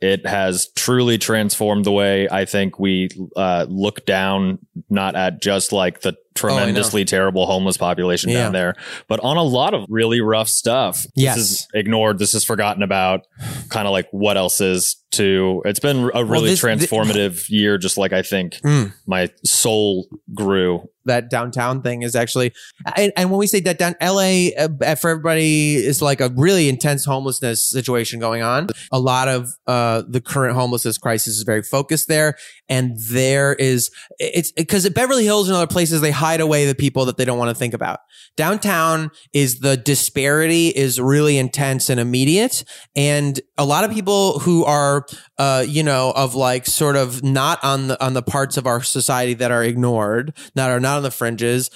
It 0.00 0.26
has 0.26 0.68
truly 0.76 1.18
transformed 1.18 1.84
the 1.84 1.92
way 1.92 2.26
I 2.30 2.46
think 2.46 2.78
we 2.78 3.08
uh, 3.36 3.66
look 3.68 4.06
down, 4.06 4.58
not 4.88 5.14
at 5.14 5.42
just 5.42 5.72
like 5.72 6.00
the 6.00 6.14
tremendously 6.34 7.04
terrible 7.04 7.44
homeless 7.44 7.76
population 7.76 8.30
Oh, 8.30 8.32
Yeah. 8.32 8.42
down 8.44 8.52
there, 8.52 8.74
but 9.08 9.20
on 9.20 9.36
a 9.36 9.42
lot 9.42 9.74
of 9.74 9.84
really 9.90 10.22
rough 10.22 10.48
stuff. 10.48 11.04
Yes. 11.14 11.36
This 11.36 11.44
is 11.50 11.68
ignored. 11.74 12.18
This 12.18 12.32
is 12.34 12.44
forgotten 12.44 12.82
about. 12.82 13.26
Kind 13.68 13.86
of 13.86 13.92
like 13.92 14.08
what 14.10 14.38
else 14.38 14.62
is 14.62 14.96
to. 15.12 15.60
It's 15.66 15.80
been 15.80 16.10
a 16.14 16.24
really 16.24 16.50
this- 16.50 16.62
thi- 16.62 16.68
transformative 16.68 17.50
year. 17.50 17.76
Just 17.76 17.98
like 17.98 18.14
I 18.14 18.22
think 18.22 18.54
Mm. 18.64 18.94
my 19.06 19.28
soul 19.44 20.06
grew. 20.34 20.88
That 21.10 21.28
downtown 21.28 21.82
thing 21.82 22.02
is 22.02 22.14
actually 22.14 22.52
and, 22.96 23.12
and 23.16 23.30
when 23.30 23.38
we 23.38 23.46
say 23.46 23.60
that 23.60 23.78
down 23.78 23.94
LA 24.00 24.50
uh, 24.56 24.94
for 24.94 25.10
everybody 25.10 25.74
is 25.74 26.00
like 26.00 26.20
a 26.20 26.30
really 26.36 26.68
intense 26.68 27.04
homelessness 27.04 27.68
situation 27.68 28.20
going 28.20 28.42
on. 28.42 28.68
A 28.92 28.98
lot 28.98 29.28
of 29.28 29.50
uh 29.66 30.02
the 30.08 30.20
current 30.20 30.54
homelessness 30.54 30.98
crisis 30.98 31.36
is 31.36 31.42
very 31.42 31.62
focused 31.62 32.08
there 32.08 32.36
and 32.68 32.96
there 33.10 33.54
is 33.54 33.90
it's 34.18 34.52
because 34.52 34.88
Beverly 34.90 35.24
Hills 35.24 35.48
and 35.48 35.56
other 35.56 35.66
places 35.66 36.00
they 36.00 36.12
hide 36.12 36.40
away 36.40 36.66
the 36.66 36.74
people 36.74 37.04
that 37.06 37.16
they 37.16 37.24
don't 37.24 37.38
want 37.38 37.50
to 37.50 37.54
think 37.54 37.74
about. 37.74 38.00
Downtown 38.36 39.10
is 39.32 39.60
the 39.60 39.76
disparity 39.76 40.68
is 40.68 41.00
really 41.00 41.36
intense 41.36 41.90
and 41.90 41.98
immediate 41.98 42.64
and 42.94 43.40
a 43.58 43.64
lot 43.64 43.84
of 43.84 43.90
people 43.90 44.38
who 44.38 44.64
are 44.64 45.04
uh 45.40 45.64
you 45.66 45.82
know 45.82 46.12
of 46.14 46.36
like 46.36 46.66
sort 46.66 46.94
of 46.94 47.24
not 47.24 47.62
on 47.64 47.88
the 47.88 48.04
on 48.04 48.14
the 48.14 48.22
parts 48.22 48.56
of 48.56 48.66
our 48.66 48.82
society 48.82 49.34
that 49.34 49.50
are 49.50 49.64
ignored, 49.64 50.36
that 50.54 50.70
are 50.70 50.80
not 50.80 50.98
on 50.98 51.02
the 51.02 51.10
fringes 51.10 51.70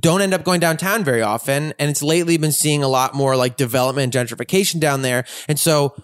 don't 0.00 0.22
end 0.22 0.34
up 0.34 0.44
going 0.44 0.60
downtown 0.60 1.04
very 1.04 1.22
often. 1.22 1.74
And 1.78 1.90
it's 1.90 2.02
lately 2.02 2.36
been 2.36 2.52
seeing 2.52 2.82
a 2.82 2.88
lot 2.88 3.14
more 3.14 3.36
like 3.36 3.56
development 3.56 4.14
and 4.14 4.28
gentrification 4.28 4.80
down 4.80 5.02
there. 5.02 5.24
And 5.46 5.58
so 5.58 5.94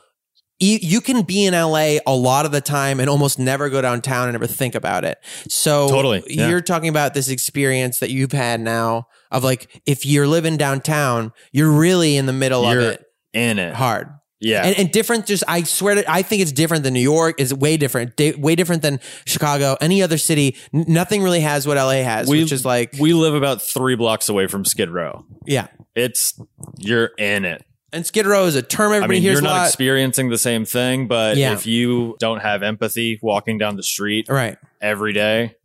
you, 0.61 0.78
you 0.80 1.01
can 1.01 1.22
be 1.22 1.46
in 1.46 1.55
LA 1.55 1.96
a 2.07 2.14
lot 2.14 2.44
of 2.44 2.53
the 2.53 2.61
time 2.61 3.01
and 3.01 3.09
almost 3.09 3.38
never 3.38 3.70
go 3.70 3.80
downtown 3.80 4.28
and 4.28 4.34
never 4.34 4.46
think 4.46 4.74
about 4.74 5.05
it. 5.05 5.18
So 5.48 5.88
Totally, 5.88 6.22
yeah. 6.26 6.48
you're 6.48 6.61
talking 6.61 6.90
about 6.90 7.14
this 7.14 7.30
experience 7.30 7.98
that 8.01 8.11
you've 8.11 8.32
had 8.32 8.61
now 8.61 9.09
of 9.30 9.42
like, 9.42 9.80
if 9.86 10.05
you're 10.05 10.26
living 10.26 10.59
downtown, 10.59 11.32
you're 11.51 11.72
really 11.72 12.16
in 12.16 12.26
the 12.26 12.32
middle 12.32 12.70
You're 12.70 12.80
of 12.80 12.86
it 12.88 13.05
in 13.32 13.59
it. 13.59 13.74
hard. 13.74 14.09
Yeah. 14.41 14.62
And, 14.64 14.78
and 14.78 14.91
different, 14.91 15.26
just 15.26 15.45
I 15.47 15.64
swear 15.64 15.97
to, 15.97 16.11
I 16.11 16.22
think 16.22 16.41
it's 16.43 16.53
different 16.53 16.82
than 16.84 16.95
New 16.95 17.01
York. 17.01 17.41
Is 17.41 17.53
way 17.53 17.76
different, 17.76 18.16
di- 18.16 18.34
way 18.34 18.57
different 18.57 18.80
than 18.82 19.01
Chicago. 19.26 19.76
Any 19.80 20.03
other 20.03 20.16
city, 20.18 20.57
N- 20.72 20.86
nothing 20.88 21.22
really 21.22 21.41
has 21.41 21.66
what 21.66 21.76
LA 21.76 22.03
has, 22.03 22.28
We- 22.28 22.43
which 22.43 22.53
is 22.53 22.64
like, 22.64 22.95
we 22.99 23.12
live 23.12 23.34
about 23.34 23.61
three 23.61 23.97
blocks 23.97 24.28
away 24.28 24.47
from 24.47 24.64
Skid 24.64 24.88
Row. 24.91 25.24
yeah. 25.47 25.66
It's 25.95 26.41
you're 26.78 27.11
in 27.18 27.45
it. 27.45 27.64
And 27.93 28.07
Skid 28.07 28.24
Row 28.24 28.47
is 28.47 28.55
a 28.55 28.62
term 28.62 28.93
I 28.93 28.97
everybody 28.97 29.16
mean, 29.16 29.22
hears 29.22 29.34
you're 29.34 29.43
not 29.43 29.66
experiencing 29.66 30.30
the 30.30 30.38
same 30.38 30.64
thing, 30.64 31.09
but 31.09 31.36
Yeah. 31.36 31.53
if 31.53 31.66
you 31.66 32.14
don't 32.20 32.41
have 32.41 32.62
empathy 32.62 33.18
walking 33.20 33.59
down 33.59 33.74
the 33.76 33.82
street 33.82 34.28
right. 34.28 34.57
every 34.80 35.12
day 35.12 35.57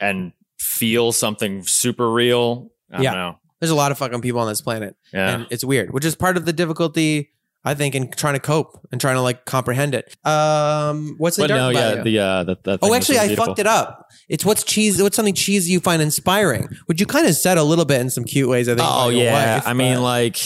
and 0.00 0.32
feel 0.58 1.12
something 1.12 1.64
super 1.64 2.10
real, 2.12 2.70
I 2.92 3.02
Yeah. 3.02 3.10
don't 3.12 3.18
know. 3.20 3.38
There's 3.60 3.70
a 3.70 3.74
lot 3.76 3.92
of 3.92 3.98
fucking 3.98 4.20
people 4.20 4.40
on 4.40 4.48
this 4.48 4.60
planet. 4.60 4.96
Yeah. 5.12 5.34
And 5.36 5.46
it's 5.50 5.64
weird, 5.64 5.92
which 5.94 6.04
is 6.04 6.16
part 6.16 6.36
of 6.36 6.44
the 6.44 6.52
difficulty, 6.52 7.30
I 7.64 7.74
think, 7.74 7.94
in 7.94 8.10
trying 8.10 8.34
to 8.34 8.40
cope 8.40 8.86
and 8.92 9.00
trying 9.00 9.14
to 9.16 9.22
like 9.22 9.44
comprehend 9.46 9.94
it. 9.94 10.14
Um, 10.26 11.14
what's 11.18 11.36
the 11.36 11.44
but 11.44 11.46
dark 11.48 11.58
no, 11.58 11.80
yeah, 11.80 12.02
the 12.02 12.18
uh, 12.18 12.44
that, 12.44 12.78
Oh, 12.82 12.92
actually, 12.94 13.18
I 13.18 13.28
beautiful. 13.28 13.46
fucked 13.46 13.58
it 13.58 13.66
up. 13.66 14.10
It's 14.28 14.44
what's 14.44 14.64
cheese. 14.64 15.02
What's 15.02 15.16
something 15.16 15.34
cheesy 15.34 15.72
you 15.72 15.80
find 15.80 16.02
inspiring? 16.02 16.68
Which 16.86 17.00
you 17.00 17.06
kind 17.06 17.26
of 17.26 17.34
said 17.34 17.56
a 17.56 17.64
little 17.64 17.84
bit 17.84 18.00
in 18.00 18.10
some 18.10 18.24
cute 18.24 18.48
ways. 18.48 18.68
I 18.68 18.74
think. 18.74 18.86
Oh 18.90 19.08
yeah, 19.08 19.56
wife, 19.56 19.66
I 19.66 19.72
mean, 19.72 20.02
like 20.02 20.38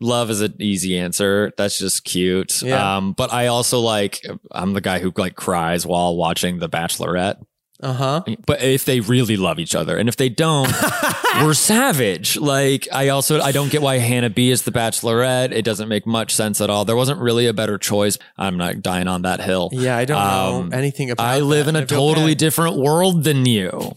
love 0.00 0.30
is 0.30 0.40
an 0.40 0.54
easy 0.60 0.98
answer. 0.98 1.52
That's 1.56 1.78
just 1.78 2.04
cute. 2.04 2.62
Yeah. 2.62 2.96
Um, 2.96 3.12
but 3.12 3.32
I 3.32 3.48
also 3.48 3.80
like 3.80 4.20
I'm 4.50 4.72
the 4.72 4.80
guy 4.80 4.98
who 5.00 5.12
like 5.16 5.34
cries 5.36 5.86
while 5.86 6.16
watching 6.16 6.58
The 6.58 6.68
Bachelorette. 6.68 7.36
Uh 7.84 7.92
huh. 7.92 8.22
But 8.46 8.62
if 8.62 8.84
they 8.84 9.00
really 9.00 9.36
love 9.36 9.58
each 9.58 9.74
other, 9.74 9.96
and 9.96 10.08
if 10.08 10.16
they 10.16 10.28
don't, 10.28 10.72
we're 11.42 11.54
savage. 11.54 12.36
Like 12.36 12.88
I 12.92 13.08
also 13.10 13.40
I 13.40 13.52
don't 13.52 13.70
get 13.70 13.82
why 13.82 13.98
Hannah 13.98 14.30
B 14.30 14.50
is 14.50 14.62
the 14.62 14.70
Bachelorette. 14.70 15.52
It 15.52 15.64
doesn't 15.64 15.88
make 15.88 16.06
much 16.06 16.34
sense 16.34 16.60
at 16.60 16.70
all. 16.70 16.84
There 16.84 16.96
wasn't 16.96 17.20
really 17.20 17.46
a 17.46 17.52
better 17.52 17.76
choice. 17.78 18.18
I'm 18.38 18.56
not 18.56 18.80
dying 18.82 19.06
on 19.08 19.22
that 19.22 19.40
hill. 19.40 19.68
Yeah, 19.72 19.96
I 19.96 20.04
don't 20.06 20.16
Um, 20.20 20.68
know 20.70 20.76
anything 20.76 21.10
about. 21.10 21.24
I 21.26 21.40
live 21.40 21.66
that. 21.66 21.76
in 21.76 21.82
a 21.82 21.86
totally 21.86 22.32
bad. 22.32 22.38
different 22.38 22.76
world 22.76 23.24
than 23.24 23.44
you. 23.46 23.92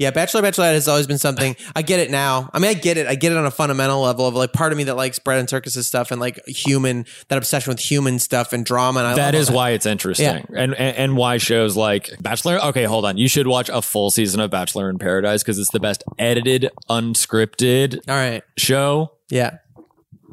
Yeah, 0.00 0.10
Bachelor 0.12 0.40
Bachelorette 0.40 0.72
has 0.72 0.88
always 0.88 1.06
been 1.06 1.18
something. 1.18 1.54
I 1.76 1.82
get 1.82 2.00
it 2.00 2.10
now. 2.10 2.48
I 2.54 2.58
mean, 2.58 2.70
I 2.70 2.74
get 2.74 2.96
it. 2.96 3.06
I 3.06 3.16
get 3.16 3.32
it 3.32 3.38
on 3.38 3.44
a 3.44 3.50
fundamental 3.50 4.00
level 4.00 4.26
of 4.26 4.34
like 4.34 4.54
part 4.54 4.72
of 4.72 4.78
me 4.78 4.84
that 4.84 4.96
likes 4.96 5.18
bread 5.18 5.38
and 5.38 5.48
circuses 5.48 5.86
stuff 5.86 6.10
and 6.10 6.18
like 6.18 6.40
human 6.46 7.04
that 7.28 7.36
obsession 7.36 7.70
with 7.70 7.80
human 7.80 8.18
stuff 8.18 8.54
and 8.54 8.64
drama. 8.64 9.00
And 9.00 9.08
I 9.08 9.14
That 9.16 9.34
is 9.34 9.50
all 9.50 9.56
why 9.56 9.70
it's 9.70 9.84
interesting, 9.84 10.24
Yeah. 10.26 10.42
and, 10.54 10.74
and 10.74 10.96
and 10.96 11.16
why 11.18 11.36
shows 11.36 11.76
like 11.76 12.08
Bachelor. 12.22 12.58
Okay, 12.68 12.84
hold 12.84 13.04
on. 13.04 13.18
You 13.18 13.28
should 13.28 13.46
watch 13.46 13.68
a 13.68 13.82
full 13.82 14.10
season 14.10 14.40
of 14.40 14.50
Bachelor 14.50 14.88
in 14.88 14.96
Paradise 14.98 15.42
because 15.42 15.58
it's 15.58 15.70
the 15.70 15.80
best 15.80 16.02
edited, 16.18 16.70
unscripted 16.88 17.98
All 18.08 18.14
right. 18.16 18.42
show 18.56 19.12
Yeah. 19.28 19.58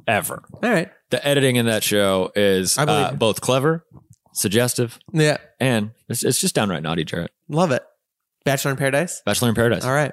ever. 0.08 0.44
All 0.64 0.70
right. 0.70 0.90
The 1.10 1.26
editing 1.28 1.58
in 1.58 1.66
that 1.66 1.84
show 1.84 2.32
is 2.38 2.78
uh, 2.78 3.12
both 3.18 3.42
clever, 3.42 3.86
suggestive, 4.34 4.98
Yeah. 5.14 5.38
and 5.60 5.92
it's, 6.08 6.24
it's 6.24 6.40
just 6.40 6.56
downright 6.56 6.84
naughty, 6.84 7.04
Jarrett. 7.04 7.32
Love 7.50 7.72
it. 7.72 7.84
Bachelor 8.48 8.72
in 8.72 8.78
Paradise. 8.78 9.22
Bachelor 9.26 9.50
in 9.50 9.56
Paradise. 9.56 9.84
All 9.86 9.94
right. 9.94 10.12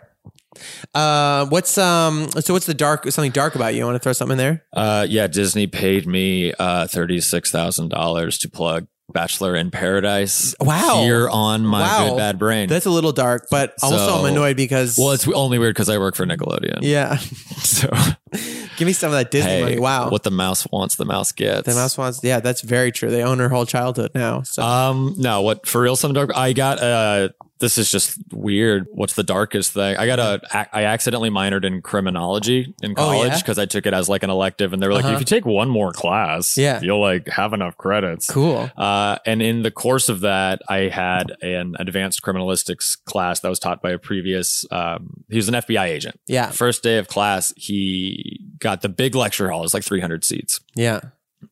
Uh, 0.95 1.47
what's 1.47 1.76
um? 1.78 2.30
So 2.30 2.53
what's 2.53 2.66
the 2.66 2.74
dark? 2.74 3.11
Something 3.11 3.32
dark 3.32 3.55
about 3.55 3.74
you? 3.74 3.78
You 3.80 3.85
want 3.87 3.97
to 3.97 3.99
throw 4.01 4.12
something 4.12 4.32
in 4.35 4.39
there? 4.39 4.64
Uh, 4.72 5.07
yeah, 5.09 5.26
Disney 5.26 5.66
paid 5.66 6.07
me 6.07 6.53
uh, 6.59 6.87
thirty 6.87 7.20
six 7.20 7.51
thousand 7.51 7.89
dollars 7.89 8.39
to 8.39 8.49
plug 8.49 8.87
Bachelor 9.12 9.57
in 9.57 9.70
Paradise. 9.70 10.55
Wow. 10.61 11.03
Here 11.03 11.28
on 11.28 11.66
my 11.66 11.80
Wow. 11.80 12.09
good 12.11 12.16
bad 12.18 12.39
brain. 12.39 12.68
That's 12.68 12.87
a 12.87 12.91
little 12.91 13.12
dark, 13.12 13.49
but 13.51 13.74
also 13.82 13.97
So- 13.97 14.18
I'm 14.20 14.26
annoyed 14.32 14.57
because 14.57 14.97
well, 14.99 15.11
it's 15.12 15.26
only 15.28 15.59
weird 15.59 15.74
because 15.74 15.89
I 15.89 15.99
work 15.99 16.14
for 16.14 16.24
Nickelodeon. 16.24 16.78
yeah. 16.82 17.16
So 17.16 17.89
Give 18.76 18.87
me 18.87 18.93
some 18.93 19.09
of 19.09 19.12
that 19.18 19.30
Disney 19.30 19.51
hey, 19.51 19.62
money. 19.62 19.78
Wow. 19.78 20.11
what 20.11 20.24
the 20.24 20.32
mouse 20.32 20.66
wants, 20.72 20.97
the 20.97 21.05
mouse 21.05 21.30
gets. 21.30 21.62
the 21.68 21.74
mouse 21.74 21.97
wants? 21.97 22.20
Yeah, 22.24 22.41
that's 22.41 22.61
very 22.61 22.91
true. 22.91 23.09
They 23.11 23.22
own 23.22 23.39
her 23.39 23.49
whole 23.49 23.66
childhood 23.66 24.11
now. 24.16 24.43
So 24.43 24.62
Um, 24.64 25.14
no, 25.16 25.43
what 25.43 25.66
for 25.66 25.80
real? 25.82 25.97
Some 25.97 26.12
dark. 26.12 26.30
I 26.37 26.53
got. 26.53 26.80
Uh, 26.80 27.28
this 27.61 27.78
is 27.78 27.90
just 27.90 28.18
weird. 28.32 28.86
What's 28.90 29.14
the 29.14 29.22
darkest 29.22 29.72
thing? 29.72 29.96
I 29.96 30.07
got 30.07 30.18
a. 30.18 30.40
I 30.76 30.84
accidentally 30.84 31.30
minored 31.30 31.64
in 31.64 31.82
criminology 31.82 32.74
in 32.82 32.92
Oh, 32.92 32.94
college 32.94 33.28
yeah? 33.32 33.38
because 33.38 33.59
I 33.59 33.66
took 33.66 33.86
it 33.86 33.94
as 33.94 34.09
like 34.09 34.22
an 34.22 34.30
elective, 34.30 34.72
and 34.72 34.82
they 34.82 34.86
were 34.88 34.92
like, 34.94 35.05
Uh-huh. 35.05 35.14
if 35.14 35.20
you 35.20 35.24
take 35.26 35.46
one 35.46 35.68
more 35.70 35.92
class, 35.92 36.59
Yeah. 36.59 36.80
you'll 36.82 37.00
like 37.00 37.28
have 37.28 37.52
enough 37.52 37.76
credits. 37.76 38.28
cool. 38.28 38.70
Uh, 38.76 39.18
and 39.24 39.40
in 39.40 39.62
the 39.62 39.70
course 39.70 40.09
of 40.09 40.20
that, 40.20 40.62
I 40.68 40.88
had 40.88 41.32
an 41.42 41.76
advanced 41.78 42.22
criminalistics 42.22 42.96
class 43.05 43.40
that 43.40 43.48
was 43.48 43.59
taught 43.59 43.80
by 43.82 43.90
a 43.92 43.98
previous. 43.98 44.64
Um, 44.70 45.24
he 45.30 45.36
was 45.36 45.48
an 45.48 45.55
FBI 45.55 45.86
agent. 45.86 46.18
Yeah. 46.26 46.50
First 46.50 46.82
day 46.82 46.98
of 46.98 47.09
class, 47.09 47.52
he 47.57 48.40
got 48.59 48.82
the 48.82 48.88
big 48.88 49.14
lecture 49.14 49.48
hall. 49.50 49.61
It 49.61 49.62
was 49.62 49.74
like 49.74 49.84
300 49.84 50.24
seats. 50.24 50.61
Yeah. 50.74 51.00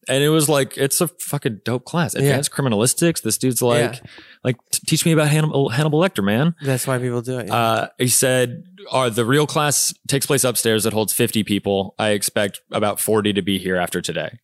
And 0.09 0.22
it 0.24 0.30
was 0.30 0.48
like, 0.48 0.76
it's 0.76 1.00
a 1.00 1.09
fucking 1.09 1.61
dope 1.64 1.84
class. 1.84 2.14
Advanced 2.14 2.50
criminalistics. 2.50 3.22
This 3.22 3.38
dude's 3.38 3.62
like, 3.62 3.94
Yeah. 3.94 4.00
like, 4.42 4.57
teach 4.72 5.07
me 5.07 5.12
about 5.12 5.28
Hannibal, 5.28 5.68
Hannibal 5.68 6.00
Lecter, 6.00 6.24
man. 6.24 6.55
That's 6.62 6.86
why 6.86 6.98
people 6.98 7.22
do 7.22 7.38
it. 7.38 7.46
Yeah. 7.46 7.55
Uh, 7.55 7.88
he 7.98 8.09
said, 8.09 8.64
"Are 8.90 9.11
the 9.11 9.24
real 9.24 9.46
class 9.46 9.94
takes 10.09 10.26
place 10.26 10.42
upstairs. 10.44 10.86
It 10.86 10.92
holds 10.92 11.12
50 11.12 11.44
people. 11.44 11.94
I 11.98 12.11
expect 12.11 12.61
about 12.72 12.98
40 13.00 13.32
to 13.34 13.42
be 13.42 13.59
here 13.59 13.76
after 13.76 14.00
today. 14.00 14.38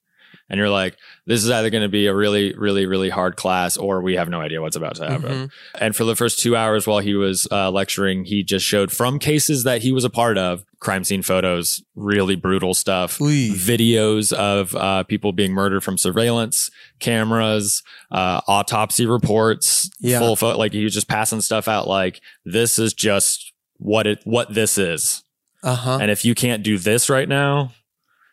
And 0.50 0.58
you're 0.58 0.70
like, 0.70 0.96
this 1.26 1.44
is 1.44 1.50
either 1.50 1.70
going 1.70 1.82
to 1.82 1.88
be 1.88 2.06
a 2.06 2.14
really, 2.14 2.54
really, 2.56 2.86
really 2.86 3.10
hard 3.10 3.36
class, 3.36 3.76
or 3.76 4.00
we 4.00 4.16
have 4.16 4.28
no 4.28 4.40
idea 4.40 4.60
what's 4.62 4.76
about 4.76 4.96
to 4.96 5.08
happen. 5.08 5.30
Mhm. 5.48 5.50
And 5.80 5.94
for 5.96 6.04
the 6.04 6.16
first 6.16 6.38
two 6.38 6.56
hours 6.56 6.86
while 6.86 7.00
he 7.00 7.14
was 7.14 7.46
uh, 7.50 7.70
lecturing, 7.70 8.24
he 8.24 8.42
just 8.42 8.64
showed 8.64 8.90
from 8.90 9.18
cases 9.18 9.64
that 9.64 9.82
he 9.82 9.92
was 9.92 10.04
a 10.04 10.10
part 10.10 10.38
of 10.38 10.64
crime 10.80 11.04
scene 11.04 11.22
photos, 11.22 11.82
really 11.96 12.36
brutal 12.36 12.72
stuff, 12.72 13.18
videos 13.18 14.32
of 14.32 14.74
uh, 14.76 15.02
people 15.04 15.32
being 15.32 15.52
murdered 15.52 15.82
from 15.82 15.98
surveillance 15.98 16.70
cameras, 17.00 17.82
uh, 18.10 18.40
autopsy 18.46 19.06
reports, 19.06 19.90
Yeah. 20.00 20.18
full 20.18 20.36
photo. 20.36 20.58
Like 20.58 20.72
he 20.72 20.84
was 20.84 20.94
just 20.94 21.08
passing 21.08 21.40
stuff 21.40 21.68
out. 21.68 21.86
Like 21.88 22.20
this 22.44 22.78
is 22.78 22.92
just 22.94 23.52
what 23.78 24.06
it 24.06 24.20
what 24.24 24.54
this 24.54 24.78
is. 24.78 25.22
Uh-huh. 25.62 25.98
And 26.00 26.10
if 26.10 26.24
you 26.24 26.34
can't 26.34 26.62
do 26.62 26.78
this 26.78 27.10
right 27.10 27.28
now, 27.28 27.72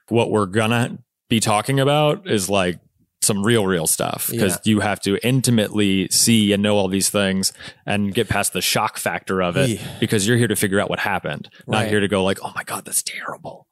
what 0.10 0.30
we're 0.30 0.46
gonna 0.46 1.00
be 1.30 1.40
talking 1.40 1.80
about 1.80 2.28
is 2.30 2.50
like 2.50 2.80
some 3.22 3.44
real, 3.44 3.66
real 3.66 3.88
stuff 3.88 4.28
because 4.30 4.54
Yeah. 4.54 4.72
you 4.72 4.80
have 4.82 5.00
to 5.02 5.18
intimately 5.28 6.08
see 6.10 6.54
and 6.54 6.62
know 6.62 6.78
all 6.78 6.88
these 6.88 7.10
things 7.10 7.54
and 7.86 8.14
get 8.14 8.30
past 8.30 8.54
the 8.54 8.62
shock 8.62 8.98
factor 8.98 9.42
of 9.42 9.58
it 9.58 9.70
Yeah. 9.70 9.98
because 10.00 10.28
you're 10.28 10.38
here 10.38 10.48
to 10.48 10.56
figure 10.56 10.80
out 10.80 10.90
what 10.90 11.00
happened, 11.00 11.50
not 11.68 11.88
here 11.88 12.00
to 12.00 12.08
go 12.08 12.24
like, 12.24 12.38
oh 12.44 12.52
my 12.56 12.64
God, 12.64 12.86
that's 12.86 13.02
terrible. 13.02 13.68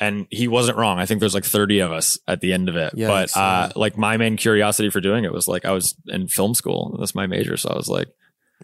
And 0.00 0.28
he 0.30 0.46
wasn't 0.46 0.78
wrong. 0.78 1.00
I 1.00 1.06
think 1.06 1.18
there's 1.18 1.34
like 1.34 1.44
30 1.44 1.80
of 1.80 1.90
us 1.90 2.16
at 2.28 2.40
the 2.40 2.52
end 2.52 2.68
of 2.68 2.76
it. 2.76 2.94
Yikes, 2.94 3.32
but 3.34 3.36
uh, 3.36 3.70
like 3.74 3.98
my 3.98 4.16
main 4.16 4.36
curiosity 4.36 4.90
for 4.90 5.00
doing 5.00 5.24
it 5.24 5.32
was 5.32 5.48
like 5.48 5.64
I 5.64 5.72
was 5.72 5.96
in 6.06 6.28
film 6.28 6.54
school. 6.54 6.96
That's 7.00 7.16
my 7.16 7.26
major. 7.26 7.56
So 7.56 7.70
I 7.70 7.76
was 7.76 7.88
like, 7.88 8.06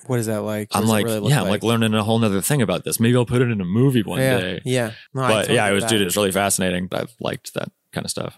What 0.07 0.21
is 0.21 0.27
that 0.27 0.43
like? 0.43 0.73
What 0.73 0.81
I'm 0.85 0.89
like, 0.89 1.07
really 1.07 1.31
yeah, 1.31 1.43
I'm 1.43 1.49
like 1.49 1.65
learning 1.65 1.93
a 1.93 2.05
whole 2.05 2.21
nother 2.21 2.41
thing 2.41 2.63
about 2.63 2.85
this. 2.85 3.01
Maybe 3.01 3.17
I'll 3.17 3.27
put 3.27 3.43
it 3.43 3.51
in 3.51 3.61
a 3.61 3.65
movie 3.65 4.05
one 4.05 4.21
yeah, 4.21 4.39
day 4.39 4.61
Yeah. 4.65 4.93
No, 5.13 5.23
but 5.23 5.29
totally 5.41 5.55
yeah, 5.57 5.69
it 5.69 5.73
was 5.73 5.83
that. 5.83 5.91
dude, 5.91 6.03
it 6.03 6.05
was 6.05 6.17
really 6.17 6.31
fascinating. 6.31 6.89
I 6.93 7.07
liked 7.19 7.55
that 7.55 7.69
kind 7.95 8.05
of 8.05 8.11
stuff. 8.11 8.37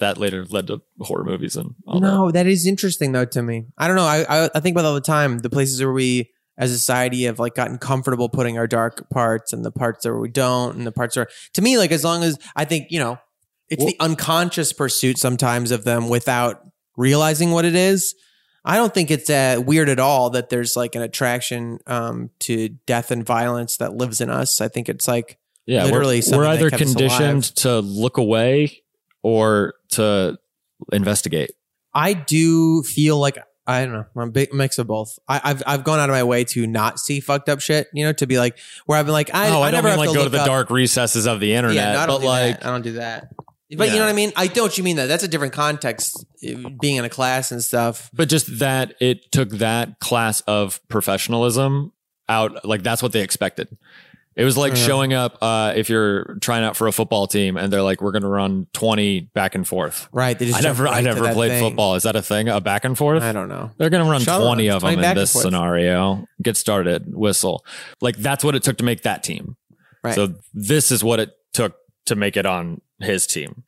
That 0.00 0.18
later 0.18 0.44
led 0.44 0.66
to 0.66 0.82
horror 1.00 1.24
movies 1.24 1.54
and 1.54 1.74
all 1.86 2.00
no, 2.00 2.30
that 2.32 2.46
is 2.46 2.66
interesting 2.66 3.12
though 3.12 3.24
to 3.26 3.42
me. 3.42 3.66
I 3.78 3.86
don't 3.86 3.96
know. 3.96 4.04
I, 4.04 4.24
I 4.28 4.50
I 4.54 4.60
think 4.60 4.74
about 4.74 4.84
all 4.84 4.94
the 4.94 5.00
time 5.00 5.38
the 5.38 5.50
places 5.50 5.80
where 5.80 5.92
we 5.92 6.30
as 6.58 6.70
a 6.72 6.78
society 6.78 7.24
have 7.24 7.38
like 7.38 7.54
gotten 7.54 7.78
comfortable 7.78 8.28
putting 8.28 8.58
our 8.58 8.66
dark 8.66 9.08
parts 9.10 9.52
and 9.52 9.64
the 9.64 9.70
parts 9.70 10.04
where 10.04 10.18
we 10.18 10.28
don't 10.28 10.76
and 10.76 10.86
the 10.86 10.92
parts 10.92 11.16
are 11.16 11.28
to 11.52 11.62
me 11.62 11.78
like 11.78 11.92
as 11.92 12.04
long 12.04 12.22
as 12.24 12.38
I 12.56 12.64
think 12.64 12.88
you 12.90 12.98
know 12.98 13.18
it's 13.68 13.84
the 13.84 13.96
unconscious 14.00 14.72
pursuit 14.72 15.18
sometimes 15.18 15.70
of 15.70 15.84
them 15.84 16.08
without 16.08 16.62
realizing 16.96 17.50
what 17.50 17.64
it 17.64 17.74
is. 17.74 18.14
I 18.64 18.76
don't 18.76 18.94
think 18.94 19.10
it's 19.10 19.28
uh, 19.28 19.60
weird 19.64 19.88
at 19.88 19.98
all 19.98 20.30
that 20.30 20.48
there's 20.48 20.74
like 20.76 20.94
an 20.94 21.02
attraction 21.02 21.78
um, 21.86 22.30
to 22.40 22.70
death 22.86 23.10
and 23.10 23.24
violence 23.24 23.76
that 23.76 23.94
lives 23.94 24.20
in 24.20 24.30
us. 24.30 24.60
I 24.60 24.68
think 24.68 24.88
it's 24.88 25.06
like. 25.08 25.38
Yeah, 25.66 25.84
literally 25.84 26.18
we're, 26.18 26.22
something 26.22 26.38
we're 26.40 26.44
that 26.44 26.56
either 26.56 26.70
conditioned 26.70 27.44
to 27.56 27.80
look 27.80 28.18
away 28.18 28.83
or 29.24 29.74
to 29.88 30.38
investigate. 30.92 31.52
I 31.92 32.12
do 32.12 32.82
feel 32.82 33.18
like 33.18 33.38
I 33.66 33.84
don't 33.84 33.94
know. 33.94 34.04
I'm 34.14 34.28
a 34.28 34.30
big 34.30 34.52
mix 34.52 34.78
of 34.78 34.86
both. 34.86 35.18
I, 35.26 35.40
I've 35.42 35.62
I've 35.66 35.84
gone 35.84 35.98
out 35.98 36.10
of 36.10 36.14
my 36.14 36.22
way 36.22 36.44
to 36.44 36.66
not 36.66 37.00
see 37.00 37.18
fucked 37.20 37.48
up 37.48 37.60
shit. 37.60 37.88
You 37.94 38.04
know, 38.04 38.12
to 38.12 38.26
be 38.26 38.38
like 38.38 38.58
where 38.84 38.98
I've 38.98 39.06
been 39.06 39.14
like 39.14 39.34
I, 39.34 39.48
oh, 39.48 39.62
I, 39.62 39.68
I, 39.68 39.70
don't 39.70 39.82
never 39.82 39.88
mean 39.88 39.90
have 39.90 39.98
like 39.98 40.08
to 40.10 40.14
go 40.14 40.24
to 40.24 40.30
the 40.30 40.40
up- 40.40 40.46
dark 40.46 40.70
recesses 40.70 41.26
of 41.26 41.40
the 41.40 41.54
internet, 41.54 41.76
Yeah, 41.76 41.92
no, 41.94 41.98
I 42.00 42.06
don't 42.06 42.16
but 42.16 42.20
do 42.20 42.26
like 42.26 42.60
that. 42.60 42.66
I 42.66 42.70
don't 42.70 42.82
do 42.82 42.92
that. 42.92 43.28
But 43.76 43.88
you 43.88 43.94
know 43.96 44.02
what 44.04 44.10
I 44.10 44.12
mean. 44.12 44.32
I 44.36 44.46
know 44.54 44.62
what 44.62 44.78
you 44.78 44.84
mean. 44.84 44.96
That 44.96 45.06
that's 45.06 45.24
a 45.24 45.28
different 45.28 45.52
context. 45.52 46.24
uh, 46.46 46.68
Being 46.80 46.96
in 46.96 47.04
a 47.04 47.08
class 47.08 47.50
and 47.50 47.64
stuff. 47.64 48.10
but 48.12 48.28
just 48.28 48.58
that 48.60 48.94
it 49.00 49.32
took 49.32 49.48
that 49.50 49.98
class 49.98 50.42
of 50.42 50.86
professionalism 50.88 51.92
out 52.28 52.64
like 52.64 52.82
that's 52.82 53.02
what 53.02 53.12
they 53.12 53.20
expected 53.20 53.68
it 54.36 54.44
was 54.44 54.56
like 54.56 54.74
showing 54.76 55.12
up 55.12 55.38
uh 55.42 55.72
if 55.76 55.88
you're 55.88 56.36
trying 56.40 56.64
out 56.64 56.76
for 56.76 56.86
a 56.88 56.92
football 56.92 57.26
team 57.26 57.56
and 57.56 57.72
they're 57.72 57.82
like 57.82 58.00
we're 58.02 58.10
gonna 58.12 58.28
run 58.28 58.66
20 58.72 59.20
back 59.34 59.54
and 59.54 59.66
forth 59.66 60.08
Right. 60.12 60.38
They 60.38 60.46
just 60.46 60.58
i 60.58 60.62
jump 60.62 60.76
never 60.78 60.88
i 60.88 60.92
right 60.92 61.00
to 61.02 61.04
never 61.06 61.20
that 61.24 61.34
played 61.34 61.50
thing. 61.52 61.62
football 61.62 61.94
is 61.94 62.02
that 62.04 62.16
a 62.16 62.22
thing 62.22 62.48
a 62.48 62.60
back 62.60 62.84
and 62.84 62.96
forth 62.98 63.22
I 63.22 63.32
don't 63.32 63.48
know. 63.48 63.70
they're 63.78 63.90
gonna 63.90 64.10
run 64.10 64.20
Shut 64.22 64.40
20 64.40 64.68
up. 64.70 64.76
of 64.76 64.80
20 64.82 64.94
them 64.96 65.02
back 65.02 65.04
in 65.04 65.10
and 65.10 65.20
this 65.20 65.32
forth. 65.32 65.44
scenario 65.44 66.26
get 66.42 66.56
started 66.56 67.14
whistle 67.14 67.64
like 68.00 68.16
that's 68.16 68.42
what 68.44 68.54
it 68.54 68.62
took 68.62 68.78
to 68.78 68.84
make 68.84 69.02
that 69.02 69.22
team 69.22 69.56
Right. 70.02 70.14
so 70.14 70.34
this 70.52 70.90
is 70.90 71.02
what 71.04 71.20
it 71.20 71.30
took 71.52 71.76
to 72.06 72.14
make 72.16 72.36
it 72.36 72.44
on 72.46 72.80
his 73.00 73.26
team 73.26 73.62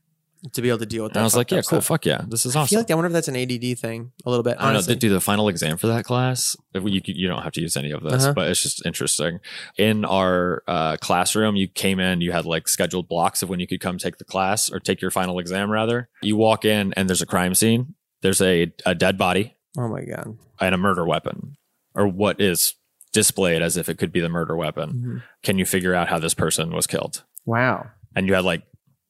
to 0.52 0.62
be 0.62 0.68
able 0.68 0.78
to 0.78 0.86
deal 0.86 1.02
with 1.04 1.12
that. 1.12 1.18
and 1.18 1.22
i 1.22 1.26
was 1.26 1.34
like 1.36 1.50
yeah 1.50 1.56
cool 1.62 1.80
stuff. 1.80 1.86
fuck 1.86 2.06
yeah 2.06 2.20
this 2.28 2.44
is 2.46 2.54
awesome. 2.54 2.62
I 2.64 2.66
feel 2.68 2.78
like 2.80 2.90
I 2.90 2.94
wonder 2.94 3.06
if 3.06 3.12
that's 3.12 3.28
an 3.28 3.36
ADD 3.36 3.78
thing 3.78 4.12
a 4.24 4.30
little 4.30 4.42
bit. 4.42 4.50
I 4.50 4.52
don't 4.54 4.62
know. 4.62 4.68
honestly. 4.76 4.94
They 4.94 4.98
do 4.98 5.08
the 5.10 5.20
final 5.20 5.48
exam 5.48 5.76
for 5.76 5.86
that 5.88 6.04
class. 6.04 6.56
You 6.74 7.00
you 7.04 7.26
don't 7.28 7.42
have 7.42 7.52
to 7.52 7.60
use 7.60 7.76
any 7.76 7.90
of 7.90 8.02
this, 8.02 8.24
Uh-huh. 8.24 8.32
but 8.34 8.48
it's 8.50 8.62
just 8.62 8.84
interesting. 8.86 9.40
In 9.78 10.04
our 10.04 10.62
uh, 10.68 10.96
classroom, 10.98 11.56
you 11.56 11.68
came 11.68 11.98
in. 12.00 12.20
You 12.20 12.32
had 12.32 12.44
like 12.44 12.68
scheduled 12.68 13.08
blocks 13.08 13.42
of 13.42 13.48
when 13.48 13.60
you 13.60 13.66
could 13.66 13.80
come 13.80 13.98
take 13.98 14.18
the 14.18 14.24
class 14.24 14.70
or 14.70 14.78
take 14.78 15.00
your 15.00 15.10
final 15.10 15.38
exam. 15.38 15.70
Rather, 15.70 16.08
you 16.22 16.36
walk 16.36 16.64
in 16.64 16.92
and 16.94 17.08
there's 17.08 17.22
a 17.22 17.26
crime 17.26 17.54
scene. 17.54 17.94
There's 18.22 18.40
a 18.40 18.72
a 18.84 18.94
dead 18.94 19.16
body 19.18 19.56
oh 19.78 19.88
my 19.88 20.04
god. 20.04 20.36
and 20.60 20.74
a 20.74 20.78
murder 20.78 21.04
weapon, 21.06 21.56
or 21.94 22.06
what 22.06 22.40
is 22.40 22.74
displayed 23.12 23.62
as 23.62 23.76
if 23.76 23.88
it 23.88 23.96
could 23.98 24.12
be 24.12 24.20
the 24.20 24.28
murder 24.28 24.54
weapon. 24.56 24.90
Mm-hmm. 24.90 25.16
Can 25.42 25.58
you 25.58 25.64
figure 25.64 25.94
out 25.94 26.08
how 26.08 26.18
this 26.18 26.34
person 26.34 26.72
was 26.74 26.86
killed? 26.86 27.24
Wow. 27.46 27.86
And 28.14 28.26
you 28.28 28.34
had 28.34 28.44
like 28.44 28.62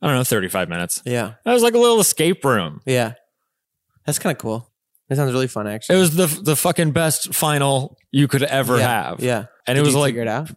I 0.02 0.08
don't 0.08 0.16
know, 0.16 0.24
35 0.24 0.68
minutes. 0.68 1.02
Yeah. 1.04 1.34
That 1.44 1.52
was 1.52 1.62
like 1.62 1.74
a 1.74 1.78
little 1.78 2.00
escape 2.00 2.44
room. 2.44 2.80
Yeah. 2.84 3.14
That's 4.04 4.18
kind 4.18 4.34
of 4.34 4.38
cool. 4.38 4.70
That 5.08 5.16
sounds 5.16 5.32
really 5.32 5.46
fun, 5.46 5.66
actually. 5.66 5.96
It 5.96 6.00
was 6.00 6.16
the 6.16 6.26
the 6.26 6.56
fucking 6.56 6.90
best 6.90 7.32
final 7.32 7.96
you 8.10 8.26
could 8.26 8.42
ever 8.42 8.78
yeah. 8.78 9.04
have. 9.04 9.20
Yeah. 9.20 9.46
And 9.66 9.76
Did 9.76 9.78
it 9.78 9.84
was 9.84 9.94
like 9.94 10.14
it 10.16 10.28
out. 10.28 10.50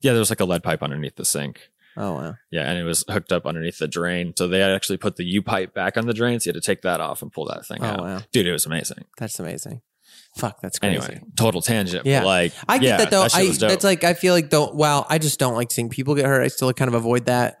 Yeah, 0.00 0.12
there 0.12 0.20
was 0.20 0.30
like 0.30 0.40
a 0.40 0.44
lead 0.44 0.62
pipe 0.62 0.82
underneath 0.82 1.16
the 1.16 1.24
sink. 1.24 1.70
Oh 1.96 2.14
wow. 2.14 2.34
Yeah, 2.50 2.70
and 2.70 2.78
it 2.78 2.84
was 2.84 3.04
hooked 3.08 3.32
up 3.32 3.46
underneath 3.46 3.78
the 3.78 3.88
drain. 3.88 4.32
So 4.36 4.46
they 4.46 4.60
had 4.60 4.70
actually 4.70 4.98
put 4.98 5.16
the 5.16 5.24
U 5.24 5.42
pipe 5.42 5.74
back 5.74 5.96
on 5.96 6.06
the 6.06 6.14
drain. 6.14 6.38
So 6.38 6.48
you 6.48 6.54
had 6.54 6.62
to 6.62 6.66
take 6.66 6.82
that 6.82 7.00
off 7.00 7.20
and 7.22 7.32
pull 7.32 7.46
that 7.46 7.66
thing 7.66 7.78
Oh 7.82 7.86
out. 7.86 8.00
wow. 8.00 8.20
Dude, 8.32 8.46
it 8.46 8.52
was 8.52 8.64
amazing. 8.64 9.04
That's 9.18 9.38
amazing. 9.40 9.82
Fuck, 10.36 10.60
that's 10.60 10.78
crazy. 10.78 10.96
Anyway, 10.96 11.20
total 11.36 11.60
tangent. 11.60 12.06
Yeah. 12.06 12.22
Like, 12.22 12.52
I 12.68 12.78
get 12.78 12.86
yeah, 12.86 12.96
that 12.98 13.10
though. 13.10 13.26
shit 13.26 13.62
I 13.62 13.68
that's 13.68 13.82
like 13.82 14.04
I 14.04 14.14
feel 14.14 14.32
like 14.32 14.50
though. 14.50 14.72
Well, 14.72 15.04
I 15.08 15.18
just 15.18 15.40
don't 15.40 15.54
like 15.54 15.72
seeing 15.72 15.88
people 15.88 16.14
get 16.14 16.26
hurt. 16.26 16.42
I 16.42 16.48
still 16.48 16.72
kind 16.72 16.88
of 16.88 16.94
avoid 16.94 17.26
that. 17.26 17.60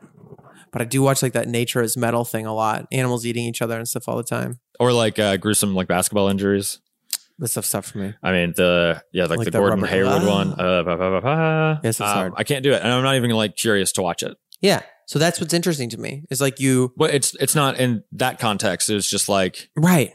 But 0.72 0.82
I 0.82 0.84
do 0.84 1.02
watch 1.02 1.22
like 1.22 1.32
that 1.32 1.48
nature 1.48 1.82
is 1.82 1.96
metal 1.96 2.24
thing 2.24 2.46
a 2.46 2.54
lot. 2.54 2.86
Animals 2.92 3.26
eating 3.26 3.44
each 3.44 3.60
other 3.62 3.76
and 3.76 3.88
stuff 3.88 4.08
all 4.08 4.16
the 4.16 4.22
time. 4.22 4.60
or 4.78 4.92
like 4.92 5.18
uh, 5.18 5.36
gruesome 5.36 5.74
like 5.74 5.88
basketball 5.88 6.28
injuries. 6.28 6.78
That 7.38 7.48
stuff's 7.48 7.70
tough 7.70 7.86
for 7.86 7.98
me. 7.98 8.14
I 8.22 8.32
mean, 8.32 8.52
the 8.56 9.02
yeah, 9.12 9.24
like, 9.24 9.38
Like 9.38 9.44
the, 9.46 9.50
the 9.52 9.58
Gordon 9.58 9.80
rubber- 9.80 9.86
Hayward 9.92 10.22
Ah. 10.22 10.28
one. 10.28 10.52
Uh, 10.52 10.82
bah, 10.82 10.96
bah, 10.96 11.10
bah, 11.10 11.20
bah. 11.20 11.80
Yes, 11.82 11.98
it's 11.98 12.00
Um, 12.02 12.06
hard. 12.06 12.32
I 12.36 12.44
can't 12.44 12.62
do 12.62 12.72
it, 12.72 12.82
and 12.82 12.92
I'm 12.92 13.02
not 13.02 13.16
even 13.16 13.30
like 13.30 13.56
curious 13.56 13.92
to 13.92 14.02
watch 14.02 14.22
it. 14.22 14.36
Yeah. 14.60 14.82
So 15.06 15.18
that's 15.18 15.40
what's 15.40 15.54
interesting 15.54 15.88
to 15.90 15.98
me. 15.98 16.24
Is 16.30 16.40
like 16.40 16.60
you 16.60 16.92
But 16.96 17.12
it's 17.14 17.34
it's 17.40 17.54
not 17.54 17.78
in 17.80 18.04
that 18.12 18.38
context. 18.38 18.90
It's 18.90 19.08
just 19.08 19.28
like 19.28 19.70
right. 19.74 20.12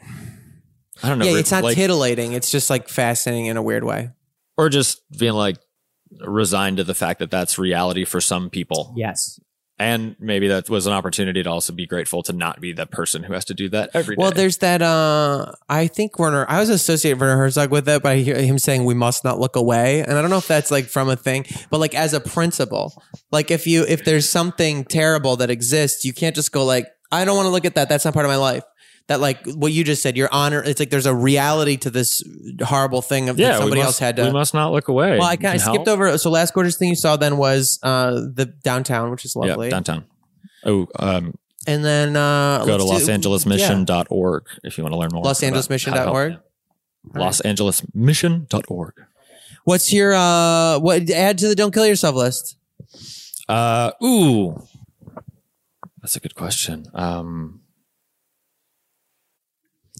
I 1.02 1.08
don't 1.10 1.18
know. 1.18 1.26
Yeah, 1.26 1.36
it's 1.38 1.50
not 1.50 1.64
like, 1.64 1.74
titillating. 1.74 2.32
It's 2.32 2.50
just 2.50 2.70
like 2.70 2.88
fascinating 2.88 3.46
in 3.46 3.56
a 3.56 3.62
weird 3.62 3.84
way. 3.84 4.10
or 4.56 4.68
just 4.70 5.02
being 5.18 5.34
like 5.34 5.58
resigned 6.20 6.78
to 6.78 6.84
the 6.84 6.94
fact 6.94 7.18
that 7.18 7.30
that's 7.30 7.58
reality 7.58 8.04
for 8.04 8.20
some 8.20 8.48
people. 8.50 8.94
Yes. 8.96 9.38
And 9.78 10.16
maybe 10.18 10.48
that 10.48 10.70
was 10.70 10.86
an 10.86 10.94
opportunity 10.94 11.42
to 11.42 11.50
also 11.50 11.72
be 11.72 11.86
grateful 11.86 12.22
to 12.22 12.32
not 12.32 12.60
be 12.60 12.72
the 12.72 12.86
person 12.86 13.22
who 13.22 13.34
has 13.34 13.44
to 13.46 13.54
do 13.54 13.68
that 13.68 13.90
every 13.92 14.16
day. 14.16 14.20
Well, 14.22 14.30
there's 14.30 14.58
that. 14.58 14.80
uh 14.80 15.52
I 15.68 15.86
think 15.86 16.18
Werner. 16.18 16.46
I 16.48 16.60
was 16.60 16.70
associated 16.70 17.20
Werner 17.20 17.36
Herzog 17.36 17.70
with 17.70 17.86
it, 17.88 18.02
but 18.02 18.12
I 18.12 18.16
hear 18.16 18.40
him 18.40 18.58
saying 18.58 18.84
we 18.86 18.94
must 18.94 19.22
not 19.22 19.38
look 19.38 19.54
away, 19.54 20.00
and 20.00 20.12
I 20.12 20.22
don't 20.22 20.30
know 20.30 20.38
if 20.38 20.48
that's 20.48 20.70
like 20.70 20.86
from 20.86 21.10
a 21.10 21.16
thing, 21.16 21.44
but 21.70 21.78
like 21.78 21.94
as 21.94 22.14
a 22.14 22.20
principle, 22.20 23.02
like 23.30 23.50
if 23.50 23.66
you 23.66 23.84
if 23.86 24.04
there's 24.04 24.28
something 24.28 24.84
terrible 24.84 25.36
that 25.36 25.50
exists, 25.50 26.04
you 26.06 26.14
can't 26.14 26.34
just 26.34 26.52
go 26.52 26.64
like 26.64 26.86
I 27.12 27.24
don't 27.24 27.36
want 27.36 27.46
to 27.46 27.50
look 27.50 27.66
at 27.66 27.74
that. 27.74 27.88
That's 27.88 28.04
not 28.04 28.14
part 28.14 28.24
of 28.24 28.30
my 28.30 28.36
life. 28.36 28.64
That 29.08 29.20
like 29.20 29.46
what 29.46 29.72
you 29.72 29.84
just 29.84 30.02
said, 30.02 30.16
your 30.16 30.28
honor. 30.32 30.62
It's 30.62 30.80
like 30.80 30.90
there's 30.90 31.06
a 31.06 31.14
reality 31.14 31.76
to 31.78 31.90
this 31.90 32.22
horrible 32.60 33.02
thing 33.02 33.28
of 33.28 33.38
yeah, 33.38 33.52
that 33.52 33.58
somebody 33.58 33.80
we 33.80 33.84
else 33.84 34.00
had 34.00 34.16
to. 34.16 34.24
We 34.24 34.32
must 34.32 34.52
not 34.52 34.72
look 34.72 34.88
away. 34.88 35.18
well, 35.18 35.28
I 35.28 35.36
kind 35.36 35.54
of 35.56 35.62
Help. 35.62 35.74
skipped 35.76 35.88
over. 35.88 36.18
So 36.18 36.28
last 36.30 36.52
quarter's 36.52 36.76
thing 36.76 36.88
you 36.88 36.96
saw 36.96 37.16
then 37.16 37.36
was 37.36 37.78
uh 37.84 38.10
the 38.34 38.46
downtown, 38.64 39.12
which 39.12 39.24
is 39.24 39.36
lovely, 39.36 39.68
Yeah, 39.68 39.70
downtown. 39.70 40.06
Oh, 40.64 40.88
um, 40.98 41.38
and 41.68 41.84
then 41.84 42.16
uh 42.16 42.64
go 42.64 42.78
to 42.78 42.84
losangelesmission.org 42.84 44.44
if 44.64 44.76
you 44.76 44.82
want 44.82 44.92
to 44.94 44.98
learn 44.98 45.10
more. 45.12 45.22
LosAngelesMission.org? 45.24 46.32
how 46.32 46.38
to 47.12 47.20
help. 47.20 47.34
LosAngelesMission.org. 47.34 48.94
What's 49.64 49.92
your 49.92 50.14
uh 50.14 50.78
what 50.80 51.08
add 51.10 51.38
to 51.38 51.48
the 51.48 51.54
don't 51.54 51.72
kill 51.72 51.86
yourself 51.86 52.16
list? 52.16 52.56
Uh, 53.48 53.92
ooh, 54.02 54.66
that's 56.02 56.16
a 56.16 56.20
good 56.20 56.34
question. 56.34 56.86
Um, 56.94 57.60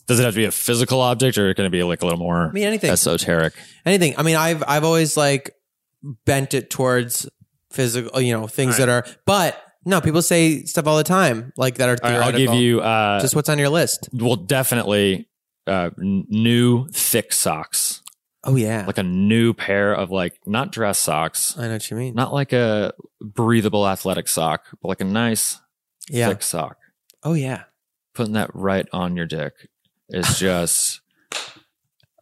does 0.07 0.21
it 0.21 0.25
have 0.25 0.35
to 0.35 0.39
be 0.39 0.45
a 0.45 0.51
physical 0.53 1.01
object, 1.01 1.37
or 1.39 1.53
can 1.55 1.65
it 1.65 1.71
be 1.71 1.83
like 1.83 2.03
a 2.03 2.05
little 2.07 2.19
more 2.19 2.49
I 2.49 2.53
mean 2.53 2.65
anything. 2.65 2.91
esoteric? 2.91 3.55
anything. 3.85 4.15
I 4.19 4.23
mean 4.23 4.37
I've 4.37 4.63
I've 4.67 4.85
always 4.85 5.17
like 5.17 5.55
bent 6.25 6.55
it 6.55 6.71
towards 6.71 7.29
physical, 7.71 8.21
you 8.21 8.33
know, 8.39 8.47
things 8.47 8.77
that 8.79 8.89
are 8.89 9.05
but 9.25 9.61
no, 9.85 10.01
people 10.01 10.23
say 10.23 10.65
stuff 10.65 10.87
all 10.87 10.97
the 10.97 11.05
time 11.05 11.53
like 11.57 11.77
that 11.77 11.89
are 11.89 11.97
All 12.03 12.11
right, 12.11 12.21
I'll 12.21 12.31
give 12.33 12.51
theoretical. 12.51 12.59
you. 12.61 12.81
Uh, 12.81 13.21
just 13.21 13.37
what's 13.37 13.49
on 13.49 13.59
your 13.59 13.69
list. 13.69 14.09
well, 14.13 14.35
definitely 14.37 15.29
uh, 15.67 15.91
n- 16.01 16.25
new 16.29 16.89
thick 16.89 17.33
socks, 17.33 18.03
Oh 18.45 18.57
yeah. 18.57 18.85
like 18.87 18.99
a 18.99 19.03
new 19.05 19.53
pair 19.55 19.93
of 19.95 20.11
like 20.11 20.39
not 20.47 20.73
dress 20.73 20.99
socks, 20.99 21.57
I 21.59 21.67
know 21.67 21.73
what 21.75 21.91
you 21.91 21.97
mean. 21.97 22.15
not 22.15 22.33
like 22.33 22.53
a 22.53 22.95
breathable 23.21 23.87
athletic 23.87 24.27
sock, 24.29 24.65
but 24.83 24.89
like 24.89 25.01
a 25.01 25.05
nice 25.05 25.61
yeah. 26.09 26.29
thick 26.29 26.43
sock. 26.43 26.79
Oh 27.23 27.35
yeah. 27.35 27.65
putting 28.15 28.33
that 28.35 28.51
right 28.55 28.87
on 28.93 29.17
your 29.17 29.27
dick 29.27 29.53
is 30.09 30.39
just 30.39 31.01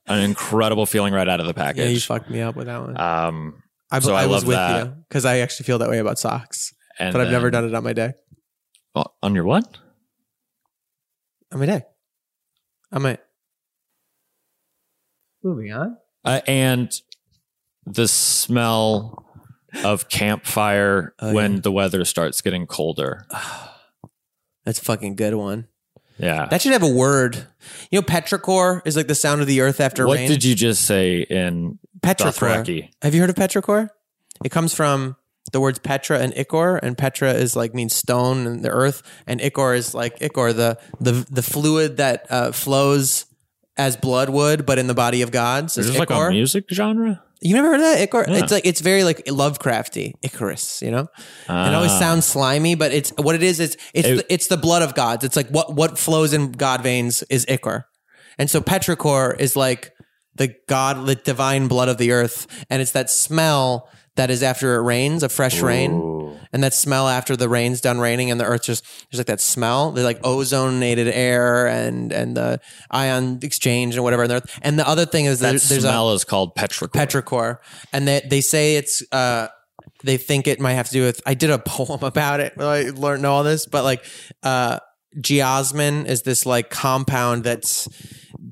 an 0.06 0.20
incredible 0.20 0.86
feeling 0.86 1.12
right 1.14 1.28
out 1.28 1.40
of 1.40 1.46
the 1.46 1.72
Yeah, 1.76 1.84
you 1.86 2.00
fucked 2.00 2.30
me 2.30 2.40
up 2.40 2.56
with 2.56 2.66
that 2.66 2.80
one. 2.80 2.98
um, 3.00 3.62
I, 3.90 3.98
so 4.00 4.14
I 4.14 4.22
I 4.22 4.26
was 4.26 4.42
love 4.42 4.46
with 4.48 4.56
that. 4.56 4.86
you 4.86 4.92
because 5.08 5.24
I 5.24 5.38
actually 5.38 5.64
feel 5.64 5.78
that 5.78 5.88
way 5.90 5.98
about 5.98 6.18
socks, 6.18 6.74
and 6.98 7.12
but 7.12 7.20
I've 7.20 7.30
never 7.30 7.50
done 7.50 7.64
it 7.66 7.74
on 7.74 7.84
my 7.84 7.92
day. 7.92 8.12
Oh, 8.94 9.04
on 9.22 9.34
your 9.34 9.44
what? 9.44 9.78
On 11.52 11.58
my 11.60 11.66
day. 11.66 11.82
I 12.92 12.98
might. 12.98 13.20
Moving 15.42 15.72
on. 15.72 15.96
Uh, 16.24 16.40
and 16.46 16.90
the 17.84 18.08
smell 18.08 19.26
of 19.84 20.08
campfire 20.08 21.14
Oh, 21.18 21.34
when 21.34 21.54
yeah. 21.54 21.60
the 21.60 21.72
weather 21.72 22.04
starts 22.04 22.40
getting 22.40 22.66
colder. 22.66 23.26
That's 24.64 24.78
a 24.80 24.84
fucking 24.84 25.16
good 25.16 25.34
one. 25.34 25.66
Yeah. 26.18 26.46
That 26.46 26.62
should 26.62 26.72
have 26.72 26.82
a 26.82 26.88
word. 26.88 27.46
You 27.90 28.00
know, 28.00 28.02
petrichor 28.02 28.82
is 28.86 28.96
like 28.96 29.08
the 29.08 29.14
sound 29.14 29.40
of 29.40 29.46
the 29.46 29.60
earth 29.60 29.80
after 29.80 30.06
what 30.06 30.16
rain. 30.16 30.28
What 30.28 30.34
did 30.34 30.44
you 30.44 30.54
just 30.54 30.84
say 30.84 31.20
in 31.22 31.78
Petrichor. 32.04 32.64
Dothraki? 32.64 32.90
Have 33.02 33.14
you 33.14 33.20
heard 33.20 33.30
of 33.30 33.36
petrichor? 33.36 33.88
It 34.44 34.50
comes 34.50 34.74
from 34.74 35.16
the 35.52 35.60
words 35.60 35.78
petra 35.78 36.18
and 36.18 36.32
ichor, 36.36 36.76
and 36.76 36.96
petra 36.96 37.32
is 37.32 37.56
like 37.56 37.74
means 37.74 37.94
stone 37.94 38.46
and 38.46 38.64
the 38.64 38.70
earth, 38.70 39.02
and 39.26 39.40
ichor 39.40 39.74
is 39.74 39.94
like 39.94 40.20
ichor, 40.22 40.52
the 40.52 40.78
the 41.00 41.26
the 41.30 41.42
fluid 41.42 41.96
that 41.96 42.26
uh, 42.30 42.52
flows 42.52 43.26
as 43.76 43.96
blood 43.96 44.28
would, 44.30 44.66
but 44.66 44.78
in 44.78 44.86
the 44.86 44.94
body 44.94 45.22
of 45.22 45.30
gods. 45.30 45.78
Is 45.78 45.86
Is 45.86 45.92
this 45.92 46.00
like 46.00 46.10
ichor. 46.10 46.28
a 46.28 46.30
music 46.30 46.64
genre? 46.70 47.22
You 47.44 47.54
never 47.54 47.68
heard 47.68 47.80
of 47.80 47.82
that? 47.82 48.28
Yeah. 48.30 48.42
It's 48.42 48.50
like 48.50 48.64
it's 48.66 48.80
very 48.80 49.04
like 49.04 49.18
Lovecrafty, 49.26 50.14
Icarus. 50.22 50.80
You 50.82 50.90
know, 50.90 51.06
it 51.48 51.74
always 51.74 51.90
Ah. 51.92 51.98
sounds 51.98 52.24
slimy, 52.24 52.74
but 52.74 52.90
it's 52.92 53.10
what 53.18 53.34
it 53.34 53.42
is. 53.42 53.60
It's 53.60 53.76
it's 53.92 54.08
It- 54.08 54.16
the, 54.16 54.32
it's 54.32 54.46
the 54.46 54.56
blood 54.56 54.80
of 54.82 54.94
gods. 54.94 55.24
It's 55.24 55.36
like 55.36 55.48
what 55.50 55.74
what 55.74 55.98
flows 55.98 56.32
in 56.32 56.52
god 56.52 56.82
veins 56.82 57.22
is 57.28 57.44
ichor, 57.48 57.84
and 58.38 58.48
so 58.48 58.60
petrichor 58.62 59.38
is 59.38 59.56
like 59.56 59.92
the 60.34 60.54
god, 60.68 61.06
the 61.06 61.14
divine 61.16 61.68
blood 61.68 61.88
of 61.88 61.98
the 61.98 62.12
earth, 62.12 62.46
and 62.70 62.80
it's 62.80 62.92
that 62.92 63.10
smell 63.10 63.88
that 64.16 64.30
is 64.30 64.42
after 64.42 64.76
it 64.76 64.82
rains, 64.82 65.22
a 65.22 65.28
fresh 65.28 65.60
rain, 65.60 66.38
and 66.52 66.62
that 66.62 66.72
smell 66.74 67.08
after 67.08 67.36
the 67.36 67.48
rain's 67.48 67.80
done 67.80 67.98
raining, 67.98 68.30
and 68.30 68.38
the 68.40 68.44
earth 68.44 68.62
just 68.64 68.84
there's 69.10 69.18
like 69.18 69.26
that 69.26 69.40
smell. 69.40 69.90
There's 69.90 70.04
like 70.04 70.22
ozonated 70.22 71.10
air 71.12 71.66
and 71.66 72.12
and 72.12 72.36
the 72.36 72.60
ion 72.90 73.40
exchange 73.42 73.96
and 73.96 74.04
whatever. 74.04 74.22
in 74.22 74.28
the 74.28 74.36
earth. 74.36 74.58
And 74.62 74.78
the 74.78 74.88
other 74.88 75.04
thing 75.06 75.24
is 75.24 75.40
That 75.40 75.50
there's, 75.50 75.68
there's 75.68 75.84
a 75.84 75.88
smell 75.88 76.12
is 76.12 76.24
called 76.24 76.54
petrichor. 76.54 76.90
petrichor, 76.90 77.58
and 77.92 78.06
they 78.06 78.22
they 78.28 78.40
say 78.40 78.76
it's 78.76 79.02
uh 79.12 79.48
they 80.04 80.16
think 80.16 80.46
it 80.46 80.60
might 80.60 80.74
have 80.74 80.86
to 80.86 80.92
do 80.92 81.02
with. 81.02 81.20
I 81.26 81.34
did 81.34 81.50
a 81.50 81.58
poem 81.66 82.02
about 82.02 82.40
it. 82.40 82.54
I 82.58 82.90
learned 82.90 83.22
know 83.22 83.32
all 83.32 83.42
this, 83.44 83.66
but 83.66 83.84
like 83.84 84.04
uh 84.42 84.78
geosmin 85.18 86.06
is 86.06 86.22
this 86.22 86.44
like 86.44 86.70
compound 86.70 87.44
that's 87.44 87.88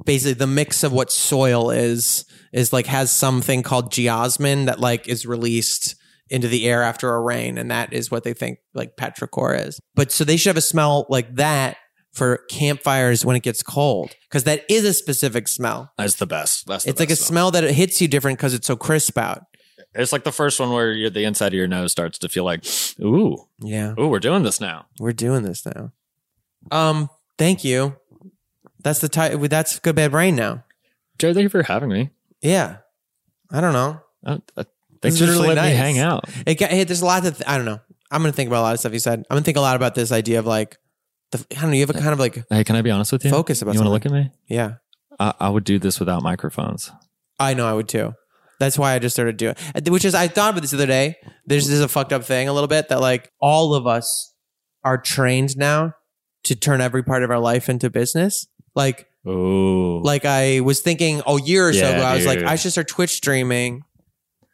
basically 0.04 0.34
the 0.34 0.46
mix 0.46 0.84
of 0.84 0.92
what 0.92 1.10
soil 1.12 1.70
is 1.70 2.24
is 2.52 2.72
like 2.72 2.86
has 2.86 3.10
something 3.10 3.62
called 3.62 3.92
geosmin 3.92 4.66
that 4.66 4.78
like 4.80 5.08
is 5.08 5.26
released 5.26 5.94
into 6.28 6.48
the 6.48 6.66
air 6.66 6.82
after 6.82 7.14
a 7.14 7.20
rain 7.20 7.58
and 7.58 7.70
that 7.70 7.92
is 7.92 8.10
what 8.10 8.24
they 8.24 8.32
think 8.32 8.58
like 8.74 8.96
petrichor 8.96 9.66
is 9.66 9.78
but 9.94 10.10
so 10.10 10.24
they 10.24 10.36
should 10.36 10.48
have 10.50 10.56
a 10.56 10.62
smell 10.62 11.04
like 11.10 11.34
that 11.34 11.76
for 12.12 12.38
campfires 12.50 13.24
when 13.24 13.36
it 13.36 13.42
gets 13.42 13.62
cold 13.62 14.14
because 14.28 14.44
that 14.44 14.64
is 14.70 14.84
a 14.84 14.92
specific 14.94 15.48
smell 15.48 15.92
That's 15.96 16.16
the 16.16 16.26
best. 16.26 16.66
That's 16.66 16.84
the 16.84 16.90
it's 16.90 17.00
like 17.00 17.08
a 17.08 17.12
best 17.12 17.22
smell 17.26 17.50
that 17.52 17.64
it 17.64 17.74
hits 17.74 18.00
you 18.02 18.08
different 18.08 18.38
because 18.38 18.52
it's 18.54 18.66
so 18.66 18.76
crisp 18.76 19.16
out. 19.16 19.44
It's 19.94 20.12
like 20.12 20.24
the 20.24 20.32
first 20.32 20.60
one 20.60 20.70
where 20.72 21.08
the 21.10 21.24
inside 21.24 21.48
of 21.48 21.54
your 21.54 21.68
nose 21.68 21.90
starts 21.92 22.18
to 22.18 22.28
feel 22.28 22.44
like, 22.44 22.64
ooh, 23.00 23.38
Yeah, 23.60 23.94
ooh, 23.98 24.08
we're 24.08 24.20
doing 24.20 24.42
this 24.42 24.60
now. 24.60 24.86
we're 25.00 25.12
doing 25.12 25.42
this 25.42 25.64
now. 25.66 25.92
Um, 26.70 27.08
thank 27.38 27.64
you. 27.64 27.96
That's 28.82 28.98
the 29.00 29.08
type. 29.08 29.38
That's 29.40 29.78
good 29.78 29.96
bad 29.96 30.10
brain 30.10 30.36
now. 30.36 30.64
Jared, 31.18 31.34
thank 31.36 31.44
you 31.44 31.48
for 31.48 31.62
having 31.62 31.88
me. 31.88 32.10
Yeah, 32.42 32.78
I 33.50 33.60
don't 33.60 33.72
know. 33.72 34.00
Uh, 34.24 34.38
uh, 34.56 34.64
thanks 35.00 35.18
for 35.18 35.26
letting 35.26 35.62
me 35.64 35.70
hang 35.70 35.98
out. 35.98 36.24
It 36.46 36.56
got, 36.56 36.70
hey, 36.70 36.84
there's 36.84 37.02
a 37.02 37.06
lot 37.06 37.24
of. 37.26 37.36
Th- 37.36 37.48
I 37.48 37.56
don't 37.56 37.66
know. 37.66 37.80
I'm 38.10 38.20
gonna 38.20 38.32
think 38.32 38.48
about 38.48 38.60
a 38.60 38.62
lot 38.62 38.74
of 38.74 38.80
stuff 38.80 38.92
you 38.92 38.98
said. 38.98 39.20
I'm 39.30 39.34
gonna 39.36 39.42
think 39.44 39.56
a 39.56 39.60
lot 39.60 39.76
about 39.76 39.94
this 39.94 40.12
idea 40.12 40.38
of 40.38 40.46
like 40.46 40.76
the. 41.30 41.44
I 41.56 41.60
don't 41.62 41.70
know. 41.70 41.76
You 41.76 41.80
have 41.80 41.90
a 41.90 41.94
kind 41.94 42.08
of 42.12 42.18
like 42.18 42.44
Hey, 42.50 42.64
can 42.64 42.76
I 42.76 42.82
be 42.82 42.90
honest 42.90 43.12
with 43.12 43.24
you? 43.24 43.30
focus 43.30 43.62
about. 43.62 43.74
You 43.74 43.80
want 43.80 43.86
to 43.88 43.92
look 43.92 44.06
at 44.06 44.12
me? 44.12 44.30
Yeah, 44.48 44.74
I, 45.18 45.32
I 45.40 45.48
would 45.48 45.64
do 45.64 45.78
this 45.78 45.98
without 46.00 46.22
microphones. 46.22 46.90
I 47.38 47.54
know. 47.54 47.66
I 47.66 47.72
would 47.72 47.88
too. 47.88 48.14
That's 48.58 48.78
why 48.78 48.92
I 48.94 48.98
just 49.00 49.16
started 49.16 49.36
doing. 49.38 49.56
it. 49.74 49.88
Which 49.88 50.04
is, 50.04 50.14
I 50.14 50.28
thought 50.28 50.50
about 50.50 50.60
this 50.60 50.70
the 50.70 50.76
other 50.76 50.86
day. 50.86 51.16
There's 51.46 51.66
this 51.66 51.74
is 51.74 51.80
a 51.80 51.88
fucked 51.88 52.12
up 52.12 52.22
thing 52.24 52.48
a 52.48 52.52
little 52.52 52.68
bit 52.68 52.88
that 52.90 53.00
like 53.00 53.30
all 53.40 53.74
of 53.74 53.86
us 53.86 54.34
are 54.84 54.98
trained 54.98 55.56
now 55.56 55.94
to 56.44 56.54
turn 56.54 56.80
every 56.80 57.02
part 57.02 57.22
of 57.22 57.30
our 57.30 57.38
life 57.40 57.68
into 57.68 57.88
business. 57.90 58.46
Like 58.74 59.06
Ooh. 59.26 60.00
like 60.02 60.24
I 60.24 60.60
was 60.60 60.80
thinking 60.80 61.22
a 61.26 61.40
year 61.40 61.68
or 61.68 61.72
so 61.72 61.80
Yeah, 61.80 61.96
ago, 61.96 62.02
I 62.04 62.16
was 62.16 62.26
like, 62.26 62.38
dude. 62.40 62.48
I 62.48 62.56
should 62.56 62.72
start 62.72 62.88
Twitch 62.88 63.10
streaming 63.10 63.82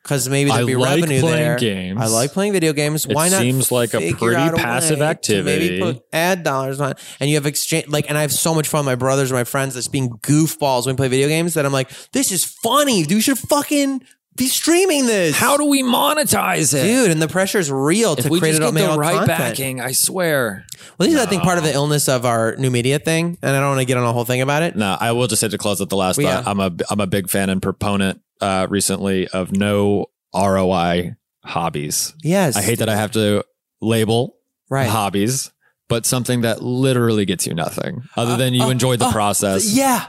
because 0.03 0.29
maybe 0.29 0.51
there'd 0.51 0.63
I 0.63 0.67
be 0.67 0.77
like 0.77 1.01
revenue 1.01 1.21
playing 1.21 1.37
there. 1.37 1.59
games. 1.59 2.01
I 2.01 2.07
like 2.07 2.33
playing 2.33 2.53
video 2.53 2.73
games. 2.73 3.05
It 3.05 3.15
Why 3.15 3.29
not? 3.29 3.41
seems 3.41 3.71
like 3.71 3.93
a 3.95 4.01
figure 4.01 4.17
pretty 4.17 4.37
out 4.37 4.57
passive 4.57 4.99
way 5.01 5.05
to 5.05 5.11
activity. 5.11 5.69
Maybe 5.81 5.81
put 5.81 6.03
ad 6.13 6.43
dollars 6.45 6.81
on, 6.81 6.95
and 7.21 7.29
you 7.29 7.37
have 7.37 7.47
exchange 7.47 7.89
like, 7.89 8.09
and 8.09 8.17
I 8.17 8.23
have 8.23 8.33
so 8.33 8.55
much 8.55 8.69
fun 8.69 8.81
with 8.81 8.87
my 8.87 8.95
brothers, 8.95 9.31
or 9.31 9.35
my 9.35 9.45
friends, 9.45 9.75
that's 9.75 9.89
being 9.89 10.09
goofballs 10.11 10.87
when 10.87 10.95
we 10.95 10.99
play 10.99 11.09
video 11.09 11.29
games. 11.29 11.55
That 11.55 11.67
I'm 11.67 11.73
like, 11.73 11.91
this 12.13 12.33
is 12.33 12.45
funny. 12.45 13.05
We 13.09 13.21
should 13.21 13.39
fucking 13.39 14.03
be 14.39 14.47
streaming 14.47 15.07
this. 15.07 15.37
How 15.37 15.57
do 15.57 15.65
we 15.65 15.83
monetize 15.83 16.73
it? 16.73 16.85
Dude, 16.85 17.11
and 17.11 17.21
the 17.21 17.29
pressure 17.29 17.59
is 17.59 17.71
real 17.71 18.15
if 18.15 18.25
to 18.25 18.31
we 18.31 18.39
create 18.39 18.53
just 18.53 18.63
it 18.63 18.65
get 18.67 18.75
make 18.75 18.85
the 18.85 18.91
all 18.91 18.99
right 18.99 19.19
content. 19.19 19.39
backing, 19.39 19.81
I 19.81 19.93
swear. 19.93 20.65
Well, 20.97 21.09
this 21.09 21.19
is 21.19 21.21
I 21.21 21.29
think 21.29 21.43
part 21.43 21.59
of 21.59 21.65
the 21.65 21.73
illness 21.73 22.09
of 22.09 22.25
our 22.25 22.57
new 22.57 22.71
media 22.71 22.99
thing, 22.99 23.37
and 23.43 23.57
I 23.57 23.61
don't 23.61 23.71
want 23.71 23.81
to 23.81 23.85
get 23.85 23.97
on 23.97 24.05
a 24.05 24.13
whole 24.13 24.25
thing 24.25 24.41
about 24.41 24.63
it. 24.63 24.77
No, 24.77 24.97
I 24.99 25.13
will 25.13 25.27
just 25.27 25.41
say 25.41 25.49
to 25.49 25.59
close 25.59 25.81
at 25.81 25.89
the 25.89 25.97
last 25.97 26.17
Well, 26.17 26.43
thought. 26.43 26.51
I'm 26.51 26.61
a 26.61 26.73
I'm 26.89 27.01
a 27.01 27.07
big 27.07 27.29
fan 27.29 27.51
and 27.51 27.61
proponent 27.61 28.21
uh, 28.41 28.67
recently 28.71 29.29
of 29.29 29.53
no 29.53 30.07
ROI 30.35 31.17
hobbies. 31.45 32.15
Yes, 32.23 32.57
I 32.57 32.63
hate 32.63 32.79
that 32.79 32.89
I 32.89 32.97
have 32.97 33.13
to 33.13 33.45
label 33.81 34.37
right. 34.71 34.89
hobbies, 34.89 35.51
but 35.89 36.07
something 36.07 36.43
that 36.43 36.63
literally 36.63 37.25
gets 37.25 37.47
you 37.47 37.55
nothing 37.55 38.03
other 38.17 38.37
than 38.37 38.55
you 38.55 38.65
uh, 38.65 38.71
enjoy 38.71 38.97
the 38.97 39.07
uh, 39.07 39.13
process. 39.13 39.73
Yeah, 39.73 40.07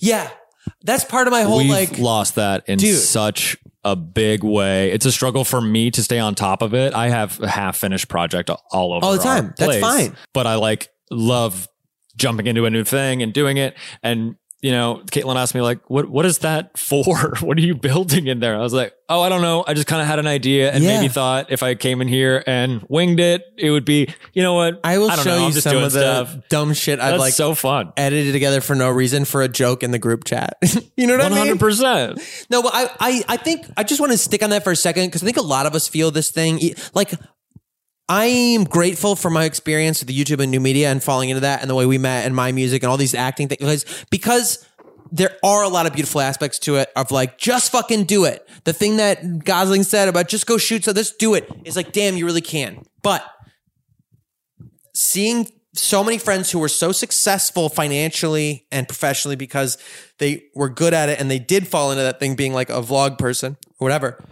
yeah. 0.00 0.30
That's 0.82 1.04
part 1.04 1.26
of 1.26 1.30
my 1.32 1.42
whole 1.42 1.58
We've 1.58 1.70
like. 1.70 1.98
lost 1.98 2.34
that 2.34 2.68
in 2.68 2.78
Dude. 2.78 2.98
such 2.98 3.56
a 3.84 3.96
big 3.96 4.42
way. 4.42 4.90
It's 4.90 5.06
a 5.06 5.12
struggle 5.12 5.44
for 5.44 5.60
me 5.60 5.90
to 5.92 6.02
stay 6.02 6.18
on 6.18 6.34
top 6.34 6.62
of 6.62 6.74
it. 6.74 6.94
I 6.94 7.08
have 7.08 7.40
a 7.40 7.48
half 7.48 7.76
finished 7.76 8.08
project 8.08 8.50
all 8.72 8.92
over 8.92 9.04
All 9.04 9.12
the 9.12 9.22
time. 9.22 9.54
That's 9.56 9.78
fine. 9.78 10.16
But 10.34 10.46
I 10.46 10.56
like 10.56 10.88
love 11.10 11.68
jumping 12.16 12.46
into 12.46 12.64
a 12.64 12.70
new 12.70 12.84
thing 12.84 13.22
and 13.22 13.32
doing 13.32 13.56
it. 13.56 13.76
And 14.02 14.36
you 14.60 14.72
know, 14.72 15.02
Caitlin 15.12 15.36
asked 15.36 15.54
me 15.54 15.60
like, 15.60 15.88
"What 15.88 16.08
what 16.10 16.26
is 16.26 16.38
that 16.38 16.76
for? 16.78 17.34
what 17.40 17.56
are 17.58 17.60
you 17.60 17.74
building 17.76 18.26
in 18.26 18.40
there?" 18.40 18.56
I 18.56 18.58
was 18.60 18.72
like, 18.72 18.92
"Oh, 19.08 19.22
I 19.22 19.28
don't 19.28 19.40
know. 19.42 19.64
I 19.66 19.74
just 19.74 19.86
kind 19.86 20.02
of 20.02 20.08
had 20.08 20.18
an 20.18 20.26
idea 20.26 20.72
and 20.72 20.82
Yeah. 20.82 20.96
maybe 21.00 21.08
thought 21.12 21.52
if 21.52 21.62
I 21.62 21.74
came 21.76 22.00
in 22.00 22.08
here 22.08 22.42
and 22.46 22.84
winged 22.88 23.20
it, 23.20 23.44
it 23.56 23.70
would 23.70 23.84
be, 23.84 24.08
you 24.32 24.42
know 24.42 24.54
what? 24.54 24.80
I 24.82 24.98
will 24.98 25.08
don't 25.08 25.18
show 25.24 25.38
know. 25.38 25.46
you 25.46 25.52
some 25.52 25.76
of 25.76 25.92
the 25.92 26.24
stuff. 26.24 26.48
dumb 26.48 26.72
shit 26.74 26.98
I've 26.98 27.10
That's 27.12 27.20
like 27.20 27.32
so 27.34 27.54
fun. 27.54 27.92
edited 27.96 28.32
together 28.32 28.60
for 28.60 28.74
no 28.74 28.90
reason 28.90 29.24
for 29.24 29.42
a 29.42 29.48
joke 29.48 29.82
in 29.84 29.92
the 29.92 29.98
group 29.98 30.24
chat. 30.24 30.58
you 30.96 31.06
know 31.06 31.14
what 31.16 31.22
One 31.22 31.32
I 31.32 31.36
mean? 31.36 31.38
hundred 31.46 31.60
percent. 31.60 32.18
No, 32.50 32.62
but 32.62 32.72
I, 32.74 32.90
I, 32.98 33.24
I 33.28 33.36
think 33.36 33.64
I 33.76 33.84
just 33.84 34.00
want 34.00 34.12
to 34.12 34.18
stick 34.18 34.42
on 34.42 34.50
that 34.50 34.64
for 34.64 34.72
a 34.72 34.76
second 34.76 35.06
because 35.06 35.22
I 35.22 35.26
think 35.26 35.36
a 35.36 35.42
lot 35.42 35.66
of 35.66 35.74
us 35.74 35.86
feel 35.86 36.10
this 36.10 36.30
thing. 36.32 36.58
Like, 36.94 37.12
I'm 38.08 38.64
grateful 38.64 39.16
for 39.16 39.30
my 39.30 39.44
experience 39.44 40.00
with 40.00 40.08
the 40.08 40.18
YouTube 40.18 40.40
and 40.40 40.50
new 40.50 40.60
media 40.60 40.90
and 40.90 41.02
falling 41.02 41.28
into 41.28 41.40
that 41.40 41.60
and 41.60 41.68
the 41.68 41.74
way 41.74 41.84
we 41.84 41.98
met 41.98 42.24
and 42.24 42.34
my 42.34 42.52
music 42.52 42.82
and 42.82 42.90
all 42.90 42.96
these 42.96 43.14
acting 43.14 43.48
things 43.48 43.58
because 43.58 44.06
because 44.10 44.66
there 45.12 45.36
are 45.42 45.62
a 45.62 45.68
lot 45.68 45.86
of 45.86 45.92
beautiful 45.92 46.20
aspects 46.20 46.58
to 46.60 46.76
it 46.76 46.90
of 46.96 47.10
like 47.10 47.38
just 47.38 47.70
fucking 47.70 48.04
do 48.04 48.24
it. 48.24 48.48
The 48.64 48.72
thing 48.72 48.96
that 48.96 49.44
Gosling 49.44 49.82
said 49.82 50.08
about 50.08 50.28
just 50.28 50.46
go 50.46 50.56
shoot 50.56 50.84
so 50.84 50.92
just 50.92 51.18
do 51.18 51.34
it 51.34 51.50
is 51.64 51.76
like 51.76 51.92
damn 51.92 52.16
you 52.16 52.24
really 52.24 52.40
can. 52.40 52.84
But 53.02 53.24
seeing 54.94 55.50
so 55.74 56.02
many 56.02 56.18
friends 56.18 56.50
who 56.50 56.58
were 56.58 56.68
so 56.68 56.92
successful 56.92 57.68
financially 57.68 58.66
and 58.72 58.88
professionally 58.88 59.36
because 59.36 59.76
they 60.16 60.44
were 60.54 60.70
good 60.70 60.94
at 60.94 61.10
it 61.10 61.20
and 61.20 61.30
they 61.30 61.38
did 61.38 61.68
fall 61.68 61.90
into 61.90 62.02
that 62.02 62.18
thing 62.18 62.36
being 62.36 62.54
like 62.54 62.70
a 62.70 62.80
vlog 62.80 63.18
person 63.18 63.58
or 63.78 63.84
whatever 63.84 64.24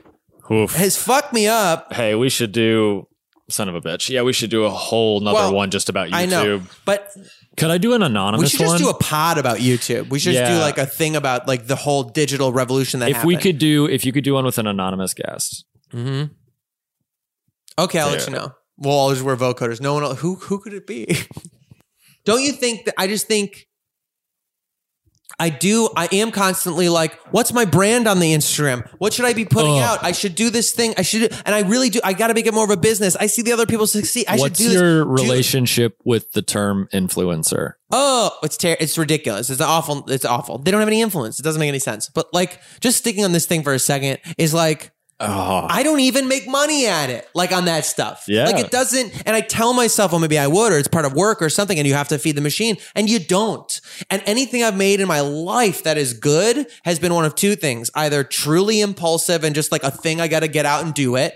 Oof. 0.51 0.73
has 0.73 0.97
fucked 0.97 1.35
me 1.35 1.47
up. 1.47 1.93
Hey, 1.93 2.15
we 2.15 2.31
should 2.31 2.53
do 2.53 3.07
son 3.49 3.69
of 3.69 3.75
a 3.75 3.81
bitch. 3.81 4.09
Yeah, 4.09 4.23
we 4.23 4.33
should 4.33 4.51
do 4.51 4.65
a 4.65 4.71
whole 4.71 5.21
nother 5.21 5.35
Well, 5.35 5.55
one 5.55 5.71
just 5.71 5.89
about 5.89 6.09
YouTube. 6.09 6.15
I 6.15 6.27
know, 6.27 6.63
but 6.85 7.11
Could 7.57 7.71
I 7.71 7.79
do 7.79 7.95
an 7.95 8.03
anonymous 8.03 8.47
we 8.47 8.49
should 8.51 8.61
just 8.61 8.73
one? 8.73 8.81
do 8.81 8.89
a 8.89 8.95
pod 8.95 9.39
about 9.39 9.59
YouTube. 9.59 10.09
We 10.11 10.19
should 10.19 10.35
just 10.35 10.51
do 10.51 10.59
like 10.59 10.79
a 10.79 10.87
thing 10.87 11.17
about 11.17 11.47
like 11.47 11.67
the 11.67 11.77
whole 11.77 12.03
digital 12.03 12.53
revolution 12.53 13.01
that 13.01 13.11
if 13.11 13.25
we 13.25 13.37
could 13.37 13.59
do 13.59 13.87
if 13.87 14.05
you 14.05 14.13
could 14.13 14.25
do 14.25 14.35
one 14.35 14.45
with 14.45 14.59
an 14.59 14.67
anonymous 14.67 15.15
guest. 15.15 15.65
Mm-hmm. 15.93 16.33
Okay, 17.79 17.99
I'll 18.01 18.11
let 18.11 18.27
you 18.27 18.33
know. 18.33 18.53
We'll 18.79 19.11
just 19.11 19.23
wear 19.23 19.37
vocoders. 19.37 19.81
No 19.81 19.95
one 19.95 20.03
else, 20.03 20.21
who 20.21 20.35
who 20.37 20.59
could 20.61 20.75
it 20.75 20.87
be? 20.87 21.17
Don't 22.25 22.43
you 22.43 22.53
think 22.53 22.87
that 22.87 22.95
I 22.99 23.07
just 23.07 23.27
think 23.27 23.69
I 25.39 25.51
do. 25.51 25.91
I 25.95 26.09
am 26.13 26.31
constantly 26.33 26.89
like, 26.89 27.19
what's 27.31 27.53
my 27.53 27.67
brand 27.67 28.09
on 28.09 28.21
the 28.21 28.33
Instagram? 28.33 28.89
What 28.99 29.13
should 29.13 29.27
I 29.27 29.35
be 29.35 29.45
putting 29.45 29.73
Ugh. 29.73 29.83
out? 29.83 30.03
I 30.05 30.13
should 30.13 30.35
do 30.35 30.49
this 30.49 30.73
thing. 30.73 30.95
I 30.97 31.03
should, 31.03 31.31
and 31.45 31.55
I 31.55 31.61
really 31.61 31.91
do. 31.91 32.01
I 32.03 32.15
got 32.15 32.29
to 32.29 32.35
make 32.35 32.47
it 32.47 32.55
more 32.55 32.65
of 32.65 32.71
a 32.71 32.77
business. 32.77 33.17
I 33.17 33.27
see 33.27 33.43
the 33.43 33.53
other 33.53 33.67
people 33.67 33.87
succeed. 33.87 34.25
I 34.29 34.37
What's 34.37 34.59
should 34.59 34.69
do 34.69 34.73
your 34.73 35.05
this. 35.15 35.23
Relationship 35.25 35.99
with 36.05 36.33
the 36.33 36.41
term 36.43 36.89
influencer? 36.93 37.73
oh, 37.93 38.31
it's 38.43 38.57
ter- 38.57 38.77
It's 38.81 38.97
ridiculous. 38.99 39.51
It's 39.51 39.61
awful. 39.61 40.09
It's 40.11 40.25
awful. 40.25 40.59
They 40.59 40.71
don't 40.71 40.81
have 40.81 40.89
any 40.89 41.03
influence. 41.03 41.39
It 41.39 41.43
doesn't 41.43 41.61
make 41.61 41.69
any 41.69 41.79
sense. 41.79 42.09
But 42.09 42.33
like, 42.33 42.61
just 42.81 42.99
sticking 42.99 43.25
on 43.25 43.33
this 43.33 43.47
thing 43.47 43.63
for 43.63 43.75
a 43.75 43.79
second 43.79 44.19
is 44.39 44.55
like, 44.55 44.91
Oh, 45.19 45.67
I 45.71 45.83
don't 45.83 46.01
even 46.01 46.29
make 46.29 46.47
money 46.47 46.87
at 46.87 47.09
it, 47.09 47.27
like 47.35 47.51
on 47.51 47.65
that 47.65 47.87
stuff. 47.87 48.25
Yeah. 48.29 48.45
Like 48.45 48.59
it 48.59 48.71
doesn't, 48.71 49.23
and 49.27 49.35
I 49.35 49.41
tell 49.41 49.73
myself, 49.73 50.13
well, 50.13 50.21
maybe 50.21 50.39
I 50.39 50.47
would, 50.47 50.73
or 50.75 50.79
it's 50.79 50.89
part 50.89 51.07
of 51.07 51.15
work 51.15 51.41
or 51.41 51.49
something, 51.49 51.79
and 51.79 51.89
you 51.89 51.95
have 51.95 52.09
to 52.09 52.19
feed 52.19 52.37
the 52.37 52.43
machine, 52.43 52.77
and 52.95 53.09
you 53.09 53.19
don't. 53.19 53.81
And 54.11 54.23
anything 54.27 54.63
I've 54.63 54.77
made 54.77 55.01
in 55.01 55.09
my 55.09 55.21
life 55.21 55.85
that 55.85 55.97
is 55.97 56.13
good 56.13 56.67
has 56.85 56.99
been 56.99 57.15
one 57.15 57.25
of 57.25 57.35
two 57.35 57.57
things 57.57 57.91
either 57.95 58.25
truly 58.25 58.83
impulsive 58.83 59.43
and 59.43 59.55
just 59.55 59.73
like 59.73 59.83
a 59.85 59.91
thing 59.91 60.21
I 60.21 60.29
got 60.29 60.41
to 60.41 60.49
get 60.49 60.67
out 60.67 60.85
and 60.85 60.93
do 60.93 61.17
it, 61.17 61.35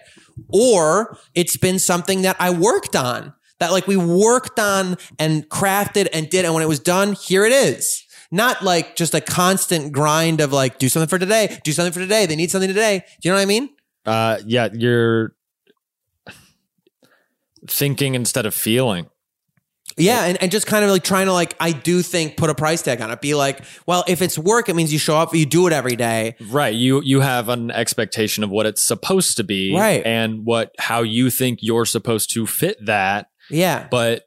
or 0.49 1.17
it's 1.35 1.57
been 1.57 1.79
something 1.79 2.21
that 2.23 2.37
I 2.39 2.51
worked 2.51 2.95
on, 2.95 3.33
that 3.61 3.73
like 3.73 3.87
we 3.87 3.97
worked 3.97 4.59
on 4.59 4.99
and 5.19 5.49
crafted 5.49 6.09
and 6.13 6.29
did. 6.29 6.45
And 6.45 6.53
when 6.53 6.63
it 6.63 6.69
was 6.69 6.81
done, 6.81 7.15
here 7.15 7.47
it 7.47 7.53
is. 7.53 8.05
Not 8.31 8.63
like 8.63 8.97
just 8.97 9.15
a 9.15 9.21
constant 9.21 9.93
grind 9.93 10.41
of 10.41 10.53
like, 10.53 10.79
do 10.79 10.89
something 10.89 11.09
for 11.09 11.19
today, 11.19 11.59
do 11.65 11.73
something 11.73 11.93
for 11.93 12.01
today. 12.01 12.27
They 12.27 12.37
need 12.37 12.51
something 12.51 12.69
today. 12.69 13.05
Do 13.21 13.29
you 13.29 13.33
know 13.33 13.39
what 13.39 13.43
I 13.43 13.47
mean? 13.47 13.71
uh, 14.07 14.39
yeah, 14.47 14.69
you're 14.73 15.35
thinking 17.67 18.15
instead 18.15 18.47
of 18.47 18.55
feeling. 18.55 19.07
Yeah, 19.97 20.25
and, 20.25 20.41
and 20.43 20.51
just 20.51 20.67
kind 20.67 20.85
of 20.85 20.91
like 20.91 21.03
trying 21.03 21.27
to 21.27 21.33
like 21.33 21.55
I 21.61 21.73
do 21.73 22.01
think 22.01 22.37
put 22.37 22.49
a 22.49 22.55
price 22.55 22.81
tag 22.81 23.01
on 23.01 23.11
it. 23.11 23.21
Be 23.21 23.35
like, 23.35 23.63
well, 23.87 24.05
if 24.07 24.23
it's 24.23 24.39
work, 24.39 24.69
it 24.69 24.77
means 24.77 24.93
you 24.93 24.99
show 24.99 25.17
up, 25.17 25.35
you 25.35 25.45
do 25.45 25.67
it 25.67 25.73
every 25.73 25.97
day. 25.97 26.37
Right. 26.49 26.75
You 26.75 27.03
you 27.03 27.21
have 27.21 27.49
an 27.49 27.71
expectation 27.71 28.45
of 28.45 28.51
what 28.51 28.67
it's 28.67 28.81
supposed 28.81 29.37
to 29.37 29.45
be. 29.45 29.75
Right. 29.75 30.05
And 30.07 30.47
what 30.47 30.75
how 30.79 31.03
you 31.03 31.29
think 31.29 31.59
you're 31.61 31.85
supposed 31.85 32.33
to 32.35 32.47
fit 32.47 32.79
that. 32.87 33.27
Yeah. 33.51 33.89
But 33.91 34.25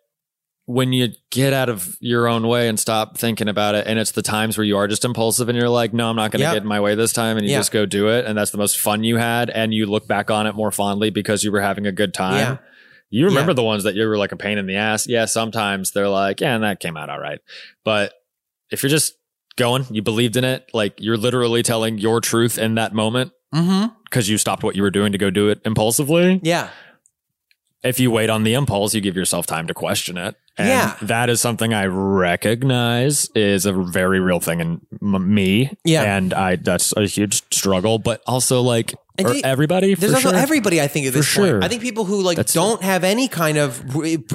when 0.65 0.93
you 0.93 1.09
get 1.29 1.51
out 1.51 1.67
of 1.67 1.97
your 1.99 2.27
own 2.27 2.47
way 2.47 2.69
and 2.69 2.79
stop 2.79 3.17
thinking 3.17 3.49
about 3.49 3.75
it, 3.75 3.85
and 3.85 3.99
it's 3.99 4.11
the 4.11 4.21
times 4.21 4.57
where 4.57 4.63
you 4.65 4.77
are 4.77 4.87
just 4.87 5.03
impulsive 5.03 5.49
and 5.49 5.57
you're 5.57 5.67
like, 5.69 5.93
no, 5.93 6.09
I'm 6.09 6.15
not 6.15 6.31
going 6.31 6.39
to 6.39 6.45
Yep. 6.45 6.53
get 6.53 6.61
in 6.63 6.67
my 6.69 6.79
way 6.79 6.95
this 6.95 7.11
time, 7.11 7.35
and 7.37 7.45
you 7.45 7.51
Yeah. 7.51 7.59
just 7.59 7.71
go 7.71 7.85
do 7.85 8.07
it, 8.09 8.25
and 8.25 8.37
that's 8.37 8.51
the 8.51 8.57
most 8.57 8.77
fun 8.79 9.03
you 9.03 9.17
had, 9.17 9.49
and 9.49 9.73
you 9.73 9.85
look 9.85 10.07
back 10.07 10.31
on 10.31 10.47
it 10.47 10.55
more 10.55 10.71
fondly 10.71 11.09
because 11.09 11.43
you 11.43 11.51
were 11.51 11.59
having 11.61 11.85
a 11.85 11.91
good 11.91 12.13
time. 12.13 12.37
Yeah. 12.37 12.57
You 13.09 13.25
remember 13.25 13.51
Yeah. 13.51 13.55
the 13.55 13.63
ones 13.63 13.83
that 13.83 13.93
you 13.95 14.07
were 14.07 14.17
like 14.17 14.31
a 14.31 14.37
pain 14.37 14.57
in 14.57 14.65
the 14.65 14.75
ass. 14.75 15.05
Yeah, 15.07 15.25
sometimes 15.25 15.91
they're 15.91 16.07
like, 16.09 16.39
yeah, 16.39 16.55
and 16.55 16.63
that 16.63 16.79
came 16.79 16.95
out 16.97 17.09
all 17.09 17.19
right. 17.19 17.39
But 17.83 18.13
if 18.71 18.81
you're 18.83 18.89
just 18.89 19.13
going, 19.57 19.85
you 19.91 20.01
believed 20.01 20.35
in 20.37 20.43
it, 20.45 20.65
like 20.73 20.93
you're 20.97 21.17
literally 21.17 21.61
telling 21.61 21.97
your 21.99 22.21
truth 22.21 22.57
in 22.57 22.75
that 22.75 22.93
moment 22.93 23.31
Mm-hmm. 23.53 23.87
because 24.05 24.29
you 24.29 24.39
stopped 24.39 24.63
what 24.63 24.75
you 24.75 24.81
were 24.81 24.89
doing 24.89 25.11
to 25.11 25.17
go 25.19 25.29
do 25.29 25.49
it 25.49 25.59
impulsively. 25.63 26.39
Yeah. 26.41 26.69
If 27.83 27.99
you 27.99 28.09
wait 28.09 28.29
on 28.31 28.43
the 28.43 28.53
impulse, 28.55 28.95
you 28.95 29.01
give 29.01 29.15
yourself 29.15 29.45
time 29.45 29.67
to 29.67 29.73
question 29.75 30.17
it. 30.17 30.35
And 30.57 30.67
Yeah. 30.67 30.95
that 31.01 31.29
is 31.29 31.41
something 31.41 31.73
I 31.73 31.85
recognize 31.87 33.29
is 33.35 33.65
a 33.65 33.73
very 33.73 34.19
real 34.19 34.39
thing 34.39 34.59
in 34.59 34.81
m- 35.01 35.33
me. 35.33 35.71
Yeah. 35.83 36.03
And 36.03 36.33
I, 36.33 36.57
that's 36.57 36.95
a 36.95 37.05
huge 37.07 37.41
struggle, 37.51 37.97
but 37.99 38.21
also 38.27 38.61
like 38.61 38.93
And 39.17 39.27
or 39.27 39.33
you- 39.35 39.41
everybody. 39.43 39.93
There's 39.93 40.11
for 40.11 40.17
also 40.17 40.29
sure. 40.31 40.37
everybody, 40.39 40.81
I 40.81 40.87
think, 40.87 41.05
at 41.05 41.13
For 41.13 41.19
this 41.19 41.35
point. 41.35 41.47
sure. 41.49 41.63
I 41.63 41.67
think 41.67 41.81
people 41.83 42.05
who 42.05 42.21
like 42.23 42.37
That's- 42.37 42.53
don't 42.53 42.81
have 42.81 43.03
any 43.03 43.27
kind 43.27 43.57
of 43.59 43.79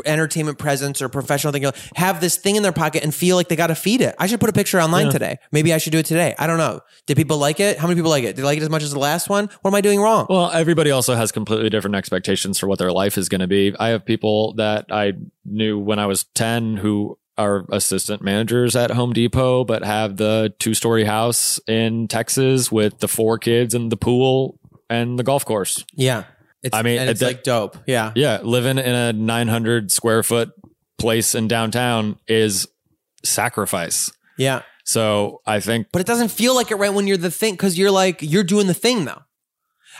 entertainment 0.07 0.59
presence 0.59 1.03
or 1.03 1.09
professional 1.09 1.53
thing 1.53 1.65
have 1.97 2.21
this 2.21 2.37
thing 2.37 2.57
in 2.57 2.63
their 2.63 2.73
pocket 2.73 3.03
and 3.03 3.15
feel 3.15 3.37
like 3.37 3.49
they 3.49 3.57
got 3.57 3.69
to 3.69 3.75
feed 3.75 4.01
it. 4.01 4.15
I 4.19 4.27
should 4.27 4.41
put 4.41 4.49
a 4.51 4.53
picture 4.53 4.81
online 4.81 5.07
Yeah. 5.07 5.13
today. 5.13 5.37
Maybe 5.53 5.75
I 5.75 5.79
should 5.79 5.93
do 5.93 5.99
it 5.99 6.07
today. 6.07 6.35
I 6.39 6.47
don't 6.47 6.59
know. 6.59 6.81
Did 7.07 7.17
people 7.17 7.39
like 7.39 7.61
it? 7.61 7.79
How 7.79 7.87
many 7.89 7.99
people 7.99 8.11
like 8.11 8.25
it? 8.25 8.37
Did 8.37 8.39
they 8.39 8.43
like 8.45 8.59
it 8.59 8.63
as 8.63 8.71
much 8.71 8.83
as 8.83 8.93
the 8.93 8.99
last 8.99 9.29
one? 9.29 9.49
What 9.63 9.71
am 9.71 9.75
I 9.75 9.81
doing 9.81 10.01
wrong? 10.01 10.27
Well, 10.29 10.51
everybody 10.53 10.91
also 10.91 11.15
has 11.15 11.33
completely 11.33 11.71
different 11.71 11.97
expectations 11.97 12.59
for 12.59 12.69
what 12.69 12.79
their 12.79 12.93
life 12.93 13.19
is 13.19 13.29
going 13.29 13.41
to 13.41 13.47
be. 13.49 13.75
I 13.81 13.89
have 13.89 14.05
people 14.05 14.55
that 14.55 14.87
I 14.91 15.15
knew 15.45 15.79
when 15.79 15.99
I 15.99 16.07
was 16.07 16.25
10 16.35 16.77
who 16.77 17.19
are 17.37 17.65
assistant 17.71 18.21
managers 18.23 18.75
at 18.75 18.91
Home 18.91 19.13
Depot, 19.13 19.65
but 19.65 19.85
have 19.85 20.17
the 20.17 20.53
two 20.59 20.75
story 20.75 21.05
house 21.05 21.61
in 21.69 22.09
Texas 22.09 22.73
with 22.73 22.99
the 22.99 23.07
four 23.09 23.39
kids 23.39 23.75
and 23.75 23.93
the 23.93 23.97
pool 23.97 24.59
and 24.91 25.19
the 25.19 25.23
golf 25.25 25.45
course. 25.45 25.85
yeah. 25.95 26.25
It's, 26.61 26.75
I 26.75 26.83
mean, 26.83 26.99
it's 27.01 27.23
like 27.23 27.45
dope. 27.45 27.77
Yeah. 27.87 28.11
Yeah. 28.17 28.41
Living 28.43 28.79
in 28.79 28.93
a 28.95 29.13
900 29.13 29.93
square 29.93 30.25
foot 30.25 30.51
place 30.99 31.37
in 31.37 31.47
downtown 31.47 32.19
is 32.27 32.67
sacrifice. 33.25 34.11
Yeah. 34.37 34.63
So 34.85 35.41
I 35.47 35.61
think 35.61 35.89
But 35.93 36.01
it 36.01 36.07
doesn't 36.07 36.31
feel 36.31 36.55
like 36.57 36.71
it 36.71 36.77
right 36.77 36.93
when 36.93 37.07
you're 37.07 37.17
the 37.17 37.31
thing 37.31 37.55
because 37.55 37.79
you're 37.79 37.91
like 37.93 38.23
you're 38.23 38.43
doing 38.43 38.67
the 38.67 38.75
thing 38.75 39.05
though. 39.05 39.23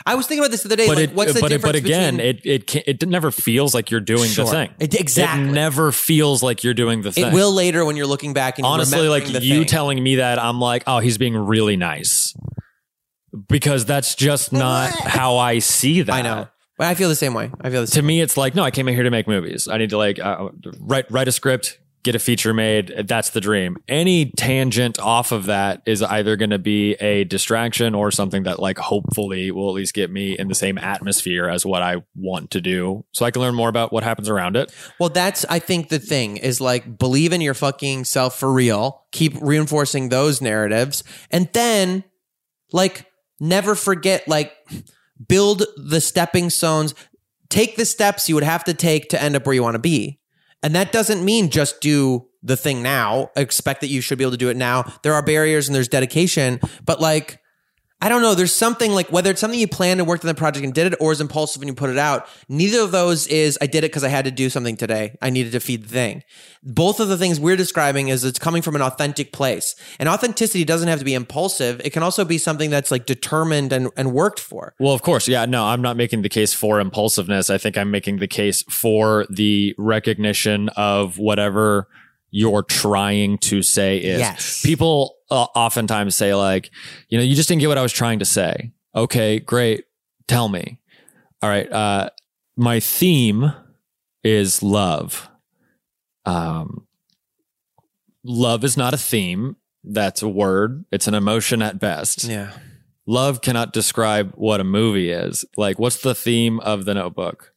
I 0.05 0.15
was 0.15 0.27
thinking 0.27 0.43
about 0.43 0.51
this 0.51 0.63
the 0.63 0.67
other 0.69 0.75
day. 0.77 0.87
but 0.87 0.97
like, 0.97 1.09
it, 1.09 1.15
what's 1.15 1.33
the 1.33 1.41
but, 1.41 1.49
difference 1.49 1.73
but 1.73 1.85
again, 1.85 2.15
between, 2.17 2.35
it 2.35 2.45
it 2.45 2.67
can, 2.67 2.81
it 2.87 3.07
never 3.07 3.31
feels 3.31 3.73
like 3.73 3.91
you're 3.91 3.99
doing 4.01 4.29
Sure. 4.29 4.45
the 4.45 4.51
thing. 4.51 4.73
It- 4.79 4.99
exactly. 4.99 5.47
It 5.47 5.51
never 5.51 5.91
feels 5.91 6.41
like 6.43 6.63
you're 6.63 6.73
doing 6.73 7.01
the 7.03 7.11
thing. 7.11 7.27
it 7.27 7.33
will 7.33 7.53
later 7.53 7.85
when 7.85 7.95
you're 7.95 8.07
looking 8.07 8.33
back 8.33 8.57
and 8.59 8.65
honestly 8.65 9.07
like 9.09 9.27
you 9.29 9.39
thing. 9.59 9.65
telling 9.65 10.01
me 10.03 10.15
that 10.15 10.39
i'm 10.39 10.59
like 10.59 10.83
oh 10.87 10.99
he's 10.99 11.17
being 11.17 11.35
really 11.37 11.75
nice 11.77 12.33
because 13.47 13.85
that's 13.85 14.15
just 14.15 14.51
not 14.51 14.91
how 14.91 15.37
i 15.37 15.59
see 15.59 16.01
that 16.01 16.13
I 16.13 16.21
know, 16.21 16.47
but 16.77 16.87
I 16.87 16.95
feel 16.95 17.09
the 17.09 17.15
same 17.15 17.33
way. 17.33 17.51
I 17.61 17.69
feel 17.69 17.81
the 17.81 17.87
same. 17.87 18.01
to 18.01 18.07
me 18.07 18.21
it's 18.21 18.37
like 18.37 18.55
no 18.55 18.63
i 18.63 18.71
came 18.71 18.87
in 18.87 18.93
here 18.95 19.03
to 19.03 19.11
make 19.11 19.27
movies 19.27 19.67
i 19.67 19.77
need 19.77 19.89
to 19.91 19.97
like 19.97 20.19
uh, 20.19 20.49
write 20.79 21.09
write 21.11 21.27
a 21.27 21.31
script 21.31 21.79
get 22.01 22.15
a 22.15 22.19
feature 22.19 22.53
made 22.53 22.93
that's 23.09 23.31
the 23.31 23.41
dream 23.41 23.75
any 23.89 24.31
tangent 24.31 24.97
off 24.99 25.33
of 25.33 25.47
that 25.47 25.81
is 25.85 26.01
either 26.01 26.37
going 26.37 26.49
to 26.49 26.57
be 26.57 26.93
a 26.93 27.25
distraction 27.25 27.93
or 27.93 28.09
something 28.09 28.43
that 28.43 28.57
like 28.57 28.77
hopefully 28.77 29.51
will 29.51 29.67
at 29.67 29.73
least 29.75 29.93
get 29.93 30.09
me 30.09 30.31
in 30.39 30.47
the 30.47 30.55
same 30.55 30.77
atmosphere 30.77 31.49
as 31.49 31.65
what 31.65 31.81
i 31.81 31.97
want 32.15 32.51
to 32.51 32.61
do 32.61 33.03
so 33.11 33.25
i 33.25 33.31
can 33.31 33.41
learn 33.41 33.53
more 33.53 33.67
about 33.67 33.91
what 33.91 34.05
happens 34.05 34.29
around 34.29 34.55
it 34.55 34.73
Well, 34.97 35.09
that's 35.09 35.43
I 35.49 35.59
think 35.59 35.89
the 35.89 35.99
thing 35.99 36.37
is 36.37 36.61
like 36.61 36.97
believe 36.97 37.33
in 37.33 37.41
your 37.41 37.53
fucking 37.53 38.05
self 38.05 38.39
for 38.39 38.51
real. 38.51 39.03
Keep 39.11 39.33
reinforcing 39.41 40.07
those 40.07 40.41
narratives, 40.41 41.03
and 41.31 41.49
then 41.51 42.05
like 42.71 43.08
never 43.39 43.75
forget 43.75 44.27
like 44.27 44.53
build 45.27 45.63
the 45.77 46.01
stepping 46.01 46.49
stones. 46.49 46.93
Take 47.49 47.75
the 47.75 47.85
steps 47.85 48.29
you 48.29 48.35
would 48.35 48.43
have 48.43 48.63
to 48.65 48.73
take 48.73 49.09
to 49.09 49.21
end 49.21 49.35
up 49.35 49.45
where 49.45 49.55
you 49.55 49.63
want 49.63 49.75
to 49.75 49.79
be, 49.79 50.19
and 50.61 50.75
that 50.75 50.91
doesn't 50.91 51.23
mean 51.23 51.49
just 51.49 51.81
do 51.81 52.27
the 52.43 52.57
thing 52.57 52.83
now. 52.83 53.31
Expect 53.35 53.81
that 53.81 53.87
you 53.87 54.01
should 54.01 54.17
be 54.17 54.23
able 54.23 54.31
to 54.31 54.37
do 54.37 54.49
it 54.49 54.57
now. 54.57 54.91
There 55.03 55.13
are 55.13 55.23
barriers 55.23 55.67
and 55.67 55.75
there's 55.75 55.87
dedication, 55.87 56.59
but 56.85 57.01
like. 57.01 57.39
I 58.01 58.07
don't 58.07 58.21
know. 58.21 58.33
There's 58.33 58.55
something 58.55 58.93
like 58.93 59.11
whether 59.11 59.29
it's 59.29 59.41
something 59.41 59.59
you 59.59 59.67
planned 59.67 59.99
and 59.99 60.07
worked 60.07 60.23
on 60.23 60.29
the 60.29 60.35
project 60.35 60.63
and 60.63 60.73
did 60.73 60.93
it, 60.93 60.97
or 61.01 61.11
is 61.11 61.19
impulsive 61.19 61.61
and 61.61 61.67
you 61.67 61.75
put 61.75 61.89
it 61.89 61.97
out. 61.97 62.27
Neither 62.47 62.79
of 62.81 62.91
those 62.91 63.27
is 63.27 63.57
I 63.61 63.67
did 63.67 63.83
it 63.83 63.91
because 63.91 64.05
I 64.05 64.07
had 64.07 64.23
to 64.25 64.31
do 64.31 64.49
something 64.49 64.77
today. 64.77 65.17
I 65.21 65.29
needed 65.29 65.51
to 65.51 65.59
feed 65.59 65.83
the 65.83 65.89
thing. 65.89 66.23
Both 66.63 67.01
of 67.01 67.09
the 67.09 67.17
things 67.17 67.39
we're 67.39 67.57
describing 67.57 68.07
is 68.07 68.23
it's 68.23 68.39
coming 68.39 68.61
from 68.61 68.75
an 68.75 68.81
authentic 68.81 69.33
place. 69.33 69.75
And 69.99 70.07
authenticity 70.07 70.63
doesn't 70.63 70.87
have 70.87 70.99
to 70.99 71.05
be 71.05 71.13
impulsive. 71.13 71.81
It 71.83 71.91
can 71.91 72.01
also 72.01 72.23
be 72.23 72.37
something 72.37 72.69
that's 72.69 72.89
like 72.89 73.05
determined 73.05 73.73
and, 73.73 73.89
and 73.97 74.13
worked 74.13 74.39
for. 74.39 74.75
Well, 74.79 74.93
of 74.93 75.01
course. 75.01 75.27
Yeah. 75.27 75.45
No, 75.45 75.65
I'm 75.65 75.81
not 75.81 75.97
making 75.97 76.21
the 76.21 76.29
case 76.29 76.53
for 76.53 76.79
impulsiveness. 76.79 77.49
I 77.49 77.57
think 77.57 77.77
I'm 77.77 77.91
making 77.91 78.19
the 78.19 78.27
case 78.27 78.63
for 78.63 79.25
the 79.29 79.75
recognition 79.77 80.69
of 80.69 81.17
whatever 81.17 81.87
you're 82.31 82.63
trying 82.63 83.39
to 83.39 83.61
say 83.61 83.97
is. 83.97 84.19
Yes. 84.19 84.61
People 84.63 85.15
oftentimes 85.29 86.15
say, 86.15 86.33
like, 86.33 86.71
you 87.09 87.17
know, 87.17 87.23
you 87.23 87.35
just 87.35 87.49
didn't 87.49 87.61
get 87.61 87.67
what 87.67 87.77
I 87.77 87.81
was 87.83 87.93
trying 87.93 88.19
to 88.19 88.25
say. 88.25 88.71
Okay, 88.95 89.39
great. 89.39 89.85
Tell 90.27 90.49
me. 90.49 90.79
All 91.41 91.49
right. 91.49 91.71
Uh, 91.71 92.09
my 92.57 92.79
theme 92.79 93.51
is 94.23 94.61
love. 94.61 95.29
Um, 96.25 96.85
love 98.23 98.63
is 98.63 98.75
not 98.77 98.93
a 98.93 98.97
theme. 98.97 99.55
That's 99.83 100.21
a 100.21 100.27
word. 100.27 100.85
It's 100.91 101.07
an 101.07 101.13
emotion 101.13 101.61
at 101.61 101.79
best 101.79 102.25
Yeah. 102.25 102.51
love 103.07 103.41
cannot 103.41 103.71
describe 103.73 104.33
what 104.35 104.59
a 104.59 104.65
movie 104.65 105.09
is. 105.09 105.45
Like, 105.55 105.79
what's 105.79 106.01
the 106.01 106.13
theme 106.13 106.59
of 106.59 106.85
the 106.85 106.93
notebook? 106.93 107.53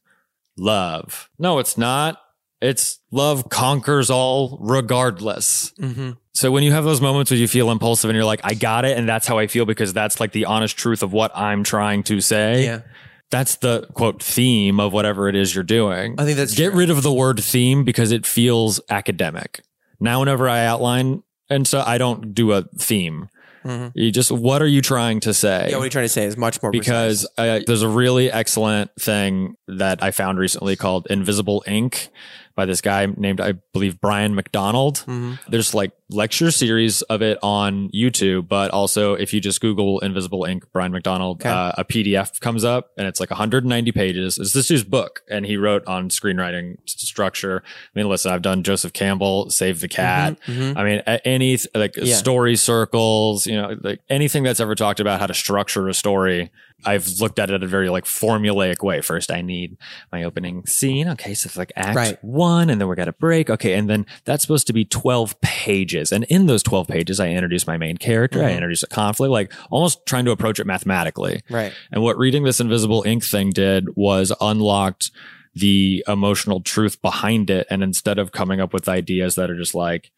Love. 0.57 1.29
No, 1.37 1.59
it's 1.59 1.77
not. 1.77 2.17
It's 2.63 2.99
love 3.11 3.49
conquers 3.49 4.09
all 4.09 4.57
regardless. 4.61 5.73
Mm-hmm. 5.79 6.11
So 6.33 6.49
when 6.51 6.63
you 6.63 6.71
have 6.71 6.85
those 6.85 7.01
moments 7.01 7.29
where 7.29 7.37
you 7.39 7.47
feel 7.47 7.69
impulsive 7.69 8.09
and 8.09 8.15
you're 8.15 8.25
like, 8.25 8.39
I 8.43 8.53
got 8.53 8.85
it, 8.85 8.97
and 8.97 9.07
that's 9.07 9.27
how 9.27 9.37
I 9.37 9.47
feel 9.47 9.65
because 9.65 9.93
that's 9.93 10.19
like 10.19 10.31
the 10.31 10.45
honest 10.45 10.77
truth 10.77 11.03
of 11.03 11.11
what 11.13 11.35
I'm 11.37 11.63
trying 11.63 12.03
to 12.03 12.21
say. 12.21 12.63
Yeah. 12.63 12.81
That's 13.29 13.55
the 13.57 13.87
quote 13.93 14.23
theme 14.23 14.79
of 14.79 14.93
whatever 14.93 15.27
it 15.27 15.35
is 15.35 15.53
you're 15.53 15.63
doing. 15.63 16.15
I 16.17 16.25
think 16.25 16.37
that's 16.37 16.55
Get 16.55 16.69
true. 16.69 16.79
rid 16.79 16.89
of 16.89 17.03
the 17.03 17.11
word 17.11 17.39
theme 17.43 17.83
because 17.83 18.11
it 18.11 18.25
feels 18.25 18.79
academic. 18.89 19.61
Now, 19.99 20.19
whenever 20.19 20.47
I 20.47 20.65
outline, 20.65 21.23
and 21.49 21.67
so 21.67 21.83
I 21.85 21.97
don't 21.97 22.33
do 22.33 22.51
a 22.53 22.63
theme. 22.77 23.29
Mhm. 23.65 23.91
You 23.95 24.11
just, 24.11 24.31
what 24.31 24.61
are 24.61 24.67
you 24.67 24.81
trying 24.81 25.19
to 25.21 25.33
say? 25.33 25.67
Yeah. 25.69 25.77
What 25.77 25.83
are 25.83 25.85
you 25.85 25.89
trying 25.91 26.05
to 26.05 26.09
say 26.09 26.25
is 26.25 26.35
much 26.37 26.61
more 26.61 26.71
because 26.71 27.27
uh, 27.37 27.61
there's 27.65 27.81
a 27.81 27.87
really 27.87 28.31
excellent 28.31 28.91
thing 28.99 29.55
that 29.67 30.03
I 30.03 30.11
found 30.11 30.37
recently 30.37 30.75
called 30.75 31.07
Invisible 31.09 31.63
Ink 31.65 32.09
by 32.55 32.65
this 32.65 32.81
guy 32.81 33.07
named, 33.17 33.41
I 33.41 33.53
believe, 33.73 33.99
Brian 33.99 34.35
McDonald. 34.35 34.97
Mm-hmm. 35.07 35.33
There's 35.49 35.73
like 35.73 35.91
lecture 36.09 36.51
series 36.51 37.01
of 37.03 37.21
it 37.23 37.39
on 37.41 37.89
YouTube, 37.89 38.47
but 38.47 38.69
also 38.69 39.13
if 39.15 39.33
you 39.33 39.41
just 39.41 39.59
Google 39.59 39.99
Invisible 40.01 40.45
Ink, 40.45 40.65
Brian 40.71 40.91
McDonald, 40.91 41.41
Okay. 41.41 41.49
uh, 41.49 41.71
a 41.79 41.83
PDF 41.83 42.39
comes 42.39 42.63
up 42.63 42.91
and 42.97 43.07
it's 43.07 43.19
like 43.19 43.31
190 43.31 43.91
pages. 43.91 44.37
It's 44.37 44.53
this 44.53 44.67
dude's 44.67 44.83
book 44.83 45.21
and 45.29 45.45
he 45.47 45.57
wrote 45.57 45.83
on 45.87 46.09
screenwriting 46.09 46.75
structure. 46.85 47.63
I 47.65 47.99
mean, 47.99 48.07
listen, 48.07 48.31
I've 48.31 48.43
done 48.43 48.61
Joseph 48.61 48.93
Campbell, 48.93 49.49
Save 49.49 49.79
the 49.79 49.87
Cat. 49.87 50.37
Mhm. 50.47 50.77
I 50.77 50.83
mean, 50.83 50.99
any 51.25 51.57
like 51.73 51.95
Yeah. 51.97 52.15
story 52.15 52.55
circles, 52.55 53.47
you 53.47 53.55
know, 53.59 53.75
like 53.81 54.01
anything 54.09 54.43
that's 54.43 54.59
ever 54.59 54.75
talked 54.75 54.99
about 54.99 55.19
how 55.19 55.25
to 55.27 55.33
structure 55.33 55.87
a 55.89 55.93
story. 55.95 56.51
I've 56.85 57.07
looked 57.19 57.39
at 57.39 57.49
it 57.49 57.53
in 57.55 57.63
a 57.63 57.67
very 57.67 57.89
like 57.89 58.05
formulaic 58.05 58.83
way. 58.83 59.01
First, 59.01 59.31
I 59.31 59.41
need 59.41 59.77
my 60.11 60.23
opening 60.23 60.65
scene. 60.65 61.07
Okay. 61.09 61.33
So 61.33 61.47
it's 61.47 61.57
like 61.57 61.71
act 61.75 61.95
Right. 61.95 62.23
one 62.23 62.69
and 62.69 62.79
then 62.79 62.87
we 62.87 62.95
got 62.95 63.07
a 63.07 63.13
break. 63.13 63.49
Okay. 63.49 63.73
And 63.73 63.89
then 63.89 64.05
that's 64.25 64.41
supposed 64.43 64.67
to 64.67 64.73
be 64.73 64.85
12 64.85 65.39
pages. 65.41 66.11
And 66.11 66.23
in 66.25 66.45
those 66.47 66.63
12 66.63 66.87
pages, 66.87 67.19
I 67.19 67.29
introduce 67.29 67.65
my 67.67 67.77
main 67.77 67.97
character. 67.97 68.43
I 68.43 68.49
Mhm. 68.51 68.55
introduce 68.55 68.83
a 68.83 68.87
conflict, 68.87 69.31
like 69.31 69.53
almost 69.71 70.05
trying 70.05 70.25
to 70.25 70.31
approach 70.31 70.59
it 70.59 70.65
mathematically. 70.67 71.41
Right. 71.49 71.73
And 71.91 72.03
what 72.03 72.17
reading 72.17 72.43
this 72.43 72.59
invisible 72.59 73.03
ink 73.05 73.23
thing 73.23 73.49
did 73.51 73.87
was 73.95 74.31
unlocked 74.41 75.11
the 75.55 76.03
emotional 76.07 76.61
truth 76.61 77.01
behind 77.01 77.49
it. 77.49 77.67
And 77.69 77.83
instead 77.83 78.17
of 78.17 78.31
coming 78.31 78.59
up 78.59 78.73
with 78.73 78.89
ideas 78.89 79.35
that 79.35 79.51
are 79.51 79.57
just 79.57 79.75
like, 79.75 80.11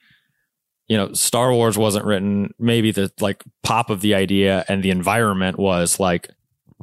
you 0.87 0.95
know, 0.95 1.11
Star 1.13 1.51
Wars 1.51 1.77
wasn't 1.77 2.05
written, 2.05 2.53
maybe 2.59 2.91
the 2.91 3.11
like 3.19 3.43
pop 3.63 3.89
of 3.89 4.01
the 4.01 4.13
idea 4.15 4.63
and 4.67 4.83
the 4.83 4.91
environment 4.91 5.57
was 5.57 5.99
like 5.99 6.29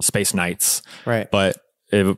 Space 0.01 0.35
Knights, 0.35 0.82
Right. 1.05 1.31
but 1.31 1.56
it, 1.90 2.16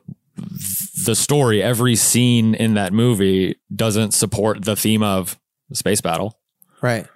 the 1.05 1.15
story, 1.15 1.61
every 1.61 1.95
scene 1.95 2.55
in 2.55 2.73
that 2.75 2.93
movie 2.93 3.55
doesn't 3.73 4.13
support 4.13 4.63
the 4.65 4.75
theme 4.75 5.03
of 5.03 5.37
space 5.73 6.01
battle. 6.01 6.39
Right. 6.81 7.07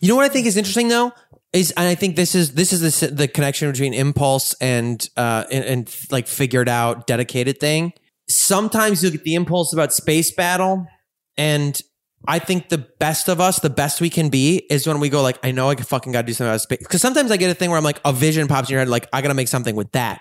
You 0.00 0.08
know 0.08 0.16
what 0.16 0.24
I 0.24 0.28
think 0.28 0.46
is 0.46 0.56
interesting 0.56 0.88
though 0.88 1.12
is, 1.52 1.70
and 1.72 1.86
I 1.88 1.94
think 1.94 2.16
this 2.16 2.34
is 2.34 2.52
this 2.54 2.72
is 2.72 3.00
the 3.00 3.06
the 3.08 3.28
connection 3.28 3.70
between 3.70 3.94
impulse 3.94 4.54
and 4.60 5.04
uh 5.16 5.44
and, 5.50 5.64
and 5.64 5.96
like 6.10 6.26
figured 6.28 6.68
out 6.68 7.06
dedicated 7.06 7.58
thing. 7.58 7.92
Sometimes 8.28 9.02
you 9.02 9.10
get 9.10 9.24
the 9.24 9.34
impulse 9.34 9.72
about 9.72 9.92
space 9.92 10.32
battle, 10.32 10.86
and 11.36 11.80
I 12.28 12.38
think 12.38 12.68
the 12.68 12.78
best 12.78 13.28
of 13.28 13.40
us, 13.40 13.60
the 13.60 13.70
best 13.70 14.00
we 14.00 14.10
can 14.10 14.28
be, 14.28 14.58
is 14.70 14.86
when 14.86 15.00
we 15.00 15.08
go 15.08 15.22
like, 15.22 15.38
I 15.42 15.52
know 15.52 15.70
I 15.70 15.74
fucking 15.76 16.12
got 16.12 16.22
to 16.22 16.26
do 16.26 16.32
something 16.34 16.50
about 16.50 16.60
space. 16.60 16.78
Because 16.78 17.00
sometimes 17.00 17.30
I 17.30 17.36
get 17.38 17.50
a 17.50 17.54
thing 17.54 17.70
where 17.70 17.78
I'm 17.78 17.84
like, 17.84 18.00
a 18.04 18.12
vision 18.12 18.46
pops 18.48 18.68
in 18.68 18.72
your 18.74 18.80
head, 18.80 18.88
like 18.88 19.08
I 19.12 19.22
got 19.22 19.28
to 19.28 19.34
make 19.34 19.48
something 19.48 19.74
with 19.74 19.90
that. 19.92 20.20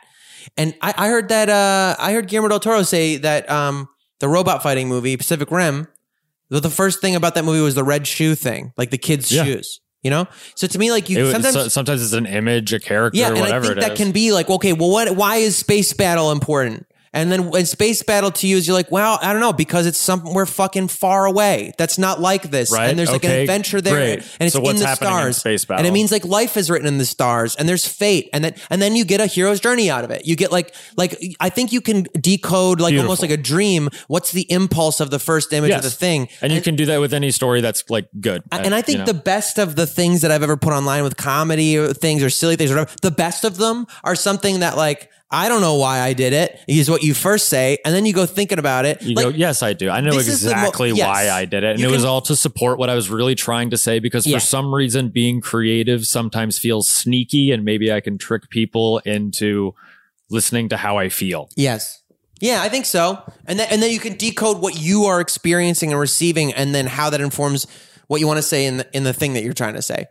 And 0.56 0.74
I, 0.82 0.94
I 0.98 1.08
heard 1.10 1.30
that 1.30 1.50
uh 1.50 1.96
I 2.00 2.14
heard 2.14 2.28
Guillermo 2.30 2.48
del 2.48 2.60
Toro 2.62 2.84
say 2.84 3.18
that 3.18 3.50
um 3.52 3.90
the 4.20 4.30
robot 4.30 4.64
fighting 4.64 4.88
movie 4.88 5.18
Pacific 5.18 5.52
Rim 5.52 5.88
the, 6.50 6.62
the 6.62 6.70
first 6.70 7.02
thing 7.02 7.16
about 7.16 7.36
that 7.36 7.44
movie 7.46 7.62
was 7.62 7.76
the 7.76 7.84
red 7.84 8.08
shoe 8.08 8.36
thing, 8.36 8.72
like 8.78 8.90
the 8.90 8.98
kids' 8.98 9.32
Yeah. 9.32 9.44
shoes. 9.44 9.82
You 10.02 10.12
know, 10.12 10.28
so 10.56 10.66
to 10.66 10.80
me, 10.80 10.92
like 10.92 11.10
you 11.10 11.28
It 11.28 11.32
sometimes, 11.34 11.54
so- 11.56 11.68
sometimes 11.68 12.02
it's 12.02 12.14
an 12.14 12.26
image, 12.26 12.72
a 12.72 12.80
character, 12.80 13.20
yeah, 13.20 13.28
and 13.28 13.38
I 13.38 13.42
whatever 13.42 13.66
think 13.68 13.80
that 13.82 13.92
is. 13.92 13.98
can 13.98 14.14
be 14.14 14.32
like, 14.32 14.50
okay, 14.50 14.72
well, 14.72 14.90
what? 14.90 15.14
Why 15.14 15.36
is 15.38 15.58
space 15.58 15.92
battle 15.92 16.32
important? 16.32 16.86
And 17.14 17.32
then 17.32 17.50
when 17.50 17.66
space 17.66 18.04
battle 18.04 18.32
to 18.32 18.48
you 18.48 18.58
is 18.58 18.68
you're 18.68 18.76
like, 18.76 18.92
well, 18.92 19.18
I 19.22 19.32
don't 19.32 19.42
know, 19.42 19.54
because 19.54 19.86
it's 19.86 19.98
somewhere 19.98 20.46
fucking 20.46 20.90
far 20.90 21.26
away. 21.26 21.74
That's 21.78 21.98
not 21.98 22.20
like 22.20 22.44
this. 22.52 22.72
Right. 22.72 22.90
And 22.90 23.00
there's 23.00 23.12
like 23.12 23.24
an 23.24 23.32
adventure 23.32 23.82
there. 23.82 23.94
Great. 23.94 24.20
And 24.40 24.48
it's 24.48 24.54
So 24.54 24.68
in 24.70 24.76
the 24.76 24.86
happening 24.86 25.12
in 25.12 25.34
stars. 25.34 25.38
space 25.38 25.66
And 25.70 25.88
it 25.88 25.92
means 25.92 26.12
like 26.12 26.26
life 26.26 26.58
is 26.58 26.70
written 26.70 26.88
in 26.88 26.98
the 26.98 27.06
stars 27.06 27.56
and 27.56 27.68
there's 27.68 27.88
fate. 27.88 28.30
And 28.34 28.44
then 28.44 28.54
and 28.70 28.82
then 28.82 28.96
you 28.96 29.06
get 29.06 29.22
a 29.22 29.26
hero's 29.26 29.60
journey 29.60 29.90
out 29.90 30.04
of 30.04 30.12
it. 30.12 30.26
You 30.26 30.36
get 30.36 30.52
like 30.52 30.74
like 30.98 31.20
I 31.40 31.50
think 31.50 31.72
you 31.72 31.82
can 31.82 32.06
decode 32.20 32.80
like 32.80 32.96
almost 32.96 33.22
like 33.22 33.32
a 33.32 33.38
dream. 33.38 33.90
What's 34.08 34.32
the 34.32 34.50
impulse 34.52 35.00
of 35.00 35.10
the 35.10 35.20
first 35.20 35.54
image 35.54 35.72
of 35.72 35.82
the 35.82 35.90
thing? 35.90 36.28
and 36.42 36.52
you 36.54 36.62
can 36.62 36.76
do 36.76 36.86
that 36.86 37.00
with 37.00 37.14
any 37.14 37.32
story 37.32 37.62
that's 37.62 37.90
like 37.90 38.08
good. 38.20 38.44
And 38.52 38.76
I 38.76 38.82
think 38.82 39.00
you 39.00 39.06
know. 39.06 39.12
the 39.12 39.20
best 39.20 39.58
of 39.58 39.76
the 39.76 39.88
things 39.88 40.22
that 40.22 40.32
I've 40.32 40.44
ever 40.44 40.58
put 40.58 40.74
online 40.74 41.04
with 41.04 41.18
comedy 41.18 41.78
or 41.78 41.94
things 41.94 42.24
or 42.24 42.30
silly 42.30 42.56
things 42.56 42.72
or 42.72 42.76
whatever, 42.76 42.96
the 43.02 43.12
best 43.12 43.44
of 43.44 43.58
them 43.58 43.88
are 44.04 44.16
something 44.16 44.60
that 44.60 44.78
like 44.78 45.10
I 45.32 45.48
don't 45.48 45.62
know 45.62 45.76
why 45.76 46.00
I 46.00 46.14
did 46.14 46.34
it 46.34 46.60
is 46.68 46.90
what 46.90 47.04
you 47.04 47.14
first 47.14 47.50
say, 47.50 47.78
and 47.86 47.94
then 47.94 48.06
you 48.06 48.14
go 48.14 48.26
thinking 48.26 48.58
about 48.58 48.86
it. 48.86 49.02
You 49.04 49.14
like, 49.14 49.26
go, 49.26 49.30
yes, 49.30 49.62
I 49.62 49.74
do. 49.74 49.90
I 49.90 50.02
know 50.02 50.10
the 50.10 50.16
mo- 50.16 50.20
exactly 50.22 50.90
yes. 50.92 51.08
why 51.08 51.30
I 51.30 51.46
did 51.46 51.64
it. 51.64 51.72
And 51.72 51.80
You 51.80 51.90
it 51.90 51.92
was 51.92 52.04
all 52.04 52.22
to 52.22 52.36
support 52.36 52.80
what 52.80 52.90
I 52.90 52.96
was 52.96 53.10
really 53.12 53.36
trying 53.36 53.70
to 53.70 53.78
say 53.78 54.00
because 54.00 54.26
Yeah. 54.26 54.38
for 54.38 54.42
some 54.42 54.74
reason 54.74 55.10
being 55.10 55.40
creative 55.40 56.08
sometimes 56.08 56.58
feels 56.58 56.90
sneaky 56.90 57.52
and 57.52 57.64
maybe 57.64 57.92
I 57.94 58.00
can 58.00 58.18
trick 58.18 58.50
people 58.50 59.00
into 59.06 59.76
listening 60.32 60.70
to 60.70 60.78
how 60.78 60.98
I 60.98 61.10
feel. 61.10 61.50
Yes. 61.56 62.02
Yeah, 62.42 62.62
I 62.64 62.70
think 62.70 62.86
so. 62.86 63.22
And 63.46 63.60
then 63.60 63.68
and 63.70 63.84
then 63.84 63.92
you 63.92 64.00
can 64.00 64.16
decode 64.16 64.60
what 64.60 64.80
you 64.80 65.06
are 65.06 65.20
experiencing 65.22 65.92
and 65.92 66.00
receiving, 66.00 66.54
and 66.54 66.74
then 66.74 66.88
how 66.88 67.10
that 67.10 67.20
informs 67.22 67.68
what 68.08 68.20
you 68.22 68.28
want 68.28 68.38
to 68.38 68.44
say 68.44 68.66
in 68.66 68.78
the 68.78 68.88
in 68.94 69.04
the 69.04 69.14
thing 69.14 69.34
that 69.34 69.44
you're 69.44 69.54
trying 69.54 69.76
to 69.76 69.82
say. 69.82 70.06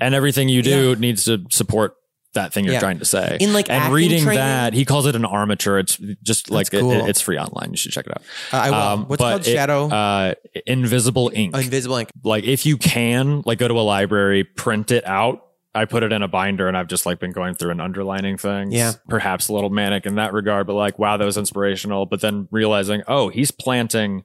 And 0.00 0.14
everything 0.14 0.48
you 0.48 0.62
do 0.62 0.96
needs 0.96 1.24
to 1.24 1.44
support 1.50 1.94
that 2.38 2.52
thing 2.52 2.64
you're 2.64 2.74
Yeah. 2.74 2.80
trying 2.80 2.98
to 3.00 3.04
say. 3.04 3.36
In, 3.40 3.52
like, 3.52 3.68
and 3.70 3.92
reading 3.92 4.22
training- 4.24 4.38
that, 4.38 4.72
he 4.72 4.84
calls 4.84 5.06
it 5.06 5.14
an 5.14 5.24
armature. 5.24 5.78
It's 5.78 5.96
just 6.22 6.50
like 6.50 6.70
cool. 6.70 6.90
it- 6.92 7.08
it's 7.10 7.20
free 7.20 7.38
online. 7.38 7.70
You 7.70 7.76
should 7.76 7.92
check 7.92 8.06
it 8.06 8.12
out. 8.12 8.22
Uh, 8.52 8.56
I 8.56 8.70
will. 8.70 8.76
Um, 8.78 9.04
What's 9.06 9.20
it 9.22 9.24
called? 9.24 9.44
Shadow? 9.44 9.88
uh, 9.88 10.34
Invisible 10.66 11.30
Ink. 11.34 11.56
Invisible 11.56 11.96
ink. 11.98 12.10
like 12.24 12.44
if 12.44 12.64
you 12.66 12.76
can 12.76 13.42
like 13.44 13.58
go 13.58 13.68
to 13.68 13.74
a 13.74 13.82
library 13.82 14.44
print 14.44 14.90
it 14.90 15.06
out 15.06 15.44
i 15.74 15.84
put 15.84 16.02
it 16.02 16.12
in 16.12 16.22
a 16.22 16.28
binder 16.28 16.66
and 16.66 16.76
i've 16.76 16.88
just 16.88 17.04
like 17.06 17.20
been 17.20 17.30
going 17.32 17.54
through 17.54 17.70
and 17.70 17.80
underlining 17.80 18.36
things 18.38 18.72
Yeah. 18.74 18.92
perhaps 19.08 19.48
a 19.48 19.52
little 19.52 19.70
manic 19.70 20.06
in 20.06 20.14
that 20.16 20.32
regard 20.32 20.66
but 20.66 20.74
like 20.74 20.98
wow 20.98 21.16
that 21.16 21.24
was 21.24 21.36
inspirational 21.36 22.06
but 22.06 22.20
then 22.20 22.48
realizing 22.50 23.02
oh 23.06 23.28
he's 23.28 23.50
planting 23.50 24.24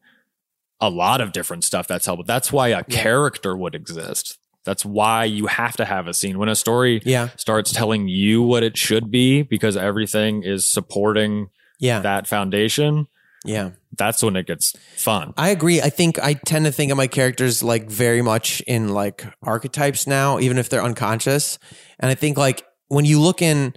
a 0.79 0.89
lot 0.89 1.21
of 1.21 1.31
different 1.33 1.63
stuff 1.63 1.85
that's 1.87 2.05
helpful 2.05 2.23
that's 2.25 2.51
why 2.51 2.69
a 2.69 2.83
character 2.83 3.55
would 3.55 3.75
exist 3.75 4.37
that's 4.65 4.85
why 4.85 5.25
you 5.25 5.47
have 5.47 5.75
to 5.77 5.85
have 5.85 6.07
a 6.07 6.13
scene 6.13 6.37
when 6.39 6.49
a 6.49 6.55
story 6.55 7.01
Yeah. 7.05 7.29
starts 7.37 7.71
telling 7.71 8.07
you 8.07 8.41
what 8.41 8.63
it 8.63 8.77
should 8.77 9.11
be 9.11 9.41
because 9.41 9.75
everything 9.77 10.43
is 10.43 10.69
supporting 10.69 11.49
Yeah. 11.79 11.99
that 11.99 12.27
foundation 12.27 13.07
yeah. 13.45 13.71
that's 13.97 14.23
when 14.23 14.35
it 14.37 14.47
gets 14.47 14.73
fun 14.95 15.33
I 15.37 15.49
agree. 15.49 15.81
I 15.81 15.89
think 15.89 16.17
I 16.19 16.33
tend 16.35 16.63
to 16.65 16.71
think 16.71 16.91
of 16.91 16.97
my 16.97 17.07
characters 17.07 17.61
like 17.61 17.89
very 17.89 18.21
much 18.21 18.61
in 18.61 18.89
like 18.93 19.25
archetypes 19.41 20.07
now, 20.07 20.39
even 20.39 20.57
if 20.57 20.69
they're 20.69 20.83
unconscious. 20.83 21.59
And 21.99 22.09
I 22.09 22.15
think 22.15 22.37
like 22.37 22.63
when 22.87 23.03
you 23.03 23.19
look 23.19 23.41
in, 23.41 23.73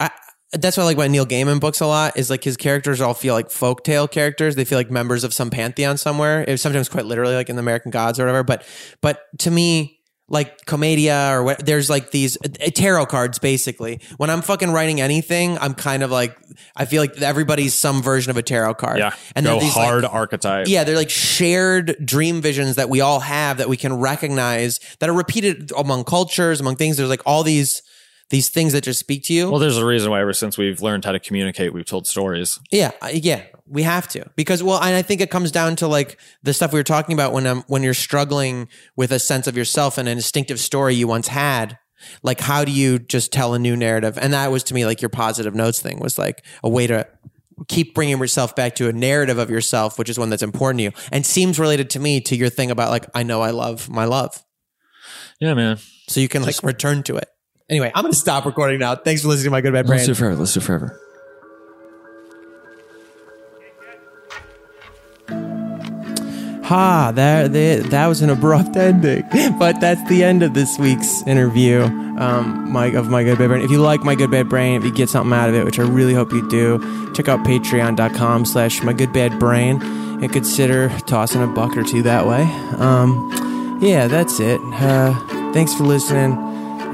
I, 0.00 0.10
that's 0.52 0.76
why 0.76 0.82
I 0.82 0.86
like 0.86 0.96
my 0.96 1.06
Neil 1.08 1.24
Gaiman 1.26 1.60
books 1.60 1.80
a 1.80 1.86
lot. 1.86 2.16
Is 2.16 2.30
like 2.30 2.42
his 2.42 2.56
characters 2.56 3.00
all 3.00 3.14
feel 3.14 3.34
like 3.34 3.48
folktale 3.48 4.10
characters. 4.10 4.56
They 4.56 4.64
feel 4.64 4.78
like 4.78 4.90
members 4.90 5.22
of 5.24 5.32
some 5.32 5.50
pantheon 5.50 5.98
somewhere. 5.98 6.44
It's 6.48 6.62
sometimes 6.62 6.88
quite 6.88 7.04
literally 7.06 7.34
like 7.36 7.48
in 7.48 7.54
the 7.56 7.60
American 7.60 7.90
Gods 7.92 8.18
or 8.18 8.24
whatever. 8.24 8.42
But 8.42 8.66
but 9.02 9.20
to 9.40 9.50
me. 9.52 9.95
Like 10.28 10.66
Comedia 10.66 11.30
or 11.30 11.44
what, 11.44 11.64
there's 11.64 11.88
like 11.88 12.10
these 12.10 12.36
uh, 12.44 12.48
tarot 12.74 13.06
cards 13.06 13.38
basically. 13.38 14.00
When 14.16 14.28
I'm 14.28 14.42
fucking 14.42 14.72
writing 14.72 15.00
anything, 15.00 15.56
I'm 15.58 15.72
kind 15.72 16.02
of 16.02 16.10
like, 16.10 16.36
I 16.74 16.84
feel 16.84 17.00
like 17.00 17.22
everybody's 17.22 17.74
some 17.74 18.02
version 18.02 18.30
of 18.30 18.36
a 18.36 18.42
tarot 18.42 18.74
card. 18.74 18.98
yeah 18.98 19.14
And 19.36 19.46
go 19.46 19.52
they're 19.52 19.60
these, 19.60 19.76
like, 19.76 19.86
hard 19.86 20.04
archetype 20.04 20.66
yeah, 20.66 20.82
they're 20.82 20.96
like 20.96 21.10
shared 21.10 21.96
dream 22.04 22.42
visions 22.42 22.74
that 22.74 22.88
we 22.90 23.00
all 23.00 23.20
have 23.20 23.58
that 23.58 23.68
we 23.68 23.76
can 23.76 24.00
recognize 24.00 24.80
that 24.98 25.08
are 25.08 25.14
repeated 25.14 25.70
among 25.78 26.02
cultures, 26.02 26.60
among 26.60 26.74
things. 26.74 26.96
There's 26.96 27.08
like 27.08 27.22
all 27.24 27.44
these 27.44 27.82
these 28.30 28.48
things 28.48 28.72
that 28.72 28.82
just 28.82 28.98
speak 28.98 29.24
to 29.24 29.32
you. 29.32 29.50
Well, 29.50 29.60
there's 29.60 29.76
a 29.76 29.86
reason 29.86 30.10
why 30.10 30.20
ever 30.20 30.32
since 30.32 30.58
we've 30.58 30.82
learned 30.82 31.04
how 31.04 31.12
to 31.12 31.20
communicate, 31.20 31.72
we've 31.72 31.86
told 31.86 32.06
stories. 32.06 32.58
yeah, 32.70 32.90
uh, 33.00 33.10
yeah, 33.12 33.42
we 33.68 33.82
have 33.82 34.08
to 34.08 34.28
because 34.36 34.62
well, 34.62 34.80
and 34.82 34.94
I 34.94 35.02
think 35.02 35.20
it 35.20 35.30
comes 35.30 35.50
down 35.50 35.76
to 35.76 35.86
like 35.86 36.18
the 36.42 36.52
stuff 36.52 36.72
we 36.72 36.80
were 36.80 36.84
talking 36.84 37.12
about 37.12 37.32
when 37.32 37.46
um 37.46 37.64
when 37.68 37.82
you're 37.82 37.94
struggling 37.94 38.68
with 38.96 39.12
a 39.12 39.18
sense 39.18 39.46
of 39.46 39.56
yourself 39.56 39.98
and 39.98 40.08
an 40.08 40.18
instinctive 40.18 40.60
story 40.60 40.94
you 40.94 41.08
once 41.08 41.28
had. 41.28 41.78
Like, 42.22 42.40
how 42.40 42.64
do 42.64 42.70
you 42.70 42.98
just 42.98 43.32
tell 43.32 43.54
a 43.54 43.58
new 43.58 43.74
narrative? 43.74 44.18
And 44.20 44.34
that 44.34 44.50
was 44.50 44.62
to 44.64 44.74
me 44.74 44.84
like 44.84 45.00
your 45.00 45.08
positive 45.08 45.54
notes 45.54 45.80
thing 45.80 45.98
was 45.98 46.18
like 46.18 46.44
a 46.62 46.68
way 46.68 46.86
to 46.86 47.08
keep 47.68 47.94
bringing 47.94 48.18
yourself 48.18 48.54
back 48.54 48.74
to 48.76 48.88
a 48.88 48.92
narrative 48.92 49.38
of 49.38 49.50
yourself, 49.50 49.98
which 49.98 50.10
is 50.10 50.18
one 50.18 50.28
that's 50.28 50.42
important 50.42 50.78
to 50.78 50.82
you 50.84 50.92
and 51.10 51.24
seems 51.24 51.58
related 51.58 51.88
to 51.90 51.98
me 51.98 52.20
to 52.20 52.36
your 52.36 52.50
thing 52.50 52.70
about 52.70 52.90
like, 52.90 53.06
I 53.14 53.22
know 53.22 53.40
I 53.40 53.50
love 53.50 53.88
my 53.88 54.04
love. 54.04 54.44
Yeah, 55.40 55.54
man. 55.54 55.78
So 56.08 56.20
you 56.20 56.28
can 56.28 56.42
like 56.42 56.62
return 56.62 57.02
to 57.04 57.16
it. 57.16 57.28
Anyway, 57.68 57.90
I'm 57.94 58.02
going 58.02 58.12
to 58.12 58.18
stop 58.18 58.44
recording 58.44 58.78
now. 58.78 58.94
Thanks 58.94 59.22
for 59.22 59.28
listening 59.28 59.46
to 59.46 59.50
my 59.50 59.60
good 59.60 59.72
bad 59.72 59.86
brain. 59.86 60.14
forever. 60.14 60.36
Let's 60.36 60.54
do 60.54 60.60
forever. 60.60 61.00
Ha, 66.64 67.12
that, 67.14 67.52
that 67.52 67.90
that 67.90 68.06
was 68.08 68.22
an 68.22 68.30
abrupt 68.30 68.76
ending, 68.76 69.22
but 69.56 69.80
that's 69.80 70.02
the 70.08 70.24
end 70.24 70.42
of 70.42 70.52
this 70.54 70.78
week's 70.80 71.22
interview. 71.22 71.82
Um, 71.82 72.72
my 72.72 72.86
of 72.86 73.08
my 73.08 73.22
good 73.22 73.38
bad 73.38 73.48
brain. 73.48 73.62
If 73.62 73.70
you 73.70 73.80
like 73.80 74.02
my 74.02 74.16
good 74.16 74.32
bad 74.32 74.48
brain, 74.48 74.74
if 74.74 74.84
you 74.84 74.92
get 74.92 75.08
something 75.08 75.32
out 75.32 75.48
of 75.48 75.54
it, 75.54 75.64
which 75.64 75.78
I 75.78 75.82
really 75.82 76.14
hope 76.14 76.32
you 76.32 76.48
do, 76.48 77.12
check 77.14 77.28
out 77.28 77.40
Patreon.com/slash 77.46 78.82
my 78.82 78.92
good 78.92 79.12
bad 79.12 79.38
brain 79.38 79.80
and 79.82 80.32
consider 80.32 80.88
tossing 81.06 81.42
a 81.42 81.46
buck 81.46 81.76
or 81.76 81.84
two 81.84 82.02
that 82.02 82.26
way. 82.26 82.42
Um, 82.78 83.78
yeah, 83.80 84.08
that's 84.08 84.40
it. 84.40 84.60
Uh, 84.60 85.14
thanks 85.52 85.72
for 85.72 85.84
listening. 85.84 86.34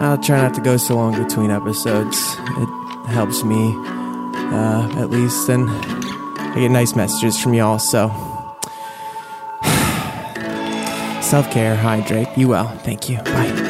I'll 0.01 0.19
try 0.19 0.41
not 0.41 0.55
to 0.55 0.61
go 0.61 0.77
so 0.77 0.97
long 0.97 1.23
between 1.23 1.51
episodes. 1.51 2.17
It 2.39 3.07
helps 3.09 3.45
me, 3.45 3.73
uh, 3.77 5.01
at 5.01 5.11
least, 5.11 5.49
and 5.49 5.69
I 5.71 6.57
get 6.61 6.71
nice 6.71 6.95
messages 6.95 7.41
from 7.41 7.55
y'all. 7.55 7.79
So. 7.79 8.09
self 11.23 11.51
care, 11.51 11.77
hydrate. 11.77 12.29
You 12.37 12.49
well. 12.49 12.69
Thank 12.79 13.09
you. 13.09 13.19
Bye. 13.19 13.69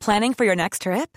Planning 0.00 0.34
for 0.34 0.44
your 0.44 0.54
next 0.54 0.82
trip? 0.82 1.16